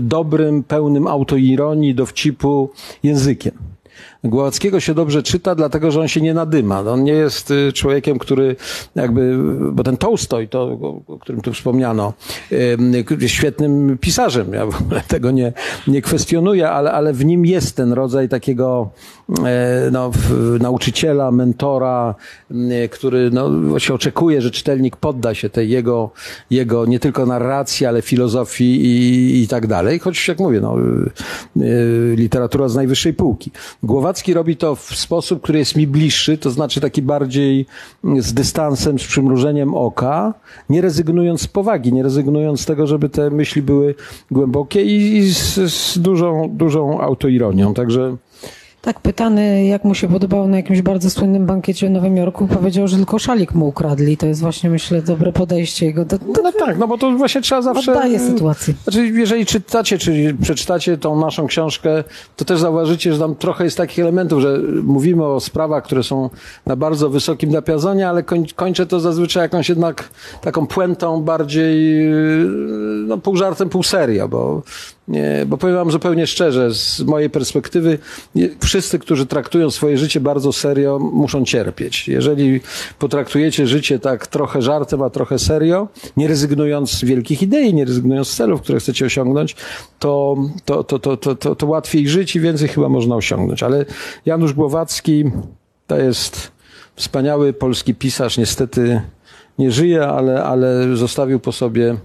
dobrym, 0.00 0.62
pełnym 0.62 1.06
autoironii, 1.06 1.94
dowcipu 1.94 2.70
językiem. 3.02 3.75
Głowackiego 4.28 4.80
się 4.80 4.94
dobrze 4.94 5.22
czyta, 5.22 5.54
dlatego 5.54 5.90
że 5.90 6.00
on 6.00 6.08
się 6.08 6.20
nie 6.20 6.34
nadyma. 6.34 6.80
On 6.80 7.04
nie 7.04 7.12
jest 7.12 7.50
y, 7.50 7.72
człowiekiem, 7.72 8.18
który 8.18 8.56
jakby, 8.94 9.38
bo 9.72 9.82
ten 9.82 9.96
Tolstoj, 9.96 10.48
to, 10.48 10.62
o 11.06 11.18
którym 11.18 11.40
tu 11.40 11.52
wspomniano, 11.52 12.12
jest 13.20 13.34
świetnym 13.34 13.98
pisarzem. 13.98 14.52
Ja 14.52 14.66
w 14.66 14.82
ogóle 14.82 15.00
tego 15.08 15.30
nie, 15.30 15.52
nie 15.88 16.02
kwestionuję, 16.02 16.70
ale, 16.70 16.92
ale 16.92 17.12
w 17.12 17.24
nim 17.24 17.46
jest 17.46 17.76
ten 17.76 17.92
rodzaj 17.92 18.28
takiego 18.28 18.90
e, 19.44 19.90
no, 19.92 20.10
nauczyciela, 20.60 21.30
mentora, 21.30 22.14
który 22.90 23.30
no, 23.30 23.50
właśnie 23.50 23.94
oczekuje, 23.94 24.42
że 24.42 24.50
czytelnik 24.50 24.96
podda 24.96 25.34
się 25.34 25.50
tej 25.50 25.70
jego, 25.70 26.10
jego 26.50 26.86
nie 26.86 26.98
tylko 26.98 27.26
narracji, 27.26 27.86
ale 27.86 28.02
filozofii 28.02 28.84
i, 28.84 29.42
i 29.42 29.48
tak 29.48 29.66
dalej. 29.66 29.98
Choć, 29.98 30.28
jak 30.28 30.38
mówię, 30.38 30.60
no, 30.60 30.76
y, 30.80 31.62
y, 31.62 32.14
literatura 32.16 32.68
z 32.68 32.74
najwyższej 32.76 33.14
półki. 33.14 33.50
Głowacki 33.82 34.15
robi 34.34 34.56
to 34.56 34.76
w 34.76 34.96
sposób, 34.96 35.42
który 35.42 35.58
jest 35.58 35.76
mi 35.76 35.86
bliższy, 35.86 36.38
to 36.38 36.50
znaczy 36.50 36.80
taki 36.80 37.02
bardziej 37.02 37.66
z 38.18 38.34
dystansem, 38.34 38.98
z 38.98 39.06
przymrużeniem 39.06 39.74
oka, 39.74 40.34
nie 40.70 40.80
rezygnując 40.80 41.40
z 41.40 41.46
powagi, 41.46 41.92
nie 41.92 42.02
rezygnując 42.02 42.60
z 42.60 42.66
tego, 42.66 42.86
żeby 42.86 43.08
te 43.08 43.30
myśli 43.30 43.62
były 43.62 43.94
głębokie 44.30 44.84
i, 44.84 45.16
i 45.16 45.34
z, 45.34 45.72
z 45.72 45.98
dużą, 45.98 46.50
dużą 46.52 47.00
autoironią. 47.00 47.74
Także 47.74 48.16
tak, 48.86 49.00
pytany, 49.00 49.64
jak 49.64 49.84
mu 49.84 49.94
się 49.94 50.08
podobało 50.08 50.48
na 50.48 50.56
jakimś 50.56 50.82
bardzo 50.82 51.10
słynnym 51.10 51.46
bankiecie 51.46 51.88
w 51.88 51.90
Nowym 51.90 52.16
Jorku, 52.16 52.46
powiedział, 52.48 52.88
że 52.88 52.96
tylko 52.96 53.18
szalik 53.18 53.54
mu 53.54 53.68
ukradli. 53.68 54.16
To 54.16 54.26
jest 54.26 54.40
właśnie, 54.40 54.70
myślę, 54.70 55.02
dobre 55.02 55.32
podejście 55.32 55.86
jego. 55.86 56.04
Do, 56.04 56.18
do, 56.18 56.42
no 56.42 56.52
tak, 56.52 56.78
no 56.78 56.88
bo 56.88 56.98
to 56.98 57.10
właśnie 57.10 57.40
trzeba 57.40 57.62
zawsze... 57.62 57.92
Oddaje 57.92 58.18
sytuację. 58.18 58.74
Znaczy, 58.84 59.06
jeżeli 59.06 59.46
czytacie, 59.46 59.98
czyli 59.98 60.34
przeczytacie 60.34 60.98
tą 60.98 61.20
naszą 61.20 61.46
książkę, 61.46 62.04
to 62.36 62.44
też 62.44 62.60
zauważycie, 62.60 63.12
że 63.12 63.18
tam 63.18 63.34
trochę 63.34 63.64
jest 63.64 63.76
takich 63.76 63.98
elementów, 63.98 64.40
że 64.40 64.58
mówimy 64.82 65.24
o 65.24 65.40
sprawach, 65.40 65.84
które 65.84 66.02
są 66.02 66.30
na 66.66 66.76
bardzo 66.76 67.10
wysokim 67.10 67.50
diapazonie, 67.50 68.08
ale 68.08 68.22
koń, 68.22 68.46
kończę 68.56 68.86
to 68.86 69.00
zazwyczaj 69.00 69.42
jakąś 69.42 69.68
jednak 69.68 70.08
taką 70.40 70.66
puentą 70.66 71.22
bardziej, 71.22 72.06
no 73.06 73.18
pół 73.18 73.36
żartem, 73.36 73.68
pół 73.68 73.82
serio, 73.82 74.28
bo 74.28 74.62
bo 75.46 75.56
powiem 75.56 75.76
wam 75.76 75.90
zupełnie 75.90 76.26
szczerze, 76.26 76.74
z 76.74 77.02
mojej 77.02 77.30
perspektywy, 77.30 77.98
wszyscy, 78.60 78.98
którzy 78.98 79.26
traktują 79.26 79.70
swoje 79.70 79.98
życie 79.98 80.20
bardzo 80.20 80.52
serio, 80.52 80.98
muszą 80.98 81.44
cierpieć. 81.44 82.08
Jeżeli 82.08 82.60
potraktujecie 82.98 83.66
życie 83.66 83.98
tak 83.98 84.26
trochę 84.26 84.62
żartem, 84.62 85.02
a 85.02 85.10
trochę 85.10 85.38
serio, 85.38 85.88
nie 86.16 86.28
rezygnując 86.28 86.90
z 86.90 87.04
wielkich 87.04 87.42
idei, 87.42 87.74
nie 87.74 87.84
rezygnując 87.84 88.28
z 88.28 88.36
celów, 88.36 88.62
które 88.62 88.78
chcecie 88.78 89.06
osiągnąć, 89.06 89.56
to, 89.98 90.36
to, 90.64 90.84
to, 90.84 90.98
to, 90.98 91.16
to, 91.16 91.34
to, 91.34 91.56
to 91.56 91.66
łatwiej 91.66 92.08
żyć 92.08 92.36
i 92.36 92.40
więcej 92.40 92.68
chyba 92.68 92.88
można 92.88 93.16
osiągnąć. 93.16 93.62
Ale 93.62 93.84
Janusz 94.26 94.52
Głowacki 94.52 95.24
to 95.86 95.96
jest 95.96 96.50
wspaniały 96.96 97.52
polski 97.52 97.94
pisarz, 97.94 98.38
niestety 98.38 99.00
nie 99.58 99.70
żyje, 99.70 100.06
ale, 100.06 100.44
ale 100.44 100.96
zostawił 100.96 101.40
po 101.40 101.52
sobie 101.52 101.96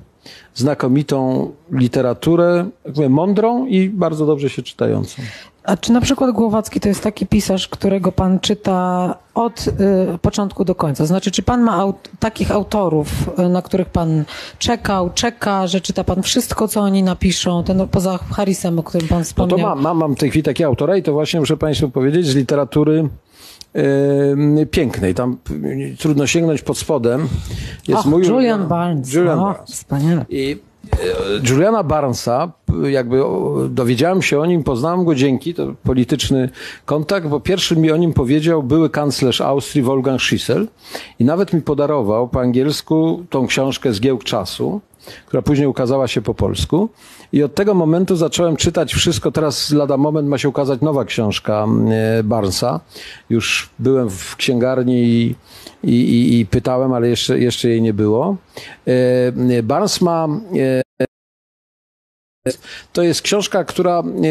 znakomitą 0.55 1.51
literaturę, 1.71 2.69
mówię, 2.95 3.09
mądrą 3.09 3.65
i 3.65 3.89
bardzo 3.89 4.25
dobrze 4.25 4.49
się 4.49 4.61
czytającą. 4.61 5.21
A 5.63 5.77
czy 5.77 5.91
na 5.91 6.01
przykład 6.01 6.31
Głowacki 6.31 6.79
to 6.79 6.87
jest 6.87 7.03
taki 7.03 7.27
pisarz, 7.27 7.67
którego 7.67 8.11
pan 8.11 8.39
czyta 8.39 9.15
od 9.33 9.67
y, 9.67 10.17
początku 10.21 10.65
do 10.65 10.75
końca? 10.75 11.05
Znaczy, 11.05 11.31
czy 11.31 11.43
pan 11.43 11.61
ma 11.61 11.73
aut 11.75 12.09
takich 12.19 12.51
autorów, 12.51 13.29
y, 13.39 13.49
na 13.49 13.61
których 13.61 13.89
pan 13.89 14.23
czekał, 14.59 15.09
czeka, 15.15 15.67
że 15.67 15.81
czyta 15.81 16.03
pan 16.03 16.23
wszystko, 16.23 16.67
co 16.67 16.81
oni 16.81 17.03
napiszą, 17.03 17.63
ten, 17.63 17.87
poza 17.87 18.17
Harrisem, 18.17 18.79
o 18.79 18.83
którym 18.83 19.07
pan 19.07 19.19
No 19.19 19.23
wspomniał? 19.25 19.57
to 19.57 19.63
mam, 19.65 19.81
mam, 19.81 19.97
mam 19.97 20.15
w 20.15 20.19
tej 20.19 20.29
chwili 20.29 20.43
takiego 20.43 20.67
autora 20.67 20.97
i 20.97 21.03
to 21.03 21.13
właśnie 21.13 21.39
muszę 21.39 21.57
Państwu 21.57 21.89
powiedzieć 21.89 22.27
z 22.27 22.35
literatury 22.35 23.09
e, 23.75 24.65
pięknej. 24.65 25.13
Tam 25.15 25.37
y, 25.51 25.95
trudno 25.99 26.27
sięgnąć 26.27 26.61
pod 26.61 26.77
spodem. 26.77 27.27
Jest 27.87 27.99
Och, 27.99 28.05
mój 28.05 28.27
Julian 28.27 28.67
Barnes. 28.67 29.13
Julian 29.13 29.39
o, 29.39 29.43
Barnes. 29.43 29.69
Wspaniale. 29.69 30.25
I 30.29 30.70
Juliana 31.49 31.83
Barnesa, 31.83 32.51
jakby 32.89 33.21
dowiedziałem 33.69 34.21
się 34.21 34.39
o 34.39 34.45
nim, 34.45 34.63
poznałem 34.63 35.05
go 35.05 35.15
dzięki, 35.15 35.53
to 35.53 35.73
polityczny 35.83 36.49
kontakt, 36.85 37.27
bo 37.27 37.39
pierwszy 37.39 37.75
mi 37.75 37.91
o 37.91 37.97
nim 37.97 38.13
powiedział 38.13 38.63
były 38.63 38.89
kanclerz 38.89 39.41
Austrii 39.41 39.81
Wolfgang 39.81 40.21
Schissel 40.21 40.67
i 41.19 41.25
nawet 41.25 41.53
mi 41.53 41.61
podarował 41.61 42.27
po 42.27 42.41
angielsku 42.41 43.25
tą 43.29 43.47
książkę 43.47 43.93
Zgiełk 43.93 44.23
Czasu, 44.23 44.81
która 45.25 45.41
później 45.41 45.67
ukazała 45.67 46.07
się 46.07 46.21
po 46.21 46.33
polsku. 46.33 46.89
I 47.33 47.43
od 47.43 47.55
tego 47.55 47.73
momentu 47.73 48.15
zacząłem 48.15 48.55
czytać 48.55 48.93
wszystko. 48.93 49.31
Teraz 49.31 49.71
lada 49.71 49.97
moment 49.97 50.27
ma 50.27 50.37
się 50.37 50.49
ukazać 50.49 50.81
nowa 50.81 51.05
książka 51.05 51.67
e, 52.19 52.23
Barnesa. 52.23 52.79
Już 53.29 53.69
byłem 53.79 54.09
w 54.09 54.35
księgarni 54.35 55.03
i, 55.03 55.35
i, 55.83 55.93
i, 55.93 56.39
i 56.39 56.45
pytałem, 56.45 56.93
ale 56.93 57.09
jeszcze, 57.09 57.39
jeszcze 57.39 57.69
jej 57.69 57.81
nie 57.81 57.93
było. 57.93 58.37
E, 58.87 59.63
Barnes 59.63 60.01
ma 60.01 60.27
e, 60.59 61.10
to 62.93 63.03
jest 63.03 63.21
książka, 63.21 63.63
która 63.63 64.03
e, 64.23 64.27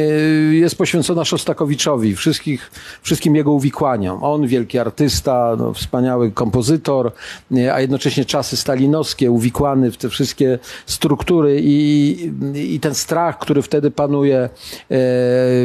jest 0.55 0.79
poświęcona 0.79 1.25
Szostakowiczowi, 1.25 2.17
wszystkich, 2.17 2.71
wszystkim 3.03 3.37
jego 3.37 3.53
uwikłaniom. 3.53 4.25
On, 4.25 4.47
wielki 4.47 4.79
artysta, 4.79 5.57
no, 5.59 5.75
wspaniały 5.75 6.31
kompozytor, 6.31 7.13
e, 7.57 7.75
a 7.75 7.81
jednocześnie 7.81 8.25
czasy 8.25 8.57
stalinowskie, 8.57 9.31
uwikłany 9.31 9.91
w 9.91 9.97
te 9.97 10.09
wszystkie 10.09 10.59
struktury 10.87 11.61
i, 11.63 12.33
i 12.55 12.81
ten 12.81 12.95
strach, 12.95 13.39
który 13.39 13.63
wtedy 13.63 13.91
panuje, 13.91 14.49
e, 14.91 14.99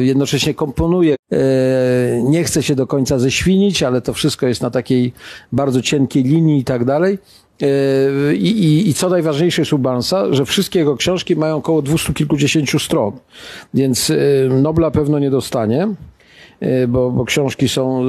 jednocześnie 0.04 0.54
komponuje. 0.54 1.16
Nie 2.24 2.44
chce 2.44 2.64
się 2.64 2.76
do 2.76 2.88
końca 2.88 3.20
ześwinić, 3.20 3.84
ale 3.84 4.02
to 4.02 4.14
wszystko 4.14 4.48
jest 4.48 4.62
na 4.62 4.70
takiej 4.70 5.14
bardzo 5.52 5.82
cienkiej 5.82 6.24
linii 6.24 6.60
i 6.60 6.64
tak 6.64 6.86
dalej. 6.86 7.18
E, 7.62 8.36
I, 8.36 8.64
i, 8.64 8.90
I 8.90 8.94
co 8.94 9.10
najważniejsze 9.10 9.62
jest 9.62 9.74
u 9.74 9.78
Barnesa, 9.78 10.34
że 10.34 10.46
wszystkie 10.46 10.80
jego 10.80 10.96
książki 10.96 11.36
mają 11.36 11.56
około 11.56 11.82
dwustu 11.82 12.14
kilkudziesięciu 12.14 12.80
stron, 12.80 13.12
więc 13.74 14.10
e, 14.10 14.16
Nobla 14.50 14.92
pewno 14.92 15.20
nie 15.20 15.30
dostanie, 15.30 15.88
e, 16.60 16.88
bo, 16.88 17.12
bo 17.12 17.26
książki 17.26 17.70
są 17.70 18.06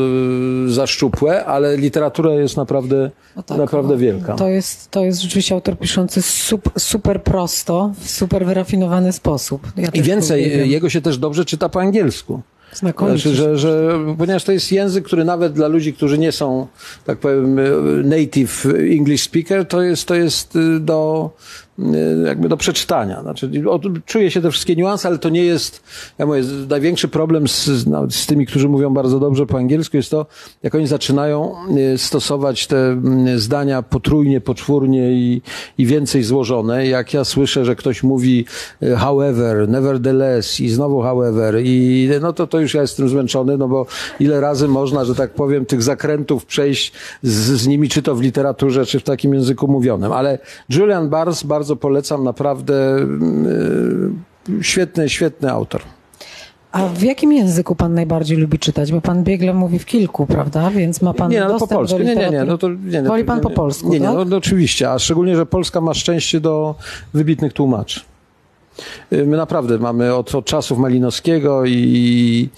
za 0.66 0.86
szczupłe, 0.86 1.44
ale 1.44 1.76
literatura 1.76 2.34
jest 2.34 2.56
naprawdę, 2.56 3.10
No 3.36 3.42
tak, 3.42 3.58
naprawdę 3.58 3.92
no, 3.92 3.98
wielka. 3.98 4.34
To 4.34 4.48
jest, 4.48 4.90
to 4.90 5.04
jest 5.04 5.20
rzeczywiście 5.22 5.54
autor 5.54 5.78
piszący 5.78 6.22
sup, 6.22 6.70
super 6.78 7.22
prosto, 7.22 7.92
w 8.00 8.10
super 8.10 8.46
wyrafinowany 8.46 9.12
sposób. 9.12 9.72
Ja 9.76 9.88
I 9.94 10.02
więcej, 10.02 10.70
jego 10.70 10.90
się 10.90 11.00
też 11.00 11.18
dobrze 11.18 11.44
czyta 11.44 11.68
po 11.68 11.80
angielsku. 11.80 12.40
Znakomicie. 12.76 13.18
Znaczy, 13.18 13.36
że, 13.36 13.58
że, 13.58 13.98
ponieważ 14.18 14.44
to 14.44 14.52
jest 14.52 14.72
język, 14.72 15.04
który 15.04 15.24
nawet 15.24 15.52
dla 15.52 15.68
ludzi, 15.68 15.92
którzy 15.92 16.18
nie 16.18 16.32
są, 16.32 16.66
tak 17.04 17.18
powiem, 17.18 17.60
native 18.08 18.66
English 18.66 19.22
speaker, 19.22 19.66
to 19.66 19.82
jest, 19.82 20.08
to 20.08 20.14
jest 20.14 20.56
y, 20.56 20.80
do, 20.80 21.30
jakby 22.26 22.48
do 22.48 22.56
przeczytania. 22.56 23.22
Znaczy, 23.22 23.50
czuję 24.06 24.30
się 24.30 24.40
te 24.40 24.50
wszystkie 24.50 24.76
niuanse, 24.76 25.08
ale 25.08 25.18
to 25.18 25.28
nie 25.28 25.44
jest, 25.44 25.82
ja 26.18 26.26
mówię, 26.26 26.42
największy 26.68 27.08
problem 27.08 27.48
z, 27.48 27.86
no, 27.86 28.10
z 28.10 28.26
tymi, 28.26 28.46
którzy 28.46 28.68
mówią 28.68 28.94
bardzo 28.94 29.20
dobrze 29.20 29.46
po 29.46 29.58
angielsku 29.58 29.96
jest 29.96 30.10
to, 30.10 30.26
jak 30.62 30.74
oni 30.74 30.86
zaczynają 30.86 31.54
y, 31.94 31.98
stosować 31.98 32.66
te 32.66 33.02
y, 33.26 33.38
zdania 33.38 33.82
potrójnie, 33.82 34.40
poczwórnie 34.40 35.12
i, 35.12 35.42
i 35.78 35.86
więcej 35.86 36.22
złożone. 36.22 36.86
Jak 36.86 37.14
ja 37.14 37.24
słyszę, 37.24 37.64
że 37.64 37.76
ktoś 37.76 38.02
mówi 38.02 38.44
y, 38.82 38.96
however, 38.96 39.68
nevertheless 39.68 40.60
i 40.60 40.68
znowu 40.68 41.02
however 41.02 41.60
i 41.64 42.08
no 42.20 42.32
to, 42.32 42.46
to 42.46 42.60
już 42.60 42.74
ja 42.74 42.82
jestem 42.82 43.08
zmęczony, 43.08 43.58
no 43.58 43.68
bo 43.68 43.86
ile 44.20 44.40
razy 44.40 44.68
można, 44.68 45.04
że 45.04 45.14
tak 45.14 45.30
powiem, 45.30 45.66
tych 45.66 45.82
zakrętów 45.82 46.46
przejść 46.46 46.92
z, 47.22 47.32
z 47.32 47.66
nimi, 47.66 47.88
czy 47.88 48.02
to 48.02 48.14
w 48.14 48.22
literaturze, 48.22 48.86
czy 48.86 49.00
w 49.00 49.02
takim 49.02 49.34
języku 49.34 49.68
mówionym. 49.68 50.12
Ale 50.12 50.38
Julian 50.68 51.08
Barnes 51.08 51.42
bardzo 51.42 51.65
polecam, 51.76 52.24
naprawdę 52.24 52.74
yy, 54.48 54.62
świetny, 54.64 55.08
świetny 55.08 55.50
autor. 55.50 55.80
A 56.72 56.86
w 56.88 57.02
jakim 57.02 57.32
języku 57.32 57.74
pan 57.74 57.94
najbardziej 57.94 58.38
lubi 58.38 58.58
czytać? 58.58 58.92
Bo 58.92 59.00
pan 59.00 59.24
biegle 59.24 59.54
mówi 59.54 59.78
w 59.78 59.86
kilku, 59.86 60.26
prawda? 60.26 60.70
Więc 60.70 61.02
ma 61.02 61.14
pan 61.14 61.30
Nie, 61.30 61.40
no 61.40 61.46
po 61.46 61.52
dostęp 61.52 61.72
polsku. 61.72 61.98
do 61.98 62.04
Nie, 62.04 62.14
nie, 62.14 62.14
literatury. 62.14 62.44
nie. 62.44 62.50
No 62.50 62.58
to, 62.58 62.68
nie, 62.68 63.02
no 63.02 63.08
Woli 63.08 63.24
pan 63.24 63.36
nie, 63.36 63.42
po 63.42 63.48
nie. 63.48 63.54
polsku, 63.54 63.88
Nie, 63.88 64.00
nie, 64.00 64.06
tak? 64.06 64.14
no, 64.16 64.24
no 64.24 64.36
oczywiście, 64.36 64.90
a 64.90 64.98
szczególnie, 64.98 65.36
że 65.36 65.46
Polska 65.46 65.80
ma 65.80 65.94
szczęście 65.94 66.40
do 66.40 66.74
wybitnych 67.14 67.52
tłumaczy. 67.52 68.00
Y, 69.12 69.26
My 69.26 69.36
naprawdę 69.36 69.78
mamy 69.78 70.14
od, 70.14 70.34
od 70.34 70.44
czasów 70.44 70.78
Malinowskiego 70.78 71.64
i, 71.64 72.48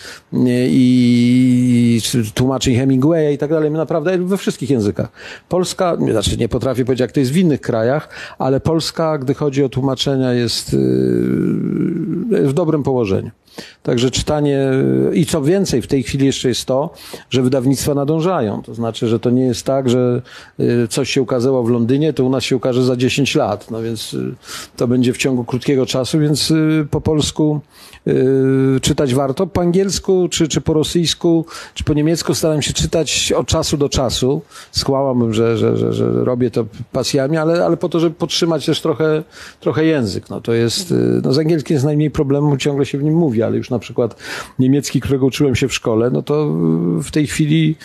i, 0.48 2.00
tłumaczeń 2.34 2.74
Hemingwaya 2.74 3.34
i 3.34 3.38
tak 3.38 3.50
dalej, 3.50 3.70
my 3.70 3.78
naprawdę 3.78 4.18
we 4.18 4.36
wszystkich 4.36 4.70
językach. 4.70 5.08
Polska, 5.48 5.96
znaczy 5.96 6.36
nie 6.36 6.48
potrafię 6.48 6.84
powiedzieć, 6.84 7.00
jak 7.00 7.12
to 7.12 7.20
jest 7.20 7.32
w 7.32 7.36
innych 7.36 7.60
krajach, 7.60 8.08
ale 8.38 8.60
Polska, 8.60 9.18
gdy 9.18 9.34
chodzi 9.34 9.64
o 9.64 9.68
tłumaczenia, 9.68 10.32
jest 10.32 10.74
y, 10.74 10.76
w 12.30 12.52
dobrym 12.52 12.82
położeniu. 12.82 13.30
Także 13.82 14.10
czytanie 14.10 14.70
i 15.12 15.26
co 15.26 15.42
więcej, 15.42 15.82
w 15.82 15.86
tej 15.86 16.02
chwili 16.02 16.26
jeszcze 16.26 16.48
jest 16.48 16.64
to, 16.64 16.90
że 17.30 17.42
wydawnictwa 17.42 17.94
nadążają. 17.94 18.62
To 18.62 18.74
znaczy, 18.74 19.08
że 19.08 19.20
to 19.20 19.30
nie 19.30 19.42
jest 19.42 19.66
tak, 19.66 19.90
że 19.90 20.22
y, 20.60 20.88
coś 20.88 21.10
się 21.10 21.22
ukazało 21.22 21.62
w 21.62 21.70
Londynie, 21.70 22.12
to 22.12 22.24
u 22.24 22.30
nas 22.30 22.44
się 22.44 22.56
ukaże 22.56 22.84
za 22.84 22.96
10 22.96 23.34
lat. 23.34 23.70
No 23.70 23.82
więc 23.82 24.14
y, 24.14 24.34
to 24.76 24.88
będzie 24.88 25.12
w 25.12 25.16
ciągu 25.16 25.44
krótkiego 25.44 25.86
czasu, 25.86 26.07
więc 26.14 26.50
y, 26.50 26.86
po 26.90 27.00
polsku 27.00 27.60
y, 28.06 28.80
czytać 28.82 29.14
warto. 29.14 29.46
Po 29.46 29.60
angielsku, 29.60 30.28
czy, 30.30 30.48
czy 30.48 30.60
po 30.60 30.72
rosyjsku, 30.72 31.46
czy 31.74 31.84
po 31.84 31.94
niemiecku 31.94 32.34
staram 32.34 32.62
się 32.62 32.72
czytać 32.72 33.32
od 33.32 33.46
czasu 33.46 33.76
do 33.76 33.88
czasu. 33.88 34.42
Skłamałbym, 34.72 35.34
że, 35.34 35.58
że, 35.58 35.76
że, 35.76 35.92
że 35.92 36.24
robię 36.24 36.50
to 36.50 36.64
pasjami, 36.92 37.36
ale, 37.36 37.64
ale 37.64 37.76
po 37.76 37.88
to, 37.88 38.00
żeby 38.00 38.14
podtrzymać 38.14 38.66
też 38.66 38.80
trochę, 38.80 39.22
trochę 39.60 39.84
język. 39.84 40.30
No 40.30 40.40
to 40.40 40.52
jest, 40.52 40.90
y, 40.90 41.20
no 41.24 41.32
z 41.32 41.38
angielskim 41.38 41.74
jest 41.74 41.86
najmniej 41.86 42.10
problemu, 42.10 42.56
ciągle 42.56 42.86
się 42.86 42.98
w 42.98 43.02
nim 43.02 43.14
mówi, 43.14 43.42
ale 43.42 43.56
już 43.56 43.70
na 43.70 43.78
przykład 43.78 44.16
niemiecki, 44.58 45.00
którego 45.00 45.26
uczyłem 45.26 45.54
się 45.54 45.68
w 45.68 45.74
szkole, 45.74 46.10
no 46.10 46.22
to 46.22 46.46
w 47.02 47.10
tej 47.10 47.26
chwili 47.26 47.76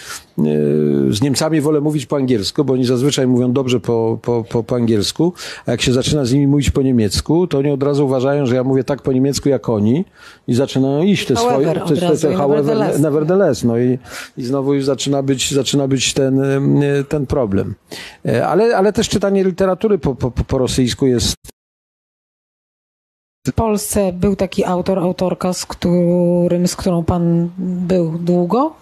z 1.09 1.21
Niemcami 1.21 1.61
wolę 1.61 1.81
mówić 1.81 2.05
po 2.05 2.15
angielsku, 2.15 2.65
bo 2.65 2.73
oni 2.73 2.85
zazwyczaj 2.85 3.27
mówią 3.27 3.53
dobrze 3.53 3.79
po, 3.79 4.19
po, 4.21 4.43
po, 4.49 4.63
po 4.63 4.75
angielsku, 4.75 5.33
a 5.65 5.71
jak 5.71 5.81
się 5.81 5.93
zaczyna 5.93 6.25
z 6.25 6.33
nimi 6.33 6.47
mówić 6.47 6.71
po 6.71 6.81
niemiecku, 6.81 7.47
to 7.47 7.57
oni 7.57 7.71
od 7.71 7.83
razu 7.83 8.05
uważają, 8.05 8.45
że 8.45 8.55
ja 8.55 8.63
mówię 8.63 8.83
tak 8.83 9.01
po 9.01 9.13
niemiecku 9.13 9.49
jak 9.49 9.69
oni 9.69 10.05
i 10.47 10.53
zaczynają 10.53 11.03
iść 11.03 11.27
te 11.27 11.35
However 11.35 11.81
swoje, 11.81 11.99
te, 11.99 12.07
te, 12.07 12.17
te, 12.17 12.35
however, 12.35 12.65
nevertheless. 12.65 13.01
nevertheless, 13.01 13.63
no 13.63 13.77
i, 13.77 13.99
i 14.37 14.43
znowu 14.43 14.73
już 14.73 14.85
zaczyna 14.85 15.23
być, 15.23 15.51
zaczyna 15.51 15.87
być 15.87 16.13
ten, 16.13 16.39
y, 16.83 17.03
ten 17.09 17.25
problem. 17.25 17.75
E, 18.25 18.47
Ale, 18.47 18.77
ale 18.77 18.93
też 18.93 19.09
czytanie 19.09 19.43
literatury 19.43 19.97
po, 19.97 20.15
po, 20.15 20.31
po 20.31 20.57
rosyjsku 20.57 21.07
jest 21.07 21.52
W 23.47 23.53
Polsce 23.53 24.13
był 24.13 24.35
taki 24.35 24.65
autor, 24.65 24.99
autorka, 24.99 25.53
z 25.53 25.65
którym, 25.65 26.67
z 26.67 26.75
którą 26.75 27.03
pan 27.03 27.49
był 27.57 28.17
długo, 28.17 28.73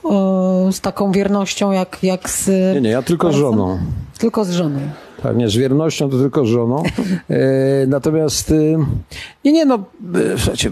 e, 0.69 0.71
z 0.71 0.81
taką 0.81 1.11
wiernością 1.11 1.71
jak, 1.71 1.97
jak 2.03 2.29
z... 2.29 2.47
Nie, 2.75 2.81
nie, 2.81 2.89
ja 2.89 3.01
tylko 3.01 3.33
z 3.33 3.35
żoną. 3.35 3.79
Tylko 4.17 4.45
z 4.45 4.51
żoną. 4.51 4.79
Tak, 5.23 5.37
nie, 5.37 5.49
z 5.49 5.57
wiernością 5.57 6.09
to 6.09 6.17
tylko 6.17 6.45
żoną. 6.45 6.83
E, 7.29 7.87
natomiast, 7.87 8.51
e, 8.51 8.55
nie, 9.45 9.51
nie, 9.51 9.65
no, 9.65 9.75
e, 10.15 10.37
słuchajcie, 10.37 10.71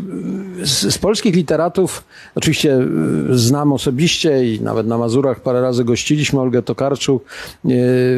z, 0.64 0.94
z 0.94 0.98
polskich 0.98 1.36
literatów 1.36 2.04
oczywiście 2.36 2.74
e, 2.74 2.88
znam 3.30 3.74
osobiście 3.74 4.54
i 4.54 4.62
nawet 4.62 4.88
na 4.88 4.98
Mazurach 4.98 5.40
parę 5.40 5.62
razy 5.62 5.84
gościliśmy 5.84 6.40
Olgę 6.40 6.62
Tokarczuk. 6.62 7.24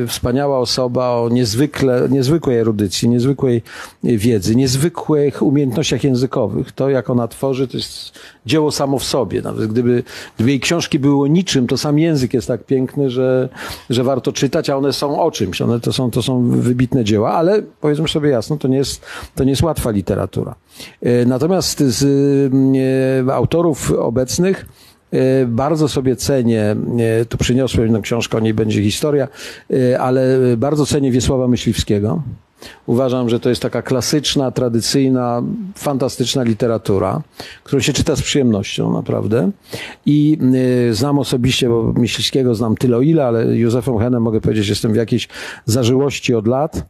Wspaniała 0.07 0.59
osoba 0.59 1.09
o 1.09 1.29
niezwykle, 1.29 2.07
niezwykłej 2.09 2.57
erudycji, 2.57 3.09
niezwykłej 3.09 3.61
wiedzy, 4.03 4.55
niezwykłych 4.55 5.41
umiejętnościach 5.41 6.03
językowych. 6.03 6.71
To, 6.71 6.89
jak 6.89 7.09
ona 7.09 7.27
tworzy, 7.27 7.67
to 7.67 7.77
jest 7.77 8.19
dzieło 8.45 8.71
samo 8.71 8.99
w 8.99 9.03
sobie. 9.03 9.41
Nawet 9.41 9.71
gdyby, 9.71 10.03
gdyby 10.35 10.49
jej 10.49 10.59
książki 10.59 10.99
były 10.99 11.29
niczym, 11.29 11.67
to 11.67 11.77
sam 11.77 11.99
język 11.99 12.33
jest 12.33 12.47
tak 12.47 12.63
piękny, 12.63 13.09
że, 13.09 13.49
że 13.89 14.03
warto 14.03 14.31
czytać, 14.31 14.69
a 14.69 14.77
one 14.77 14.93
są 14.93 15.21
o 15.21 15.31
czymś. 15.31 15.61
One 15.61 15.79
to 15.79 15.93
są, 15.93 16.11
to 16.11 16.21
są 16.21 16.49
wybitne 16.49 17.03
dzieła, 17.03 17.33
ale 17.33 17.61
powiedzmy 17.81 18.07
sobie 18.07 18.29
jasno, 18.29 18.57
to 18.57 18.67
nie 18.67 18.77
jest, 18.77 19.05
to 19.35 19.43
nie 19.43 19.49
jest 19.49 19.63
łatwa 19.63 19.91
literatura. 19.91 20.55
E, 21.01 21.25
natomiast 21.25 21.79
z 21.79 22.03
e, 23.27 23.33
autorów 23.33 23.91
obecnych 23.91 24.65
e, 25.11 25.45
bardzo 25.45 25.87
sobie 25.87 26.15
cenię, 26.15 26.75
tu 27.29 27.37
przyniosłem 27.37 27.83
jedną 27.83 28.01
książkę, 28.01 28.37
o 28.37 28.41
niej 28.41 28.53
będzie 28.53 28.83
historia, 28.83 29.27
ale 29.99 30.37
bardzo 30.57 30.85
cenię 30.85 31.11
Wiesława 31.11 31.47
Myśliwskiego. 31.47 32.21
Uważam, 32.85 33.29
że 33.29 33.39
to 33.39 33.49
jest 33.49 33.61
taka 33.61 33.81
klasyczna, 33.81 34.51
tradycyjna, 34.51 35.43
fantastyczna 35.75 36.43
literatura, 36.43 37.21
którą 37.63 37.79
się 37.81 37.93
czyta 37.93 38.15
z 38.15 38.21
przyjemnością, 38.21 38.93
naprawdę. 38.93 39.51
I 40.05 40.37
znam 40.91 41.19
osobiście, 41.19 41.69
bo 41.69 41.93
Myśliwskiego 41.93 42.55
znam 42.55 42.75
tyle 42.75 42.97
o 42.97 43.01
ile, 43.01 43.25
ale 43.25 43.57
Józefem 43.57 43.97
Henem 43.97 44.23
mogę 44.23 44.41
powiedzieć, 44.41 44.67
jestem 44.67 44.93
w 44.93 44.95
jakiejś 44.95 45.27
zażyłości 45.65 46.35
od 46.35 46.47
lat. 46.47 46.85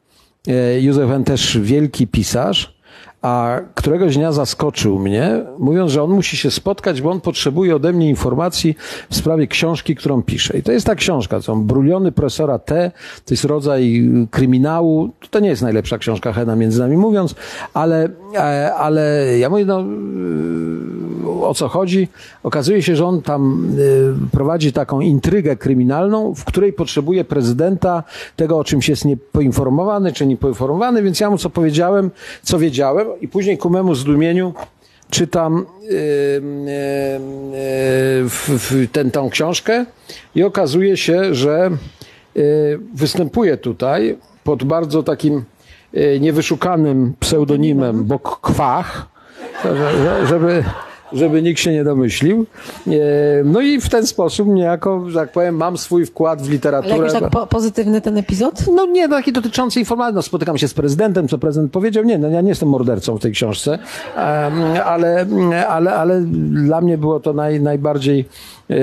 Józef 0.80 1.10
Hen 1.10 1.24
też 1.24 1.60
wielki 1.62 2.08
pisarz 2.08 2.81
a 3.22 3.60
któregoś 3.76 4.18
dnia 4.18 4.32
zaskoczył 4.32 5.00
mnie, 5.00 5.44
mówiąc, 5.60 5.92
że 5.92 6.04
on 6.04 6.10
musi 6.10 6.38
się 6.38 6.52
spotkać, 6.52 7.02
bo 7.02 7.12
on 7.12 7.22
potrzebuje 7.22 7.76
ode 7.76 7.94
mnie 7.94 8.10
informacji 8.10 8.76
w 9.10 9.16
sprawie 9.16 9.48
książki, 9.48 9.96
którą 9.96 10.24
pisze. 10.24 10.58
I 10.58 10.64
to 10.64 10.72
jest 10.72 10.86
ta 10.86 10.96
książka, 10.96 11.42
są 11.42 11.64
Bruliony 11.64 12.12
profesora 12.12 12.60
T, 12.60 12.92
to 13.26 13.34
jest 13.34 13.46
rodzaj 13.46 14.10
kryminału. 14.32 15.10
To 15.30 15.40
nie 15.40 15.50
jest 15.50 15.62
najlepsza 15.62 15.98
książka 15.98 16.34
Hena, 16.34 16.56
między 16.56 16.80
nami 16.80 16.98
mówiąc, 16.98 17.36
ale, 17.74 18.10
ale 18.78 19.26
ja 19.40 19.50
mówię, 19.50 19.66
no 19.66 19.84
o 21.42 21.54
co 21.54 21.68
chodzi? 21.68 22.08
Okazuje 22.44 22.82
się, 22.82 22.96
że 22.96 23.06
on 23.06 23.22
tam 23.22 23.68
e, 24.26 24.30
prowadzi 24.32 24.74
taką 24.74 25.00
intrygę 25.00 25.56
kryminalną, 25.56 26.36
w 26.36 26.46
której 26.46 26.74
potrzebuje 26.74 27.24
prezydenta 27.24 28.04
tego, 28.36 28.58
o 28.58 28.64
czymś 28.64 28.90
jest 28.90 29.06
niepoinformowany, 29.06 30.14
czy 30.14 30.28
niepoinformowany, 30.28 31.04
więc 31.04 31.20
ja 31.20 31.30
mu 31.30 31.38
co 31.38 31.50
powiedziałem, 31.50 32.12
co 32.44 32.60
wiedziałem, 32.60 33.08
i 33.22 33.28
później 33.28 33.58
ku 33.58 33.70
memu 33.70 33.96
zdumieniu 33.96 34.54
czytam 35.10 35.66
yy, 35.82 35.92
yy, 38.72 38.88
ten, 38.88 39.12
tą 39.12 39.30
książkę 39.30 39.86
i 40.36 40.44
okazuje 40.44 40.98
się, 40.98 41.36
że 41.36 41.72
występuje 42.94 43.58
tutaj 43.58 44.18
pod 44.44 44.64
bardzo 44.64 45.04
takim 45.04 45.44
niewyszukanym 46.20 47.14
pseudonimem 47.20 48.04
Bok 48.04 48.40
Kwach, 48.42 49.08
żeby, 50.30 50.64
żeby 51.14 51.42
nikt 51.42 51.60
się 51.60 51.72
nie 51.72 51.84
domyślił. 51.84 52.46
E, 52.88 52.92
no 53.46 53.62
i 53.62 53.82
w 53.82 53.90
ten 53.90 54.08
sposób 54.08 54.48
niejako, 54.48 55.10
że 55.10 55.20
tak 55.20 55.32
powiem, 55.32 55.56
mam 55.56 55.78
swój 55.78 56.06
wkład 56.06 56.42
w 56.42 56.50
literaturę. 56.50 56.94
Ale 56.94 57.04
jakiś 57.04 57.20
tak 57.20 57.30
po 57.30 57.48
pozytywny 57.48 58.02
ten 58.02 58.18
epizod? 58.18 58.68
No 58.76 58.86
nie, 58.86 59.10
taki 59.10 59.32
dotyczący 59.32 59.80
informacji. 59.80 60.16
No, 60.16 60.22
spotykam 60.22 60.58
się 60.58 60.68
z 60.68 60.74
prezydentem, 60.74 61.28
co 61.28 61.38
prezydent 61.38 61.72
powiedział. 61.72 62.04
Nie, 62.04 62.18
no 62.18 62.30
ja 62.30 62.42
nie 62.42 62.50
jestem 62.50 62.70
mordercą 62.70 63.18
w 63.18 63.22
tej 63.22 63.32
książce, 63.32 63.80
ale, 64.86 65.26
ale, 65.70 65.94
ale 65.94 66.22
dla 66.66 66.82
mnie 66.82 66.98
było 66.98 67.20
to 67.20 67.34
naj, 67.34 67.62
najbardziej 67.62 68.26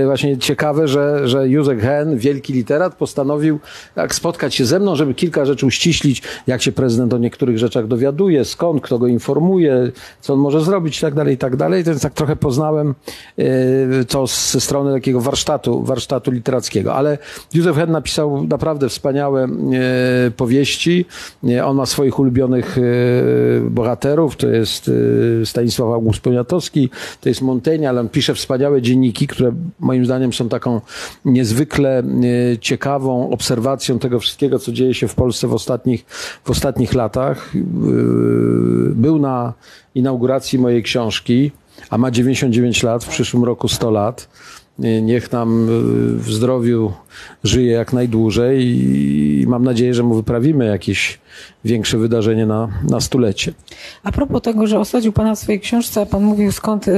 właśnie 0.06 0.38
ciekawe, 0.38 0.88
że, 0.88 1.28
że 1.28 1.48
Józek 1.48 1.80
Hen, 1.80 2.18
wielki 2.18 2.52
literat, 2.52 2.94
postanowił 2.94 3.58
tak 3.94 4.14
spotkać 4.14 4.54
się 4.54 4.64
ze 4.64 4.78
mną, 4.78 4.96
żeby 4.96 5.14
kilka 5.14 5.44
rzeczy 5.44 5.66
uściślić, 5.66 6.22
jak 6.46 6.62
się 6.62 6.72
prezydent 6.72 7.14
o 7.14 7.18
niektórych 7.18 7.58
rzeczach 7.58 7.86
dowiaduje, 7.86 8.44
skąd, 8.44 8.82
kto 8.82 8.98
go 8.98 9.06
informuje, 9.06 9.92
co 10.20 10.34
on 10.34 10.40
może 10.40 10.60
zrobić 10.60 10.98
i 10.98 11.00
tak 11.00 11.14
dalej, 11.14 11.34
i 11.34 11.38
tak 11.38 11.56
dalej. 11.56 11.84
Więc 11.84 12.02
tak 12.02 12.14
trochę 12.14 12.36
poznałem 12.36 12.94
e, 13.38 13.44
to 14.04 14.26
ze 14.26 14.60
strony 14.60 14.92
takiego 14.92 15.20
warsztatu, 15.20 15.82
warsztatu 15.82 16.30
literackiego. 16.30 16.94
Ale 16.94 17.18
Józef 17.54 17.76
Hen 17.76 17.90
napisał 17.90 18.44
naprawdę 18.44 18.88
wspaniałe 18.88 19.44
e, 19.44 20.30
powieści. 20.30 21.06
On 21.64 21.76
ma 21.76 21.86
swoich 21.86 22.18
ulubionych 22.18 22.76
bohaterów, 23.70 24.36
to 24.36 24.48
jest 24.48 24.90
Stanisław 25.44 25.92
August 25.92 26.20
Poniatowski, 26.20 26.90
to 27.20 27.28
jest 27.28 27.42
Montaigne, 27.42 27.88
ale 27.88 28.00
on 28.00 28.08
pisze 28.08 28.34
wspaniałe 28.34 28.82
dzienniki, 28.82 29.26
które 29.26 29.52
moim 29.80 30.04
zdaniem 30.04 30.32
są 30.32 30.48
taką 30.48 30.80
niezwykle 31.24 31.98
e, 31.98 32.58
ciekawą 32.58 33.30
obserwacją 33.30 33.98
tego 33.98 34.20
wszystkiego, 34.20 34.58
co 34.58 34.72
dzieje 34.72 34.94
się 34.94 35.08
w 35.08 35.14
Polsce 35.14 35.48
w 35.48 35.54
ostatnich, 35.54 36.04
w 36.44 36.50
ostatnich 36.50 36.94
latach. 36.94 37.52
E, 37.54 37.58
był 38.94 39.18
na 39.18 39.52
inauguracji 39.94 40.58
mojej 40.58 40.82
książki, 40.82 41.50
a 41.90 41.98
ma 41.98 42.10
99 42.10 42.82
lat, 42.82 43.04
w 43.04 43.08
przyszłym 43.08 43.44
roku 43.44 43.68
100 43.68 43.90
lat. 43.90 44.28
Niech 44.78 45.32
nam 45.32 45.68
y, 45.68 46.18
w 46.18 46.32
zdrowiu 46.32 46.92
żyje 47.44 47.72
jak 47.72 47.92
najdłużej 47.92 48.66
i 48.66 49.44
mam 49.48 49.64
nadzieję, 49.64 49.94
że 49.94 50.02
mu 50.02 50.14
wyprawimy 50.14 50.66
jakieś 50.66 51.18
większe 51.64 51.98
wydarzenie 51.98 52.46
na, 52.46 52.68
na 52.90 53.00
stulecie. 53.00 53.52
A 54.02 54.12
propos 54.12 54.42
tego, 54.42 54.66
że 54.66 54.78
osadził 54.80 55.12
Pana 55.12 55.34
w 55.34 55.38
swojej 55.38 55.60
książce, 55.60 56.06
Pan 56.06 56.22
mówił 56.22 56.52
skąd 56.52 56.88
y, 56.88 56.94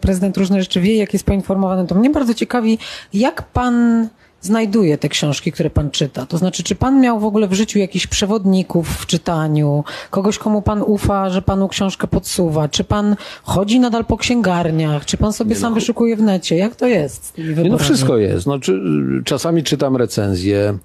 prezydent 0.00 0.36
różne 0.36 0.60
rzeczy 0.60 0.80
wie, 0.80 0.96
jak 0.96 1.12
jest 1.12 1.24
poinformowany, 1.24 1.86
to 1.86 1.94
mnie 1.94 2.10
bardzo 2.10 2.34
ciekawi, 2.34 2.78
jak 3.14 3.42
Pan 3.42 4.08
znajduje 4.42 4.98
te 4.98 5.08
książki, 5.08 5.52
które 5.52 5.70
pan 5.70 5.90
czyta? 5.90 6.26
To 6.26 6.38
znaczy, 6.38 6.62
czy 6.62 6.74
pan 6.74 7.00
miał 7.00 7.20
w 7.20 7.24
ogóle 7.24 7.48
w 7.48 7.52
życiu 7.52 7.78
jakichś 7.78 8.06
przewodników 8.06 8.88
w 8.88 9.06
czytaniu, 9.06 9.84
kogoś, 10.10 10.38
komu 10.38 10.62
pan 10.62 10.82
ufa, 10.82 11.30
że 11.30 11.42
panu 11.42 11.68
książkę 11.68 12.06
podsuwa? 12.06 12.68
Czy 12.68 12.84
pan 12.84 13.16
chodzi 13.42 13.80
nadal 13.80 14.04
po 14.04 14.16
księgarniach? 14.16 15.04
Czy 15.04 15.16
pan 15.16 15.32
sobie 15.32 15.50
nie 15.50 15.56
sam 15.56 15.70
no. 15.70 15.74
wyszukuje 15.74 16.16
w 16.16 16.22
necie? 16.22 16.56
Jak 16.56 16.76
to 16.76 16.86
jest 16.86 17.38
Nie, 17.38 17.70
no 17.70 17.78
wszystko 17.78 18.16
jest. 18.16 18.46
No, 18.46 18.58
czy, 18.58 18.80
czasami 19.24 19.62
czytam 19.62 19.96
recenzje, 19.96 20.78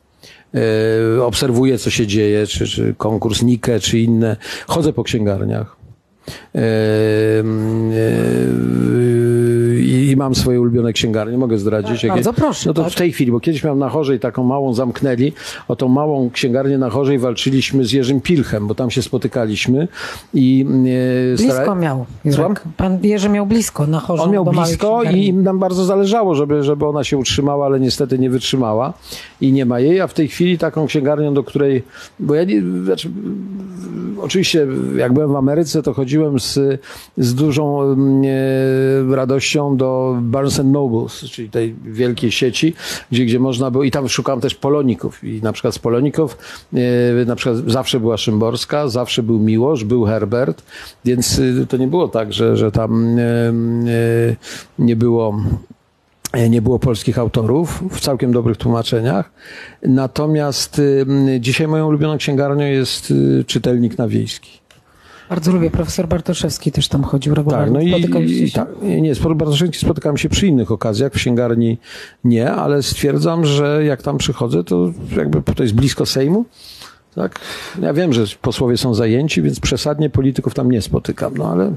yy, 0.54 1.24
obserwuję, 1.24 1.78
co 1.78 1.90
się 1.90 2.08
dzieje, 2.08 2.48
czy, 2.48 2.68
czy 2.68 2.96
konkurs 2.98 3.42
Nike, 3.44 3.80
czy 3.80 4.00
inne. 4.00 4.36
Chodzę 4.68 4.94
po 4.94 5.04
księgarniach. 5.04 5.77
Yy, 6.54 6.62
i, 9.82 10.16
mam 10.18 10.36
swoje 10.36 10.62
ulubione 10.62 10.94
księgarnie, 10.94 11.38
mogę 11.38 11.58
zdradzić. 11.58 12.02
Tak, 12.02 12.10
bardzo 12.10 12.34
proszę. 12.34 12.70
No 12.70 12.74
to 12.74 12.84
tak? 12.84 12.94
w 12.94 12.96
tej 12.96 13.12
chwili, 13.12 13.32
bo 13.32 13.40
kiedyś 13.40 13.64
miałem 13.64 13.80
na 13.80 13.90
Chorzej 13.90 14.20
taką 14.20 14.44
małą, 14.44 14.74
zamknęli, 14.74 15.34
o 15.68 15.76
tą 15.76 15.88
małą 15.88 16.30
księgarnię 16.30 16.78
na 16.78 16.90
Chorzej 16.90 17.20
walczyliśmy 17.20 17.86
z 17.86 17.92
Jerzym 17.92 18.22
Pilchem, 18.22 18.68
bo 18.68 18.76
tam 18.76 18.92
się 18.92 19.02
spotykaliśmy 19.02 19.88
i... 20.34 20.66
E, 21.34 21.36
blisko 21.36 21.54
stara... 21.54 21.76
miał. 21.76 22.06
Jurek. 22.26 22.64
Pan 22.78 23.00
Jerzy 23.04 23.30
miał 23.30 23.46
blisko 23.46 23.88
na 23.88 24.00
Chorzej. 24.00 24.26
On 24.26 24.32
miał 24.32 24.46
blisko 24.46 25.04
i 25.04 25.34
nam 25.34 25.60
bardzo 25.60 25.86
zależało, 25.86 26.36
żeby, 26.36 26.64
żeby 26.64 26.86
ona 26.86 27.04
się 27.04 27.18
utrzymała, 27.18 27.66
ale 27.66 27.80
niestety 27.80 28.20
nie 28.20 28.30
wytrzymała 28.30 28.94
i 29.42 29.52
nie 29.52 29.66
ma 29.66 29.80
jej, 29.80 30.02
a 30.02 30.08
w 30.08 30.14
tej 30.14 30.28
chwili 30.28 30.58
taką 30.58 30.88
księgarnią, 30.88 31.34
do 31.34 31.44
której, 31.44 31.84
bo 32.20 32.36
ja 32.36 32.44
nie, 32.44 32.62
znaczy, 32.84 33.10
oczywiście 34.22 34.68
jak 34.98 35.14
byłem 35.14 35.32
w 35.32 35.36
Ameryce, 35.36 35.84
to 35.84 35.94
chodziłem 35.94 36.17
z, 36.40 36.82
z 37.18 37.36
dużą 37.36 37.96
radością 39.10 39.78
do 39.78 40.18
Barnes 40.22 40.62
Nobles, 40.64 41.20
czyli 41.32 41.50
tej 41.50 41.76
wielkiej 41.86 42.32
sieci, 42.32 42.74
gdzie, 43.12 43.26
gdzie 43.26 43.40
można 43.40 43.72
było, 43.72 43.84
i 43.84 43.92
tam 43.92 44.10
szukałem 44.10 44.42
też 44.42 44.56
poloników 44.56 45.24
i 45.24 45.42
na 45.44 45.54
przykład 45.54 45.74
z 45.76 45.80
poloników 45.80 46.38
e, 46.74 47.26
na 47.26 47.36
przykład 47.36 47.58
zawsze 47.68 48.00
była 48.00 48.18
Szymborska, 48.18 48.88
zawsze 48.88 49.24
był 49.24 49.40
Miłosz, 49.40 49.84
był 49.84 50.06
Herbert, 50.06 50.64
więc 51.06 51.40
e, 51.40 51.66
to 51.66 51.78
nie 51.78 51.88
było 51.88 52.08
tak, 52.08 52.34
że, 52.34 52.58
że 52.58 52.72
tam 52.72 53.20
e, 53.20 53.24
nie 54.80 54.96
było 54.96 55.38
nie 56.50 56.62
było 56.62 56.80
polskich 56.80 57.20
autorów 57.20 57.84
w 57.92 58.00
całkiem 58.00 58.32
dobrych 58.32 58.58
tłumaczeniach. 58.58 59.32
Natomiast 59.82 60.82
dzisiaj 61.40 61.68
moją 61.68 61.88
ulubioną 61.88 62.18
księgarnią 62.18 62.66
jest 62.66 63.14
czytelnik 63.48 63.98
na 63.98 64.08
wiejski. 64.08 64.60
Bardzo 65.30 65.52
lubię. 65.52 65.72
Profesor 65.72 66.08
Bartoszewski 66.08 66.72
też 66.72 66.88
tam 66.88 67.04
chodził 67.04 67.36
regularnie. 67.36 67.92
Tak, 67.92 68.10
no 68.10 68.20
i, 68.20 68.44
i 68.44 68.52
tak, 68.52 68.68
nie, 68.82 69.16
z 69.16 69.20
Bartoszewski 69.20 69.78
spotykam 69.78 70.18
się 70.18 70.30
przy 70.30 70.48
innych 70.48 70.72
okazjach, 70.72 71.12
w 71.12 71.16
księgarni 71.16 71.78
nie, 72.24 72.52
ale 72.52 72.84
stwierdzam, 72.84 73.46
że 73.46 73.84
jak 73.86 74.02
tam 74.02 74.18
przychodzę, 74.18 74.64
to 74.64 74.92
jakby 75.18 75.42
to 75.42 75.64
jest 75.64 75.76
blisko 75.76 76.06
Sejmu, 76.06 76.46
Tak? 77.18 77.40
Ja 77.82 77.94
wiem, 77.94 78.14
że 78.14 78.24
posłowie 78.42 78.78
są 78.78 78.94
zajęci, 78.94 79.42
więc 79.42 79.60
przesadnie 79.60 80.10
polityków 80.10 80.54
tam 80.54 80.72
nie 80.72 80.82
spotykam, 80.82 81.38
no 81.38 81.52
ale, 81.52 81.72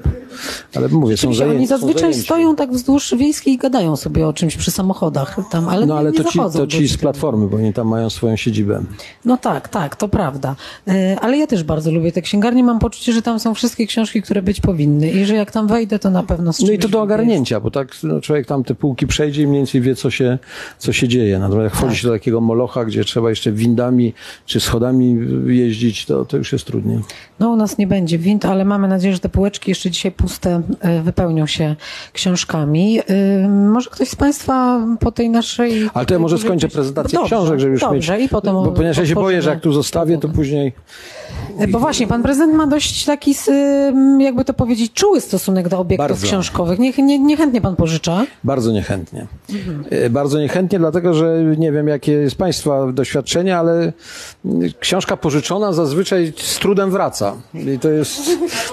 ale 0.75 0.89
mówię, 0.89 1.17
są 1.17 1.35
zajęci. 1.35 1.57
oni 1.57 1.67
zazwyczaj 1.67 2.01
zajęci. 2.01 2.21
stoją 2.23 2.57
tak 2.57 2.71
wzdłuż 2.73 3.15
wiejskiej 3.19 3.55
i 3.55 3.59
gadają 3.59 3.97
sobie 3.97 4.27
o 4.27 4.33
czymś 4.33 4.57
przy 4.57 4.71
samochodach 4.71 5.37
tam, 5.51 5.69
ale, 5.69 5.87
No 5.87 5.95
nie, 5.95 6.01
ale 6.01 6.11
nie 6.13 6.19
to 6.19 6.25
ci, 6.25 6.39
to 6.53 6.67
ci 6.67 6.89
z. 6.89 6.97
Platformy, 6.99 7.47
bo 7.47 7.57
oni 7.57 7.73
tam 7.73 7.89
mają 7.89 8.11
swoją 8.11 8.37
siedzibę. 8.37 8.83
No 9.25 9.37
tak, 9.37 9.69
tak, 9.69 9.97
to 9.97 10.09
prawda. 10.09 10.57
E, 10.89 11.17
Ale 11.21 11.37
ja 11.39 11.47
też 11.47 11.65
bardzo 11.65 11.91
lubię 11.91 12.13
te 12.13 12.23
księgarnie. 12.23 12.65
Mam 12.65 12.79
poczucie, 12.79 13.13
że 13.13 13.23
tam 13.23 13.41
są 13.41 13.55
wszystkie 13.55 13.87
książki, 13.87 14.23
które 14.23 14.43
być 14.43 14.61
powinny 14.61 15.11
i 15.11 15.25
że 15.25 15.35
jak 15.35 15.51
tam 15.51 15.67
wejdę, 15.67 15.99
to 15.99 16.11
na 16.11 16.23
pewno 16.23 16.53
z 16.53 16.61
No 16.61 16.73
i 16.73 16.79
to 16.79 16.89
do 16.89 16.99
jest. 16.99 17.05
ogarnięcia, 17.05 17.61
bo 17.61 17.71
tak 17.71 17.89
no, 18.03 18.21
człowiek 18.21 18.47
tam 18.47 18.65
te 18.65 18.75
półki 18.75 19.07
przejdzie 19.07 19.43
i 19.43 19.47
mniej 19.47 19.61
więcej 19.61 19.81
wie, 19.81 19.95
co 19.95 20.11
się, 20.11 20.39
co 20.79 20.93
się 20.93 21.09
dzieje. 21.09 21.39
Natomiast 21.39 21.65
jak 21.65 21.75
wchodzi 21.75 21.97
się 21.97 22.09
do 22.09 22.15
takiego 22.15 22.41
molocha, 22.41 22.85
gdzie 22.85 23.05
trzeba 23.05 23.31
jeszcze 23.31 23.53
windami 23.53 24.15
czy 24.47 24.61
schodami 24.61 25.17
jeździć, 25.47 26.07
to, 26.07 26.25
to 26.25 26.37
już 26.37 26.53
jest 26.53 26.65
trudniej. 26.65 26.99
No 27.41 27.51
u 27.51 27.57
nas 27.57 27.79
nie 27.79 27.87
będzie 27.87 28.19
wind, 28.19 28.45
ale 28.45 28.65
mamy 28.65 28.89
nadzieję, 28.89 29.15
że 29.15 29.21
te 29.21 29.29
półeczki 29.29 29.71
jeszcze 29.71 29.91
dzisiaj 29.91 30.13
puste 30.13 30.63
e, 30.81 31.03
wypełnią 31.03 31.47
się 31.47 31.77
książkami. 32.13 33.01
E, 33.01 33.49
Może 33.49 33.91
ktoś 33.91 34.09
z 34.09 34.17
Państwa 34.17 34.81
po 35.01 35.13
tej 35.13 35.31
naszej... 35.31 35.91
Ale 35.95 36.07
to 36.07 36.15
ja 36.15 36.21
może 36.21 36.39
skończę 36.39 36.69
prezentację 36.69 37.19
dobrze, 37.19 37.37
książek, 37.37 37.61
żeby 37.61 37.73
już 37.73 37.81
dobrze, 37.81 38.17
mieć... 38.19 38.27
i 38.27 38.29
potem 38.29 38.55
bo, 38.55 38.73
ponieważ 38.73 38.99
ja 38.99 39.07
się 39.07 39.15
boję, 39.15 39.43
że 39.43 39.51
jak 39.51 39.61
tu 39.61 39.73
zostawię, 39.73 40.19
to 40.19 40.29
później... 40.29 40.73
E, 41.59 41.69
Bo 41.69 41.79
właśnie, 41.79 42.07
pan 42.07 42.23
prezydent 42.23 42.55
ma 42.55 42.67
dość 42.67 43.05
taki, 43.05 43.35
jakby 44.19 44.45
to 44.45 44.55
powiedzieć, 44.55 44.93
czuły 44.93 45.21
stosunek 45.21 45.69
do 45.69 45.79
obiektów 45.79 46.09
Bardzo. 46.09 46.27
książkowych. 46.27 46.79
Nie, 46.79 46.93
nie, 46.93 47.19
niechętnie 47.19 47.61
pan 47.61 47.77
pożycza. 47.77 48.27
Bardzo 48.45 48.73
niechętnie. 48.73 49.27
E, 49.91 50.11
Bardzo 50.11 50.41
niechętnie, 50.41 50.79
dlatego 50.79 51.15
że 51.15 51.45
nie 51.59 51.73
wiem, 51.73 51.89
jakie 51.89 52.13
jest 52.13 52.37
Państwa 52.37 52.93
doświadczenie, 52.93 53.57
ale 53.59 53.93
mm, 54.45 54.71
książka 55.11 55.23
pożyczona 55.23 55.73
zazwyczaj 55.73 56.33
z 56.37 56.59
trudem 56.59 56.91
wraca. 56.91 57.37
I 57.55 57.79
to 57.79 57.91
jest, 57.91 58.31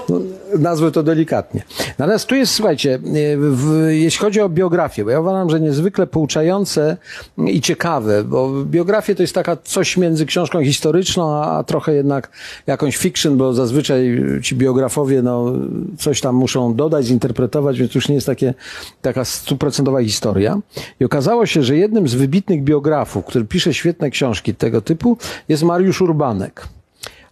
no, 0.10 0.20
nazwę 0.60 0.92
to 0.92 1.04
delikatnie. 1.04 1.64
Natomiast 1.98 2.28
tu 2.28 2.36
jest, 2.36 2.54
słuchajcie, 2.54 2.96
e, 2.96 3.00
w, 3.38 3.88
jeśli 3.90 4.20
chodzi 4.20 4.42
o 4.42 4.50
biografię, 4.50 5.04
bo 5.04 5.12
ja 5.12 5.20
uważam, 5.20 5.50
że 5.50 5.60
niezwykle 5.60 6.08
pouczające 6.08 6.98
i 7.38 7.62
ciekawe, 7.62 8.24
bo 8.24 8.64
biografia 8.66 9.16
to 9.16 9.24
jest 9.24 9.36
taka 9.36 9.58
coś 9.64 9.98
między 9.98 10.26
książką 10.26 10.64
historyczną, 10.64 11.36
a, 11.36 11.58
a 11.58 11.64
trochę 11.64 11.94
jednak 11.94 12.30
jakąś 12.68 12.98
fiction, 12.98 13.38
bo 13.38 13.54
zazwyczaj 13.54 14.24
ci 14.44 14.56
biografowie 14.56 15.22
no, 15.22 15.52
coś 15.98 16.22
tam 16.22 16.36
muszą 16.36 16.76
dodać, 16.76 17.06
zinterpretować, 17.06 17.80
więc 17.80 17.96
już 17.96 18.10
nie 18.10 18.16
jest 18.16 18.28
takie, 18.28 18.54
taka 19.02 19.26
stuprocentowa 19.26 20.04
historia. 20.04 20.60
I 21.00 21.06
okazało 21.06 21.46
się, 21.46 21.64
że 21.64 21.78
jednym 21.78 22.08
z 22.08 22.14
wybitnych 22.14 22.64
biografów, 22.64 23.26
który 23.26 23.46
pisze 23.46 23.74
świetne 23.74 24.10
książki 24.10 24.56
tego 24.56 24.82
typu, 24.82 25.18
jest 25.50 25.64
Mariusz 25.64 26.02
Urbanek. 26.28 26.77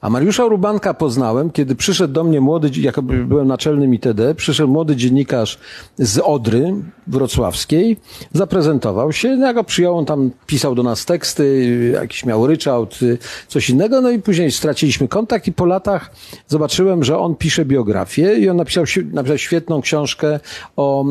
A 0.05 0.09
Mariusza 0.09 0.45
Urbanka 0.45 0.93
poznałem, 0.93 1.51
kiedy 1.51 1.75
przyszedł 1.75 2.13
do 2.13 2.23
mnie 2.23 2.41
młody, 2.41 2.69
jak 2.81 3.01
byłem 3.01 3.47
naczelnym 3.47 3.93
ITD, 3.93 4.35
przyszedł 4.35 4.69
młody 4.69 4.95
dziennikarz 4.95 5.57
z 5.97 6.19
Odry 6.23 6.73
wrocławskiej, 7.07 7.97
zaprezentował 8.33 9.11
się, 9.11 9.35
no 9.35 9.45
ja 9.45 9.53
go 9.53 9.63
przyjąłem, 9.63 9.99
on 9.99 10.05
tam 10.05 10.31
pisał 10.45 10.75
do 10.75 10.83
nas 10.83 11.05
teksty, 11.05 11.91
jakiś 11.93 12.25
miał 12.25 12.47
ryczałt, 12.47 12.99
coś 13.47 13.69
innego, 13.69 14.01
no 14.01 14.09
i 14.11 14.19
później 14.19 14.51
straciliśmy 14.51 15.07
kontakt 15.07 15.47
i 15.47 15.53
po 15.53 15.65
latach 15.65 16.11
zobaczyłem, 16.47 17.03
że 17.03 17.19
on 17.19 17.35
pisze 17.35 17.65
biografię 17.65 18.35
i 18.37 18.49
on 18.49 18.57
napisał, 18.57 18.83
napisał 19.13 19.37
świetną 19.37 19.81
książkę 19.81 20.39
o 20.75 21.05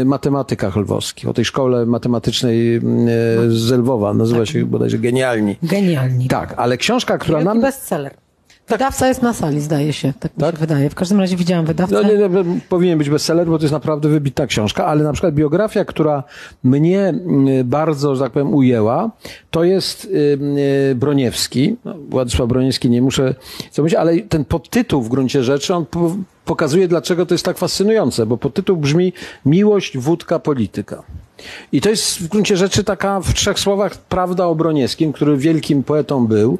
y, 0.00 0.04
matematykach 0.04 0.76
lwowskich, 0.76 1.28
o 1.28 1.34
tej 1.34 1.44
szkole 1.44 1.86
matematycznej 1.86 2.76
y, 2.76 2.80
z 3.48 3.70
Lwowa, 3.70 4.14
nazywa 4.14 4.46
się 4.46 4.66
bodajże 4.66 4.98
Genialni. 4.98 5.56
Genialni. 5.62 6.28
Tak, 6.28 6.54
ale 6.56 6.76
książka, 6.76 7.18
która 7.18 7.38
Wielki 7.38 7.48
nam... 7.48 7.60
bestseller. 7.60 8.27
Wydawca 8.68 9.08
jest 9.08 9.22
na 9.22 9.34
sali, 9.34 9.60
zdaje 9.60 9.92
się. 9.92 10.12
Tak, 10.20 10.36
mi 10.36 10.40
Tak? 10.40 10.54
się 10.54 10.60
wydaje. 10.60 10.90
W 10.90 10.94
każdym 10.94 11.20
razie 11.20 11.36
widziałam 11.36 11.66
wydawcę. 11.66 11.94
No, 11.94 12.02
nie, 12.02 12.18
nie, 12.18 12.60
powinien 12.68 12.98
być 12.98 13.10
bestseller, 13.10 13.46
bo 13.46 13.58
to 13.58 13.64
jest 13.64 13.72
naprawdę 13.72 14.08
wybitna 14.08 14.46
książka, 14.46 14.86
ale 14.86 15.04
na 15.04 15.12
przykład 15.12 15.34
biografia, 15.34 15.84
która 15.84 16.22
mnie 16.64 17.08
mm, 17.08 17.68
bardzo, 17.68 18.14
że 18.16 18.22
tak 18.22 18.32
powiem, 18.32 18.54
ujęła, 18.54 19.10
to 19.50 19.64
jest 19.64 20.04
y, 20.04 20.08
y, 20.90 20.94
Broniewski. 20.94 21.76
No, 21.84 21.94
Władysław 22.08 22.48
Broniewski, 22.48 22.90
nie 22.90 23.02
muszę 23.02 23.34
co 23.70 23.82
mówić, 23.82 23.94
ale 23.94 24.18
ten 24.18 24.44
podtytuł 24.44 25.02
w 25.02 25.08
gruncie 25.08 25.44
rzeczy, 25.44 25.74
on 25.74 25.86
po, 25.86 26.16
pokazuje, 26.44 26.88
dlaczego 26.88 27.26
to 27.26 27.34
jest 27.34 27.44
tak 27.44 27.58
fascynujące, 27.58 28.26
bo 28.26 28.36
podtytuł 28.36 28.76
brzmi 28.76 29.12
Miłość, 29.46 29.98
wódka, 29.98 30.38
polityka. 30.38 31.02
I 31.72 31.80
to 31.80 31.90
jest 31.90 32.18
w 32.18 32.28
gruncie 32.28 32.56
rzeczy 32.56 32.84
taka 32.84 33.20
w 33.20 33.34
trzech 33.34 33.58
słowach 33.58 33.96
prawda 33.96 34.46
o 34.46 34.54
Broniewskim, 34.54 35.12
który 35.12 35.36
wielkim 35.36 35.82
poetą 35.82 36.26
był. 36.26 36.58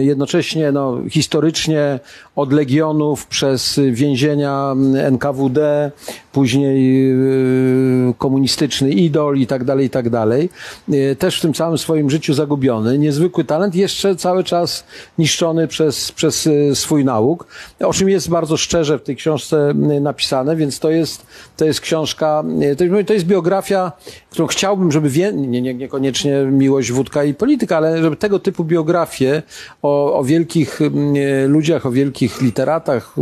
Jednocześnie 0.00 0.72
no, 0.72 0.98
historycznie 1.10 2.00
od 2.36 2.52
legionów 2.52 3.26
przez 3.26 3.80
więzienia 3.92 4.74
NKWD, 5.10 5.90
później 6.32 7.08
yy, 7.08 8.14
komunistyczny 8.18 8.90
idol 8.90 9.38
i 9.38 9.46
tak 9.46 9.64
dalej, 9.64 9.86
i 9.86 9.90
tak 9.90 10.10
dalej. 10.10 10.50
Yy, 10.88 11.16
Też 11.16 11.38
w 11.38 11.40
tym 11.40 11.54
całym 11.54 11.78
swoim 11.78 12.10
życiu 12.10 12.34
zagubiony. 12.34 12.98
Niezwykły 12.98 13.44
talent, 13.44 13.74
jeszcze 13.74 14.16
cały 14.16 14.44
czas 14.44 14.84
niszczony 15.18 15.68
przez, 15.68 16.12
przez 16.12 16.44
yy, 16.44 16.76
swój 16.76 17.04
nauk, 17.04 17.46
o 17.80 17.92
czym 17.92 18.08
jest 18.08 18.28
bardzo 18.28 18.56
szczerze 18.56 18.98
w 18.98 19.02
tej 19.02 19.16
książce 19.16 19.74
napisane, 20.00 20.56
więc 20.56 20.78
to 20.78 20.90
jest, 20.90 21.26
to 21.56 21.64
jest 21.64 21.80
książka, 21.80 22.44
to 22.76 22.84
jest- 22.84 23.10
jest 23.10 23.26
biografia, 23.52 23.92
którą 24.30 24.46
chciałbym, 24.46 24.92
żeby 24.92 25.10
wie, 25.10 25.32
nie, 25.32 25.62
nie, 25.62 25.74
niekoniecznie 25.74 26.44
miłość, 26.44 26.92
wódka 26.92 27.24
i 27.24 27.34
polityka, 27.34 27.76
ale 27.76 28.02
żeby 28.02 28.16
tego 28.16 28.38
typu 28.38 28.64
biografie 28.64 29.42
o, 29.82 30.18
o 30.18 30.24
wielkich 30.24 30.80
mm, 30.80 31.14
e, 31.16 31.48
ludziach, 31.48 31.86
o 31.86 31.90
wielkich 31.90 32.40
literatach, 32.40 33.14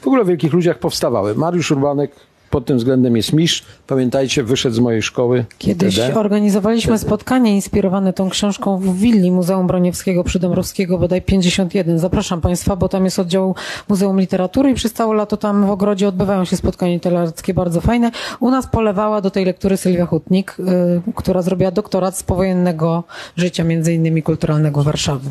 w 0.00 0.06
ogóle 0.06 0.22
o 0.22 0.24
wielkich 0.24 0.52
ludziach 0.52 0.78
powstawały. 0.78 1.34
Mariusz 1.34 1.70
Urbanek 1.70 2.10
pod 2.52 2.64
tym 2.66 2.76
względem 2.76 3.16
jest 3.16 3.32
mistrz. 3.32 3.64
Pamiętajcie, 3.86 4.42
wyszedł 4.42 4.74
z 4.74 4.78
mojej 4.78 5.02
szkoły. 5.02 5.44
Kiedyś 5.58 5.98
ITD. 5.98 6.14
organizowaliśmy 6.14 6.98
spotkanie 6.98 7.54
inspirowane 7.54 8.12
tą 8.12 8.30
książką 8.30 8.78
w 8.78 8.96
Willi 8.96 9.30
Muzeum 9.30 9.66
Broniewskiego 9.66 10.24
przy 10.24 10.38
Dąbrowskiego, 10.38 10.98
bodaj 10.98 11.22
51. 11.22 11.98
Zapraszam 11.98 12.40
Państwa, 12.40 12.76
bo 12.76 12.88
tam 12.88 13.04
jest 13.04 13.18
oddział 13.18 13.54
Muzeum 13.88 14.20
Literatury 14.20 14.70
i 14.70 14.74
przez 14.74 14.92
całe 14.92 15.14
lato 15.14 15.36
tam 15.36 15.66
w 15.66 15.70
ogrodzie 15.70 16.08
odbywają 16.08 16.44
się 16.44 16.56
spotkania 16.56 16.92
literackie 16.92 17.54
bardzo 17.54 17.80
fajne. 17.80 18.10
U 18.40 18.50
nas 18.50 18.66
polewała 18.66 19.20
do 19.20 19.30
tej 19.30 19.44
lektury 19.44 19.76
Sylwia 19.76 20.06
Hutnik, 20.06 20.56
y, 21.08 21.12
która 21.14 21.42
zrobiła 21.42 21.70
doktorat 21.70 22.18
z 22.18 22.22
powojennego 22.22 23.04
życia, 23.36 23.64
między 23.64 23.94
innymi 23.94 24.22
kulturalnego 24.22 24.82
Warszawy. 24.82 25.30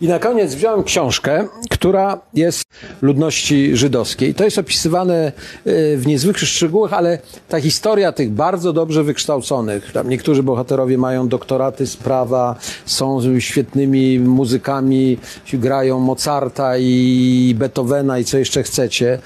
I 0.00 0.08
na 0.08 0.18
koniec 0.18 0.54
wziąłem 0.54 0.84
książkę, 0.84 1.48
która 1.70 2.20
jest 2.34 2.64
ludności 3.02 3.76
żydowskiej. 3.76 4.34
To 4.34 4.44
jest 4.44 4.58
opisywane 4.58 5.32
y, 5.66 5.96
w 5.96 6.06
niezwykłych 6.06 6.48
szczegółach, 6.48 6.92
ale 6.92 7.18
ta 7.48 7.60
historia 7.60 8.12
tych 8.12 8.30
bardzo 8.30 8.72
dobrze 8.72 9.04
wykształconych, 9.04 9.92
tam 9.92 10.08
niektórzy 10.08 10.42
bohaterowie 10.42 10.98
mają 10.98 11.28
doktoraty 11.28 11.86
z 11.86 11.96
prawa, 11.96 12.56
są 12.86 13.20
świetnymi 13.40 14.20
muzykami, 14.20 15.18
grają 15.52 16.00
Mozarta 16.00 16.78
i 16.78 17.54
Beethovena 17.58 18.18
i 18.18 18.24
co 18.24 18.38
jeszcze 18.38 18.62
chcecie. 18.62 19.18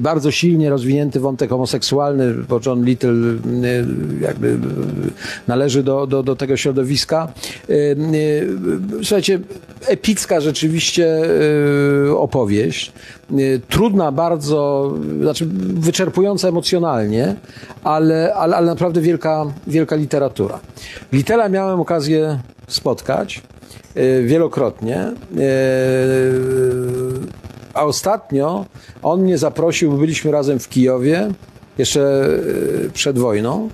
Bardzo 0.00 0.30
silnie 0.30 0.70
rozwinięty 0.70 1.20
wątek 1.20 1.50
homoseksualny, 1.50 2.34
bo 2.34 2.60
John 2.66 2.84
Little 2.84 3.10
y, 3.10 3.86
jakby 4.20 4.48
y, 4.48 4.58
należy 5.46 5.82
do, 5.82 6.06
do, 6.06 6.22
do 6.22 6.36
tego 6.36 6.56
środowiska. 6.56 7.32
Słuchajcie, 9.02 9.40
epicka 10.16 10.40
rzeczywiście 10.40 11.22
y, 12.08 12.16
opowieść. 12.16 12.92
Y, 13.38 13.60
Trudna 13.68 14.12
bardzo, 14.12 14.92
znaczy 15.20 15.46
wyczerpująca 15.74 16.48
emocjonalnie, 16.48 17.36
ale, 17.84 18.34
ale, 18.34 18.56
ale 18.56 18.66
naprawdę 18.66 19.00
wielka, 19.00 19.46
wielka 19.66 19.96
literatura. 19.96 20.60
Litera 21.12 21.48
miałem 21.48 21.80
okazję 21.80 22.38
spotkać 22.68 23.42
y, 23.96 24.22
wielokrotnie. 24.26 25.12
A 27.74 27.84
ostatnio 27.84 28.64
on 29.02 29.20
mnie 29.22 29.38
zaprosił, 29.38 29.92
byliśmy 29.92 30.30
razem 30.30 30.58
w 30.58 30.68
Kijowie, 30.68 31.28
jeszcze 31.78 32.28
przed 32.92 33.18
wojną. 33.18 33.68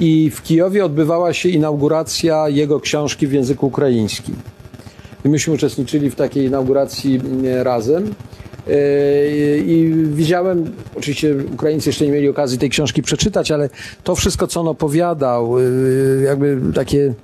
I 0.00 0.30
w 0.30 0.42
Kijowie 0.42 0.84
odbywała 0.84 1.32
się 1.32 1.48
inauguracja 1.48 2.48
jego 2.48 2.80
książki 2.80 3.26
w 3.26 3.32
języku 3.32 3.66
ukraińskim. 3.66 4.36
Myśmy 5.28 5.54
uczestniczyli 5.54 6.10
w 6.10 6.14
takiej 6.14 6.44
inauguracji 6.44 7.14
mm, 7.24 7.62
razem. 7.62 8.14
Yy, 8.66 8.74
I 9.66 9.92
widziałem, 10.12 10.72
oczywiście 10.96 11.34
Ukraińcy 11.54 11.88
jeszcze 11.88 12.04
nie 12.04 12.10
mieli 12.10 12.28
okazji 12.28 12.58
tej 12.58 12.70
książki 12.70 13.02
przeczytać, 13.02 13.50
ale 13.50 13.70
to 14.04 14.14
wszystko, 14.14 14.46
co 14.46 14.60
on 14.60 14.68
opowiadał, 14.68 15.58
yy, 15.58 16.22
jakby 16.24 16.60
takie 16.74 17.14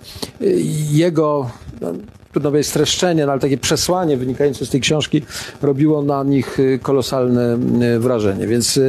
yy, 0.40 0.54
jego, 0.90 1.50
no, 1.80 1.92
trudno 2.32 2.50
powiedzieć 2.50 2.70
streszczenie, 2.70 3.26
no, 3.26 3.32
ale 3.32 3.40
takie 3.40 3.58
przesłanie 3.58 4.16
wynikające 4.16 4.66
z 4.66 4.70
tej 4.70 4.80
książki 4.80 5.22
robiło 5.62 6.02
na 6.02 6.24
nich 6.24 6.58
kolosalne 6.82 7.58
wrażenie. 7.98 8.46
Więc 8.46 8.80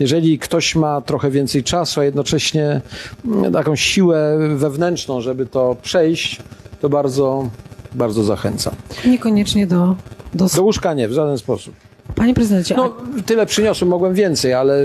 jeżeli 0.00 0.38
ktoś 0.38 0.74
ma 0.74 1.00
trochę 1.00 1.30
więcej 1.30 1.64
czasu, 1.64 2.00
a 2.00 2.04
jednocześnie 2.04 2.80
mm, 3.24 3.52
taką 3.52 3.76
siłę 3.76 4.38
wewnętrzną, 4.56 5.20
żeby 5.20 5.46
to 5.46 5.76
przejść, 5.82 6.40
to 6.80 6.88
bardzo 6.88 7.50
bardzo 7.96 8.24
zachęcam. 8.24 8.74
Niekoniecznie 9.06 9.66
do, 9.66 9.96
do... 10.34 10.46
Do 10.56 10.62
łóżka 10.62 10.94
nie, 10.94 11.08
w 11.08 11.12
żaden 11.12 11.38
sposób. 11.38 11.74
Panie 12.14 12.34
prezydencie, 12.34 12.74
No, 12.76 12.94
tyle 13.26 13.46
przyniosłem, 13.46 13.88
mogłem 13.90 14.14
więcej, 14.14 14.54
ale 14.54 14.82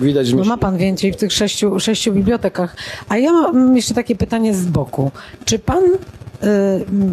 widać, 0.00 0.32
No 0.32 0.44
ma 0.44 0.56
pan 0.58 0.76
więcej 0.76 1.12
w 1.12 1.16
tych 1.16 1.32
sześciu, 1.32 1.80
sześciu 1.80 2.12
bibliotekach. 2.12 2.76
A 3.08 3.16
ja 3.18 3.32
mam 3.32 3.76
jeszcze 3.76 3.94
takie 3.94 4.16
pytanie 4.16 4.54
z 4.54 4.66
boku. 4.66 5.10
Czy 5.44 5.58
pan 5.58 5.84
y, 5.84 5.96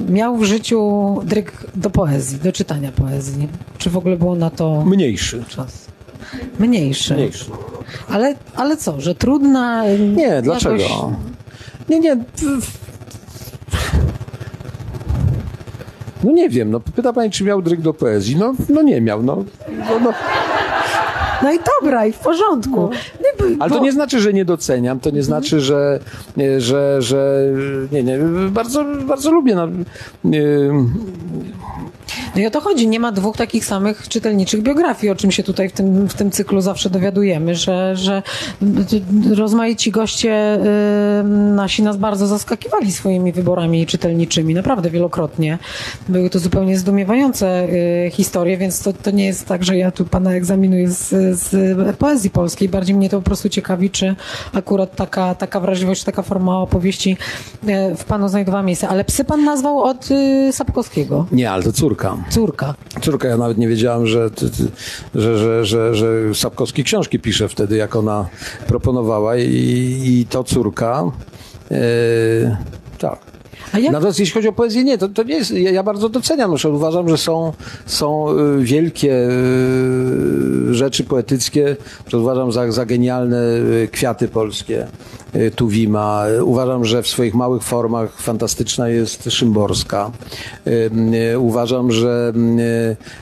miał 0.09 0.37
w 0.37 0.43
życiu 0.43 0.81
dryg 1.23 1.53
do 1.75 1.89
poezji, 1.89 2.39
do 2.39 2.51
czytania 2.51 2.91
poezji? 2.91 3.47
Czy 3.77 3.89
w 3.89 3.97
ogóle 3.97 4.17
było 4.17 4.35
na 4.35 4.49
to 4.49 4.85
mniejszy. 4.85 5.43
czas? 5.49 5.85
Mniejszy. 6.59 7.13
Mniejszy. 7.13 7.45
Ale, 8.09 8.35
ale 8.55 8.77
co, 8.77 9.01
że 9.01 9.15
trudna... 9.15 9.87
y, 9.89 9.99
Nie, 9.99 10.23
jakoś- 10.23 10.43
dlaczego? 10.43 11.11
Nie, 11.89 11.99
nie. 11.99 12.17
No 16.25 16.31
nie 16.31 16.49
wiem, 16.49 16.71
no 16.71 16.79
pyta 16.79 17.13
pani, 17.13 17.31
czy 17.31 17.43
miał 17.43 17.61
dryg 17.61 17.81
do 17.81 17.93
poezji. 17.93 18.35
No, 18.35 18.53
no 18.69 18.81
nie 18.81 19.01
miał, 19.01 19.23
no. 19.23 19.43
no, 19.69 19.99
no. 20.03 20.13
No 21.43 21.53
i 21.53 21.59
dobra, 21.81 22.05
i 22.05 22.11
w 22.11 22.17
porządku. 22.19 22.89
Nie, 23.19 23.29
bo- 23.55 23.63
Ale 23.63 23.71
to 23.71 23.79
nie 23.79 23.91
znaczy, 23.91 24.19
że 24.19 24.33
nie 24.33 24.45
doceniam, 24.45 24.99
to 24.99 25.09
nie 25.09 25.23
znaczy, 25.23 25.59
że, 25.59 25.99
nie, 26.37 26.61
że, 26.61 27.01
że 27.01 27.45
nie, 27.91 28.03
nie, 28.03 28.17
bardzo, 28.49 28.85
bardzo 29.07 29.31
lubię. 29.31 29.55
No, 29.55 29.67
nie, 30.23 30.39
No 32.35 32.41
i 32.41 32.45
o 32.45 32.51
to 32.51 32.61
chodzi. 32.61 32.87
Nie 32.87 32.99
ma 32.99 33.11
dwóch 33.11 33.37
takich 33.37 33.65
samych 33.65 34.07
czytelniczych 34.07 34.61
biografii, 34.61 35.11
o 35.11 35.15
czym 35.15 35.31
się 35.31 35.43
tutaj 35.43 35.69
w 35.69 35.71
tym, 35.71 36.07
w 36.07 36.13
tym 36.13 36.31
cyklu 36.31 36.61
zawsze 36.61 36.89
dowiadujemy, 36.89 37.55
że, 37.55 37.95
że 37.95 38.23
rozmaici 39.35 39.91
goście 39.91 40.57
y, 41.19 41.23
nasi 41.55 41.83
nas 41.83 41.97
bardzo 41.97 42.27
zaskakiwali 42.27 42.91
swoimi 42.91 43.31
wyborami 43.31 43.85
czytelniczymi, 43.85 44.53
naprawdę 44.53 44.89
wielokrotnie. 44.89 45.57
Były 46.09 46.29
to 46.29 46.39
zupełnie 46.39 46.77
zdumiewające 46.77 47.67
y, 47.69 48.11
historie, 48.11 48.57
więc 48.57 48.83
to, 48.83 48.93
to 48.93 49.11
nie 49.11 49.25
jest 49.25 49.45
tak, 49.45 49.63
że 49.63 49.77
ja 49.77 49.91
tu 49.91 50.05
pana 50.05 50.33
egzaminuję 50.33 50.89
z, 50.89 51.09
z 51.39 51.97
poezji 51.97 52.29
polskiej. 52.29 52.69
Bardziej 52.69 52.95
mnie 52.95 53.09
to 53.09 53.17
po 53.17 53.23
prostu 53.23 53.49
ciekawi, 53.49 53.89
czy 53.89 54.15
akurat 54.53 54.95
taka, 54.95 55.35
taka 55.35 55.59
wrażliwość, 55.59 56.03
taka 56.03 56.21
forma 56.21 56.59
opowieści 56.59 57.17
y, 57.63 57.95
w 57.95 58.05
panu 58.05 58.29
znajdowała 58.29 58.63
miejsce. 58.63 58.87
Ale 58.87 59.03
psy 59.03 59.23
pan 59.23 59.43
nazwał 59.43 59.83
od 59.83 60.09
Sapkowskiego. 60.51 61.25
nie, 61.31 61.51
ale 61.51 61.63
to 61.63 61.71
córka. 61.71 62.17
Córka. 62.29 62.75
Córka, 63.01 63.27
ja 63.27 63.37
nawet 63.37 63.57
nie 63.57 63.67
wiedziałem, 63.67 64.07
że, 64.07 64.29
że, 65.15 65.37
że, 65.37 65.65
że, 65.65 65.95
że 65.95 66.35
Sapkowski 66.35 66.83
książki 66.83 67.19
pisze 67.19 67.47
wtedy, 67.47 67.77
jak 67.77 67.95
ona 67.95 68.27
proponowała 68.67 69.37
i, 69.37 70.01
i 70.05 70.25
to 70.29 70.43
córka. 70.43 71.03
E, 71.71 72.57
tak. 72.99 73.19
A 73.73 73.79
jak 73.79 73.93
Natomiast 73.93 74.19
jeśli 74.19 74.33
chodzi 74.33 74.47
o 74.47 74.53
poezję, 74.53 74.83
nie, 74.83 74.97
to, 74.97 75.09
to 75.09 75.23
nie 75.23 75.35
jest, 75.35 75.51
ja, 75.51 75.71
ja 75.71 75.83
bardzo 75.83 76.09
doceniam, 76.09 76.57
że 76.57 76.69
uważam, 76.69 77.09
że 77.09 77.17
są, 77.17 77.53
są 77.85 78.37
y, 78.39 78.63
wielkie 78.63 79.13
y, 79.13 80.73
rzeczy 80.73 81.03
poetyckie, 81.03 81.77
że 82.07 82.17
uważam 82.17 82.51
za, 82.51 82.71
za 82.71 82.85
genialne 82.85 83.41
kwiaty 83.91 84.27
polskie, 84.27 84.87
Tuwima. 85.55 86.25
Uważam, 86.43 86.85
że 86.85 87.03
w 87.03 87.07
swoich 87.07 87.33
małych 87.33 87.63
formach 87.63 88.21
fantastyczna 88.21 88.89
jest 88.89 89.31
Szymborska. 89.31 90.11
Y, 90.67 90.91
y, 91.33 91.39
Uważam, 91.39 91.91
że 91.91 92.33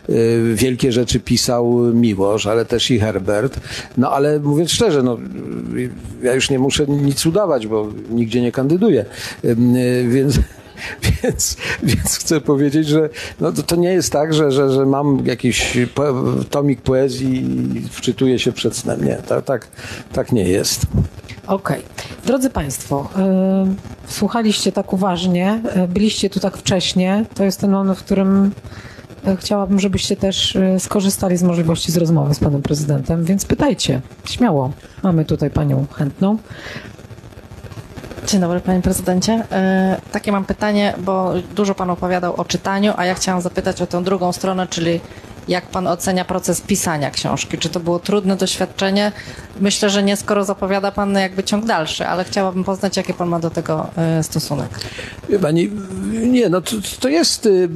y, 0.10 0.14
y, 0.14 0.56
wielkie 0.56 0.92
rzeczy 0.92 1.20
pisał 1.20 1.74
Miłosz, 1.94 2.48
ale 2.48 2.66
też 2.66 2.92
i 2.92 3.00
Herbert. 3.00 3.60
No 3.98 4.12
ale 4.12 4.40
mówiąc 4.40 4.72
szczerze, 4.72 5.04
no, 5.04 5.18
y, 5.76 5.90
ja 6.24 6.34
już 6.34 6.50
nie 6.50 6.60
muszę 6.60 6.86
nic 6.88 7.26
udawać, 7.26 7.68
bo 7.68 7.88
nigdzie 8.10 8.42
nie 8.42 8.52
kandyduję. 8.52 9.06
Y, 9.44 9.48
y, 9.48 10.08
Więc 10.10 10.40
więc, 11.24 11.58
więc 11.84 12.18
chcę 12.18 12.42
powiedzieć, 12.42 12.88
że 12.88 13.10
no 13.40 13.52
to, 13.52 13.64
to 13.64 13.76
nie 13.76 13.94
jest 13.94 14.12
tak, 14.12 14.34
że, 14.34 14.52
że, 14.52 14.72
że 14.72 14.86
mam 14.86 15.26
jakiś 15.26 15.78
tomik 16.50 16.82
poezji 16.82 17.46
i 17.78 17.90
wczytuję 17.90 18.40
się 18.40 18.52
przed 18.52 18.78
snem. 18.78 19.06
Nie, 19.06 19.16
tak, 19.16 19.46
tak, 19.46 19.68
tak 20.14 20.32
nie 20.32 20.44
jest. 20.44 20.86
Okej. 21.48 21.82
Drodzy 22.26 22.50
Państwo, 22.50 23.10
y, 23.16 24.12
słuchaliście 24.12 24.72
tak 24.72 24.94
uważnie, 24.94 25.62
y, 25.84 25.88
byliście 25.88 26.30
tu 26.30 26.40
tak 26.40 26.58
wcześnie. 26.58 27.26
To 27.34 27.44
jest 27.44 27.60
ten 27.60 27.72
moment, 27.72 28.00
w 28.00 28.04
którym 28.04 28.52
y, 29.28 29.38
chciałabym, 29.38 29.80
żebyście 29.80 30.16
też 30.16 30.58
skorzystali 30.80 31.38
z 31.38 31.44
możliwości 31.44 31.92
z 31.92 31.98
rozmowy 31.98 32.34
z 32.34 32.40
Panem 32.40 32.62
Prezydentem, 32.62 33.26
więc 33.26 33.46
pytajcie, 33.46 34.02
śmiało. 34.26 34.72
Mamy 35.04 35.26
tutaj 35.26 35.50
Panią 35.50 35.86
chętną. 35.94 36.38
Dzień 38.28 38.42
dobry, 38.42 38.60
panie 38.60 38.82
prezydencie. 38.82 39.44
E, 39.52 40.02
takie 40.12 40.32
mam 40.32 40.46
pytanie, 40.46 40.94
bo 40.98 41.34
dużo 41.56 41.76
pan 41.76 41.90
opowiadał 41.90 42.36
o 42.36 42.46
czytaniu, 42.46 42.94
a 42.98 43.06
ja 43.06 43.14
chciałam 43.14 43.42
zapytać 43.42 43.82
o 43.82 43.88
tę 43.88 44.04
drugą 44.04 44.32
stronę, 44.32 44.68
czyli 44.68 45.00
jak 45.48 45.66
pan 45.66 45.88
ocenia 45.88 46.26
proces 46.26 46.62
pisania 46.62 47.12
książki? 47.12 47.58
Czy 47.58 47.70
to 47.70 47.80
było 47.80 48.00
trudne 48.00 48.36
doświadczenie? 48.36 49.12
Myślę, 49.62 49.90
że 49.90 50.04
nie, 50.04 50.18
skoro 50.18 50.44
zapowiada 50.46 50.92
pan 50.92 51.16
jakby 51.16 51.44
ciąg 51.44 51.66
dalszy, 51.66 52.08
ale 52.08 52.24
chciałabym 52.24 52.64
poznać, 52.64 52.98
jaki 52.98 53.14
pan 53.14 53.30
ma 53.30 53.40
do 53.40 53.50
tego 53.50 53.88
e, 53.98 54.24
stosunek. 54.24 54.70
Pani, 55.42 55.70
nie, 56.12 56.50
no 56.50 56.62
to, 56.62 56.72
to 57.00 57.10
jest. 57.10 57.46
y, 57.46 57.50
y, 57.50 57.70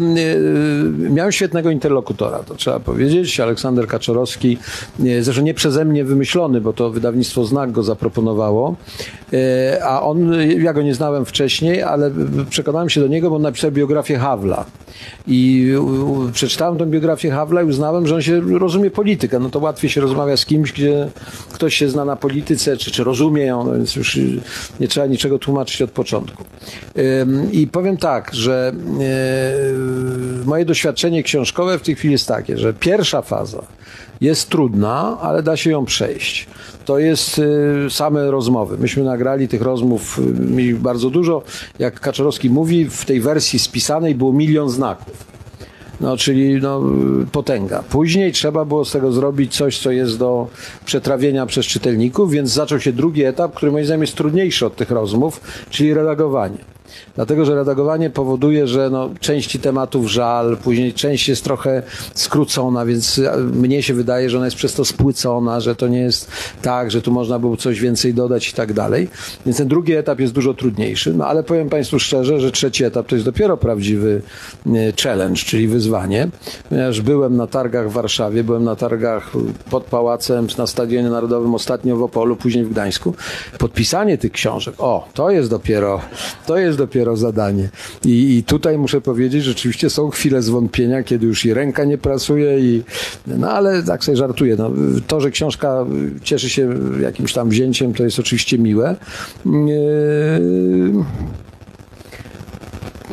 Miałem 1.10 1.32
świetnego 1.32 1.70
interlokutora, 1.70 2.40
to 2.40 2.56
trzeba 2.56 2.80
powiedzieć. 2.80 3.40
Aleksander 3.40 3.88
Kaczorowski, 3.88 4.58
y, 5.00 5.24
zresztą 5.24 5.42
nie 5.44 5.54
przeze 5.54 5.86
mnie 5.86 6.04
wymyślony, 6.06 6.62
bo 6.62 6.74
to 6.74 6.90
wydawnictwo 6.90 7.46
Znak 7.46 7.72
go 7.72 7.84
zaproponowało. 7.84 8.76
Y, 9.34 9.84
A 9.84 10.02
on, 10.02 10.34
ja 10.62 10.74
go 10.74 10.82
nie 10.82 10.96
znałem 10.96 11.26
wcześniej, 11.26 11.84
ale 11.84 12.12
przekonałem 12.50 12.90
się 12.90 13.02
do 13.02 13.08
niego, 13.08 13.30
bo 13.30 13.36
on 13.36 13.42
napisał 13.42 13.72
biografię 13.72 14.18
Hawla. 14.18 14.66
I 15.28 15.72
przeczytałem 16.34 16.78
tę 16.78 16.86
biografię 16.86 17.32
Hawla 17.32 17.57
i 17.62 17.66
uznałem, 17.66 18.08
że 18.08 18.16
on 18.16 18.22
się 18.22 18.40
rozumie 18.40 18.92
politykę. 18.92 19.40
No 19.40 19.50
to 19.50 19.60
łatwiej 19.60 19.90
się 19.90 20.02
rozmawia 20.02 20.38
z 20.38 20.46
kimś, 20.46 20.72
gdzie 20.72 21.10
ktoś 21.54 21.76
się 21.76 21.90
zna 21.90 22.06
na 22.06 22.16
polityce, 22.16 22.78
czy, 22.78 22.92
czy 22.92 23.04
rozumie 23.04 23.44
ją, 23.44 23.64
no 23.64 23.74
więc 23.74 23.96
już 23.96 24.20
nie 24.80 24.88
trzeba 24.88 25.08
niczego 25.08 25.40
tłumaczyć 25.40 25.82
od 25.82 25.92
początku. 25.92 26.44
I 27.52 27.68
powiem 27.68 27.98
tak, 27.98 28.32
że 28.34 28.74
yy, 29.00 30.46
moje 30.46 30.66
doświadczenie 30.66 31.24
książkowe 31.24 31.80
w 31.80 31.82
tej 31.82 31.96
chwili 31.96 32.12
jest 32.12 32.28
takie, 32.28 32.58
że 32.58 32.74
pierwsza 32.74 33.22
faza 33.22 33.64
jest 34.22 34.50
trudna, 34.50 35.18
ale 35.22 35.44
da 35.44 35.58
się 35.58 35.72
ją 35.72 35.86
przejść. 35.86 36.48
To 36.86 37.00
jest 37.00 37.40
y, 37.40 37.88
same 37.90 38.32
rozmowy. 38.32 38.78
Myśmy 38.78 39.04
nagrali 39.04 39.48
tych 39.48 39.62
rozmów 39.62 40.20
y, 40.20 40.22
mieli 40.40 40.74
bardzo 40.74 41.10
dużo. 41.10 41.44
Jak 41.80 42.00
Kaczorowski 42.00 42.50
mówi, 42.50 42.90
w 42.90 43.06
tej 43.06 43.22
wersji 43.22 43.60
spisanej 43.60 44.16
było 44.16 44.34
milion 44.34 44.70
znaków. 44.70 45.37
No, 46.02 46.18
czyli 46.18 46.62
no, 46.62 46.82
potęga. 47.32 47.84
Później 47.90 48.32
trzeba 48.32 48.66
było 48.66 48.86
z 48.86 48.92
tego 48.92 49.12
zrobić 49.12 49.56
coś, 49.56 49.80
co 49.80 49.92
jest 49.92 50.18
do 50.18 50.48
przetrawienia 50.86 51.46
przez 51.46 51.66
czytelników, 51.66 52.32
więc 52.32 52.50
zaczął 52.50 52.80
się 52.80 52.94
drugi 52.94 53.24
etap, 53.24 53.54
który 53.54 53.72
moim 53.72 53.86
zdaniem 53.86 54.02
jest 54.02 54.16
trudniejszy 54.16 54.66
od 54.66 54.76
tych 54.76 54.92
rozmów, 54.92 55.42
czyli 55.70 55.94
redagowanie. 55.94 56.77
Dlatego, 57.16 57.46
że 57.46 57.56
redagowanie 57.56 58.10
powoduje, 58.10 58.68
że 58.68 58.90
no, 58.90 59.10
części 59.20 59.60
tematów 59.60 60.08
żal, 60.08 60.58
później 60.64 60.94
część 60.94 61.30
jest 61.30 61.44
trochę 61.44 61.84
skrócona, 62.14 62.86
więc 62.86 63.18
y, 63.18 63.32
mnie 63.38 63.84
się 63.84 63.94
wydaje, 63.94 64.30
że 64.30 64.38
ona 64.38 64.46
jest 64.46 64.58
przez 64.58 64.74
to 64.74 64.86
spłycona, 64.86 65.60
że 65.60 65.76
to 65.76 65.88
nie 65.88 66.00
jest 66.00 66.32
tak, 66.62 66.92
że 66.92 67.02
tu 67.02 67.12
można 67.12 67.40
było 67.40 67.58
coś 67.58 67.80
więcej 67.80 68.14
dodać 68.14 68.50
i 68.50 68.54
tak 68.54 68.74
dalej. 68.74 69.10
Więc 69.46 69.58
ten 69.58 69.68
drugi 69.68 69.94
etap 69.94 70.20
jest 70.20 70.34
dużo 70.34 70.54
trudniejszy, 70.54 71.14
no 71.14 71.26
ale 71.26 71.44
powiem 71.44 71.70
Państwu 71.70 72.00
szczerze, 72.00 72.40
że 72.40 72.52
trzeci 72.52 72.84
etap 72.84 73.08
to 73.08 73.16
jest 73.16 73.26
dopiero 73.26 73.58
prawdziwy 73.58 74.22
y, 74.68 74.94
challenge, 75.04 75.42
czyli 75.46 75.68
wyzwanie, 75.68 76.28
ponieważ 76.70 77.02
byłem 77.02 77.38
na 77.38 77.48
targach 77.48 77.90
w 77.90 77.94
Warszawie, 77.94 78.44
byłem 78.44 78.64
na 78.64 78.76
targach 78.76 79.32
pod 79.70 79.84
Pałacem, 79.84 80.48
na 80.58 80.68
Stadionie 80.68 81.10
Narodowym, 81.10 81.56
ostatnio 81.56 81.98
w 81.98 82.04
Opolu, 82.04 82.36
później 82.36 82.66
w 82.66 82.70
Gdańsku. 82.70 83.14
Podpisanie 83.58 84.18
tych 84.18 84.32
książek, 84.32 84.76
o, 84.78 85.08
to 85.14 85.30
jest 85.30 85.50
dopiero, 85.50 86.02
to 86.46 86.58
jest 86.58 86.77
dopiero 86.78 87.18
zadanie. 87.18 87.70
I, 88.06 88.38
I 88.38 88.44
tutaj 88.44 88.78
muszę 88.78 89.02
powiedzieć, 89.02 89.44
że 89.44 89.52
rzeczywiście 89.58 89.90
są 89.90 90.10
chwile 90.10 90.42
zwątpienia, 90.42 91.04
kiedy 91.04 91.26
już 91.26 91.46
i 91.46 91.54
ręka 91.54 91.84
nie 91.84 91.98
pracuje 91.98 92.60
i, 92.60 92.84
no 93.28 93.52
ale 93.52 93.84
tak 93.84 94.04
sobie 94.04 94.18
żartuję, 94.18 94.56
no, 94.56 94.72
to, 95.08 95.22
że 95.22 95.32
książka 95.32 95.86
cieszy 96.24 96.50
się 96.50 96.70
jakimś 97.02 97.34
tam 97.34 97.50
wzięciem, 97.50 97.94
to 97.94 98.04
jest 98.04 98.20
oczywiście 98.20 98.58
miłe. 98.58 98.96
Yy, 99.46 99.52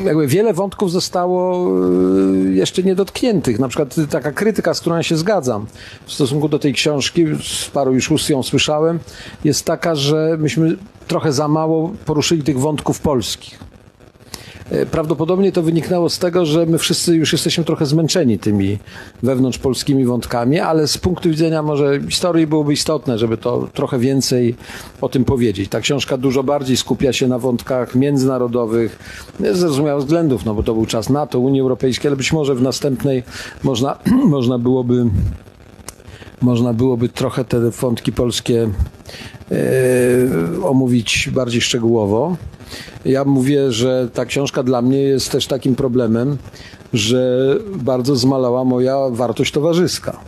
jakby 0.05 0.27
wiele 0.27 0.53
wątków 0.53 0.91
zostało 0.91 1.69
y, 2.47 2.55
jeszcze 2.55 2.83
niedotkniętych. 2.83 3.59
Na 3.59 3.69
przykład 3.69 3.97
taka 4.11 4.33
krytyka, 4.33 4.75
z 4.75 4.81
którą 4.81 4.97
ja 4.97 5.03
się 5.03 5.17
zgadzam 5.17 5.67
w 6.07 6.13
stosunku 6.13 6.49
do 6.49 6.59
tej 6.59 6.73
książki, 6.73 7.25
z 7.43 7.71
paru 7.71 7.95
już 7.95 8.11
ust 8.11 8.31
ją 8.31 8.43
słyszałem, 8.43 8.99
jest 9.45 9.65
taka, 9.65 9.95
że 9.95 10.37
myśmy 10.41 10.77
trochę 11.09 11.33
za 11.33 11.49
mało 11.49 11.93
poruszyli 12.07 12.43
tych 12.43 12.59
wątków 12.59 13.01
polskich. 13.01 13.74
E, 14.71 14.87
Prawdopodobnie 14.87 15.53
to 15.53 15.63
wyniknęło 15.63 16.11
z 16.11 16.19
tego, 16.19 16.47
że 16.47 16.67
my 16.67 16.79
wszyscy 16.79 17.17
już 17.17 17.33
jesteśmy 17.33 17.65
trochę 17.65 17.87
zmęczeni 17.87 18.39
tymi 18.39 18.79
wewnątrzpolskimi 19.23 20.05
wątkami, 20.05 20.59
ale 20.59 20.89
z 20.89 20.99
punktu 20.99 21.31
widzenia 21.31 21.63
może 21.63 22.01
historii 22.09 22.47
byłoby 22.47 22.73
istotne, 22.73 23.19
żeby 23.19 23.37
to 23.37 23.69
trochę 23.75 23.99
więcej 23.99 24.55
o 25.01 25.09
tym 25.09 25.25
powiedzieć. 25.25 25.69
Ta 25.69 25.81
książka 25.81 26.17
dużo 26.17 26.43
bardziej 26.43 26.77
skupia 26.77 27.13
się 27.13 27.29
na 27.29 27.39
wątkach 27.39 27.95
międzynarodowych, 27.95 28.99
ze 29.41 29.55
zrozumiałych 29.55 30.05
względów, 30.05 30.45
no 30.45 30.55
bo 30.55 30.63
to 30.63 30.75
był 30.75 30.87
czas 30.87 31.11
NATO, 31.11 31.39
Unii 31.39 31.61
Europejskiej, 31.61 32.09
ale 32.09 32.17
być 32.17 32.33
może 32.33 32.55
w 32.55 32.63
następnej 32.63 33.23
można, 33.63 33.99
można 34.37 34.59
byłoby 34.59 35.07
można 36.41 36.73
byłoby 36.73 37.09
trochę 37.09 37.45
te 37.45 37.71
wątki 37.71 38.13
polskie 38.13 38.69
e, 39.51 39.57
omówić 40.65 41.31
bardziej 41.33 41.61
szczegółowo. 41.61 42.37
Ja 43.05 43.25
mówię, 43.25 43.73
że 43.73 44.09
ta 44.15 44.25
książka 44.25 44.63
dla 44.63 44.83
mnie 44.83 44.99
jest 45.03 45.31
też 45.33 45.47
takim 45.47 45.75
problemem, 45.75 46.37
że 46.93 47.55
bardzo 47.77 48.17
zmalała 48.17 48.65
moja 48.65 48.99
wartość 49.11 49.53
towarzyska. 49.53 50.21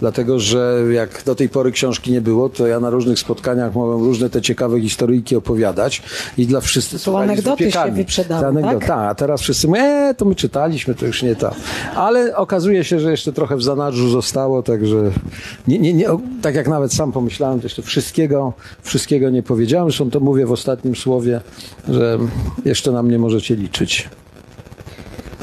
Dlatego, 0.00 0.38
że 0.38 0.82
jak 0.92 1.22
do 1.26 1.34
tej 1.34 1.48
pory 1.48 1.72
książki 1.72 2.12
nie 2.12 2.20
było, 2.20 2.48
to 2.48 2.66
ja 2.66 2.80
na 2.80 2.90
różnych 2.90 3.18
spotkaniach 3.18 3.74
mogłem 3.74 3.98
różne 3.98 4.30
te 4.30 4.42
ciekawe 4.42 4.80
historyjki 4.80 5.36
opowiadać 5.36 6.02
i 6.38 6.46
dla 6.46 6.60
wszystkich 6.60 7.00
z 7.00 7.08
anegdoty 7.08 7.72
się 7.72 7.92
wyprzedały, 7.92 8.40
Te 8.40 8.48
anegdoty, 8.48 8.78
tak? 8.78 8.88
tak, 8.88 9.10
a 9.10 9.14
teraz 9.14 9.40
wszyscy 9.40 9.68
mówią, 9.68 9.82
e, 9.82 10.14
to 10.14 10.24
my 10.24 10.34
czytaliśmy, 10.34 10.94
to 10.94 11.06
już 11.06 11.22
nie 11.22 11.36
to. 11.36 11.54
Ale 11.94 12.36
okazuje 12.36 12.84
się, 12.84 13.00
że 13.00 13.10
jeszcze 13.10 13.32
trochę 13.32 13.56
w 13.56 13.62
zanadrzu 13.62 14.08
zostało, 14.08 14.62
także 14.62 14.96
nie, 15.68 15.78
nie, 15.78 15.92
nie, 15.92 16.06
tak 16.42 16.54
jak 16.54 16.68
nawet 16.68 16.92
sam 16.92 17.12
pomyślałem, 17.12 17.60
to 17.60 17.66
jeszcze 17.66 17.82
wszystkiego, 17.82 18.52
wszystkiego 18.82 19.30
nie 19.30 19.42
powiedziałem. 19.42 19.88
Zresztą 19.88 20.10
to 20.10 20.20
mówię 20.20 20.46
w 20.46 20.52
ostatnim 20.52 20.96
słowie, 20.96 21.40
że 21.88 22.18
jeszcze 22.64 22.92
na 22.92 23.02
mnie 23.02 23.18
możecie 23.18 23.56
liczyć. 23.56 24.08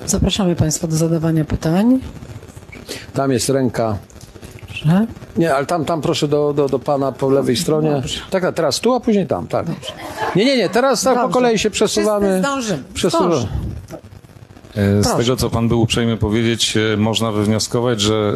Zapraszamy 0.06 0.56
Państwa 0.56 0.88
do 0.88 0.96
zadawania 0.96 1.46
pytań. 1.46 2.00
Tam 3.14 3.32
jest 3.32 3.50
ręka. 3.50 3.98
Dobrze. 4.88 5.08
Nie, 5.38 5.56
ale 5.56 5.66
tam, 5.66 5.86
tam 5.86 6.02
proszę 6.02 6.28
do, 6.28 6.54
do, 6.54 6.68
do 6.70 6.80
pana 6.80 7.12
po 7.12 7.30
lewej 7.30 7.58
stronie. 7.58 8.02
Tak, 8.30 8.44
a 8.44 8.52
teraz 8.52 8.80
tu, 8.80 8.94
a 8.94 9.00
później 9.00 9.28
tam, 9.28 9.48
tak. 9.48 9.66
Nie, 10.36 10.46
nie, 10.46 10.58
nie, 10.58 10.70
teraz 10.70 11.04
tak 11.04 11.16
po 11.16 11.22
Dobrze. 11.22 11.34
kolei 11.34 11.60
się 11.60 11.70
przesuwamy. 11.70 12.28
Wszyscy 12.28 12.40
zdążymy. 12.40 12.84
Przesuwamy. 12.94 13.36
Zdążymy. 13.36 13.67
E, 14.78 15.04
Z 15.04 15.08
Proszę. 15.08 15.24
tego, 15.24 15.36
co 15.36 15.50
Pan 15.50 15.68
był 15.68 15.82
uprzejmy 15.82 16.18
powiedzieć, 16.18 16.78
e, 16.94 16.98
można 16.98 17.32
wywnioskować, 17.32 18.02
że 18.02 18.34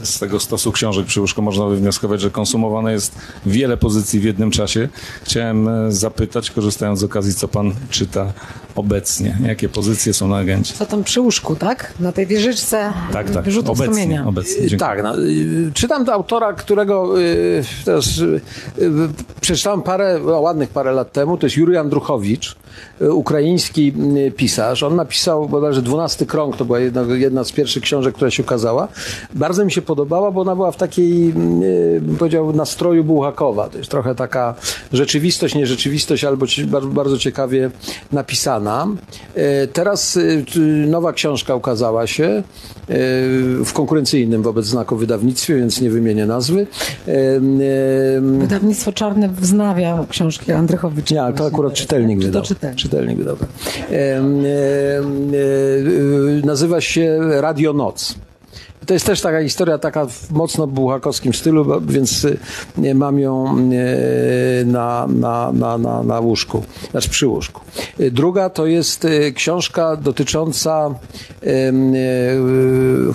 e, 0.00 0.06
z 0.06 0.18
tego 0.18 0.40
stosu 0.40 0.72
książek 0.72 1.06
przy 1.06 1.20
łóżku 1.20 1.42
można 1.42 1.66
wywnioskować, 1.66 2.20
że 2.20 2.30
konsumowane 2.30 2.92
jest 2.92 3.14
wiele 3.46 3.76
pozycji 3.76 4.20
w 4.20 4.24
jednym 4.24 4.50
czasie. 4.50 4.88
Chciałem 5.22 5.68
zapytać, 5.92 6.50
korzystając 6.50 6.98
z 7.00 7.04
okazji, 7.04 7.34
co 7.34 7.48
Pan 7.48 7.72
czyta 7.90 8.32
obecnie? 8.76 9.38
Jakie 9.46 9.68
pozycje 9.68 10.14
są 10.14 10.28
na 10.28 10.36
agencie? 10.36 10.74
Co 10.74 10.86
tam 10.86 11.04
przy 11.04 11.20
łóżku, 11.20 11.56
tak? 11.56 11.92
Na 12.00 12.12
tej 12.12 12.26
wieżyczce 12.26 12.92
Tak, 13.12 13.30
tak, 13.30 13.44
wyrzutów 13.44 13.70
obecnie. 13.70 13.94
sumienia. 14.02 14.26
obecnie. 14.26 14.54
Dziękuję. 14.68 14.78
Tak, 14.78 15.02
no, 15.02 15.18
y, 15.18 15.70
czytam 15.74 16.04
do 16.04 16.12
autora, 16.12 16.52
którego 16.52 17.20
y, 17.20 17.64
teraz 17.84 18.18
y, 18.18 18.40
y, 18.78 18.90
przeczytałem 19.40 19.82
parę, 19.82 20.20
no, 20.26 20.40
ładnych 20.40 20.68
parę 20.68 20.92
lat 20.92 21.12
temu, 21.12 21.36
to 21.38 21.46
jest 21.46 21.56
Jurij 21.56 21.76
Andruchowicz, 21.76 22.56
y, 23.02 23.12
ukraiński 23.12 23.92
y, 24.16 24.30
pisarz. 24.36 24.82
On 24.82 24.96
napisał 24.96 25.47
bodajże 25.48 25.82
12 25.82 26.26
krąg, 26.26 26.56
to 26.56 26.64
była 26.64 26.78
jedna, 26.80 27.02
jedna 27.14 27.44
z 27.44 27.52
pierwszych 27.52 27.82
książek, 27.82 28.14
która 28.14 28.30
się 28.30 28.42
ukazała. 28.42 28.88
Bardzo 29.34 29.64
mi 29.64 29.72
się 29.72 29.82
podobała, 29.82 30.30
bo 30.30 30.40
ona 30.40 30.56
była 30.56 30.72
w 30.72 30.76
takiej, 30.76 31.32
bym 32.00 32.16
powiedział, 32.18 32.52
nastroju 32.52 33.04
Bułhakowa. 33.04 33.68
To 33.68 33.78
jest 33.78 33.90
trochę 33.90 34.14
taka 34.14 34.54
rzeczywistość, 34.92 35.54
nierzeczywistość, 35.54 36.24
albo 36.24 36.46
bardzo, 36.82 37.18
ciekawie 37.18 37.70
napisana. 38.12 38.86
E, 39.34 39.66
Teraz 39.66 40.12
t- 40.54 40.60
nowa 40.86 41.12
książka 41.12 41.54
ukazała 41.54 42.06
się 42.06 42.24
e, 42.24 42.42
w 43.64 43.72
konkurencyjnym 43.72 44.42
wobec 44.42 44.66
znaku 44.66 44.96
wydawnictwie, 44.96 45.56
więc 45.56 45.80
nie 45.80 45.90
wymienię 45.90 46.26
nazwy. 46.26 46.66
E, 47.08 47.10
e, 47.12 48.20
Wydawnictwo 48.20 48.92
Czarne 48.92 49.28
wznawia 49.28 50.04
książki 50.08 50.52
Andrychowicza. 50.52 51.14
nie, 51.14 51.22
ale 51.22 51.34
to 51.34 51.46
akurat 51.46 51.72
czytelnik 51.72 52.18
tak? 52.18 52.22
Czy 52.22 52.26
wydał. 52.28 52.42
To 52.42 52.48
czytelnik. 52.48 52.78
Czytelnik 52.78 53.18
wydał. 53.18 53.36
e, 53.90 53.94
e, 53.94 54.22
nazywa 56.44 56.80
się 56.80 57.18
Radio 57.40 57.72
Noc. 57.72 58.14
To 58.88 58.94
jest 58.94 59.06
też 59.06 59.20
taka 59.20 59.42
historia, 59.42 59.78
taka 59.78 60.06
w 60.06 60.30
mocno 60.30 60.66
bułhakowskim 60.66 61.34
stylu, 61.34 61.80
więc 61.80 62.26
e, 62.84 62.94
mam 62.94 63.18
ją 63.18 63.46
e, 63.48 64.64
na, 64.64 65.06
na, 65.06 65.52
na, 65.52 65.78
na, 65.78 66.02
na 66.02 66.20
łóżku, 66.20 66.62
znaczy 66.90 67.08
przy 67.08 67.26
łóżku. 67.26 67.60
E, 68.00 68.10
Druga 68.10 68.50
to 68.50 68.66
jest 68.66 69.04
e, 69.04 69.32
książka 69.32 69.96
dotycząca, 69.96 70.94
e, 71.42 71.72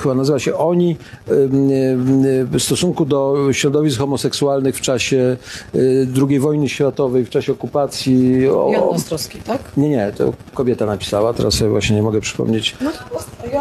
chyba 0.01 0.15
nazywa 0.15 0.39
się 0.39 0.57
Oni, 0.57 0.91
e, 0.91 0.97
w 2.45 2.59
stosunku 2.59 3.05
do 3.05 3.35
środowisk 3.51 3.99
homoseksualnych 3.99 4.75
w 4.75 4.81
czasie 4.81 5.37
e, 5.75 5.79
II 6.29 6.39
wojny 6.39 6.69
światowej, 6.69 7.25
w 7.25 7.29
czasie 7.29 7.51
okupacji. 7.51 8.49
O, 8.49 8.69
Jan 8.71 8.83
Ostrowski, 8.83 9.39
tak? 9.39 9.61
nie, 9.77 9.89
nie, 9.89 10.11
to 10.17 10.33
kobieta 10.53 10.85
napisała, 10.85 11.33
teraz 11.33 11.53
sobie 11.53 11.71
właśnie 11.71 11.95
nie 11.95 12.03
mogę 12.03 12.21
przypomnieć. 12.21 12.75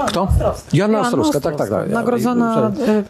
Kto? 0.09 0.29
Joanna 0.73 1.01
Ostrowska, 1.01 1.41
tak, 1.41 1.57
tak, 1.57 1.71
tak. 1.71 2.02
Nagrodzona 2.03 2.73
e, 2.89 2.91
e, 2.91 3.03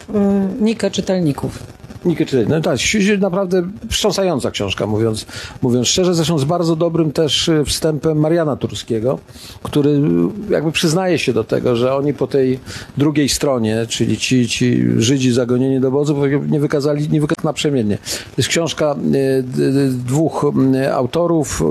Nikę 0.61 0.91
czytelników. 0.91 1.59
Nikę 2.05 2.27
czytać. 2.27 2.49
No 2.49 2.61
tak, 2.61 2.79
naprawdę 3.19 3.63
wstrząsająca 3.91 4.51
książka, 4.51 4.87
mówiąc, 4.87 5.27
mówiąc 5.63 5.89
szczerze. 5.89 6.15
Zresztą 6.15 6.39
z 6.39 6.45
bardzo 6.45 6.77
dobrym 6.77 7.13
też 7.13 7.49
y, 7.49 7.65
wstępem 7.65 8.19
Mariana 8.19 8.57
Turskiego, 8.57 9.19
który 9.63 9.91
y, 9.91 10.53
jakby 10.53 10.73
przyznaje 10.73 11.19
się 11.19 11.33
do 11.33 11.45
tego, 11.45 11.77
że 11.77 11.95
oni 11.95 12.15
po 12.15 12.27
tej 12.27 12.59
drugiej 12.97 13.29
stronie, 13.29 13.87
czyli 13.89 14.19
ci, 14.19 14.49
ci 14.49 14.85
Żydzi 14.97 15.33
zagonieni 15.33 15.81
do 15.81 15.89
obozu, 15.89 16.27
nie 16.49 16.61
wykazali, 16.61 17.09
nie 17.09 17.21
wykazali 17.21 17.45
naprzemiennie. 17.45 17.99
To 17.99 18.35
jest 18.39 18.49
książka 18.49 18.97
y, 19.15 19.45
dwóch 19.89 20.47
autorów 20.93 21.63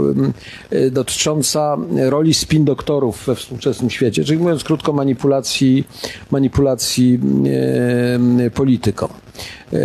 dotycząca 0.92 1.78
roli 2.10 2.34
spin 2.34 2.66
doktorów 2.66 3.24
we 3.26 3.36
współczesnym 3.36 3.90
świecie, 3.90 4.24
czyli 4.24 4.40
mówiąc 4.40 4.64
krótko 4.64 4.94
manipulacji, 4.94 5.88
manipulacji 6.32 7.20
polityką. 8.54 9.08
E, 9.74 9.78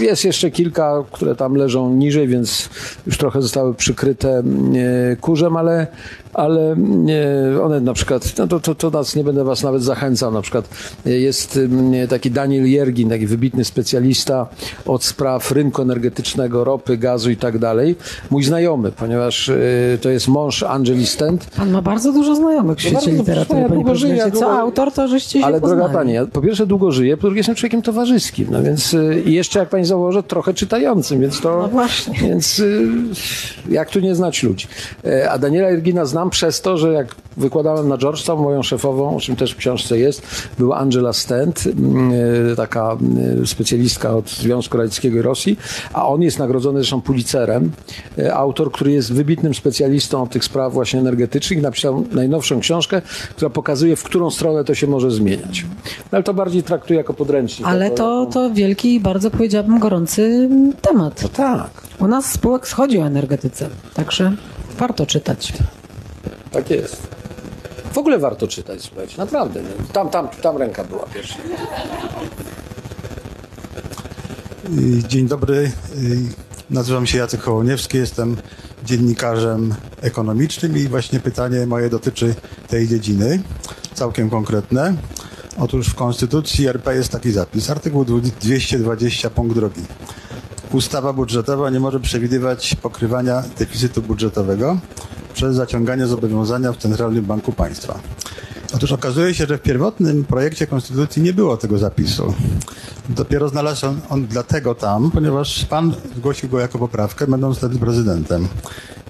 Jest 0.00 0.24
jeszcze 0.24 0.50
kilka, 0.50 1.04
które 1.12 1.34
tam 1.34 1.54
leżą 1.54 1.94
niżej, 1.94 2.28
więc 2.28 2.68
już 3.06 3.18
trochę 3.18 3.42
zostały 3.42 3.74
przykryte 3.74 4.28
e, 4.38 5.16
kurzem, 5.16 5.56
ale, 5.56 5.86
ale 6.34 6.76
e, 7.52 7.62
one 7.62 7.80
na 7.80 7.92
przykład, 7.94 8.38
no 8.38 8.46
to, 8.46 8.60
to, 8.60 8.74
to 8.74 8.90
nas 8.90 9.16
nie 9.16 9.24
będę 9.24 9.44
was 9.44 9.62
nawet 9.62 9.82
zachęcał, 9.82 10.32
na 10.32 10.42
przykład 10.42 10.68
e, 11.06 11.10
jest 11.10 11.56
m, 11.56 11.92
taki 12.08 12.30
Daniel 12.30 12.70
Jergin, 12.70 13.08
taki 13.08 13.26
wybitny 13.26 13.64
specjalista 13.64 14.46
od 14.86 15.04
spraw 15.04 15.52
rynku 15.52 15.82
energetycznego, 15.82 16.64
ropy, 16.64 16.96
gazu 16.96 17.30
i 17.30 17.36
tak 17.36 17.58
dalej. 17.58 17.96
Mój 18.30 18.44
znajomy, 18.44 18.92
ponieważ 18.92 19.48
e, 19.48 19.54
to 20.00 20.10
jest 20.10 20.28
mąż 20.28 20.62
Angeli 20.62 21.06
Stent, 21.06 21.46
Pan 21.56 21.70
ma 21.70 21.82
bardzo 21.82 22.12
dużo 22.12 22.34
znajomych 22.36 22.78
w 22.78 22.80
świecie 22.80 22.94
bardzo 22.96 23.10
literatury, 23.10 23.60
ja 23.60 23.68
długo 23.68 23.94
żyję. 23.94 24.24
Co 24.24 24.30
długo- 24.30 24.58
autor, 24.58 24.92
to 24.92 25.08
żeście 25.08 25.38
się 25.40 25.44
ale 25.46 25.60
droga 25.60 25.74
poznali. 25.74 25.94
pani, 25.94 26.12
ja 26.12 26.26
po 26.26 26.40
pierwsze 26.40 26.66
długo 26.66 26.92
żyję, 26.92 27.16
po 27.16 27.22
drugie 27.22 27.38
jestem 27.38 27.54
człowiekiem 27.54 27.82
towarzyskim, 27.82 28.48
no 28.50 28.62
więc 28.62 28.96
i 29.26 29.32
jeszcze 29.32 29.58
jak 29.58 29.68
pani 29.68 29.84
zauważy, 29.84 30.22
trochę 30.22 30.54
czytającym, 30.54 31.20
więc 31.20 31.40
to... 31.40 31.58
No 31.62 31.68
właśnie. 31.68 32.18
Więc 32.22 32.62
jak 33.70 33.90
tu 33.90 34.00
nie 34.00 34.14
znać 34.14 34.42
ludzi. 34.42 34.66
E, 35.04 35.30
A 35.30 35.38
Daniela 35.38 35.70
Irgina 35.70 36.04
znam 36.18 36.30
przez 36.30 36.60
to, 36.60 36.78
że 36.78 36.92
jak 36.92 37.14
wykładałem 37.36 37.88
na 37.88 37.98
Georgetown, 37.98 38.42
moją 38.42 38.62
szefową, 38.62 39.16
o 39.16 39.20
czym 39.20 39.36
też 39.36 39.52
w 39.52 39.56
książce 39.56 39.98
jest, 39.98 40.22
była 40.58 40.76
Angela 40.76 41.12
Stent, 41.12 41.64
mm, 41.66 42.12
e, 42.52 42.56
taka 42.56 42.92
mm, 42.92 43.46
specjalistka 43.46 44.16
od 44.16 44.30
Związku 44.30 44.76
Radzieckiego 44.76 45.18
i 45.18 45.22
Rosji, 45.22 45.58
a 45.92 46.08
on 46.08 46.22
jest 46.22 46.38
nagrodzony 46.38 46.78
zresztą 46.78 47.00
Pulitzerem. 47.00 47.70
E, 48.18 48.34
Autor, 48.34 48.72
który 48.72 48.92
jest 48.92 49.12
wybitnym 49.12 49.54
specjalistą 49.54 50.22
od 50.22 50.30
tych 50.30 50.44
spraw 50.44 50.72
właśnie 50.72 51.00
energetycznych, 51.00 51.62
napisał 51.62 52.04
najnowszą 52.12 52.60
książkę, 52.60 53.02
która 53.30 53.50
pokazuje, 53.50 53.96
w 53.96 54.02
którą 54.02 54.30
stronę 54.30 54.64
to 54.64 54.74
się 54.74 54.86
może 54.86 55.10
zmieniać. 55.10 55.66
No, 55.84 56.08
ale 56.12 56.22
to 56.22 56.34
bardziej 56.34 56.62
traktuję 56.62 56.98
jako 56.98 57.14
podręcznik. 57.14 57.68
Ale 57.68 57.84
jako, 57.84 57.96
to, 57.96 58.20
jako... 58.20 58.32
to 58.32 58.50
wielki 58.54 58.94
i 58.94 59.00
bardzo 59.00 59.30
powiedziałabym 59.30 59.78
gorący 59.78 60.48
temat. 60.82 61.22
No 61.22 61.28
tak, 61.28 61.70
U 61.98 62.08
nas 62.08 62.32
spółek 62.32 62.68
schodzi 62.68 62.98
o 62.98 63.06
energetyce, 63.06 63.68
także 63.94 64.32
warto 64.78 65.06
czytać. 65.06 65.52
Tak 66.52 66.70
jest. 66.70 67.08
W 67.92 67.98
ogóle 67.98 68.18
warto 68.18 68.48
czytać, 68.48 68.82
słuchajcie, 68.82 69.14
naprawdę. 69.18 69.62
nie? 69.62 69.68
Tam, 69.92 70.10
tam, 70.10 70.28
tam 70.28 70.56
ręka 70.56 70.84
była 70.84 71.06
pierwsza. 71.06 71.36
Dzień 75.08 75.28
dobry. 75.28 75.72
Nazywam 76.70 77.06
się 77.06 77.18
Jacek 77.18 77.40
Hołoniewski, 77.40 77.98
jestem 77.98 78.36
dziennikarzem 78.84 79.74
ekonomicznym 80.00 80.76
i 80.76 80.88
właśnie 80.88 81.20
pytanie 81.20 81.66
moje 81.66 81.90
dotyczy 81.90 82.34
tej 82.68 82.88
dziedziny, 82.88 83.42
całkiem 83.94 84.30
konkretne. 84.30 84.94
Otóż 85.58 85.88
w 85.88 85.94
Konstytucji 85.94 86.66
RP 86.66 86.94
jest 86.94 87.12
taki 87.12 87.32
zapis, 87.32 87.70
artykuł 87.70 88.04
220 88.04 89.30
punkt 89.30 89.54
drogi. 89.54 89.82
Ustawa 90.72 91.12
budżetowa 91.12 91.70
nie 91.70 91.80
może 91.80 92.00
przewidywać 92.00 92.74
pokrywania 92.74 93.42
deficytu 93.58 94.02
budżetowego 94.02 94.78
poprzez 95.38 95.56
zaciąganie 95.56 96.06
zobowiązania 96.06 96.72
w 96.72 96.76
Centralnym 96.76 97.24
Banku 97.24 97.52
Państwa. 97.52 98.00
Otóż 98.74 98.92
okazuje 98.92 99.34
się, 99.34 99.46
że 99.46 99.58
w 99.58 99.62
pierwotnym 99.62 100.24
projekcie 100.24 100.66
konstytucji 100.66 101.22
nie 101.22 101.32
było 101.32 101.56
tego 101.56 101.78
zapisu. 101.78 102.34
Dopiero 103.08 103.48
znalazł 103.48 103.86
on, 103.86 104.00
on 104.08 104.26
dlatego 104.26 104.74
tam, 104.74 105.10
ponieważ 105.10 105.64
pan 105.64 105.94
zgłosił 106.16 106.48
go 106.48 106.60
jako 106.60 106.78
poprawkę, 106.78 107.26
będąc 107.26 107.58
wtedy 107.58 107.78
prezydentem. 107.78 108.48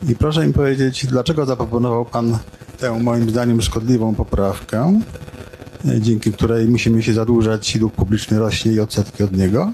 I 0.09 0.17
proszę 0.17 0.47
mi 0.47 0.53
powiedzieć, 0.53 1.07
dlaczego 1.07 1.47
zaproponował 1.47 2.05
pan 2.05 2.39
tę 2.79 2.99
moim 3.01 3.31
zdaniem 3.31 3.63
szkodliwą 3.63 4.15
poprawkę, 4.15 5.01
e, 5.89 6.01
dzięki 6.01 6.33
której 6.33 6.69
musimy 6.69 7.03
się 7.03 7.13
zadłużać 7.13 7.77
i 7.77 7.79
dług 7.79 7.95
publiczny 7.95 8.39
rośnie 8.39 8.73
i 8.73 8.81
odsetki 8.81 9.23
od 9.23 9.33
niego. 9.33 9.73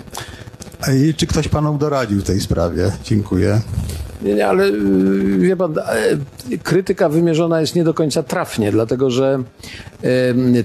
I 0.95 1.15
czy 1.15 1.27
ktoś 1.27 1.49
panu 1.49 1.79
doradził 1.79 2.21
w 2.21 2.25
tej 2.25 2.41
sprawie? 2.41 2.93
Dziękuję. 3.05 3.61
Nie, 4.25 4.35
nie, 4.35 4.47
ale 4.47 4.65
y, 4.65 5.39
wie 5.39 5.57
pan, 5.57 5.79
e, 5.79 5.83
krytyka 6.63 7.09
wymierzona 7.09 7.61
jest 7.61 7.75
nie 7.75 7.85
do 7.85 7.95
końca 7.95 8.23
trafnie, 8.23 8.73
dlatego 8.73 9.11
że 9.11 9.43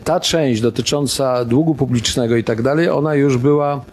ta 0.04 0.20
część 0.20 0.62
dotycząca 0.62 1.46
długu 1.46 1.76
publicznego 1.76 2.36
i 2.36 2.44
tak 2.44 2.62
dalej, 2.62 2.90
ona 2.90 3.16
już 3.16 3.38
była 3.38 3.86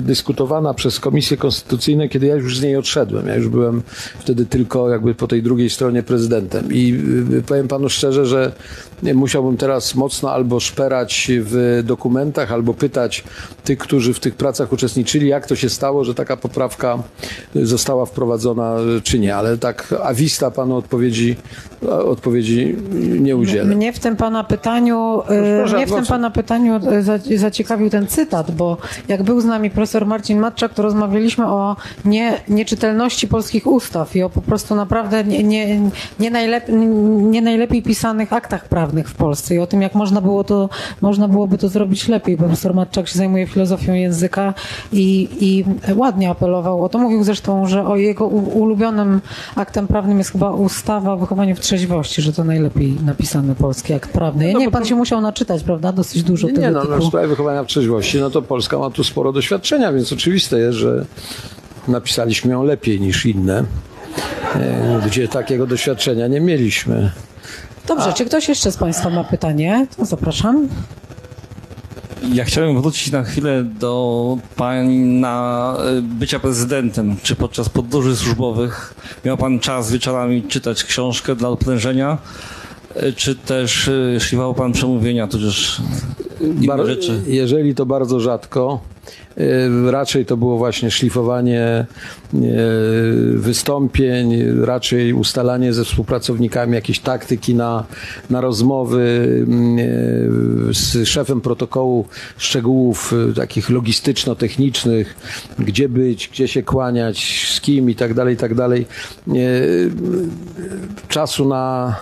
dyskutowana 0.00 0.74
przez 0.74 1.00
Komisję 1.00 1.36
Konstytucyjną, 1.36 2.08
kiedy 2.08 2.26
ja 2.26 2.34
już 2.34 2.58
z 2.58 2.62
niej 2.62 2.76
odszedłem. 2.76 3.26
Ja 3.26 3.34
już 3.36 3.48
byłem 3.48 3.82
wtedy 4.18 4.46
tylko 4.46 4.90
jakby 4.90 5.14
po 5.14 5.26
tej 5.28 5.42
drugiej 5.42 5.70
stronie 5.70 6.02
prezydentem. 6.02 6.68
I 6.72 6.98
y, 7.32 7.42
powiem 7.42 7.68
panu 7.68 7.88
szczerze, 7.88 8.26
że 8.26 8.52
musiałbym 9.14 9.56
teraz 9.56 9.94
mocno 9.94 10.30
albo 10.32 10.60
szperać 10.60 11.30
w 11.40 11.82
dokumentach, 11.84 12.52
albo 12.52 12.74
pytać 12.74 13.24
tych, 13.64 13.78
którzy 13.78 14.14
w 14.14 14.20
tych 14.20 14.34
pracach 14.34 14.72
uczestniczyli, 14.72 15.28
jak 15.28 15.46
to 15.46 15.56
się 15.56 15.68
stało, 15.68 16.04
że 16.04 16.14
taka 16.14 16.36
poprawka 16.36 16.98
została 17.54 18.06
wprowadzona, 18.06 18.76
czy 19.02 19.18
nie. 19.18 19.36
Ale 19.36 19.58
tak 19.58 19.94
awista 20.02 20.50
panu 20.50 20.76
odpowiedzi, 20.76 21.36
odpowiedzi 21.88 22.76
nie 23.20 23.36
udzielę. 23.36 23.74
Mnie 23.74 23.92
w 23.92 23.98
tym 23.98 24.16
pana 24.16 24.44
pytaniu, 24.44 25.22
proszę, 25.58 25.76
mnie 25.76 25.86
w 25.86 25.92
tym 25.92 26.06
pana 26.06 26.30
pytaniu 26.30 26.80
za- 27.02 27.18
zaciekawił 27.36 27.90
ten 27.90 28.06
cytat, 28.06 28.50
bo 28.50 28.76
jak 29.08 29.22
był 29.22 29.40
z 29.40 29.44
nami 29.44 29.70
profesor 29.70 30.06
Marcin 30.06 30.38
Matczak, 30.38 30.74
to 30.74 30.82
rozmawialiśmy 30.82 31.46
o 31.46 31.76
nie, 32.04 32.40
nieczytelności 32.48 33.28
polskich 33.28 33.66
ustaw 33.66 34.16
i 34.16 34.22
o 34.22 34.30
po 34.30 34.40
prostu 34.42 34.74
naprawdę 34.74 35.24
nie, 35.24 35.42
nie, 35.44 35.80
nie, 36.20 36.30
najlep, 36.30 36.64
nie 37.18 37.42
najlepiej 37.42 37.82
pisanych 37.82 38.32
aktach 38.32 38.68
prawnych 38.68 39.08
w 39.08 39.14
Polsce 39.14 39.54
i 39.54 39.58
o 39.58 39.66
tym, 39.66 39.82
jak 39.82 39.94
można 39.94 40.20
było 40.20 40.44
to, 40.44 40.68
można 41.00 41.28
byłoby 41.28 41.58
to 41.58 41.68
zrobić 41.68 42.08
lepiej. 42.08 42.36
Profesor 42.36 42.74
Matczak 42.74 43.08
się 43.08 43.18
zajmuje 43.18 43.46
filozofią 43.46 43.92
języka 43.94 44.54
i, 44.92 45.28
i 45.40 45.64
ładnie 45.96 46.30
apelował 46.30 46.84
o 46.84 46.88
to. 46.88 46.98
Mówił 46.98 47.24
zresztą, 47.24 47.66
że 47.66 47.86
o 47.86 47.96
jego 47.96 48.26
ulubionym 48.26 49.20
aktem 49.56 49.86
prawnym 49.86 50.18
jest 50.18 50.32
chyba 50.32 50.50
ustawa 50.50 51.12
o 51.12 51.16
wychowaniu 51.16 51.56
w 51.56 51.60
trzeźwości, 51.60 52.22
że 52.22 52.32
to 52.32 52.44
najlepiej 52.44 52.96
napisany 53.04 53.54
polski 53.54 53.92
akt 53.94 54.12
prawny. 54.12 54.46
Ja 54.46 54.52
No 54.52 54.58
nie, 54.58 54.70
pan 54.70 54.82
to- 54.82 54.88
się 54.88 54.94
musiał 54.94 55.20
naczytać, 55.20 55.62
prawda? 55.62 55.92
Dosyć 55.92 56.22
dużo 56.22 56.46
Nie, 56.46 56.52
tego 56.52 56.66
nie 56.66 56.72
no, 56.72 56.80
no, 56.84 56.86
w 56.90 56.94
typu. 56.94 57.06
sprawie 57.08 57.28
wychowania 57.28 57.62
w 57.64 57.66
trzeźwości, 57.66 58.20
no 58.20 58.30
to 58.30 58.42
Polska 58.42 58.75
ma 58.78 58.90
tu 58.90 59.04
sporo 59.04 59.32
doświadczenia, 59.32 59.92
więc 59.92 60.12
oczywiste 60.12 60.58
jest, 60.58 60.78
że 60.78 61.04
napisaliśmy 61.88 62.52
ją 62.52 62.62
lepiej 62.62 63.00
niż 63.00 63.26
inne, 63.26 63.64
e, 64.54 65.00
gdzie 65.06 65.28
takiego 65.28 65.66
doświadczenia 65.66 66.26
nie 66.26 66.40
mieliśmy. 66.40 67.10
Dobrze, 67.86 68.12
czy 68.12 68.24
ktoś 68.24 68.48
jeszcze 68.48 68.72
z 68.72 68.76
Państwa 68.76 69.10
ma 69.10 69.24
pytanie? 69.24 69.86
To 69.96 70.04
zapraszam. 70.04 70.68
Ja 72.32 72.44
chciałem 72.44 72.82
wrócić 72.82 73.12
na 73.12 73.22
chwilę 73.22 73.64
do 73.64 74.38
Pana 74.56 75.76
y, 75.98 76.02
bycia 76.02 76.38
prezydentem. 76.38 77.16
Czy 77.22 77.36
podczas 77.36 77.68
podróży 77.68 78.16
służbowych 78.16 78.94
miał 79.24 79.36
Pan 79.36 79.60
czas 79.60 79.90
wieczorami 79.90 80.42
czytać 80.42 80.84
książkę 80.84 81.36
dla 81.36 81.48
odprężenia? 81.48 82.18
Czy 83.16 83.34
też 83.34 83.88
y, 83.88 84.16
szliwał 84.20 84.54
Pan 84.54 84.72
przemówienia, 84.72 85.26
tudzież 85.26 85.82
inne 86.40 86.66
Bar- 86.66 86.86
rzeczy? 86.86 87.20
Jeżeli 87.26 87.74
to 87.74 87.86
bardzo 87.86 88.20
rzadko, 88.20 88.80
e, 89.36 89.90
raczej 89.90 90.26
to 90.26 90.36
było 90.36 90.58
właśnie 90.58 90.90
szlifowanie 90.90 91.60
e, 91.60 91.86
wystąpień, 93.34 94.34
raczej 94.64 95.12
ustalanie 95.12 95.72
ze 95.72 95.84
współpracownikami 95.84 96.74
jakiejś 96.74 97.00
taktyki 97.00 97.54
na, 97.54 97.84
na 98.30 98.40
rozmowy 98.40 99.28
mm, 99.46 99.78
e, 99.78 99.82
z 100.74 101.08
szefem 101.08 101.40
protokołu 101.40 102.06
szczegółów 102.38 103.14
e, 103.30 103.34
takich 103.34 103.70
logistyczno-technicznych, 103.70 105.16
gdzie 105.58 105.88
być, 105.88 106.28
gdzie 106.28 106.48
się 106.48 106.62
kłaniać, 106.62 107.48
z 107.54 107.60
kim 107.60 107.90
i 107.90 107.94
tak 107.94 108.14
dalej, 108.14 108.34
i 108.34 108.38
tak 108.38 108.54
dalej. 108.54 108.86
E, 109.28 109.32
Czasu 111.08 111.48
na 111.48 111.96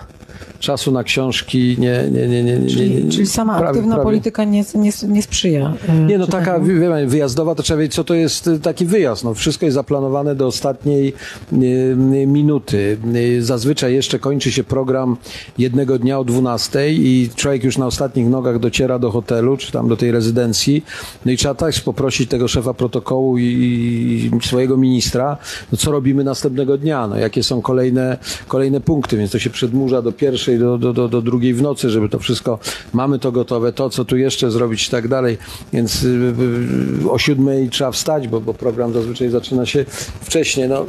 czasu 0.65 0.93
na 0.93 1.05
książki 1.05 1.77
nie, 1.79 2.05
nie, 2.13 2.29
nie, 2.29 2.45
nie, 2.45 2.59
nie, 2.59 2.69
Czyli, 2.71 3.09
czyli 3.09 3.27
sama 3.27 3.53
prawie- 3.59 3.69
aktywna 3.71 3.95
prawie- 3.95 4.05
polityka 4.05 4.45
nie, 4.45 4.65
nie, 4.75 4.91
nie 5.09 5.23
sprzyja. 5.23 5.73
e, 5.89 5.99
nie, 5.99 6.19
no 6.19 6.27
taka 6.27 6.61
wie 6.61 7.07
wyjazdowa, 7.07 7.55
to 7.55 7.63
trzeba 7.63 7.81
wiedzieć, 7.81 7.95
co 7.95 8.05
to 8.05 8.15
jest 8.15 8.47
y, 8.47 8.59
taki 8.61 8.87
wyjazd. 8.87 9.25
No, 9.25 9.35
wszystko 9.35 9.65
jest 9.67 9.75
zaplanowane 9.75 10.35
do 10.35 10.47
ostatniej 10.47 11.13
y, 11.53 11.97
minuty. 12.27 12.99
Zazwyczaj 13.41 13.95
jeszcze 13.95 14.19
kończy 14.19 14.53
się 14.53 14.65
program 14.65 15.17
jednego 15.59 15.99
dnia 15.99 16.19
o 16.19 16.25
12 16.25 16.93
i 16.93 17.31
człowiek 17.37 17.65
już 17.65 17.79
na 17.79 17.87
ostatnich 17.87 18.27
nogach 18.29 18.59
dociera 18.59 18.99
do 18.99 19.11
hotelu, 19.11 19.57
czy 19.57 19.73
tam 19.73 19.89
do 19.89 19.97
tej 19.97 20.11
rezydencji. 20.13 20.85
No 21.27 21.33
i 21.33 21.37
trzeba 21.37 21.55
tak 21.55 21.75
poprosić 21.85 22.31
tego 22.31 22.49
szefa 22.49 22.75
protokołu 22.75 23.39
i, 23.39 23.43
i 24.43 24.47
swojego 24.47 24.77
ministra, 24.77 25.37
no 25.73 25.79
co 25.79 25.91
robimy 25.93 26.25
następnego 26.25 26.79
dnia, 26.79 27.07
no 27.09 27.17
jakie 27.17 27.43
są 27.43 27.63
kolejne, 27.63 28.19
kolejne 28.49 28.81
punkty, 28.81 29.17
więc 29.17 29.31
to 29.31 29.39
się 29.39 29.51
przedmurza 29.51 30.03
do 30.03 30.13
pierwszej, 30.13 30.54
do, 30.59 30.79
do, 30.79 30.93
do, 30.93 31.09
do 31.09 31.23
drugiej 31.23 31.55
w 31.55 31.63
nocy, 31.63 31.91
żeby 31.91 32.09
to 32.09 32.19
wszystko, 32.19 32.59
mamy 32.93 33.19
to 33.19 33.33
gotowe, 33.33 33.73
to 33.73 33.91
co 33.91 34.05
tu 34.05 34.17
jeszcze 34.17 34.51
zrobić 34.51 34.89
i 34.89 34.91
tak 34.91 35.09
dalej, 35.09 35.39
więc 35.73 36.05
y, 36.05 36.35
y, 37.05 37.11
o 37.11 37.19
siódmej 37.19 37.69
trzeba 37.71 37.91
wstać, 37.91 38.29
bo, 38.29 38.41
bo 38.41 38.55
program 38.55 38.93
zazwyczaj 38.93 39.31
zaczyna 39.31 39.67
się 39.67 39.85
wcześniej, 40.21 40.69
no. 40.69 40.87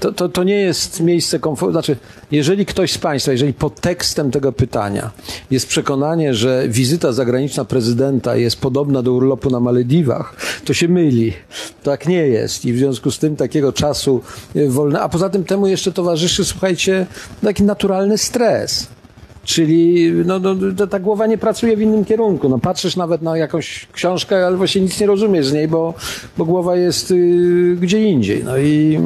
To, 0.00 0.12
to, 0.12 0.28
to 0.28 0.44
nie 0.44 0.54
jest 0.54 1.00
miejsce 1.00 1.38
komfortu. 1.38 1.72
Znaczy, 1.72 1.96
jeżeli 2.30 2.66
ktoś 2.66 2.92
z 2.92 2.98
Państwa, 2.98 3.32
jeżeli 3.32 3.54
pod 3.54 3.80
tekstem 3.80 4.30
tego 4.30 4.52
pytania 4.52 5.10
jest 5.50 5.68
przekonanie, 5.68 6.34
że 6.34 6.68
wizyta 6.68 7.12
zagraniczna 7.12 7.64
prezydenta 7.64 8.36
jest 8.36 8.60
podobna 8.60 9.02
do 9.02 9.12
urlopu 9.12 9.50
na 9.50 9.60
Malediwach, 9.60 10.36
to 10.64 10.74
się 10.74 10.88
myli. 10.88 11.32
Tak 11.82 12.08
nie 12.08 12.28
jest. 12.28 12.64
I 12.64 12.72
w 12.72 12.78
związku 12.78 13.10
z 13.10 13.18
tym 13.18 13.36
takiego 13.36 13.72
czasu 13.72 14.20
y, 14.56 14.68
wolnego. 14.68 15.04
A 15.04 15.08
poza 15.08 15.30
tym 15.30 15.44
temu 15.44 15.66
jeszcze 15.66 15.92
towarzyszy, 15.92 16.44
słuchajcie, 16.44 17.06
taki 17.42 17.62
naturalny 17.62 18.18
stres. 18.18 18.99
Czyli 19.44 20.12
no, 20.24 20.38
no, 20.38 20.86
ta 20.86 21.00
głowa 21.00 21.26
nie 21.26 21.38
pracuje 21.38 21.76
w 21.76 21.80
innym 21.82 22.04
kierunku. 22.04 22.48
No, 22.48 22.58
patrzysz 22.58 22.96
nawet 22.96 23.22
na 23.22 23.36
jakąś 23.36 23.86
książkę, 23.92 24.46
ale 24.46 24.56
właśnie 24.56 24.80
nic 24.80 25.00
nie 25.00 25.06
rozumiesz 25.06 25.46
z 25.46 25.52
niej, 25.52 25.68
bo, 25.68 25.94
bo 26.38 26.44
głowa 26.44 26.76
jest 26.76 27.10
y, 27.10 27.76
gdzie 27.80 28.02
indziej. 28.10 28.44
No 28.44 28.58
i 28.58 28.98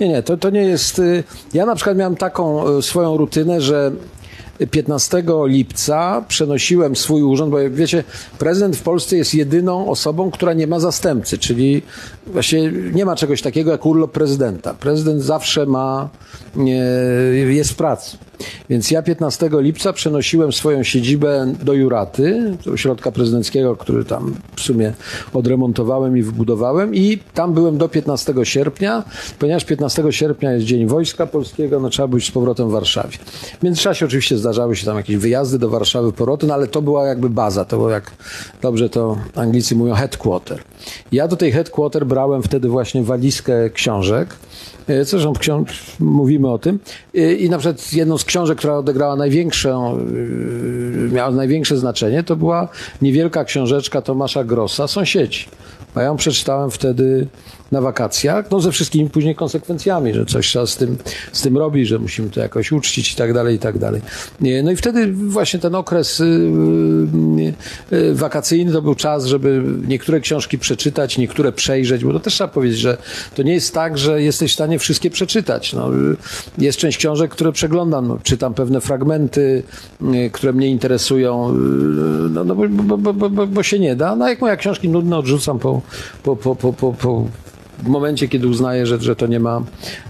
nie, 0.00 0.08
nie, 0.08 0.22
to, 0.22 0.36
to 0.36 0.50
nie 0.50 0.62
jest. 0.62 0.98
y, 0.98 1.24
Ja 1.54 1.66
na 1.66 1.74
przykład 1.74 1.96
miałem 1.96 2.16
taką 2.16 2.68
y, 2.78 2.82
swoją 2.82 3.16
rutynę, 3.16 3.60
że 3.60 3.92
15 4.70 5.22
lipca 5.46 6.24
przenosiłem 6.28 6.96
swój 6.96 7.22
urząd, 7.22 7.50
bo 7.50 7.58
jak 7.58 7.74
wiecie, 7.74 8.04
prezydent 8.38 8.76
w 8.76 8.82
Polsce 8.82 9.16
jest 9.16 9.34
jedyną 9.34 9.90
osobą, 9.90 10.30
która 10.30 10.52
nie 10.52 10.66
ma 10.66 10.80
zastępcy, 10.80 11.38
czyli 11.38 11.82
właśnie 12.26 12.72
nie 12.94 13.04
ma 13.04 13.16
czegoś 13.16 13.42
takiego 13.42 13.70
jak 13.70 13.86
urlop 13.86 14.12
prezydenta. 14.12 14.74
Prezydent 14.74 15.22
zawsze 15.22 15.66
ma, 15.66 16.08
jest 17.48 17.70
w 17.70 17.76
pracy. 17.76 18.16
Więc 18.70 18.90
ja 18.90 19.02
15 19.02 19.50
lipca 19.52 19.92
przenosiłem 19.92 20.52
swoją 20.52 20.82
siedzibę 20.82 21.52
do 21.62 21.72
Juraty, 21.72 22.56
do 22.64 22.72
ośrodka 22.72 23.12
prezydenckiego, 23.12 23.76
który 23.76 24.04
tam 24.04 24.34
w 24.56 24.60
sumie 24.60 24.92
odremontowałem 25.34 26.18
i 26.18 26.22
wybudowałem 26.22 26.94
i 26.94 27.18
tam 27.34 27.54
byłem 27.54 27.78
do 27.78 27.88
15 27.88 28.34
sierpnia, 28.42 29.04
ponieważ 29.38 29.64
15 29.64 30.04
sierpnia 30.10 30.52
jest 30.52 30.66
Dzień 30.66 30.86
Wojska 30.86 31.26
Polskiego, 31.26 31.80
no 31.80 31.88
trzeba 31.88 32.08
być 32.08 32.26
z 32.26 32.30
powrotem 32.30 32.68
w 32.68 32.72
Warszawie. 32.72 33.18
W 33.60 33.62
międzyczasie 33.62 34.06
oczywiście 34.06 34.38
zdarzały 34.38 34.76
się 34.76 34.86
tam 34.86 34.96
jakieś 34.96 35.16
wyjazdy 35.16 35.58
do 35.58 35.68
Warszawy, 35.68 36.12
powroty, 36.12 36.46
no 36.46 36.54
ale 36.54 36.66
to 36.66 36.82
była 36.82 37.06
jakby 37.06 37.30
baza, 37.30 37.64
to 37.64 37.76
było 37.76 37.90
jak 37.90 38.12
dobrze 38.62 38.88
to 38.88 39.16
Anglicy 39.34 39.76
mówią 39.76 39.94
headquarter. 39.94 40.62
Ja 41.12 41.28
do 41.28 41.36
tej 41.36 41.52
headquarter 41.52 42.06
brałem 42.06 42.42
wtedy 42.42 42.68
właśnie 42.68 43.02
walizkę 43.02 43.70
książek, 43.70 44.36
E, 44.88 45.04
Zresztą 45.04 45.32
mówimy 46.00 46.50
o 46.50 46.58
tym. 46.58 46.78
E, 47.14 47.34
I 47.34 47.50
na 47.50 47.58
przykład 47.58 47.92
jedną 47.92 48.18
z 48.18 48.23
książek, 48.24 48.58
która 48.58 48.76
odegrała 48.78 49.16
największą, 49.16 49.96
e, 49.96 51.12
miała 51.12 51.30
największe 51.30 51.76
znaczenie, 51.76 52.22
to 52.22 52.36
była 52.36 52.68
niewielka 53.02 53.44
książeczka 53.44 54.02
Tomasza 54.02 54.44
Grossa, 54.44 54.88
Sąsiedzi. 54.88 55.44
A 55.94 56.00
ja 56.00 56.06
ją 56.06 56.16
przeczytałem 56.16 56.70
wtedy 56.70 57.26
na 57.72 57.80
wakacjach, 57.80 58.50
no 58.50 58.60
ze 58.60 58.72
wszystkimi 58.72 59.10
później 59.10 59.34
konsekwencjami, 59.34 60.14
że 60.14 60.26
coś 60.26 60.48
trzeba 60.48 60.66
z 60.66 60.76
tym, 60.76 60.96
z 61.32 61.42
tym 61.42 61.58
robić, 61.58 61.88
że 61.88 61.98
musimy 61.98 62.30
to 62.30 62.40
jakoś 62.40 62.72
uczcić 62.72 63.12
i 63.12 63.16
tak 63.16 63.32
dalej, 63.32 63.56
i 63.56 63.58
tak 63.58 63.78
dalej. 63.78 64.00
No 64.64 64.70
i 64.70 64.76
wtedy 64.76 65.12
właśnie 65.12 65.60
ten 65.60 65.74
okres 65.74 66.20
y, 66.20 66.24
y, 66.24 67.96
y, 67.96 68.14
wakacyjny 68.14 68.72
to 68.72 68.82
był 68.82 68.94
czas, 68.94 69.24
żeby 69.24 69.62
niektóre 69.88 70.20
książki 70.20 70.58
przeczytać, 70.58 71.18
niektóre 71.18 71.52
przejrzeć, 71.52 72.04
bo 72.04 72.12
to 72.12 72.20
też 72.20 72.34
trzeba 72.34 72.48
powiedzieć, 72.48 72.78
że 72.78 72.96
to 73.34 73.42
nie 73.42 73.54
jest 73.54 73.74
tak, 73.74 73.98
że 73.98 74.22
jesteś 74.22 74.50
w 74.50 74.54
stanie 74.54 74.78
wszystkie 74.78 75.10
przeczytać. 75.10 75.72
No, 75.72 75.90
jest 76.58 76.78
część 76.78 76.98
książek, 76.98 77.30
które 77.30 77.52
przeglądam, 77.52 78.08
no, 78.08 78.18
czytam 78.22 78.54
pewne 78.54 78.80
fragmenty, 78.80 79.62
które 80.32 80.52
mnie 80.52 80.68
interesują, 80.68 81.54
no, 82.30 82.44
no 82.44 82.54
bo, 82.54 82.68
bo, 82.68 83.12
bo, 83.12 83.46
bo, 83.46 83.62
się 83.62 83.78
nie 83.78 83.96
da. 83.96 84.16
No 84.16 84.28
jak 84.28 84.40
moje 84.40 84.56
książki 84.56 84.88
nudne 84.88 85.18
odrzucam 85.18 85.58
po, 85.58 85.80
po, 86.22 86.36
po, 86.36 86.56
po, 86.56 86.72
po, 86.72 86.92
po 86.92 87.26
w 87.78 87.88
momencie, 87.88 88.28
kiedy 88.28 88.48
uznaję, 88.48 88.86
że, 88.86 89.00
że 89.00 89.16
to 89.16 89.26
nie 89.26 89.40
ma, 89.40 89.62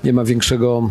nie 0.05 0.13
ma 0.13 0.25
większego, 0.25 0.91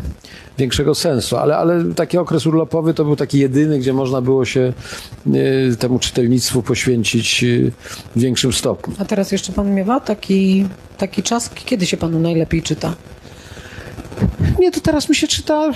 większego 0.58 0.96
sensu. 0.96 1.38
Ale, 1.38 1.58
ale 1.58 1.94
taki 1.94 2.18
okres 2.18 2.46
urlopowy 2.46 2.94
to 2.94 3.06
był 3.06 3.16
taki 3.16 3.40
jedyny, 3.40 3.80
gdzie 3.80 3.94
można 3.94 4.22
było 4.22 4.46
się 4.46 4.74
y, 5.28 5.78
temu 5.80 6.00
czytelnictwu 6.00 6.64
poświęcić 6.64 7.44
y, 7.44 7.72
w 8.16 8.20
większym 8.20 8.54
stopniu. 8.54 8.94
A 9.00 9.06
teraz 9.06 9.32
jeszcze 9.32 9.54
pan 9.54 9.74
miewa 9.74 10.00
taki, 10.00 10.66
taki 10.98 11.24
czas, 11.24 11.50
kiedy 11.50 11.86
się 11.86 11.98
panu 11.98 12.20
najlepiej 12.20 12.62
czyta? 12.62 12.96
Nie, 14.60 14.72
to 14.72 14.82
teraz 14.82 15.10
mi 15.10 15.16
się 15.16 15.28
czyta. 15.28 15.72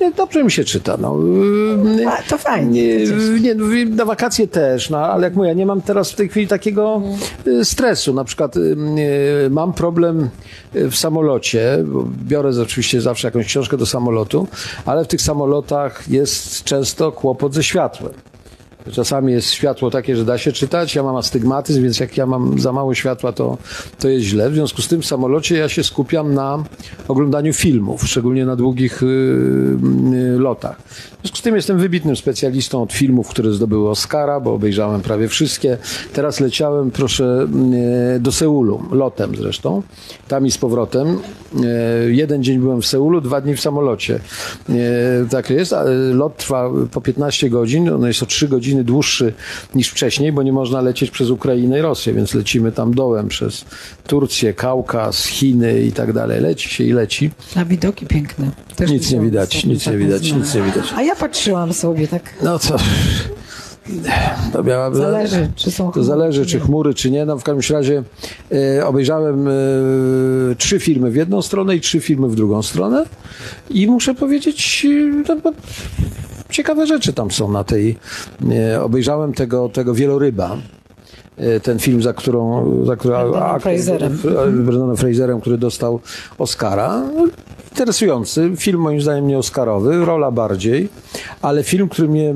Nie, 0.00 0.12
dobrze 0.12 0.44
mi 0.44 0.50
się 0.50 0.64
czyta. 0.64 0.96
No. 1.00 1.16
Y, 2.00 2.08
A, 2.08 2.22
to 2.22 2.38
fajnie. 2.38 2.96
Nie, 3.40 3.54
no, 3.54 3.66
na 3.88 4.04
wakacje 4.04 4.48
też, 4.48 4.90
no, 4.90 4.98
ale 4.98 5.24
jak 5.24 5.34
mówię, 5.34 5.54
nie 5.54 5.66
mam 5.66 5.82
teraz 5.82 6.12
w 6.12 6.14
tej 6.14 6.28
chwili 6.28 6.48
takiego 6.48 7.02
y, 7.46 7.64
stresu. 7.64 8.14
Na 8.14 8.24
przykład 8.24 8.56
y, 8.56 8.60
y, 9.46 9.50
mam 9.50 9.72
problem 9.72 10.28
w 10.74 10.94
samolocie, 10.94 11.84
biorę 12.24 12.50
oczywiście 12.62 13.00
zawsze 13.00 13.28
jakąś 13.28 13.46
książkę 13.46 13.76
do 13.76 13.86
samolotu, 13.86 14.46
ale 14.86 15.04
w 15.04 15.08
tych 15.08 15.22
samolotach 15.22 16.08
jest 16.08 16.64
często 16.64 17.12
kłopot 17.12 17.54
ze 17.54 17.62
światłem. 17.62 18.12
Czasami 18.92 19.32
jest 19.32 19.50
światło 19.50 19.90
takie, 19.90 20.16
że 20.16 20.24
da 20.24 20.38
się 20.38 20.52
czytać. 20.52 20.94
Ja 20.94 21.02
mam 21.02 21.16
astygmatyzm, 21.16 21.82
więc 21.82 22.00
jak 22.00 22.16
ja 22.16 22.26
mam 22.26 22.58
za 22.58 22.72
mało 22.72 22.94
światła, 22.94 23.32
to, 23.32 23.58
to 23.98 24.08
jest 24.08 24.26
źle. 24.26 24.50
W 24.50 24.54
związku 24.54 24.82
z 24.82 24.88
tym 24.88 25.02
w 25.02 25.06
samolocie 25.06 25.56
ja 25.56 25.68
się 25.68 25.84
skupiam 25.84 26.34
na 26.34 26.64
oglądaniu 27.08 27.52
filmów, 27.52 28.08
szczególnie 28.08 28.46
na 28.46 28.56
długich 28.56 29.02
y, 29.02 29.06
y, 29.06 30.38
lotach. 30.38 30.76
W 30.78 31.20
związku 31.20 31.38
z 31.38 31.42
tym 31.42 31.56
jestem 31.56 31.78
wybitnym 31.78 32.16
specjalistą 32.16 32.82
od 32.82 32.92
filmów, 32.92 33.28
które 33.28 33.52
zdobyły 33.52 33.90
Oscara, 33.90 34.40
bo 34.40 34.54
obejrzałem 34.54 35.00
prawie 35.00 35.28
wszystkie. 35.28 35.78
Teraz 36.12 36.40
leciałem, 36.40 36.90
proszę, 36.90 37.46
y, 38.16 38.20
do 38.20 38.32
Seulu, 38.32 38.82
lotem 38.90 39.36
zresztą, 39.36 39.82
tam 40.28 40.46
i 40.46 40.50
z 40.50 40.58
powrotem. 40.58 41.08
Y, 41.08 42.14
Jeden 42.14 42.42
dzień 42.42 42.58
byłem 42.58 42.82
w 42.82 42.86
Seulu, 42.86 43.20
dwa 43.20 43.40
dni 43.40 43.56
w 43.56 43.60
samolocie. 43.60 44.20
Tak 45.30 45.50
jest. 45.50 45.74
Lot 46.12 46.36
trwa 46.36 46.70
po 46.90 47.00
15 47.00 47.50
godzin. 47.50 47.88
On 47.88 48.06
jest 48.06 48.22
o 48.22 48.26
3 48.26 48.48
godziny 48.48 48.73
dłuższy 48.82 49.32
niż 49.74 49.88
wcześniej, 49.88 50.32
bo 50.32 50.42
nie 50.42 50.52
można 50.52 50.80
lecieć 50.80 51.10
przez 51.10 51.30
Ukrainę 51.30 51.78
i 51.78 51.82
Rosję, 51.82 52.12
więc 52.12 52.34
lecimy 52.34 52.72
tam 52.72 52.94
dołem 52.94 53.28
przez 53.28 53.64
Turcję, 54.06 54.54
Kaukaz, 54.54 55.26
Chiny 55.26 55.80
i 55.82 55.92
tak 55.92 56.12
dalej. 56.12 56.40
Leci 56.40 56.68
się 56.68 56.84
i 56.84 56.92
leci. 56.92 57.30
A 57.56 57.64
widoki 57.64 58.06
piękne. 58.06 58.50
Też 58.76 58.90
Nic 58.90 59.10
nie 59.12 59.20
widać, 59.20 59.64
nic 59.64 59.86
nie 59.86 59.96
widać, 59.98 60.22
zmianę. 60.22 60.40
nic 60.40 60.54
nie 60.54 60.62
widać. 60.62 60.84
A 60.96 61.02
ja 61.02 61.16
patrzyłam 61.16 61.72
sobie 61.72 62.08
tak. 62.08 62.22
No 62.42 62.58
co? 62.58 62.76
To 64.52 64.62
miała, 64.62 64.94
Zależy, 64.94 65.48
czy 65.56 65.70
są 65.70 65.86
To 65.86 65.92
chmury, 65.92 66.06
zależy, 66.06 66.46
czy 66.46 66.60
chmury, 66.60 66.94
czy 66.94 67.10
nie. 67.10 67.24
No 67.24 67.38
w 67.38 67.42
każdym 67.42 67.76
razie 67.76 68.02
e, 68.78 68.86
obejrzałem 68.86 69.48
e, 69.48 69.52
trzy 70.58 70.80
filmy 70.80 71.10
w 71.10 71.16
jedną 71.16 71.42
stronę 71.42 71.76
i 71.76 71.80
trzy 71.80 72.00
filmy 72.00 72.28
w 72.28 72.34
drugą 72.34 72.62
stronę 72.62 73.04
i 73.70 73.86
muszę 73.86 74.14
powiedzieć, 74.14 74.86
e, 75.28 75.34
no, 75.44 75.52
ciekawe 76.54 76.86
rzeczy 76.86 77.12
tam 77.12 77.30
są 77.30 77.50
na 77.52 77.64
tej. 77.64 77.96
Obejrzałem 78.82 79.32
tego, 79.32 79.68
tego 79.68 79.94
wieloryba. 79.94 80.56
e, 81.36 81.60
Ten 81.60 81.78
film, 81.78 82.02
za 82.02 82.12
którą, 82.12 82.64
za 82.86 82.96
którą 82.96 83.32
Brendanem 84.52 84.96
Fraserem. 84.96 85.40
Który 85.40 85.58
dostał 85.58 86.00
Oscara. 86.38 87.02
No, 87.16 87.26
Interesujący. 87.70 88.50
Film 88.56 88.80
moim 88.80 89.00
zdaniem 89.00 89.26
nie 89.26 89.38
Oscarowy, 89.38 90.04
rola 90.04 90.30
bardziej, 90.30 90.88
ale 91.42 91.62
film, 91.62 91.88
który 91.88 92.08
mnie 92.08 92.30
e, 92.30 92.34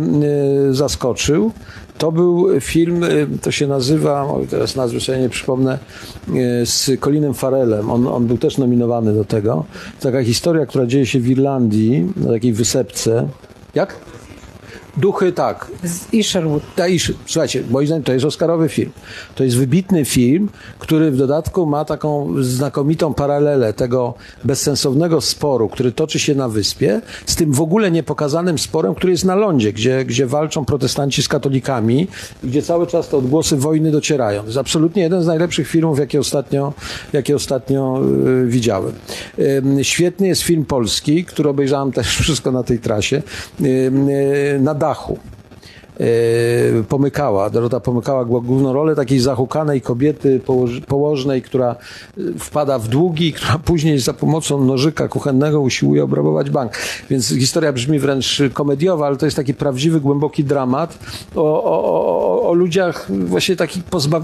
zaskoczył, 0.74 1.52
to 1.98 2.12
był 2.12 2.60
film, 2.60 3.04
e, 3.04 3.08
to 3.42 3.50
się 3.50 3.66
nazywa, 3.66 4.34
oj, 4.34 4.46
teraz 4.46 4.76
nazwy 4.76 5.00
sobie 5.00 5.18
nie 5.18 5.28
przypomnę, 5.28 5.78
z 6.64 7.00
Colinem 7.00 7.34
Farelem. 7.34 7.90
On, 7.90 8.06
on 8.06 8.26
był 8.26 8.38
też 8.38 8.58
nominowany 8.58 9.14
do 9.14 9.24
tego. 9.24 9.64
Taka 10.00 10.24
historia, 10.24 10.66
która 10.66 10.86
dzieje 10.86 11.06
się 11.06 11.20
w 11.20 11.28
Irlandii, 11.30 12.12
na 12.16 12.32
takiej 12.32 12.52
wysepce. 12.52 13.28
Jak? 13.74 13.96
Duchy, 15.00 15.32
tak. 15.32 15.70
Z 15.84 16.14
Isherwood. 16.14 16.62
Taiszy. 16.76 17.14
Słuchajcie, 17.26 17.62
moim 17.70 17.86
zdaniem 17.86 18.04
to 18.04 18.12
jest 18.12 18.24
Oscarowy 18.24 18.68
film. 18.68 18.90
To 19.34 19.44
jest 19.44 19.56
wybitny 19.56 20.04
film, 20.04 20.48
który 20.78 21.10
w 21.10 21.16
dodatku 21.16 21.66
ma 21.66 21.84
taką 21.84 22.34
znakomitą 22.40 23.14
paralelę 23.14 23.72
tego 23.72 24.14
bezsensownego 24.44 25.20
sporu, 25.20 25.68
który 25.68 25.92
toczy 25.92 26.18
się 26.18 26.34
na 26.34 26.48
wyspie, 26.48 27.00
z 27.26 27.36
tym 27.36 27.52
w 27.52 27.60
ogóle 27.60 27.90
niepokazanym 27.90 28.58
sporem, 28.58 28.94
który 28.94 29.12
jest 29.12 29.24
na 29.24 29.34
lądzie, 29.34 29.72
gdzie, 29.72 30.04
gdzie 30.04 30.26
walczą 30.26 30.64
protestanci 30.64 31.22
z 31.22 31.28
katolikami, 31.28 32.06
gdzie 32.44 32.62
cały 32.62 32.86
czas 32.86 33.08
te 33.08 33.16
odgłosy 33.16 33.56
wojny 33.56 33.90
docierają. 33.90 34.40
To 34.40 34.46
jest 34.46 34.58
absolutnie 34.58 35.02
jeden 35.02 35.22
z 35.22 35.26
najlepszych 35.26 35.68
filmów, 35.68 35.98
jakie 35.98 36.20
ostatnio, 36.20 36.72
jakie 37.12 37.36
ostatnio 37.36 38.00
y, 38.44 38.46
widziałem. 38.46 38.92
Ym, 39.38 39.84
Świetny 39.84 40.28
jest 40.28 40.42
film 40.42 40.64
polski, 40.64 41.24
który 41.24 41.48
obejrzałem 41.48 41.92
też 41.92 42.16
wszystko 42.22 42.52
na 42.52 42.62
tej 42.62 42.78
trasie, 42.78 43.22
ym, 43.60 44.08
y, 44.08 44.58
na 44.62 44.74
atajo. 44.90 45.37
E, 46.00 46.82
Pomykała, 46.88 47.50
Dorota 47.50 47.80
Pomykała 47.80 48.24
główną 48.24 48.72
rolę 48.72 48.94
takiej 48.94 49.20
zahukanej 49.20 49.80
kobiety 49.80 50.40
położ, 50.46 50.80
położnej, 50.80 51.42
która 51.42 51.76
e, 52.18 52.20
wpada 52.38 52.78
w 52.78 52.88
długi, 52.88 53.32
która 53.32 53.58
później 53.64 53.98
za 53.98 54.14
pomocą 54.14 54.64
nożyka 54.64 55.08
kuchennego 55.08 55.60
usiłuje 55.60 56.04
obrabować 56.04 56.50
bank. 56.50 56.72
Więc 57.10 57.28
historia 57.28 57.72
brzmi 57.72 57.98
wręcz 57.98 58.42
komediowa, 58.52 59.06
ale 59.06 59.16
to 59.16 59.26
jest 59.26 59.36
taki 59.36 59.54
prawdziwy, 59.54 60.00
głęboki 60.00 60.44
dramat 60.44 60.98
o, 61.34 61.64
o, 61.64 61.84
o, 61.84 62.48
o 62.50 62.54
ludziach 62.54 63.06
właśnie 63.10 63.56
takich 63.56 63.84
pozbaw... 63.84 64.22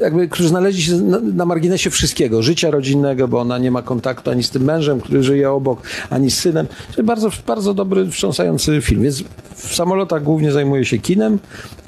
jakby, 0.00 0.28
którzy 0.28 0.48
znaleźli 0.48 0.82
się 0.82 0.96
na, 0.96 1.20
na 1.20 1.46
marginesie 1.46 1.90
wszystkiego, 1.90 2.42
życia 2.42 2.70
rodzinnego, 2.70 3.28
bo 3.28 3.40
ona 3.40 3.58
nie 3.58 3.70
ma 3.70 3.82
kontaktu 3.82 4.30
ani 4.30 4.42
z 4.42 4.50
tym 4.50 4.64
mężem, 4.64 5.00
który 5.00 5.22
żyje 5.22 5.50
obok, 5.50 5.82
ani 6.10 6.30
z 6.30 6.38
synem. 6.38 6.66
Czyli 6.94 7.06
bardzo, 7.06 7.30
bardzo 7.46 7.74
dobry, 7.74 8.10
wstrząsający 8.10 8.80
film. 8.82 9.02
Więc 9.02 9.24
w 9.54 9.74
samolotach 9.74 10.22
głównie 10.22 10.52
zajmuje 10.52 10.65
się 10.82 10.98
kinem, 10.98 11.38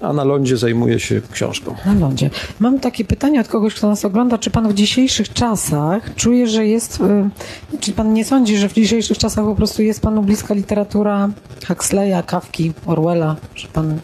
a 0.01 0.13
na 0.13 0.25
lądzie 0.25 0.57
zajmuje 0.57 1.01
się 1.01 1.21
książką. 1.33 1.75
Na 1.87 1.95
lądzie. 1.95 2.31
Mam 2.61 2.81
takie 2.81 3.05
pytanie 3.05 3.41
od 3.41 3.49
kogoś, 3.49 3.75
kto 3.75 3.89
nas 3.89 4.05
ogląda. 4.05 4.39
Czy 4.39 4.51
pan 4.51 4.69
w 4.69 4.75
dzisiejszych 4.75 5.33
czasach 5.33 6.15
czuje, 6.15 6.47
że 6.47 6.67
jest. 6.67 7.01
y, 7.01 7.79
Czy 7.81 7.93
pan 7.93 8.13
nie 8.13 8.25
sądzi, 8.25 8.57
że 8.57 8.69
w 8.69 8.73
dzisiejszych 8.73 9.19
czasach 9.19 9.45
po 9.45 9.55
prostu 9.55 9.83
jest 9.83 10.01
panu 10.01 10.23
bliska 10.23 10.55
literatura 10.55 11.29
Huxleya, 11.69 12.23
Kawki, 12.27 12.73
Orwella? 12.87 13.37
Że 13.55 13.69
pan 13.69 13.99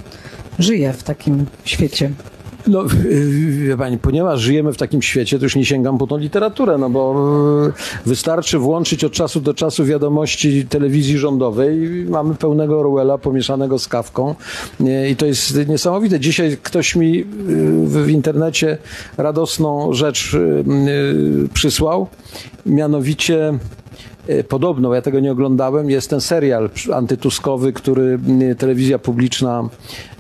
żyje 0.59 0.93
w 0.93 1.03
takim 1.03 1.47
świecie? 1.65 2.11
No, 2.67 2.85
wie 3.67 3.77
pani, 3.77 3.99
ponieważ 3.99 4.41
żyjemy 4.41 4.73
w 4.73 4.77
takim 4.77 5.03
świecie, 5.03 5.39
to 5.39 5.45
już 5.45 5.57
nie 5.57 5.65
sięgam 5.65 5.99
po 5.99 6.07
tą 6.07 6.19
literaturę, 6.19 6.79
no 6.79 6.91
bo 6.91 7.15
yy, 7.67 7.73
wystarczy 8.07 8.59
włączyć 8.59 9.05
od 9.05 9.13
czasu 9.13 9.41
do 9.41 9.55
czasu 9.55 9.85
wiadomości 9.85 10.67
telewizji 10.67 11.19
rządowej 11.19 12.07
mamy 12.09 12.35
pełnego 12.35 12.81
Orwella 12.81 13.19
pomieszanego 13.19 13.79
z 13.79 13.89
kawką 13.89 14.35
Yy, 14.81 15.11
i 15.11 15.17
to 15.17 15.27
jest 15.27 15.69
niesamowite. 15.69 16.21
Dzisiaj 16.21 16.57
ktoś 16.63 16.97
mi 16.97 17.13
yy, 17.13 17.25
w 18.05 18.11
internecie 18.11 18.79
radosną 19.17 19.93
rzecz 19.93 20.37
przysłał, 21.55 22.09
mianowicie 22.67 23.59
E, 24.29 24.45
Podobno, 24.45 24.95
ja 24.95 25.03
tego 25.03 25.21
nie 25.21 25.33
oglądałem, 25.33 25.91
jest 25.91 26.11
ten 26.11 26.21
serial 26.21 26.71
antytuskowy, 26.95 27.73
który 27.73 28.19
telewizja 28.59 28.99
publiczna, 28.99 29.69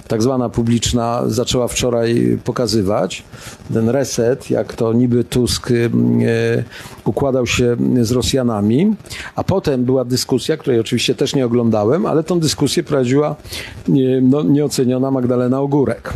tak 0.09 0.22
zwana 0.22 0.48
publiczna, 0.48 1.22
zaczęła 1.26 1.68
wczoraj 1.68 2.39
pokazywać. 2.44 3.22
Ten 3.72 3.89
reset, 3.89 4.51
jak 4.51 4.74
to 4.74 4.93
niby 4.93 5.24
Tusk 5.24 5.70
mm, 5.70 6.20
e, 6.20 6.64
układał 7.05 7.47
się 7.47 7.76
z 8.01 8.10
Rosjanami. 8.10 8.94
A 9.36 9.44
potem 9.44 9.85
była 9.85 10.05
dyskusja, 10.05 10.56
której 10.56 10.81
oczywiście 10.81 11.14
też 11.14 11.35
nie 11.35 11.47
oglądałem, 11.47 12.06
ale 12.06 12.24
tą 12.24 12.40
dyskusję 12.40 12.82
prowadziła 12.82 13.36
e, 13.89 13.93
no, 14.22 14.43
nieoceniona 14.43 15.10
Magdalena 15.10 15.60
Ogórek. 15.60 16.12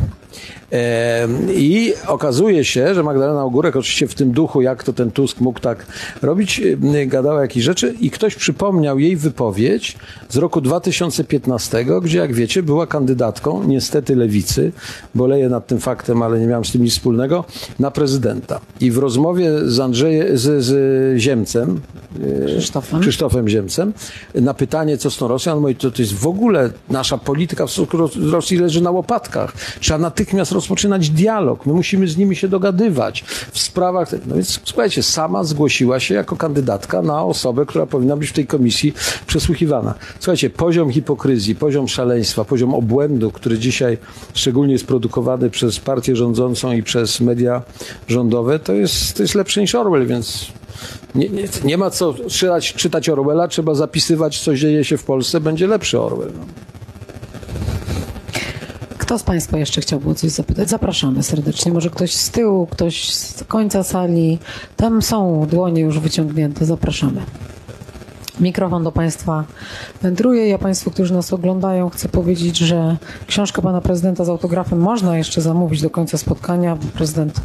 E, 0.72 1.28
I 1.54 1.92
okazuje 2.06 2.64
się, 2.64 2.94
że 2.94 3.02
Magdalena 3.02 3.44
Ogórek, 3.44 3.76
oczywiście 3.76 4.08
w 4.08 4.14
tym 4.14 4.32
duchu, 4.32 4.62
jak 4.62 4.84
to 4.84 4.92
ten 4.92 5.10
Tusk 5.10 5.40
mógł 5.40 5.60
tak 5.60 5.86
robić, 6.22 6.60
e, 6.94 7.06
gadała 7.06 7.40
jakieś 7.40 7.64
rzeczy 7.64 7.94
i 8.00 8.10
ktoś 8.10 8.34
przypomniał 8.34 8.98
jej 8.98 9.16
wypowiedź 9.16 9.96
z 10.28 10.36
roku 10.36 10.60
2015, 10.60 11.84
gdzie, 12.02 12.18
jak 12.18 12.34
wiecie, 12.34 12.62
była 12.62 12.86
kandydatką, 12.86 13.64
nie 13.64 13.78
niestety 13.78 14.16
lewicy, 14.16 14.72
boleję 15.14 15.48
nad 15.48 15.66
tym 15.66 15.80
faktem, 15.80 16.22
ale 16.22 16.40
nie 16.40 16.46
miałem 16.46 16.64
z 16.64 16.72
tym 16.72 16.82
nic 16.82 16.92
wspólnego, 16.92 17.44
na 17.78 17.90
prezydenta. 17.90 18.60
I 18.80 18.90
w 18.90 18.98
rozmowie 18.98 19.52
z 19.64 19.80
Andrzejem, 19.80 20.38
z, 20.38 20.64
z 20.64 20.70
Ziemcem, 21.16 21.80
Krzysztofem. 22.46 23.00
Krzysztofem 23.00 23.48
Ziemcem, 23.48 23.92
na 24.34 24.54
pytanie, 24.54 24.98
co 24.98 25.10
z 25.10 25.16
tą 25.16 25.28
Rosją, 25.28 25.52
on 25.52 25.60
mówi, 25.60 25.76
to, 25.76 25.90
to 25.90 26.02
jest 26.02 26.14
w 26.14 26.26
ogóle 26.26 26.70
nasza 26.90 27.18
polityka 27.18 27.66
w 27.66 27.70
stosunku 27.70 27.98
do 27.98 28.30
Rosji 28.30 28.58
leży 28.58 28.80
na 28.80 28.90
łopatkach. 28.90 29.52
Trzeba 29.80 29.98
natychmiast 29.98 30.52
rozpoczynać 30.52 31.10
dialog. 31.10 31.66
My 31.66 31.72
musimy 31.72 32.08
z 32.08 32.16
nimi 32.16 32.36
się 32.36 32.48
dogadywać 32.48 33.24
w 33.52 33.58
sprawach. 33.58 34.12
No 34.26 34.34
więc 34.34 34.60
słuchajcie, 34.64 35.02
sama 35.02 35.44
zgłosiła 35.44 36.00
się 36.00 36.14
jako 36.14 36.36
kandydatka 36.36 37.02
na 37.02 37.24
osobę, 37.24 37.66
która 37.66 37.86
powinna 37.86 38.16
być 38.16 38.28
w 38.28 38.32
tej 38.32 38.46
komisji 38.46 38.94
przesłuchiwana. 39.26 39.94
Słuchajcie, 40.20 40.50
poziom 40.50 40.92
hipokryzji, 40.92 41.54
poziom 41.54 41.88
szaleństwa, 41.88 42.44
poziom 42.44 42.74
obłędu, 42.74 43.30
który 43.30 43.58
dzisiaj 43.58 43.98
szczególnie 44.34 44.72
jest 44.72 44.86
produkowany 44.86 45.50
przez 45.50 45.78
partię 45.78 46.16
rządzącą 46.16 46.72
i 46.72 46.82
przez 46.82 47.20
media 47.20 47.62
rządowe, 48.08 48.58
to 48.58 48.72
jest, 48.72 49.16
to 49.16 49.22
jest 49.22 49.34
lepsze 49.34 49.60
niż 49.60 49.74
Orwell, 49.74 50.06
więc 50.06 50.46
nie, 51.14 51.28
nie, 51.28 51.48
nie 51.64 51.78
ma 51.78 51.90
co 51.90 52.14
czytać, 52.28 52.72
czytać 52.74 53.08
Orwella, 53.08 53.48
trzeba 53.48 53.74
zapisywać, 53.74 54.40
co 54.40 54.54
dzieje 54.54 54.84
się 54.84 54.96
w 54.96 55.04
Polsce, 55.04 55.40
będzie 55.40 55.66
lepszy 55.66 56.00
Orwell. 56.00 56.32
No. 56.38 56.44
Kto 58.98 59.18
z 59.18 59.22
Państwa 59.22 59.58
jeszcze 59.58 59.80
chciałby 59.80 60.10
o 60.10 60.14
coś 60.14 60.30
zapytać? 60.30 60.70
Zapraszamy 60.70 61.22
serdecznie. 61.22 61.72
Może 61.72 61.90
ktoś 61.90 62.12
z 62.12 62.30
tyłu, 62.30 62.66
ktoś 62.66 63.14
z 63.14 63.44
końca 63.44 63.82
sali. 63.82 64.38
Tam 64.76 65.02
są 65.02 65.46
dłonie 65.50 65.82
już 65.82 65.98
wyciągnięte. 65.98 66.64
Zapraszamy. 66.64 67.20
Mikrofon 68.40 68.84
do 68.84 68.92
Państwa 68.92 69.44
wędruje. 70.02 70.48
Ja 70.48 70.58
Państwu, 70.58 70.90
którzy 70.90 71.14
nas 71.14 71.32
oglądają, 71.32 71.90
chcę 71.90 72.08
powiedzieć, 72.08 72.56
że 72.58 72.96
książkę 73.26 73.62
Pana 73.62 73.80
Prezydenta 73.80 74.24
z 74.24 74.28
autografem 74.28 74.78
można 74.80 75.18
jeszcze 75.18 75.40
zamówić 75.40 75.82
do 75.82 75.90
końca 75.90 76.18
spotkania, 76.18 76.76
bo 76.76 76.86
Prezydent 76.94 77.40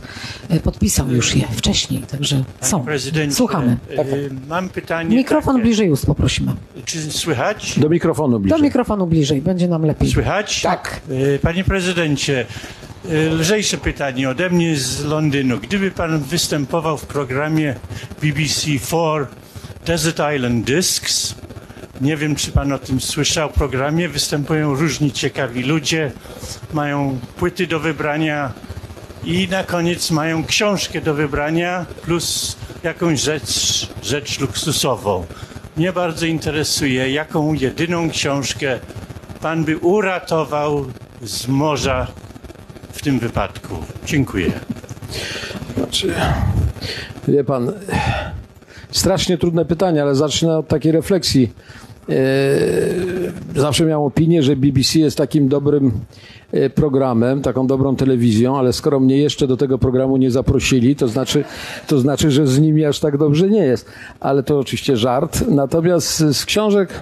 e, 0.50 0.60
podpisał 0.60 1.08
już 1.12 1.36
je 1.36 1.48
wcześniej, 1.48 2.02
także 2.02 2.44
są. 2.62 2.86
Słuchamy. 3.32 3.78
e, 3.98 4.06
Mam 4.50 4.70
pytanie. 4.70 5.16
Mikrofon 5.18 5.56
takie. 5.56 5.64
bliżej 5.66 5.92
ust 5.92 6.06
poprosimy. 6.06 6.52
Czy 6.86 7.12
słychać? 7.12 7.80
Do 7.80 7.90
mikrofonu 7.90 8.34
Do 8.34 8.40
bliżej. 8.40 8.62
mikrofonu 8.62 9.08
bliżej, 9.08 9.42
będzie 9.42 9.68
nam 9.68 9.86
lepiej. 9.86 10.12
Słychać? 10.12 10.62
Tak. 10.62 11.02
E, 11.36 11.40
Panie 11.40 11.64
prezydencie, 11.64 12.46
lżejsze 13.32 13.78
pytanie 13.78 14.30
ode 14.30 14.50
mnie 14.50 14.76
z 14.78 15.04
Londynu. 15.06 15.58
Gdyby 15.60 15.92
pan 15.92 16.20
występował 16.20 16.98
w 16.98 17.06
programie 17.06 17.76
BBC4 18.22 19.26
Desert 19.86 20.20
Island 20.36 20.66
Discs, 20.66 21.36
nie 22.02 22.18
wiem, 22.18 22.36
czy 22.36 22.52
pan 22.52 22.72
o 22.72 22.80
tym 22.80 23.02
słyszał, 23.02 23.50
programie 23.50 24.10
występują 24.10 24.76
różni 24.76 25.12
ciekawi 25.12 25.64
ludzie, 25.64 26.12
mają 26.74 27.20
płyty 27.38 27.68
do 27.68 27.80
wybrania 27.80 28.54
i 29.24 29.48
na 29.52 29.64
koniec 29.64 30.12
mają 30.12 30.46
książkę 30.46 31.02
do 31.02 31.14
wybrania 31.14 31.86
plus 32.02 32.58
jakąś 32.84 33.22
rzecz, 33.22 33.88
rzecz 34.04 34.40
luksusową. 34.40 35.26
Mnie 35.78 35.94
bardzo 35.94 36.26
interesuje, 36.26 37.12
jaką 37.12 37.54
jedyną 37.54 38.10
książkę 38.10 38.80
pan 39.42 39.64
by 39.64 39.78
uratował 39.78 40.86
z 41.22 41.48
morza 41.48 42.08
w 42.92 43.02
tym 43.02 43.20
wypadku. 43.20 43.76
Dziękuję. 44.06 44.52
Znaczy, 45.78 46.14
wie 47.28 47.44
pan, 47.44 47.72
strasznie 48.94 49.38
trudne 49.38 49.66
pytanie, 49.66 50.02
ale 50.02 50.16
zacznę 50.16 50.58
od 50.58 50.68
takiej 50.68 50.92
refleksji. 50.92 51.52
E, 52.10 52.14
Zawsze 53.56 53.86
miałem 53.86 54.06
opinię, 54.06 54.44
że 54.44 54.56
BBC 54.56 55.00
jest 55.00 55.18
takim 55.18 55.48
dobrym 55.48 55.92
e, 56.52 56.70
programem, 56.70 57.42
taką 57.42 57.68
dobrą 57.68 57.96
telewizją, 57.96 58.58
ale 58.58 58.74
skoro 58.74 59.00
mnie 59.00 59.18
jeszcze 59.18 59.48
do 59.48 59.58
tego 59.58 59.78
programu 59.78 60.18
nie 60.18 60.32
zaprosili, 60.32 60.96
to 60.96 61.08
znaczy, 61.08 61.44
to 61.88 62.00
znaczy, 62.00 62.32
że 62.32 62.48
z 62.48 62.60
nimi 62.60 62.86
aż 62.86 63.00
tak 63.00 63.18
dobrze 63.18 63.50
nie 63.50 63.64
jest. 63.64 63.86
Ale 64.20 64.44
to 64.44 64.60
oczywiście 64.60 64.98
żart. 64.98 65.44
Natomiast 65.48 66.18
z 66.18 66.46
książek, 66.46 67.02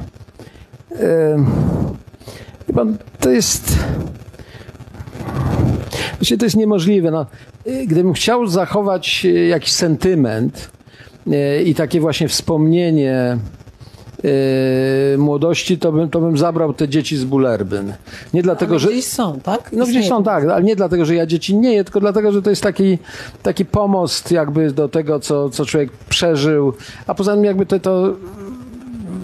e, 0.99 1.45
to 3.19 3.29
jest, 3.29 3.79
Właściwie 6.17 6.37
to 6.37 6.45
jest 6.45 6.57
niemożliwe. 6.57 7.11
No, 7.11 7.25
gdybym 7.87 8.13
chciał 8.13 8.47
zachować 8.47 9.25
jakiś 9.49 9.71
sentyment 9.71 10.71
i 11.65 11.75
takie 11.75 11.99
właśnie 11.99 12.27
wspomnienie 12.27 13.37
y, 14.25 15.17
młodości, 15.17 15.77
to 15.77 15.91
bym, 15.91 16.09
to 16.09 16.19
bym 16.21 16.37
zabrał 16.37 16.73
te 16.73 16.89
dzieci 16.89 17.17
z 17.17 17.23
Bulerbyn. 17.23 17.93
Nie 18.33 18.43
dlatego, 18.43 18.71
Ale 18.71 18.79
że... 18.79 18.87
gdzieś 18.87 19.05
są, 19.05 19.39
tak? 19.39 19.69
No 19.73 19.85
gdzieś 19.85 20.07
są, 20.07 20.23
tak, 20.23 20.43
ale 20.43 20.63
nie 20.63 20.75
dlatego, 20.75 21.05
że 21.05 21.15
ja 21.15 21.25
dzieci 21.25 21.55
nie 21.55 21.73
je, 21.73 21.83
tylko 21.83 21.99
dlatego, 21.99 22.31
że 22.31 22.41
to 22.41 22.49
jest 22.49 22.63
taki, 22.63 22.97
taki 23.43 23.65
pomost 23.65 24.31
jakby 24.31 24.71
do 24.71 24.89
tego, 24.89 25.19
co, 25.19 25.49
co 25.49 25.65
człowiek 25.65 25.91
przeżył, 26.09 26.73
a 27.07 27.13
poza 27.13 27.35
tym 27.35 27.45
jakby 27.45 27.65
to, 27.65 27.79
to 27.79 28.13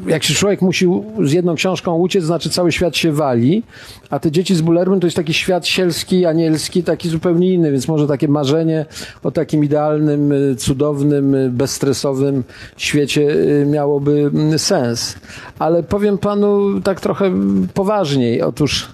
jak 0.08 0.24
się 0.24 0.34
człowiek 0.34 0.62
musi 0.62 0.88
z 1.24 1.32
jedną 1.32 1.56
książką 1.56 1.96
uciec, 1.96 2.24
znaczy 2.24 2.50
cały 2.50 2.72
świat 2.72 2.98
się 2.98 3.12
wali, 3.12 3.64
a 4.10 4.20
te 4.20 4.32
dzieci 4.32 4.56
z 4.56 4.62
Bullerbyn 4.62 5.00
to 5.00 5.08
jest 5.08 5.18
taki 5.18 5.34
świat 5.34 5.68
sielski, 5.68 6.26
anielski, 6.26 6.84
taki 6.84 7.10
zupełnie 7.10 7.54
inny, 7.54 7.72
więc 7.72 7.88
może 7.88 8.08
takie 8.08 8.28
marzenie 8.28 8.86
o 9.24 9.32
takim 9.32 9.64
idealnym, 9.64 10.32
y, 10.32 10.56
cudownym, 10.56 11.36
y, 11.36 11.50
bezstresowym 11.50 12.44
świecie 12.78 13.22
y, 13.22 13.66
miałoby 13.66 14.32
mm, 14.34 14.60
sens. 14.60 15.16
Ale 15.60 15.84
powiem 15.84 16.18
panu 16.18 16.82
tak 16.82 17.02
trochę 17.02 17.32
poważniej. 17.74 18.42
Otóż 18.42 18.88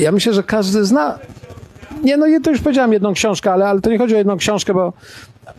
ja 0.00 0.12
myślę, 0.12 0.34
że 0.34 0.42
każdy 0.42 0.84
zna 0.84 1.18
nie, 2.04 2.16
no 2.16 2.26
to 2.44 2.50
już 2.50 2.60
powiedziałem 2.60 2.92
jedną 2.92 3.14
książkę, 3.14 3.52
ale, 3.52 3.68
ale 3.68 3.80
to 3.80 3.90
nie 3.90 3.98
chodzi 3.98 4.14
o 4.14 4.18
jedną 4.18 4.36
książkę, 4.36 4.74
bo 4.74 4.92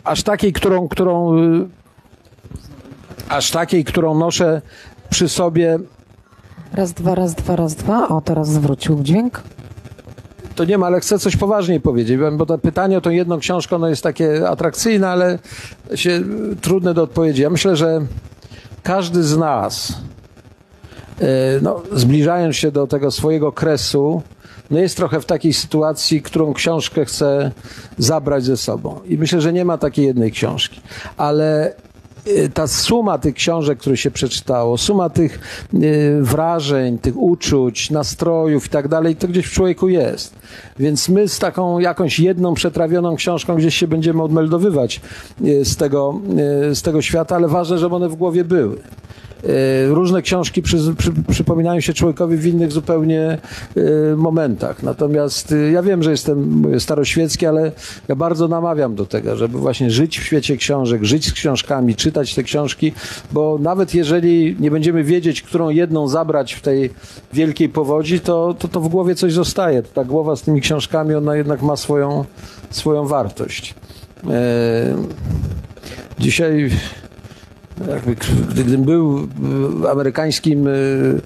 aż 0.04 0.22
takiej, 0.22 0.52
którą, 0.52 0.88
którą 0.88 1.36
aż 3.28 3.50
takiej, 3.50 3.84
którą 3.84 4.18
noszę 4.18 4.62
przy 5.10 5.28
sobie, 5.28 5.78
Raz, 6.72 6.92
dwa, 6.92 7.14
raz, 7.14 7.34
dwa, 7.34 7.56
raz, 7.56 7.74
dwa. 7.74 8.08
O, 8.08 8.20
teraz 8.20 8.48
zwrócił 8.48 9.02
dźwięk. 9.02 9.42
to 10.54 10.64
nie 10.64 10.78
ma, 10.78 10.86
ale 10.86 11.00
chcę 11.00 11.18
coś 11.18 11.36
poważniej 11.36 11.80
powiedzieć, 11.80 12.18
bo 12.36 12.46
to 12.46 12.58
pytanie 12.58 12.98
o 12.98 13.00
tą 13.00 13.10
jedną 13.10 13.38
książkę, 13.38 13.76
ono 13.76 13.88
jest 13.88 14.02
takie 14.02 14.48
atrakcyjne, 14.48 15.08
ale 15.08 15.38
się 15.94 16.22
trudne 16.60 16.94
do 16.94 17.02
odpowiedzi. 17.02 17.42
Ja 17.42 17.50
myślę, 17.50 17.76
że 17.76 18.00
każdy 18.82 19.22
z 19.22 19.36
nas, 19.36 19.92
y, 21.22 21.24
no, 21.62 21.82
zbliżając 21.92 22.56
się 22.56 22.70
do 22.70 22.86
tego 22.86 23.10
swojego 23.10 23.52
kresu, 23.52 24.22
no 24.70 24.78
jest 24.78 24.96
trochę 24.96 25.20
w 25.20 25.26
takiej 25.26 25.52
sytuacji, 25.52 26.22
którą 26.22 26.54
książkę 26.54 27.04
chce 27.04 27.50
zabrać 27.98 28.44
ze 28.44 28.56
sobą. 28.56 29.00
I 29.08 29.18
myślę, 29.18 29.40
że 29.40 29.52
nie 29.52 29.64
ma 29.64 29.78
takiej 29.78 30.06
jednej 30.06 30.32
książki. 30.32 30.80
Ale 31.16 31.74
ta 32.54 32.66
suma 32.66 33.18
tych 33.18 33.34
książek, 33.34 33.78
które 33.78 33.96
się 33.96 34.10
przeczytało, 34.10 34.78
suma 34.78 35.10
tych 35.10 35.40
y, 35.74 36.18
wrażeń, 36.20 36.98
tych 36.98 37.16
uczuć, 37.16 37.90
nastrojów 37.90 38.66
i 38.66 38.68
tak 38.68 38.88
dalej, 38.88 39.16
to 39.16 39.28
gdzieś 39.28 39.46
w 39.46 39.52
człowieku 39.52 39.88
jest. 39.88 40.34
Więc 40.78 41.08
my 41.08 41.28
z 41.28 41.38
taką 41.38 41.78
jakąś 41.78 42.18
jedną 42.18 42.54
przetrawioną 42.54 43.16
książką 43.16 43.56
gdzieś 43.56 43.74
się 43.76 43.88
będziemy 43.88 44.22
odmeldowywać 44.22 45.00
y, 45.44 45.64
z 45.64 45.76
tego, 45.76 46.20
y, 46.70 46.74
z 46.74 46.82
tego 46.82 47.02
świata, 47.02 47.36
ale 47.36 47.48
ważne, 47.48 47.78
żeby 47.78 47.94
one 47.94 48.08
w 48.08 48.14
głowie 48.14 48.44
były. 48.44 48.78
Y, 49.46 49.94
Różne 49.94 50.22
książki 50.22 50.62
przy, 50.62 50.94
przy, 50.98 51.12
przypominają 51.28 51.80
się 51.80 51.94
człowiekowi 51.94 52.36
w 52.36 52.46
innych 52.46 52.72
zupełnie 52.72 53.38
y, 53.76 54.16
momentach. 54.16 54.82
Natomiast 54.82 55.52
y, 55.52 55.70
ja 55.70 55.82
wiem, 55.82 56.02
że 56.02 56.10
jestem 56.10 56.64
staroświecki, 56.80 57.46
ale 57.46 57.72
ja 58.08 58.14
bardzo 58.16 58.48
namawiam 58.48 58.94
do 58.94 59.06
tego, 59.06 59.36
żeby 59.36 59.58
właśnie 59.58 59.90
żyć 59.90 60.18
w 60.18 60.24
świecie 60.24 60.56
książek, 60.56 61.04
żyć 61.04 61.28
z 61.28 61.32
książkami, 61.32 61.94
czytać 61.94 62.34
te 62.34 62.42
książki, 62.42 62.92
bo 63.32 63.58
nawet 63.60 63.94
jeżeli 63.94 64.56
nie 64.60 64.70
będziemy 64.70 65.04
wiedzieć, 65.04 65.42
którą 65.42 65.68
jedną 65.68 66.08
zabrać 66.08 66.52
w 66.52 66.60
tej 66.60 66.90
wielkiej 67.32 67.68
powodzi, 67.68 68.20
to, 68.20 68.54
to, 68.58 68.68
to 68.68 68.80
w 68.80 68.88
głowie 68.88 69.14
coś 69.14 69.32
zostaje. 69.32 69.82
Ta 69.82 70.04
głowa 70.04 70.36
z 70.36 70.42
tymi 70.42 70.60
książkami, 70.60 71.14
ona 71.14 71.36
jednak 71.36 71.62
ma 71.62 71.76
swoją, 71.76 72.24
swoją 72.70 73.06
wartość. 73.06 73.74
E, 74.30 74.96
Dzisiaj 76.18 76.70
jakby, 77.88 78.16
gdybym 78.50 78.82
był 78.82 79.18
y, 79.84 79.90
amerykańskim 79.90 80.66
y, 80.66 81.20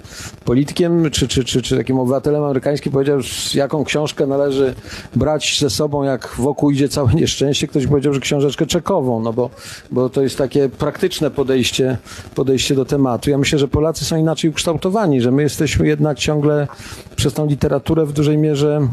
politykiem, 0.45 1.11
czy, 1.11 1.27
czy, 1.27 1.43
czy, 1.43 1.61
czy 1.61 1.77
takim 1.77 1.99
obywatelem 1.99 2.43
amerykańskim, 2.43 2.91
powiedział, 2.91 3.19
jaką 3.53 3.83
książkę 3.83 4.27
należy 4.27 4.73
brać 5.15 5.59
ze 5.59 5.69
sobą, 5.69 6.03
jak 6.03 6.33
wokół 6.37 6.71
idzie 6.71 6.89
całe 6.89 7.13
nieszczęście, 7.21 7.67
ktoś 7.67 7.87
powiedział, 7.87 8.13
że 8.13 8.19
książeczkę 8.19 8.65
czekową, 8.65 9.19
no 9.19 9.33
bo, 9.33 9.49
bo 9.91 10.09
to 10.09 10.21
jest 10.21 10.37
takie 10.37 10.69
praktyczne 10.69 11.31
podejście, 11.31 11.97
podejście 12.35 12.75
do 12.75 12.85
tematu. 12.85 13.29
Ja 13.29 13.37
myślę, 13.37 13.59
że 13.59 13.67
Polacy 13.67 14.05
są 14.05 14.17
inaczej 14.17 14.49
ukształtowani, 14.49 15.21
że 15.21 15.31
my 15.31 15.41
jesteśmy 15.41 15.87
jednak 15.87 16.19
ciągle 16.19 16.67
przez 17.15 17.33
tą 17.33 17.45
literaturę 17.45 18.05
w 18.05 18.13
dużej 18.13 18.37
mierze 18.37 18.87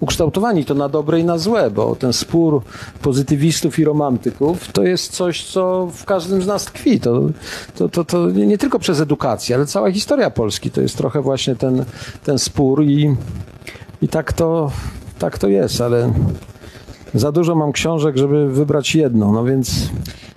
ukształtowani, 0.00 0.64
to 0.64 0.74
na 0.74 0.88
dobre 0.88 1.20
i 1.20 1.24
na 1.24 1.38
złe, 1.38 1.70
bo 1.70 1.96
ten 1.96 2.12
spór 2.12 2.62
pozytywistów 3.02 3.78
i 3.78 3.84
romantyków 3.84 4.72
to 4.72 4.82
jest 4.82 5.12
coś, 5.12 5.44
co 5.44 5.88
w 5.92 6.04
każdym 6.04 6.42
z 6.42 6.46
nas 6.46 6.64
tkwi. 6.64 7.00
To, 7.04 7.30
to, 7.76 7.88
to, 7.88 8.04
to 8.04 8.30
nie 8.30 8.58
tylko 8.58 8.78
przez 8.78 9.00
edukację, 9.00 9.56
ale 9.56 9.66
cała 9.66 9.92
historia 9.92 10.30
Polski 10.30 10.70
to 10.70 10.80
jest 10.80 10.96
trochę 10.96 11.20
właśnie 11.20 11.56
ten, 11.56 11.84
ten 12.24 12.38
spór 12.38 12.84
i, 12.84 13.16
i 14.02 14.08
tak, 14.08 14.32
to, 14.32 14.70
tak 15.18 15.38
to 15.38 15.48
jest, 15.48 15.80
ale 15.80 16.12
za 17.14 17.32
dużo 17.32 17.54
mam 17.54 17.72
książek, 17.72 18.16
żeby 18.16 18.48
wybrać 18.48 18.94
jedną, 18.94 19.32
no 19.32 19.44
więc 19.44 19.90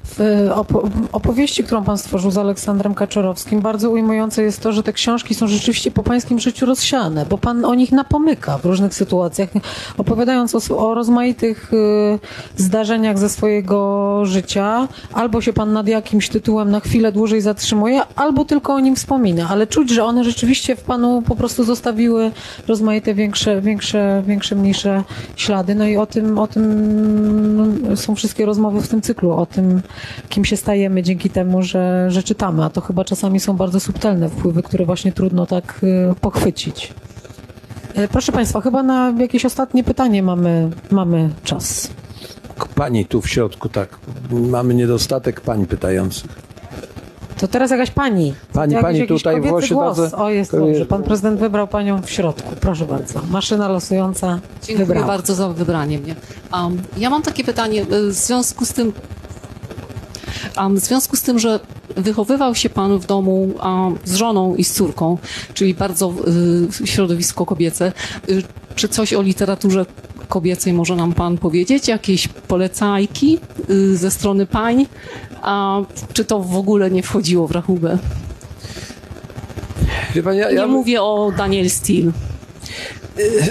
W 0.08 0.22
e, 0.22 0.56
opo- 0.56 0.90
opowieści, 1.12 1.64
którą 1.64 1.84
pan 1.84 1.98
stworzył 1.98 2.32
z 2.32 2.38
Aleksandrem 2.38 2.96
Kaczorowskim, 2.96 3.62
bardzo 3.62 3.90
ujmujące 3.90 4.44
jest 4.44 4.62
to, 4.62 4.72
że 4.72 4.84
te 4.84 4.94
książki 4.94 5.36
są 5.36 5.48
rzeczywiście 5.48 5.92
po 5.92 6.04
pańskim 6.04 6.40
życiu 6.40 6.66
rozsiane, 6.66 7.26
bo 7.30 7.38
pan 7.38 7.66
o 7.66 7.76
nich 7.76 7.92
napomyka 7.92 8.58
w 8.58 8.66
różnych 8.66 8.94
sytuacjach, 8.94 9.50
opowiadając 9.98 10.72
o, 10.72 10.78
o 10.78 10.94
rozmaitych 10.94 11.74
y, 11.74 12.20
zdarzeniach 12.58 13.20
ze 13.20 13.30
swojego 13.30 14.22
życia. 14.26 14.88
Albo 15.14 15.42
się 15.42 15.54
pan 15.54 15.74
nad 15.74 15.88
jakimś 15.88 16.30
tytułem 16.30 16.72
na 16.72 16.80
chwilę 16.80 17.12
dłużej 17.12 17.42
zatrzymuje, 17.42 18.02
albo 18.16 18.46
tylko 18.46 18.74
o 18.74 18.80
nim 18.80 18.96
wspomina, 18.96 19.48
ale 19.50 19.68
czuć, 19.68 19.90
że 19.90 20.04
one 20.04 20.24
rzeczywiście 20.24 20.76
w 20.76 20.82
panu 20.82 21.22
po 21.22 21.36
prostu 21.36 21.64
zostawiły 21.64 22.32
rozmaite 22.68 23.14
większe, 23.14 23.62
większe, 23.62 24.24
większe 24.28 24.56
mniejsze 24.56 25.04
ślady. 25.36 25.76
No 25.76 25.88
i 25.88 25.98
o 25.98 26.06
tym, 26.06 26.40
o 26.40 26.48
tym 26.48 26.68
są 27.96 28.16
wszystkie 28.16 28.46
rozmowy 28.46 28.82
w 28.82 28.88
tym 28.88 29.02
cyklu, 29.02 29.32
o 29.32 29.46
tym, 29.46 29.82
kim 30.30 30.46
się 30.46 30.58
stajemy 30.58 31.04
dzięki 31.04 31.30
temu, 31.30 31.62
że, 31.64 32.06
że 32.12 32.24
czytamy, 32.24 32.64
a 32.66 32.70
to 32.70 32.82
chyba 32.82 33.04
czasami 33.06 33.40
są 33.40 33.54
bardzo 33.58 33.80
subtelne 33.80 34.30
wpływy, 34.30 34.64
które 34.64 34.86
właśnie 34.86 35.12
trudno 35.12 35.46
tak 35.46 35.80
y, 35.84 36.16
pochwycić. 36.22 36.94
E, 37.96 38.08
Proszę 38.08 38.32
Państwa, 38.32 38.62
chyba 38.62 38.84
na 38.84 39.14
jakieś 39.20 39.46
ostatnie 39.46 39.84
pytanie 39.84 40.24
mamy, 40.24 40.70
mamy 40.92 41.30
czas. 41.44 41.90
pani 42.76 43.06
tu 43.06 43.22
w 43.22 43.30
środku, 43.30 43.70
tak. 43.70 43.98
Mamy 44.32 44.74
niedostatek 44.74 45.42
pań 45.42 45.66
pytających. 45.66 46.48
To 47.40 47.48
teraz 47.48 47.72
jakaś 47.72 47.92
pani. 47.92 48.34
Pani- 48.54 48.74
Jakiś- 48.74 48.84
pani 48.84 49.00
jakiś 49.00 49.24
tutaj 49.24 49.42
właśnie 49.42 49.76
głos. 49.76 49.98
bardzo- 50.00 50.18
O, 50.18 50.30
jest 50.30 50.52
dobrze. 50.52 50.86
Pan 50.86 51.04
prezydent 51.04 51.40
wybrał 51.40 51.68
panią 51.68 52.02
w 52.02 52.10
środku. 52.10 52.56
Proszę 52.62 52.86
bardzo. 52.86 53.22
Maszyna 53.30 53.68
losująca 53.68 54.40
Dziękuję 54.64 54.86
wybrała. 54.86 55.08
bardzo 55.08 55.36
za 55.36 55.50
wybranie 55.50 56.00
mnie. 56.00 56.16
Um, 56.54 56.82
ja 56.98 57.10
mam 57.10 57.22
takie 57.22 57.44
pytanie 57.44 57.82
y, 57.82 58.08
w 58.10 58.14
związku 58.14 58.66
z 58.66 58.74
tym, 58.74 58.94
w 60.76 60.80
związku 60.80 61.16
z 61.16 61.22
tym, 61.22 61.40
że 61.40 61.60
wychowywał 61.96 62.56
się 62.56 62.70
pan 62.70 63.00
w 63.00 63.06
domu 63.06 63.54
z 64.06 64.16
żoną 64.16 64.56
i 64.56 64.64
z 64.64 64.74
córką, 64.74 65.18
czyli 65.54 65.74
bardzo 65.74 66.14
y, 66.84 66.88
środowisko 66.88 67.46
kobiece. 67.46 67.92
Y, 68.30 68.44
czy 68.76 68.88
coś 68.88 69.14
o 69.14 69.22
literaturze 69.22 69.86
kobiecej 70.30 70.74
może 70.74 70.96
nam 70.96 71.14
pan 71.14 71.38
powiedzieć? 71.38 71.88
Jakieś 71.88 72.28
polecajki 72.28 73.40
y, 73.70 73.98
ze 73.98 74.12
strony 74.12 74.46
pań? 74.46 74.86
A 75.42 75.82
czy 76.14 76.26
to 76.26 76.40
w 76.40 76.56
ogóle 76.56 76.92
nie 76.92 77.04
wchodziło 77.04 77.48
w 77.48 77.52
rachubę? 77.52 77.98
Pani, 80.24 80.40
ja, 80.40 80.50
Nie 80.50 80.56
ja, 80.56 80.68
mówię 80.68 81.02
o 81.02 81.32
Daniel 81.38 81.70
Steele. 81.70 82.12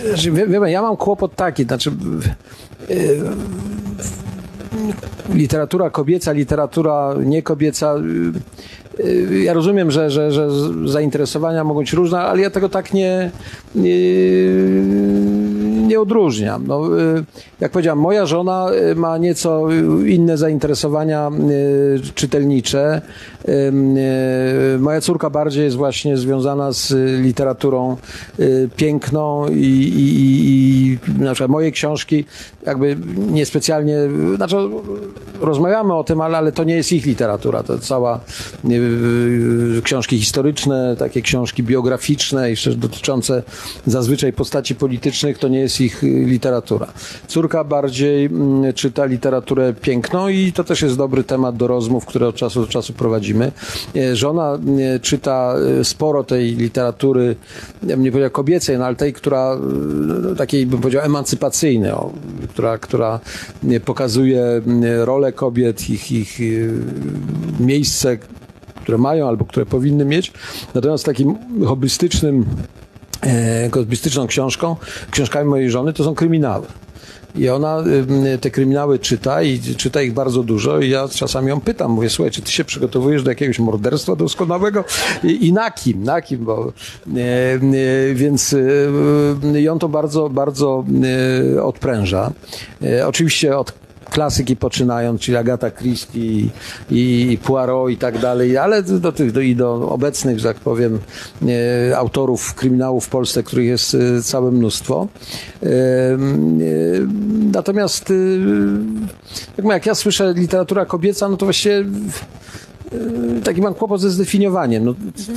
Znaczy, 0.09 0.33
wie, 0.33 0.47
wie 0.47 0.70
ja 0.70 0.83
mam 0.83 0.97
kłopot 0.97 1.35
taki, 1.35 1.65
znaczy 1.65 1.93
literatura 5.35 5.90
kobieca, 5.90 6.32
literatura 6.32 7.15
niekobieca. 7.24 7.94
e, 7.94 9.05
e, 9.05 9.43
Ja 9.44 9.53
rozumiem, 9.53 9.90
że, 9.90 10.11
że, 10.11 10.32
że 10.32 10.48
zainteresowania 10.85 11.65
mogą 11.65 11.81
być 11.81 11.93
różne, 11.93 12.19
ale 12.19 12.43
ja 12.43 12.51
tego 12.51 12.69
tak 12.69 12.94
nie, 12.94 13.31
nie, 13.74 13.98
nie 15.86 16.01
odróżniam. 16.01 16.66
No, 16.66 17.01
e, 17.01 17.24
jak 17.61 17.73
powiedziałem, 17.73 17.98
moja 17.98 18.27
żona 18.27 18.66
ma 18.97 19.19
nieco 19.19 19.69
inne 20.07 20.39
zainteresowania 20.39 21.31
czytelnicze. 22.15 23.03
Moja 24.78 25.01
córka 25.01 25.31
bardziej 25.31 25.65
jest 25.65 25.77
właśnie 25.77 26.16
związana 26.16 26.73
z 26.73 26.94
literaturą 27.23 27.97
piękną 28.77 29.48
i, 29.48 29.55
i, 29.55 30.98
i 31.19 31.23
na 31.23 31.32
przykład 31.35 31.51
moje 31.51 31.70
książki 31.70 32.24
jakby 32.66 32.97
niespecjalnie, 33.16 33.97
znaczy 34.36 34.56
rozmawiamy 35.40 35.94
o 35.94 36.05
tym, 36.05 36.20
ale, 36.20 36.38
ale 36.38 36.52
to 36.52 36.64
nie 36.64 36.76
jest 36.76 36.93
ich 36.93 37.06
literatura, 37.06 37.62
to 37.62 37.78
cała 37.78 38.20
nie, 38.64 38.80
książki 39.82 40.18
historyczne, 40.18 40.97
takie 40.98 41.22
książki 41.22 41.62
biograficzne, 41.62 42.51
jeszcze 42.51 42.74
dotyczące 42.74 43.43
zazwyczaj 43.86 44.32
postaci 44.32 44.74
politycznych, 44.74 45.38
to 45.38 45.48
nie 45.48 45.60
jest 45.60 45.80
ich 45.80 46.05
e, 46.05 46.06
literatura. 46.06 46.86
Córka 47.26 47.64
bardziej 47.64 48.26
mm, 48.26 48.72
czyta 48.72 49.05
literaturę 49.05 49.74
piękną 49.74 50.28
i 50.28 50.52
to 50.52 50.64
też 50.64 50.82
jest 50.82 50.97
dobry 50.97 51.24
temat 51.24 51.56
do 51.56 51.66
rozmów, 51.66 52.06
które 52.06 52.28
od 52.28 52.36
czasu 52.36 52.60
do 52.60 52.66
czasu 52.66 52.93
prowadzimy. 52.93 53.52
E, 53.97 54.16
Żona 54.16 54.59
e, 54.94 55.01
czyta 55.01 55.55
e, 55.80 55.84
sporo 55.84 56.24
tej 56.24 56.56
literatury, 56.56 57.36
ja 57.82 57.97
bym 57.97 58.02
nie 58.02 58.10
powiedział 58.10 58.30
kobiecej, 58.30 58.78
no 58.78 58.84
ale 58.84 58.97
tej, 58.97 59.12
która 59.12 59.59
takiej 60.38 60.66
bym 60.66 60.80
powiedział 60.80 61.02
emancypacyjnej, 61.02 61.93
która, 62.57 62.78
która 62.78 63.20
e, 63.69 63.81
pokazuje 63.81 64.43
m, 64.43 64.83
rolę 65.05 65.33
kobiet, 65.33 65.91
ich, 65.91 66.12
ich 66.12 66.41
e, 66.41 66.45
miejsce, 67.62 68.19
które 68.83 68.99
mają 68.99 69.28
albo 69.28 69.45
które 69.45 69.66
powinny 69.66 70.05
mieć. 70.05 70.33
Natomiast 70.74 71.05
takim 71.05 71.37
hobbystycznym, 71.66 72.47
e, 73.23 73.70
hobbystyczną 73.70 74.27
książką, 74.27 74.77
książkami 75.11 75.51
mojej 75.51 75.70
żony 75.70 75.93
to 75.93 76.05
są 76.05 76.15
kryminały. 76.15 76.66
I 77.37 77.49
ona 77.49 77.79
ym, 77.79 78.25
te 78.41 78.51
kryminały 78.51 78.99
czyta 78.99 79.43
i 79.43 79.61
czyta 79.61 80.03
ich 80.03 80.13
bardzo 80.13 80.43
dużo 80.43 80.81
i 80.81 80.91
ja 80.91 81.09
czasami 81.09 81.49
ją 81.49 81.61
pytam, 81.61 81.91
mówię, 81.91 82.11
słuchaj, 82.11 82.31
czy 82.31 82.43
ty 82.43 82.51
się 82.51 82.65
przygotowujesz 82.65 83.23
do 83.23 83.31
jakiegoś 83.31 83.59
morderstwa 83.59 84.17
doskonałego? 84.17 84.85
I, 85.25 85.47
i 85.47 85.53
na 85.53 85.71
kim, 85.71 86.03
na 86.03 86.23
kim, 86.23 86.45
bo 86.45 86.73
e, 87.17 87.21
e, 87.21 87.59
więc 88.15 88.57
ją 89.55 89.79
to 89.79 89.89
bardzo, 89.89 90.29
bardzo 90.29 90.85
odpręża. 91.63 92.33
Oczywiście 93.07 93.59
od 93.59 93.86
klasyki 94.11 94.57
poczynając, 94.57 95.20
czyli 95.20 95.37
Agata 95.37 95.70
Christie 95.70 96.20
i, 96.20 96.51
i 96.91 97.39
Poirot 97.45 97.91
i 97.91 97.97
tak 97.97 98.19
dalej, 98.19 98.57
ale 98.59 98.83
do 98.83 99.12
tych, 99.12 99.33
do, 99.33 99.41
i 99.41 99.57
do 99.57 99.89
obecnych, 99.89 100.39
że 100.39 100.49
tak 100.49 100.57
powiem, 100.57 100.99
e, 101.89 101.99
autorów 101.99 102.55
kryminałów 102.55 103.07
w 103.07 103.09
Polsce, 103.09 103.43
których 103.43 103.66
jest 103.66 103.95
e, 103.95 104.23
całe 104.23 104.51
mnóstwo. 104.51 105.09
E, 105.62 105.66
e, 105.66 105.77
natomiast 107.53 108.11
e, 108.11 108.15
jak, 109.57 109.66
jak 109.66 109.87
ja 109.87 109.95
słyszę 109.95 110.35
literatura 110.37 110.87
kobieca, 110.87 111.28
no 111.28 111.37
to 111.37 111.47
właściwie 111.47 111.85
taki 113.45 113.61
mam 113.61 113.75
kłopot 113.75 114.01
ze 114.01 114.11
zdefiniowaniem. 114.11 114.85
No, 114.85 114.95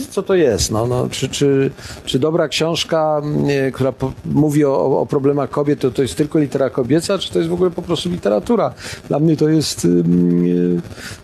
co 0.09 0.23
to 0.23 0.35
jest? 0.35 0.71
No, 0.71 0.87
no, 0.87 1.09
czy, 1.09 1.29
czy, 1.29 1.71
czy 2.05 2.19
dobra 2.19 2.47
książka, 2.47 3.21
e, 3.47 3.71
która 3.71 3.91
po, 3.91 4.11
mówi 4.25 4.65
o, 4.65 4.99
o 5.01 5.05
problemach 5.05 5.49
kobiet, 5.49 5.79
to, 5.79 5.91
to 5.91 6.01
jest 6.01 6.15
tylko 6.15 6.39
literatura 6.39 6.69
kobieca, 6.69 7.17
czy 7.17 7.33
to 7.33 7.39
jest 7.39 7.49
w 7.49 7.53
ogóle 7.53 7.71
po 7.71 7.81
prostu 7.81 8.09
literatura? 8.09 8.73
Dla 9.07 9.19
mnie 9.19 9.37
to 9.37 9.49
jest, 9.49 9.85
e, 9.85 9.89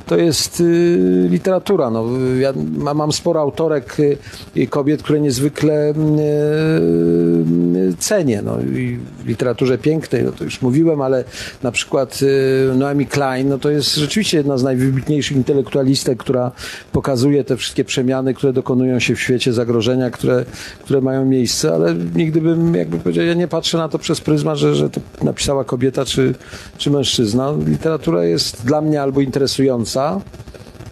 to 0.05 0.17
jest 0.17 0.59
y, 0.61 1.27
literatura. 1.29 1.89
No, 1.89 2.05
ja 2.39 2.53
mam, 2.95 3.11
sporo 3.11 3.41
autorek 3.41 3.97
y, 4.57 4.67
kobiet, 4.67 5.03
które 5.03 5.19
niezwykle 5.19 5.89
y, 5.89 5.93
y, 7.77 7.93
cenię. 7.99 8.41
No, 8.41 8.61
i 8.61 8.99
w 9.23 9.27
literaturze 9.27 9.77
pięknej, 9.77 10.23
no 10.23 10.31
to 10.31 10.43
już 10.43 10.61
mówiłem, 10.61 11.01
ale 11.01 11.23
na 11.63 11.71
przykład 11.71 12.19
y, 12.21 12.75
Noemi 12.75 13.05
Klein, 13.05 13.49
no 13.49 13.57
to 13.57 13.69
jest 13.69 13.95
rzeczywiście 13.95 14.37
jedna 14.37 14.57
z 14.57 14.63
najwybitniejszych 14.63 15.37
intelektualistek, 15.37 16.14
która 16.17 16.51
pokazuje 16.91 17.43
te 17.43 17.57
wszystkie 17.57 17.83
przemiany, 17.83 18.33
które 18.33 18.53
dokonują 18.53 18.99
się 18.99 19.15
w 19.15 19.19
świecie, 19.19 19.53
zagrożenia, 19.53 20.09
które, 20.09 20.45
które 20.83 21.01
mają 21.01 21.25
miejsce, 21.25 21.73
ale 21.73 21.95
nigdy 22.15 22.41
bym, 22.41 22.75
jakby 22.75 22.99
powiedział, 22.99 23.25
ja 23.25 23.33
nie 23.33 23.47
patrzę 23.47 23.77
na 23.77 23.89
to 23.89 23.99
przez 23.99 24.21
pryzmat, 24.21 24.57
że, 24.57 24.75
że 24.75 24.89
to 24.89 25.01
napisała 25.21 25.63
kobieta 25.63 26.05
czy, 26.05 26.35
czy 26.77 26.91
mężczyzna. 26.91 27.53
Literatura 27.67 28.23
jest 28.23 28.65
dla 28.65 28.81
mnie 28.81 29.01
albo 29.01 29.21
interesująca, 29.21 30.21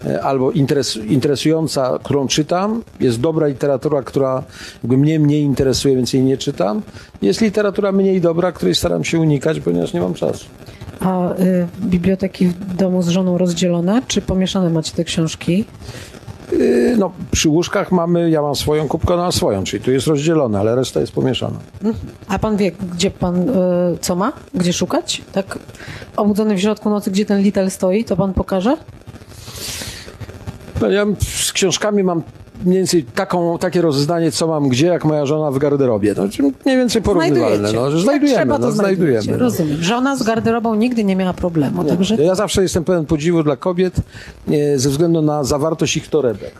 e, 0.05 0.23
albo 0.23 0.51
interes, 0.51 0.95
interesująca, 0.95 1.99
którą 2.03 2.27
czytam. 2.27 2.83
Jest 2.99 3.19
dobra 3.19 3.47
literatura, 3.47 4.01
która 4.01 4.43
jakby 4.83 4.97
mnie 4.97 5.19
mniej 5.19 5.41
interesuje, 5.41 5.95
więc 5.95 6.13
jej 6.13 6.23
nie 6.23 6.37
czytam. 6.37 6.81
Jest 7.21 7.41
literatura 7.41 7.91
mniej 7.91 8.21
dobra, 8.21 8.51
której 8.51 8.75
staram 8.75 9.03
się 9.03 9.19
unikać, 9.19 9.59
ponieważ 9.59 9.93
nie 9.93 10.01
mam 10.01 10.13
czasu. 10.13 10.45
A 10.99 11.33
y, 11.39 11.67
biblioteki 11.81 12.47
w 12.47 12.75
domu 12.75 13.01
z 13.01 13.07
żoną 13.07 13.37
rozdzielone, 13.37 14.01
czy 14.07 14.21
pomieszane 14.21 14.69
macie 14.69 14.91
te 14.95 15.03
książki? 15.03 15.65
Yy, 16.51 16.95
No, 16.97 17.11
przy 17.31 17.49
łóżkach 17.49 17.91
mamy, 17.91 18.29
ja 18.29 18.41
mam 18.41 18.55
swoją 18.55 18.87
kubkę, 18.87 19.13
ona 19.13 19.23
ma 19.23 19.31
swoją, 19.31 19.63
czyli 19.63 19.83
tu 19.83 19.91
jest 19.91 20.07
rozdzielone, 20.07 20.59
ale 20.59 20.75
reszta 20.75 20.99
jest 20.99 21.11
pomieszana. 21.11 21.57
A 22.27 22.39
pan 22.39 22.57
wie, 22.57 22.71
gdzie 22.71 23.11
pan 23.11 23.49
y, 23.49 23.53
co 24.01 24.15
ma? 24.15 24.33
Gdzie 24.53 24.73
szukać? 24.73 25.21
Tak 25.31 25.59
obudzony 26.17 26.55
w 26.55 26.59
środku 26.61 26.89
nocy, 26.89 27.11
gdzie 27.11 27.25
ten 27.25 27.41
litel 27.41 27.71
stoi, 27.71 28.03
to 28.03 28.15
pan 28.15 28.33
pokaże? 28.33 28.77
No, 30.81 30.89
ja 30.89 31.05
z 31.19 31.53
książkami 31.53 32.03
mam 32.03 32.23
mniej 32.65 32.77
więcej 32.77 33.03
taką, 33.03 33.57
takie 33.57 33.81
rozeznanie, 33.81 34.31
co 34.31 34.47
mam 34.47 34.69
gdzie, 34.69 34.87
jak 34.87 35.05
moja 35.05 35.25
żona 35.25 35.51
w 35.51 35.57
garderobie. 35.57 36.15
No, 36.17 36.23
mniej 36.65 36.77
więcej 36.77 37.01
porównywalne. 37.01 37.71
No, 37.71 37.91
że 37.91 37.99
znajdujemy, 37.99 38.37
trzeba, 38.37 38.59
to 38.59 38.65
no, 38.65 38.71
znajdujemy. 38.71 39.31
no. 39.31 39.37
Rozumiem. 39.37 39.83
Żona 39.83 40.15
z 40.15 40.23
garderobą 40.23 40.75
nigdy 40.75 41.03
nie 41.03 41.15
miała 41.15 41.33
problemu, 41.33 41.83
także 41.83 42.15
Ja 42.15 42.35
zawsze 42.35 42.61
jestem 42.61 42.83
pełen 42.83 43.05
podziwu 43.05 43.43
dla 43.43 43.55
kobiet 43.55 43.95
e, 44.51 44.79
ze 44.79 44.89
względu 44.89 45.21
na 45.21 45.43
zawartość 45.43 45.97
ich 45.97 46.07
torebek. 46.07 46.53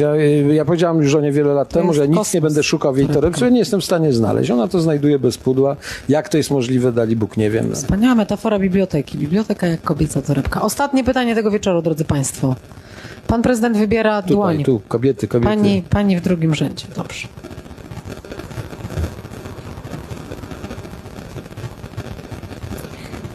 Ja, 0.00 0.08
e, 0.08 0.54
ja 0.54 0.64
powiedziałam 0.64 0.98
już 1.02 1.10
żonie 1.10 1.32
wiele 1.32 1.54
lat 1.54 1.68
temu, 1.68 1.92
że 1.92 2.08
nic 2.08 2.18
kosmos. 2.18 2.34
nie 2.34 2.40
będę 2.40 2.62
szukał 2.62 2.94
w 2.94 2.98
jej 2.98 3.08
torebce, 3.08 3.44
ja 3.44 3.50
nie 3.50 3.58
jestem 3.58 3.80
w 3.80 3.84
stanie 3.84 4.12
znaleźć. 4.12 4.50
Ona 4.50 4.68
to 4.68 4.80
znajduje 4.80 5.18
bez 5.18 5.38
pudła. 5.38 5.76
Jak 6.08 6.28
to 6.28 6.36
jest 6.36 6.50
możliwe, 6.50 6.92
dali 6.92 7.16
Bóg 7.16 7.36
nie 7.36 7.50
wiem. 7.50 7.66
No. 7.68 7.74
Wspaniała 7.74 8.14
metafora 8.14 8.58
biblioteki. 8.58 9.18
Biblioteka 9.18 9.66
jak 9.66 9.82
kobieca 9.82 10.22
torebka. 10.22 10.62
Ostatnie 10.62 11.04
pytanie 11.04 11.34
tego 11.34 11.50
wieczoru, 11.50 11.82
drodzy 11.82 12.04
Państwo. 12.04 12.56
Pan 13.26 13.42
prezydent 13.42 13.76
wybiera 13.76 14.22
Tutaj, 14.22 14.36
dłoń. 14.36 14.64
tu, 14.64 14.80
kobiety, 14.88 15.28
kobiety. 15.28 15.56
Pani, 15.56 15.82
pani 15.90 16.16
w 16.16 16.20
drugim 16.20 16.54
rzędzie. 16.54 16.86
Dobrze. 16.96 17.28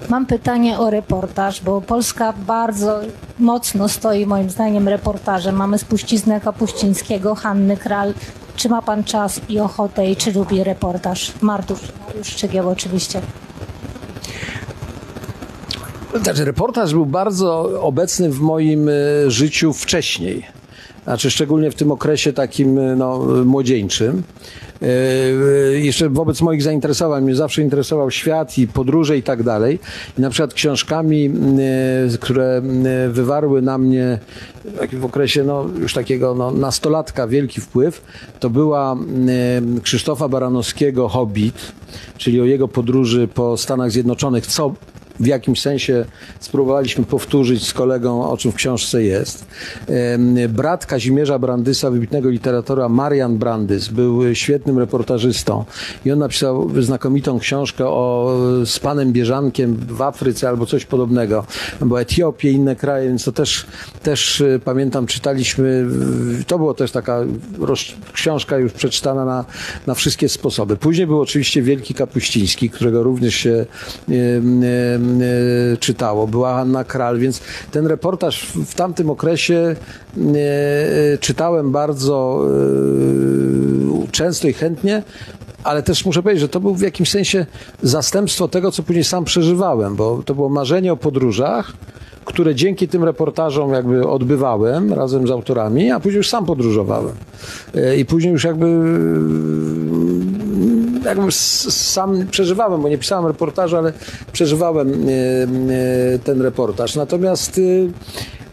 Mam 0.10 0.26
pytanie 0.26 0.80
o 0.80 0.90
reportaż, 0.90 1.62
bo 1.62 1.82
Polska 1.82 2.34
bardzo 2.48 3.00
mocno 3.40 3.90
stoi 3.90 4.26
moim 4.26 4.50
zdaniem 4.50 4.88
reportażem. 4.88 5.56
Mamy 5.56 5.78
spuściznę 5.78 6.42
Kapuścińskiego, 6.42 7.36
Hanny 7.36 7.78
Kral. 7.78 8.14
Czy 8.56 8.70
ma 8.70 8.82
pan 8.82 9.04
czas 9.04 9.42
i 9.50 9.60
ochotę 9.60 10.12
i 10.12 10.16
czy 10.16 10.32
lubi 10.34 10.64
reportaż? 10.64 11.32
Mardusz, 11.42 11.80
Mariusz 12.08 12.28
Szczegieł 12.28 12.70
oczywiście. 12.70 13.22
Znaczy, 16.24 16.46
reportaż 16.46 16.94
był 16.94 17.06
bardzo 17.06 17.82
obecny 17.82 18.30
w 18.30 18.40
moim 18.40 18.90
e, 18.90 18.92
życiu 19.28 19.74
wcześniej. 19.74 20.46
Znaczy, 21.04 21.32
szczególnie 21.32 21.72
w 21.72 21.76
tym 21.76 21.92
okresie 21.92 22.34
takim 22.34 22.80
e, 22.80 22.96
no, 22.96 23.20
młodzieńczym. 23.46 24.24
E, 24.82 24.88
Jeszcze 25.80 26.10
wobec 26.10 26.42
moich 26.42 26.64
zainteresowań, 26.64 27.24
mnie 27.24 27.36
zawsze 27.36 27.62
interesował 27.62 28.12
świat 28.12 28.58
i 28.58 28.68
podróże 28.68 29.18
i 29.18 29.24
tak 29.24 29.44
dalej. 29.44 29.80
I 30.18 30.22
na 30.22 30.30
przykład 30.30 30.54
książkami, 30.54 31.32
które 32.20 32.62
wywarły 33.10 33.62
na 33.62 33.78
mnie 33.78 34.20
w 34.94 35.06
okresie 35.06 35.44
no, 35.44 35.66
już 35.80 35.94
takiego 35.94 36.36
no, 36.36 36.52
nastolatka 36.52 37.28
wielki 37.28 37.62
wpływ, 37.62 38.02
to 38.40 38.50
była 38.50 38.98
Krzysztofa 39.84 40.28
Baranowskiego 40.28 41.10
Hobbit, 41.10 41.72
czyli 42.18 42.42
o 42.42 42.46
jego 42.46 42.68
podróży 42.68 43.28
po 43.34 43.58
Stanach 43.58 43.92
Zjednoczonych, 43.92 44.48
co 44.48 44.74
w 45.20 45.28
jakimś 45.28 45.62
sensie 45.62 46.06
spróbowaliśmy 46.40 47.06
powtórzyć 47.06 47.68
z 47.68 47.74
kolegą, 47.74 48.30
o 48.30 48.38
czym 48.38 48.52
w 48.52 48.56
książce 48.56 49.04
jest. 49.04 49.46
Brat 50.50 50.86
Kazimierza 50.86 51.40
Brandysa, 51.40 51.92
wybitnego 51.92 52.30
literatora, 52.30 52.90
Marian 52.90 53.38
Brandys, 53.38 53.88
był 53.88 54.36
świetnym 54.36 54.80
reportażystą 54.80 55.66
i 56.06 56.12
on 56.12 56.20
napisał 56.20 56.82
znakomitą 56.82 57.40
książkę 57.40 57.88
o, 57.88 58.38
z 58.66 58.80
panem 58.80 59.14
Bieżankiem 59.14 59.76
w 59.76 60.02
Afryce 60.02 60.50
albo 60.50 60.66
coś 60.66 60.86
podobnego, 60.86 61.46
bo 61.82 62.02
Etiopię, 62.02 62.52
inne 62.52 62.76
kraje, 62.76 63.08
więc 63.08 63.24
to 63.24 63.32
też, 63.32 63.66
też 64.04 64.42
e, 64.42 64.60
pamiętam, 64.60 65.08
czytaliśmy, 65.08 65.86
to 66.48 66.58
było 66.58 66.74
też 66.74 66.92
taka 66.92 67.20
roz, 67.60 67.80
książka 68.14 68.58
już 68.58 68.74
przeczytana 68.74 69.26
na, 69.26 69.46
na 69.88 69.94
wszystkie 69.94 70.30
sposoby. 70.30 70.78
Później 70.78 71.08
był 71.08 71.22
oczywiście 71.22 71.62
Wielki 71.62 71.94
Kapuściński, 71.94 72.70
którego 72.70 73.04
również 73.04 73.36
się 73.36 73.66
czytało. 75.80 76.28
Była 76.28 76.54
Hanna 76.54 76.84
Kral, 76.84 77.20
więc 77.20 77.42
ten 77.72 77.88
reportaż 77.88 78.46
w, 78.46 78.76
tamtym 78.76 79.10
okresie 79.10 79.56
e, 79.56 79.76
e, 81.14 81.18
czytałem 81.18 81.72
bardzo 81.72 82.46
często 84.12 84.48
i 84.48 84.54
chętnie, 84.54 85.04
ale 85.64 85.84
też 85.84 86.06
muszę 86.06 86.24
powiedzieć, 86.24 86.42
że 86.42 86.50
to 86.50 86.60
był 86.60 86.76
w 86.76 86.82
jakimś 86.82 87.12
sensie 87.12 87.46
zastępstwo 87.84 88.48
tego, 88.48 88.72
co 88.72 88.84
później 88.84 89.04
sam 89.04 89.24
przeżywałem, 89.24 89.96
bo 89.96 90.24
to 90.26 90.36
było 90.36 90.50
marzenie 90.50 90.94
o 90.94 90.98
podróżach, 90.98 91.74
które 92.26 92.56
dzięki 92.56 92.88
tym 92.88 93.04
reportażom 93.04 93.74
jakby 93.74 94.08
odbywałem 94.08 94.94
razem 94.94 95.28
z 95.28 95.32
autorami, 95.32 95.92
a 95.92 96.00
później 96.00 96.18
już 96.18 96.30
sam 96.30 96.46
podróżowałem. 96.46 97.16
I 97.98 98.06
później 98.06 98.34
już 98.34 98.44
jakby 98.44 98.66
jakby 101.06 101.32
sam 101.32 102.28
przeżywałem, 102.32 102.82
bo 102.82 102.90
nie 102.90 102.98
pisałem 102.98 103.26
reportażu, 103.26 103.78
ale 103.78 103.94
przeżywałem 104.32 104.90
e, 104.90 105.12
e, 106.16 106.20
ten 106.20 106.42
reportaż. 106.42 106.96
Natomiast 106.96 107.62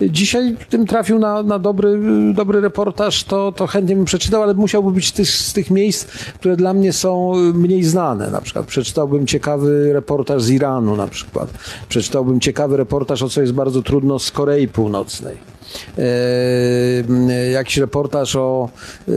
e, 0.01 0.11
dzisiaj 0.11 0.57
tym 0.69 0.87
trafił 0.87 1.19
na, 1.19 1.43
na 1.43 1.59
dobry, 1.59 1.99
dobry 2.35 2.61
reportaż, 2.61 3.25
to, 3.25 3.53
to 3.53 3.67
chętnie 3.67 3.97
bym 3.97 4.05
przeczytał, 4.05 4.43
ale 4.43 4.55
musiałby 4.55 4.91
być 4.91 5.13
tych, 5.13 5.31
z 5.31 5.53
tych 5.53 5.71
miejsc, 5.71 6.07
które 6.35 6.57
dla 6.57 6.75
mnie 6.75 6.93
są 6.93 7.33
mniej 7.55 7.85
znane. 7.85 8.31
Na 8.31 8.41
przykład 8.41 8.67
przeczytałbym 8.67 9.27
ciekawy 9.27 9.93
reportaż 9.93 10.43
z 10.43 10.51
Iranu 10.51 10.97
na 10.97 11.07
przykład. 11.07 11.49
Przeczytałbym 11.89 12.41
ciekawy 12.41 12.77
reportaż, 12.77 13.23
o 13.23 13.29
co 13.29 13.41
jest 13.41 13.53
bardzo 13.53 13.83
trudno, 13.83 14.19
z 14.19 14.31
Korei 14.31 14.69
Północnej. 14.69 15.52
E, 15.99 17.51
jakiś 17.51 17.77
reportaż 17.77 18.37
o, 18.37 18.69
e, 19.09 19.13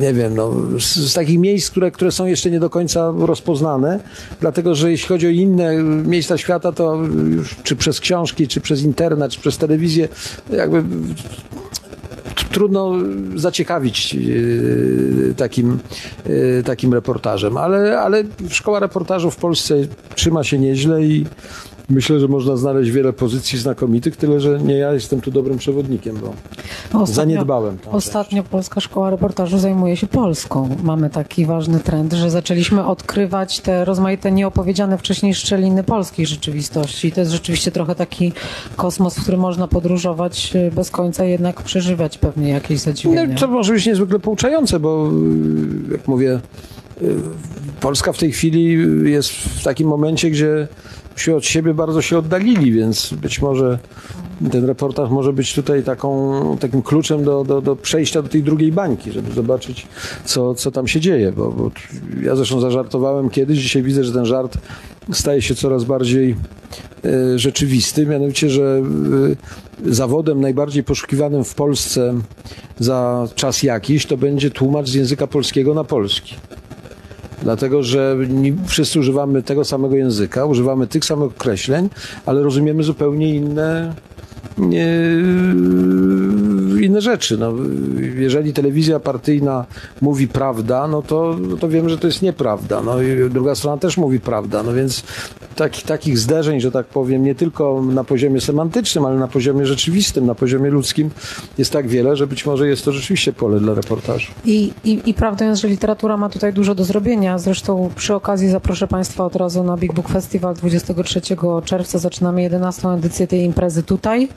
nie 0.00 0.14
wiem, 0.14 0.34
no, 0.34 0.52
z, 0.80 0.96
z 0.96 1.14
takich 1.14 1.38
miejsc, 1.38 1.70
które, 1.70 1.90
które 1.90 2.12
są 2.12 2.26
jeszcze 2.26 2.50
nie 2.50 2.60
do 2.60 2.70
końca 2.70 3.12
rozpoznane, 3.18 4.00
dlatego 4.40 4.74
że 4.74 4.90
jeśli 4.90 5.08
chodzi 5.08 5.26
o 5.26 5.30
inne 5.30 5.76
miejsca 5.82 6.38
świata, 6.38 6.72
to 6.72 6.98
już 7.30 7.56
czy 7.62 7.76
przez 7.76 8.00
książki, 8.00 8.48
czy 8.48 8.60
przez 8.60 8.82
internet, 8.82 9.32
czy 9.32 9.40
przez 9.40 9.58
telewizję, 9.58 10.08
jakby 10.50 10.84
trudno 12.52 12.92
zaciekawić 13.34 14.16
e, 15.30 15.34
takim, 15.34 15.78
takim 16.64 16.94
reportażem, 16.94 17.56
ale, 17.56 18.00
ale 18.00 18.24
szkoła 18.48 18.80
reportażu 18.80 19.30
w 19.30 19.36
Polsce 19.36 19.74
trzyma 20.14 20.44
się 20.44 20.58
nieźle 20.58 21.02
i 21.02 21.26
myślę, 21.88 22.20
że 22.20 22.28
można 22.28 22.56
znaleźć 22.56 22.90
wiele 22.90 23.12
pozycji 23.12 23.58
znakomitych, 23.58 24.16
tyle 24.16 24.40
że 24.40 24.60
nie 24.60 24.74
ja 24.74 24.92
jestem 24.92 25.20
tu 25.20 25.30
dobrym 25.30 25.58
przewodnikiem, 25.58 26.16
bo 26.92 27.06
zaniedbałem 27.06 27.78
to. 27.78 27.90
Ostatnio 27.90 28.42
Polska 28.42 28.80
Szkoła 28.80 29.10
Reportażu 29.10 29.58
zajmuje 29.58 29.96
się 29.96 30.06
Polską. 30.06 30.76
Mamy 30.82 31.10
taki 31.10 31.46
ważny 31.46 31.80
trend, 31.80 32.12
że 32.12 32.30
zaczęliśmy 32.30 32.86
odkrywać 32.86 33.60
te 33.60 33.84
rozmaite 33.84 34.32
nieopowiedziane 34.32 34.98
wcześniej 34.98 35.34
szczeliny 35.34 35.84
polskiej 35.84 36.26
rzeczywistości. 36.26 37.08
I 37.08 37.12
to 37.12 37.20
jest 37.20 37.32
rzeczywiście 37.32 37.70
trochę 37.70 37.94
taki 37.94 38.32
kosmos, 38.76 39.16
w 39.16 39.22
którym 39.22 39.40
można 39.40 39.68
podróżować 39.68 40.56
e, 40.56 40.70
bez 40.70 40.90
końca, 40.90 41.24
jednak 41.24 41.62
przeżywać 41.62 42.18
pewnie 42.18 42.48
jakieś 42.48 42.80
zadziwienia. 42.80 43.24
No, 43.24 43.38
to 43.40 43.48
może 43.48 43.72
być 43.72 43.86
niezwykle 43.86 44.18
pouczające, 44.18 44.80
bo 44.80 45.10
y, 45.88 45.92
jak 45.92 46.08
mówię, 46.08 46.40
y, 47.02 47.14
Polska 47.80 48.12
w 48.12 48.18
tej 48.18 48.32
chwili 48.32 48.78
jest 49.10 49.30
w 49.30 49.62
takim 49.64 49.88
momencie, 49.88 50.30
gdzie 50.30 50.68
się 51.20 51.36
od 51.36 51.44
siebie 51.44 51.74
bardzo 51.74 52.02
się 52.02 52.18
oddalili, 52.18 52.72
więc 52.72 53.14
być 53.14 53.42
może 53.42 53.78
ten 54.52 54.64
reportaż 54.64 55.10
może 55.10 55.32
być 55.32 55.54
tutaj 55.54 55.82
taką, 55.82 56.32
takim 56.60 56.82
kluczem 56.82 57.24
do, 57.24 57.44
do, 57.44 57.60
do 57.60 57.76
przejścia 57.76 58.22
do 58.22 58.28
tej 58.28 58.42
drugiej 58.42 58.72
bańki, 58.72 59.12
żeby 59.12 59.32
zobaczyć, 59.32 59.86
co, 60.24 60.54
co 60.54 60.70
tam 60.70 60.88
się 60.88 61.00
dzieje. 61.00 61.32
Bo, 61.32 61.52
bo 61.52 61.70
ja 62.22 62.36
zresztą 62.36 62.60
zażartowałem 62.60 63.30
kiedyś, 63.30 63.58
dzisiaj 63.58 63.82
widzę, 63.82 64.04
że 64.04 64.12
ten 64.12 64.24
żart 64.24 64.58
staje 65.12 65.42
się 65.42 65.54
coraz 65.54 65.84
bardziej 65.84 66.36
e, 67.04 67.38
rzeczywisty, 67.38 68.06
mianowicie, 68.06 68.50
że 68.50 68.82
e, 69.84 69.92
zawodem 69.92 70.40
najbardziej 70.40 70.84
poszukiwanym 70.84 71.44
w 71.44 71.54
Polsce 71.54 72.14
za 72.78 73.28
czas 73.34 73.62
jakiś 73.62 74.06
to 74.06 74.16
będzie 74.16 74.50
tłumacz 74.50 74.88
z 74.88 74.94
języka 74.94 75.26
polskiego 75.26 75.74
na 75.74 75.84
polski. 75.84 76.34
Dlatego, 77.42 77.82
że 77.82 78.16
wszyscy 78.66 79.00
używamy 79.00 79.42
tego 79.42 79.64
samego 79.64 79.96
języka, 79.96 80.44
używamy 80.44 80.86
tych 80.86 81.04
samych 81.04 81.30
określeń, 81.30 81.88
ale 82.26 82.42
rozumiemy 82.42 82.82
zupełnie 82.82 83.34
inne, 83.34 83.94
nie, 84.58 84.88
inne 86.86 87.00
rzeczy. 87.00 87.38
No, 87.38 87.52
jeżeli 88.16 88.52
telewizja 88.52 89.00
partyjna 89.00 89.64
mówi 90.00 90.28
prawda, 90.28 90.88
no 90.88 91.02
to, 91.02 91.36
no 91.40 91.56
to 91.56 91.68
wiemy, 91.68 91.90
że 91.90 91.98
to 91.98 92.06
jest 92.06 92.22
nieprawda. 92.22 92.82
No 92.82 93.02
i 93.02 93.30
druga 93.30 93.54
strona 93.54 93.78
też 93.78 93.96
mówi 93.96 94.20
prawda. 94.20 94.62
No 94.62 94.72
więc 94.72 95.02
taki, 95.56 95.82
takich 95.82 96.18
zderzeń, 96.18 96.60
że 96.60 96.70
tak 96.70 96.86
powiem, 96.86 97.24
nie 97.24 97.34
tylko 97.34 97.82
na 97.82 98.04
poziomie 98.04 98.40
semantycznym, 98.40 99.04
ale 99.04 99.18
na 99.18 99.28
poziomie 99.28 99.66
rzeczywistym, 99.66 100.26
na 100.26 100.34
poziomie 100.34 100.70
ludzkim 100.70 101.10
jest 101.58 101.72
tak 101.72 101.88
wiele, 101.88 102.16
że 102.16 102.26
być 102.26 102.46
może 102.46 102.68
jest 102.68 102.84
to 102.84 102.92
rzeczywiście 102.92 103.32
pole 103.32 103.60
dla 103.60 103.74
reportażu. 103.74 104.32
I, 104.44 104.72
i, 104.84 105.00
I 105.06 105.14
prawdą 105.14 105.48
jest, 105.48 105.62
że 105.62 105.68
literatura 105.68 106.16
ma 106.16 106.28
tutaj 106.28 106.52
dużo 106.52 106.74
do 106.74 106.84
zrobienia. 106.84 107.38
Zresztą 107.38 107.90
przy 107.96 108.14
okazji 108.14 108.48
zaproszę 108.48 108.88
Państwa 108.88 109.24
od 109.24 109.36
razu 109.36 109.64
na 109.64 109.76
Big 109.76 109.92
Book 109.92 110.08
Festival 110.08 110.54
23 110.54 111.20
czerwca. 111.64 111.98
Zaczynamy 111.98 112.42
11 112.42 112.88
edycję 112.88 113.26
tej 113.26 113.40
imprezy 113.40 113.82
tutaj, 113.82 114.28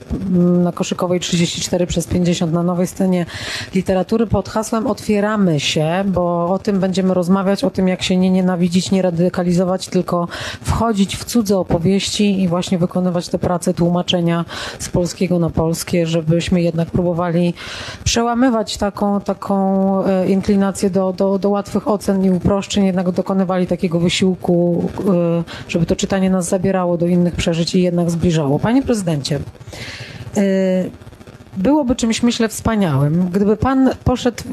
na 0.62 0.72
Koszykowej 0.72 1.20
34 1.20 1.86
przez 1.86 2.06
50 2.06 2.39
Na 2.46 2.62
nowej 2.62 2.86
scenie 2.86 3.26
literatury 3.74 4.26
pod 4.26 4.48
hasłem 4.48 4.86
Otwieramy 4.86 5.60
się, 5.60 6.04
bo 6.06 6.52
o 6.52 6.58
tym 6.58 6.80
będziemy 6.80 7.14
rozmawiać, 7.14 7.64
o 7.64 7.70
tym 7.70 7.88
jak 7.88 8.02
się 8.02 8.16
nie 8.16 8.30
nienawidzić, 8.30 8.90
nie 8.90 9.02
radykalizować, 9.02 9.88
tylko 9.88 10.28
wchodzić 10.62 11.16
w 11.16 11.24
cudze 11.24 11.58
opowieści 11.58 12.42
i 12.42 12.48
właśnie 12.48 12.78
wykonywać 12.78 13.28
te 13.28 13.38
prace 13.38 13.74
tłumaczenia 13.74 14.44
z 14.78 14.88
polskiego 14.88 15.38
na 15.38 15.50
polskie, 15.50 16.06
żebyśmy 16.06 16.62
jednak 16.62 16.90
próbowali 16.90 17.54
przełamywać 18.04 18.76
taką, 18.76 19.20
taką 19.20 19.56
e, 20.04 20.28
inklinację 20.28 20.90
do, 20.90 21.12
do, 21.12 21.38
do 21.38 21.50
łatwych 21.50 21.88
ocen 21.88 22.24
i 22.24 22.30
uproszczeń, 22.30 22.84
jednak 22.84 23.10
dokonywali 23.10 23.66
takiego 23.66 24.00
wysiłku, 24.00 24.88
e, 25.08 25.42
żeby 25.68 25.86
to 25.86 25.96
czytanie 25.96 26.30
nas 26.30 26.48
zabierało 26.48 26.96
do 26.96 27.06
innych 27.06 27.34
przeżyć 27.34 27.74
i 27.74 27.82
jednak 27.82 28.10
zbliżało. 28.10 28.58
Panie 28.58 28.82
prezydencie, 28.82 29.40
e, 30.36 31.09
byłoby 31.56 31.96
czymś, 31.96 32.22
myślę, 32.22 32.48
wspaniałym, 32.48 33.28
gdyby 33.32 33.56
pan 33.56 33.90
poszedł 34.04 34.42
e, 34.48 34.52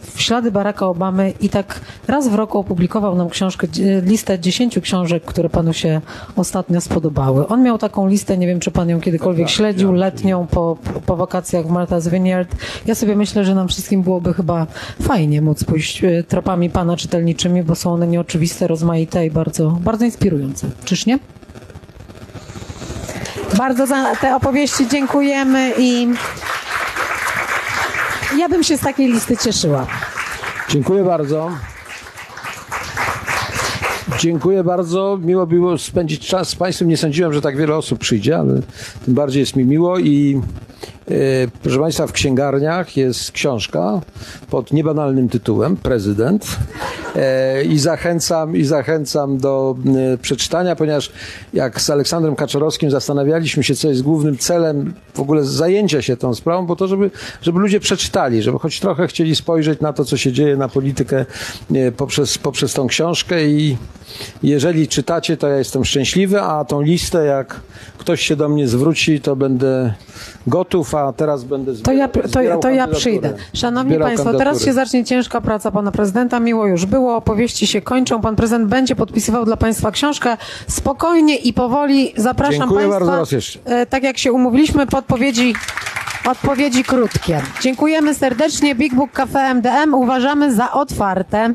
w 0.00 0.20
ślady 0.20 0.50
Baracka 0.52 0.86
Obamy 0.86 1.32
i 1.40 1.48
tak 1.48 1.80
raz 2.08 2.28
w 2.28 2.34
roku 2.34 2.58
opublikował 2.58 3.14
nam 3.16 3.28
książkę, 3.30 3.68
dzie- 3.68 4.00
listę 4.00 4.38
dziesięciu 4.38 4.80
książek, 4.80 5.24
które 5.24 5.48
panu 5.50 5.72
się 5.72 6.00
ostatnio 6.36 6.80
spodobały. 6.80 7.46
On 7.48 7.62
miał 7.62 7.78
taką 7.78 8.06
listę, 8.08 8.38
nie 8.38 8.46
wiem, 8.46 8.60
czy 8.60 8.70
pan 8.70 8.88
ją 8.88 9.00
kiedykolwiek 9.00 9.48
śledził, 9.48 9.92
letnią 9.92 10.46
po, 10.46 10.76
po 11.06 11.16
wakacjach 11.16 11.66
w 11.66 11.70
Martha's 11.70 12.10
Vineyard. 12.10 12.54
Ja 12.86 12.94
sobie 12.94 13.16
myślę, 13.16 13.44
że 13.44 13.54
nam 13.54 13.68
wszystkim 13.68 14.02
byłoby 14.02 14.34
chyba 14.34 14.66
fajnie 15.02 15.42
móc 15.42 15.64
pójść 15.64 16.04
e, 16.04 16.22
tropami 16.24 16.70
pana 16.70 16.96
czytelniczymi, 16.96 17.62
bo 17.62 17.74
są 17.74 17.92
one 17.92 18.06
nieoczywiste, 18.06 18.66
rozmaite 18.66 19.26
i 19.26 19.30
bardzo, 19.30 19.70
bardzo 19.70 20.04
inspirujące. 20.04 20.66
Czyż 20.84 21.06
nie? 21.06 21.18
Bardzo 23.62 23.86
za 23.86 24.16
te 24.16 24.36
opowieści 24.36 24.88
dziękujemy 24.88 25.72
i 25.78 26.08
ja 28.38 28.48
bym 28.48 28.62
się 28.64 28.76
z 28.76 28.80
takiej 28.80 29.12
listy 29.12 29.36
cieszyła. 29.36 29.86
Dziękuję 30.68 31.04
bardzo. 31.04 31.50
Dziękuję 34.18 34.64
bardzo. 34.64 35.18
Miło 35.22 35.46
było 35.46 35.78
spędzić 35.78 36.26
czas 36.26 36.48
z 36.48 36.54
Państwem. 36.54 36.88
Nie 36.88 36.96
sądziłem, 36.96 37.32
że 37.32 37.40
tak 37.40 37.56
wiele 37.56 37.76
osób 37.76 37.98
przyjdzie, 37.98 38.38
ale 38.38 38.62
tym 39.04 39.14
bardziej 39.14 39.40
jest 39.40 39.56
mi 39.56 39.64
miło. 39.64 39.98
I 39.98 40.42
proszę 41.62 41.78
Państwa, 41.78 42.06
w 42.06 42.12
księgarniach 42.12 42.96
jest 42.96 43.32
książka 43.32 44.00
pod 44.50 44.72
niebanalnym 44.72 45.28
tytułem 45.28 45.76
Prezydent. 45.76 46.46
E, 47.16 47.64
I 47.64 47.78
zachęcam, 47.78 48.56
i 48.56 48.64
zachęcam 48.64 49.38
do 49.38 49.74
e, 50.14 50.18
przeczytania, 50.18 50.76
ponieważ 50.76 51.12
jak 51.54 51.80
z 51.80 51.90
Aleksandrem 51.90 52.36
Kaczorowskim 52.36 52.90
zastanawialiśmy 52.90 53.64
się, 53.64 53.74
co 53.74 53.88
jest 53.88 54.02
głównym 54.02 54.38
celem 54.38 54.94
w 55.14 55.20
ogóle 55.20 55.44
zajęcia 55.44 56.02
się 56.02 56.16
tą 56.16 56.34
sprawą, 56.34 56.66
bo 56.66 56.76
to, 56.76 56.88
żeby, 56.88 57.10
żeby 57.42 57.58
ludzie 57.58 57.80
przeczytali, 57.80 58.42
żeby 58.42 58.58
choć 58.58 58.80
trochę 58.80 59.06
chcieli 59.06 59.36
spojrzeć 59.36 59.80
na 59.80 59.92
to, 59.92 60.04
co 60.04 60.16
się 60.16 60.32
dzieje 60.32 60.56
na 60.56 60.68
politykę 60.68 61.24
e, 61.74 61.92
poprzez, 61.92 62.38
poprzez 62.38 62.74
tą 62.74 62.86
książkę 62.86 63.44
i 63.44 63.76
jeżeli 64.42 64.88
czytacie, 64.88 65.36
to 65.36 65.48
ja 65.48 65.58
jestem 65.58 65.84
szczęśliwy, 65.84 66.40
a 66.40 66.64
tą 66.64 66.80
listę, 66.80 67.24
jak 67.24 67.60
ktoś 68.02 68.20
się 68.20 68.36
do 68.36 68.48
mnie 68.48 68.68
zwróci, 68.68 69.20
to 69.20 69.36
będę 69.36 69.94
gotów, 70.46 70.94
a 70.94 71.12
teraz 71.12 71.44
będę 71.44 71.74
To 71.74 71.92
ja, 71.92 72.08
to, 72.08 72.28
zbierał 72.28 72.60
to 72.60 72.70
ja 72.70 72.88
przyjdę. 72.88 73.34
Szanowni 73.54 73.90
Zbierał 73.90 74.08
Państwo, 74.08 74.34
teraz 74.34 74.64
się 74.64 74.72
zacznie 74.72 75.04
ciężka 75.04 75.40
praca 75.40 75.70
pana 75.70 75.92
prezydenta. 75.92 76.40
Miło 76.40 76.66
już 76.66 76.86
było, 76.86 77.16
opowieści 77.16 77.66
się 77.66 77.80
kończą. 77.82 78.20
Pan 78.20 78.36
prezydent 78.36 78.68
będzie 78.68 78.96
podpisywał 78.96 79.44
dla 79.44 79.56
Państwa 79.56 79.90
książkę. 79.90 80.36
Spokojnie 80.68 81.36
i 81.36 81.52
powoli 81.52 82.12
zapraszam 82.16 82.58
Dziękuję 82.60 82.80
Państwa. 82.88 82.98
bardzo 83.06 83.20
raz 83.20 83.32
jeszcze. 83.32 83.58
E, 83.64 83.86
Tak 83.86 84.02
jak 84.02 84.18
się 84.18 84.32
umówiliśmy, 84.32 84.86
podpowiedzi, 84.86 85.54
odpowiedzi 86.30 86.84
krótkie. 86.84 87.40
Dziękujemy 87.60 88.14
serdecznie. 88.14 88.74
Big 88.74 88.94
Book 88.94 89.12
Cafe 89.12 89.54
MDM 89.54 89.94
uważamy 89.94 90.54
za 90.54 90.72
otwarte. 90.72 91.54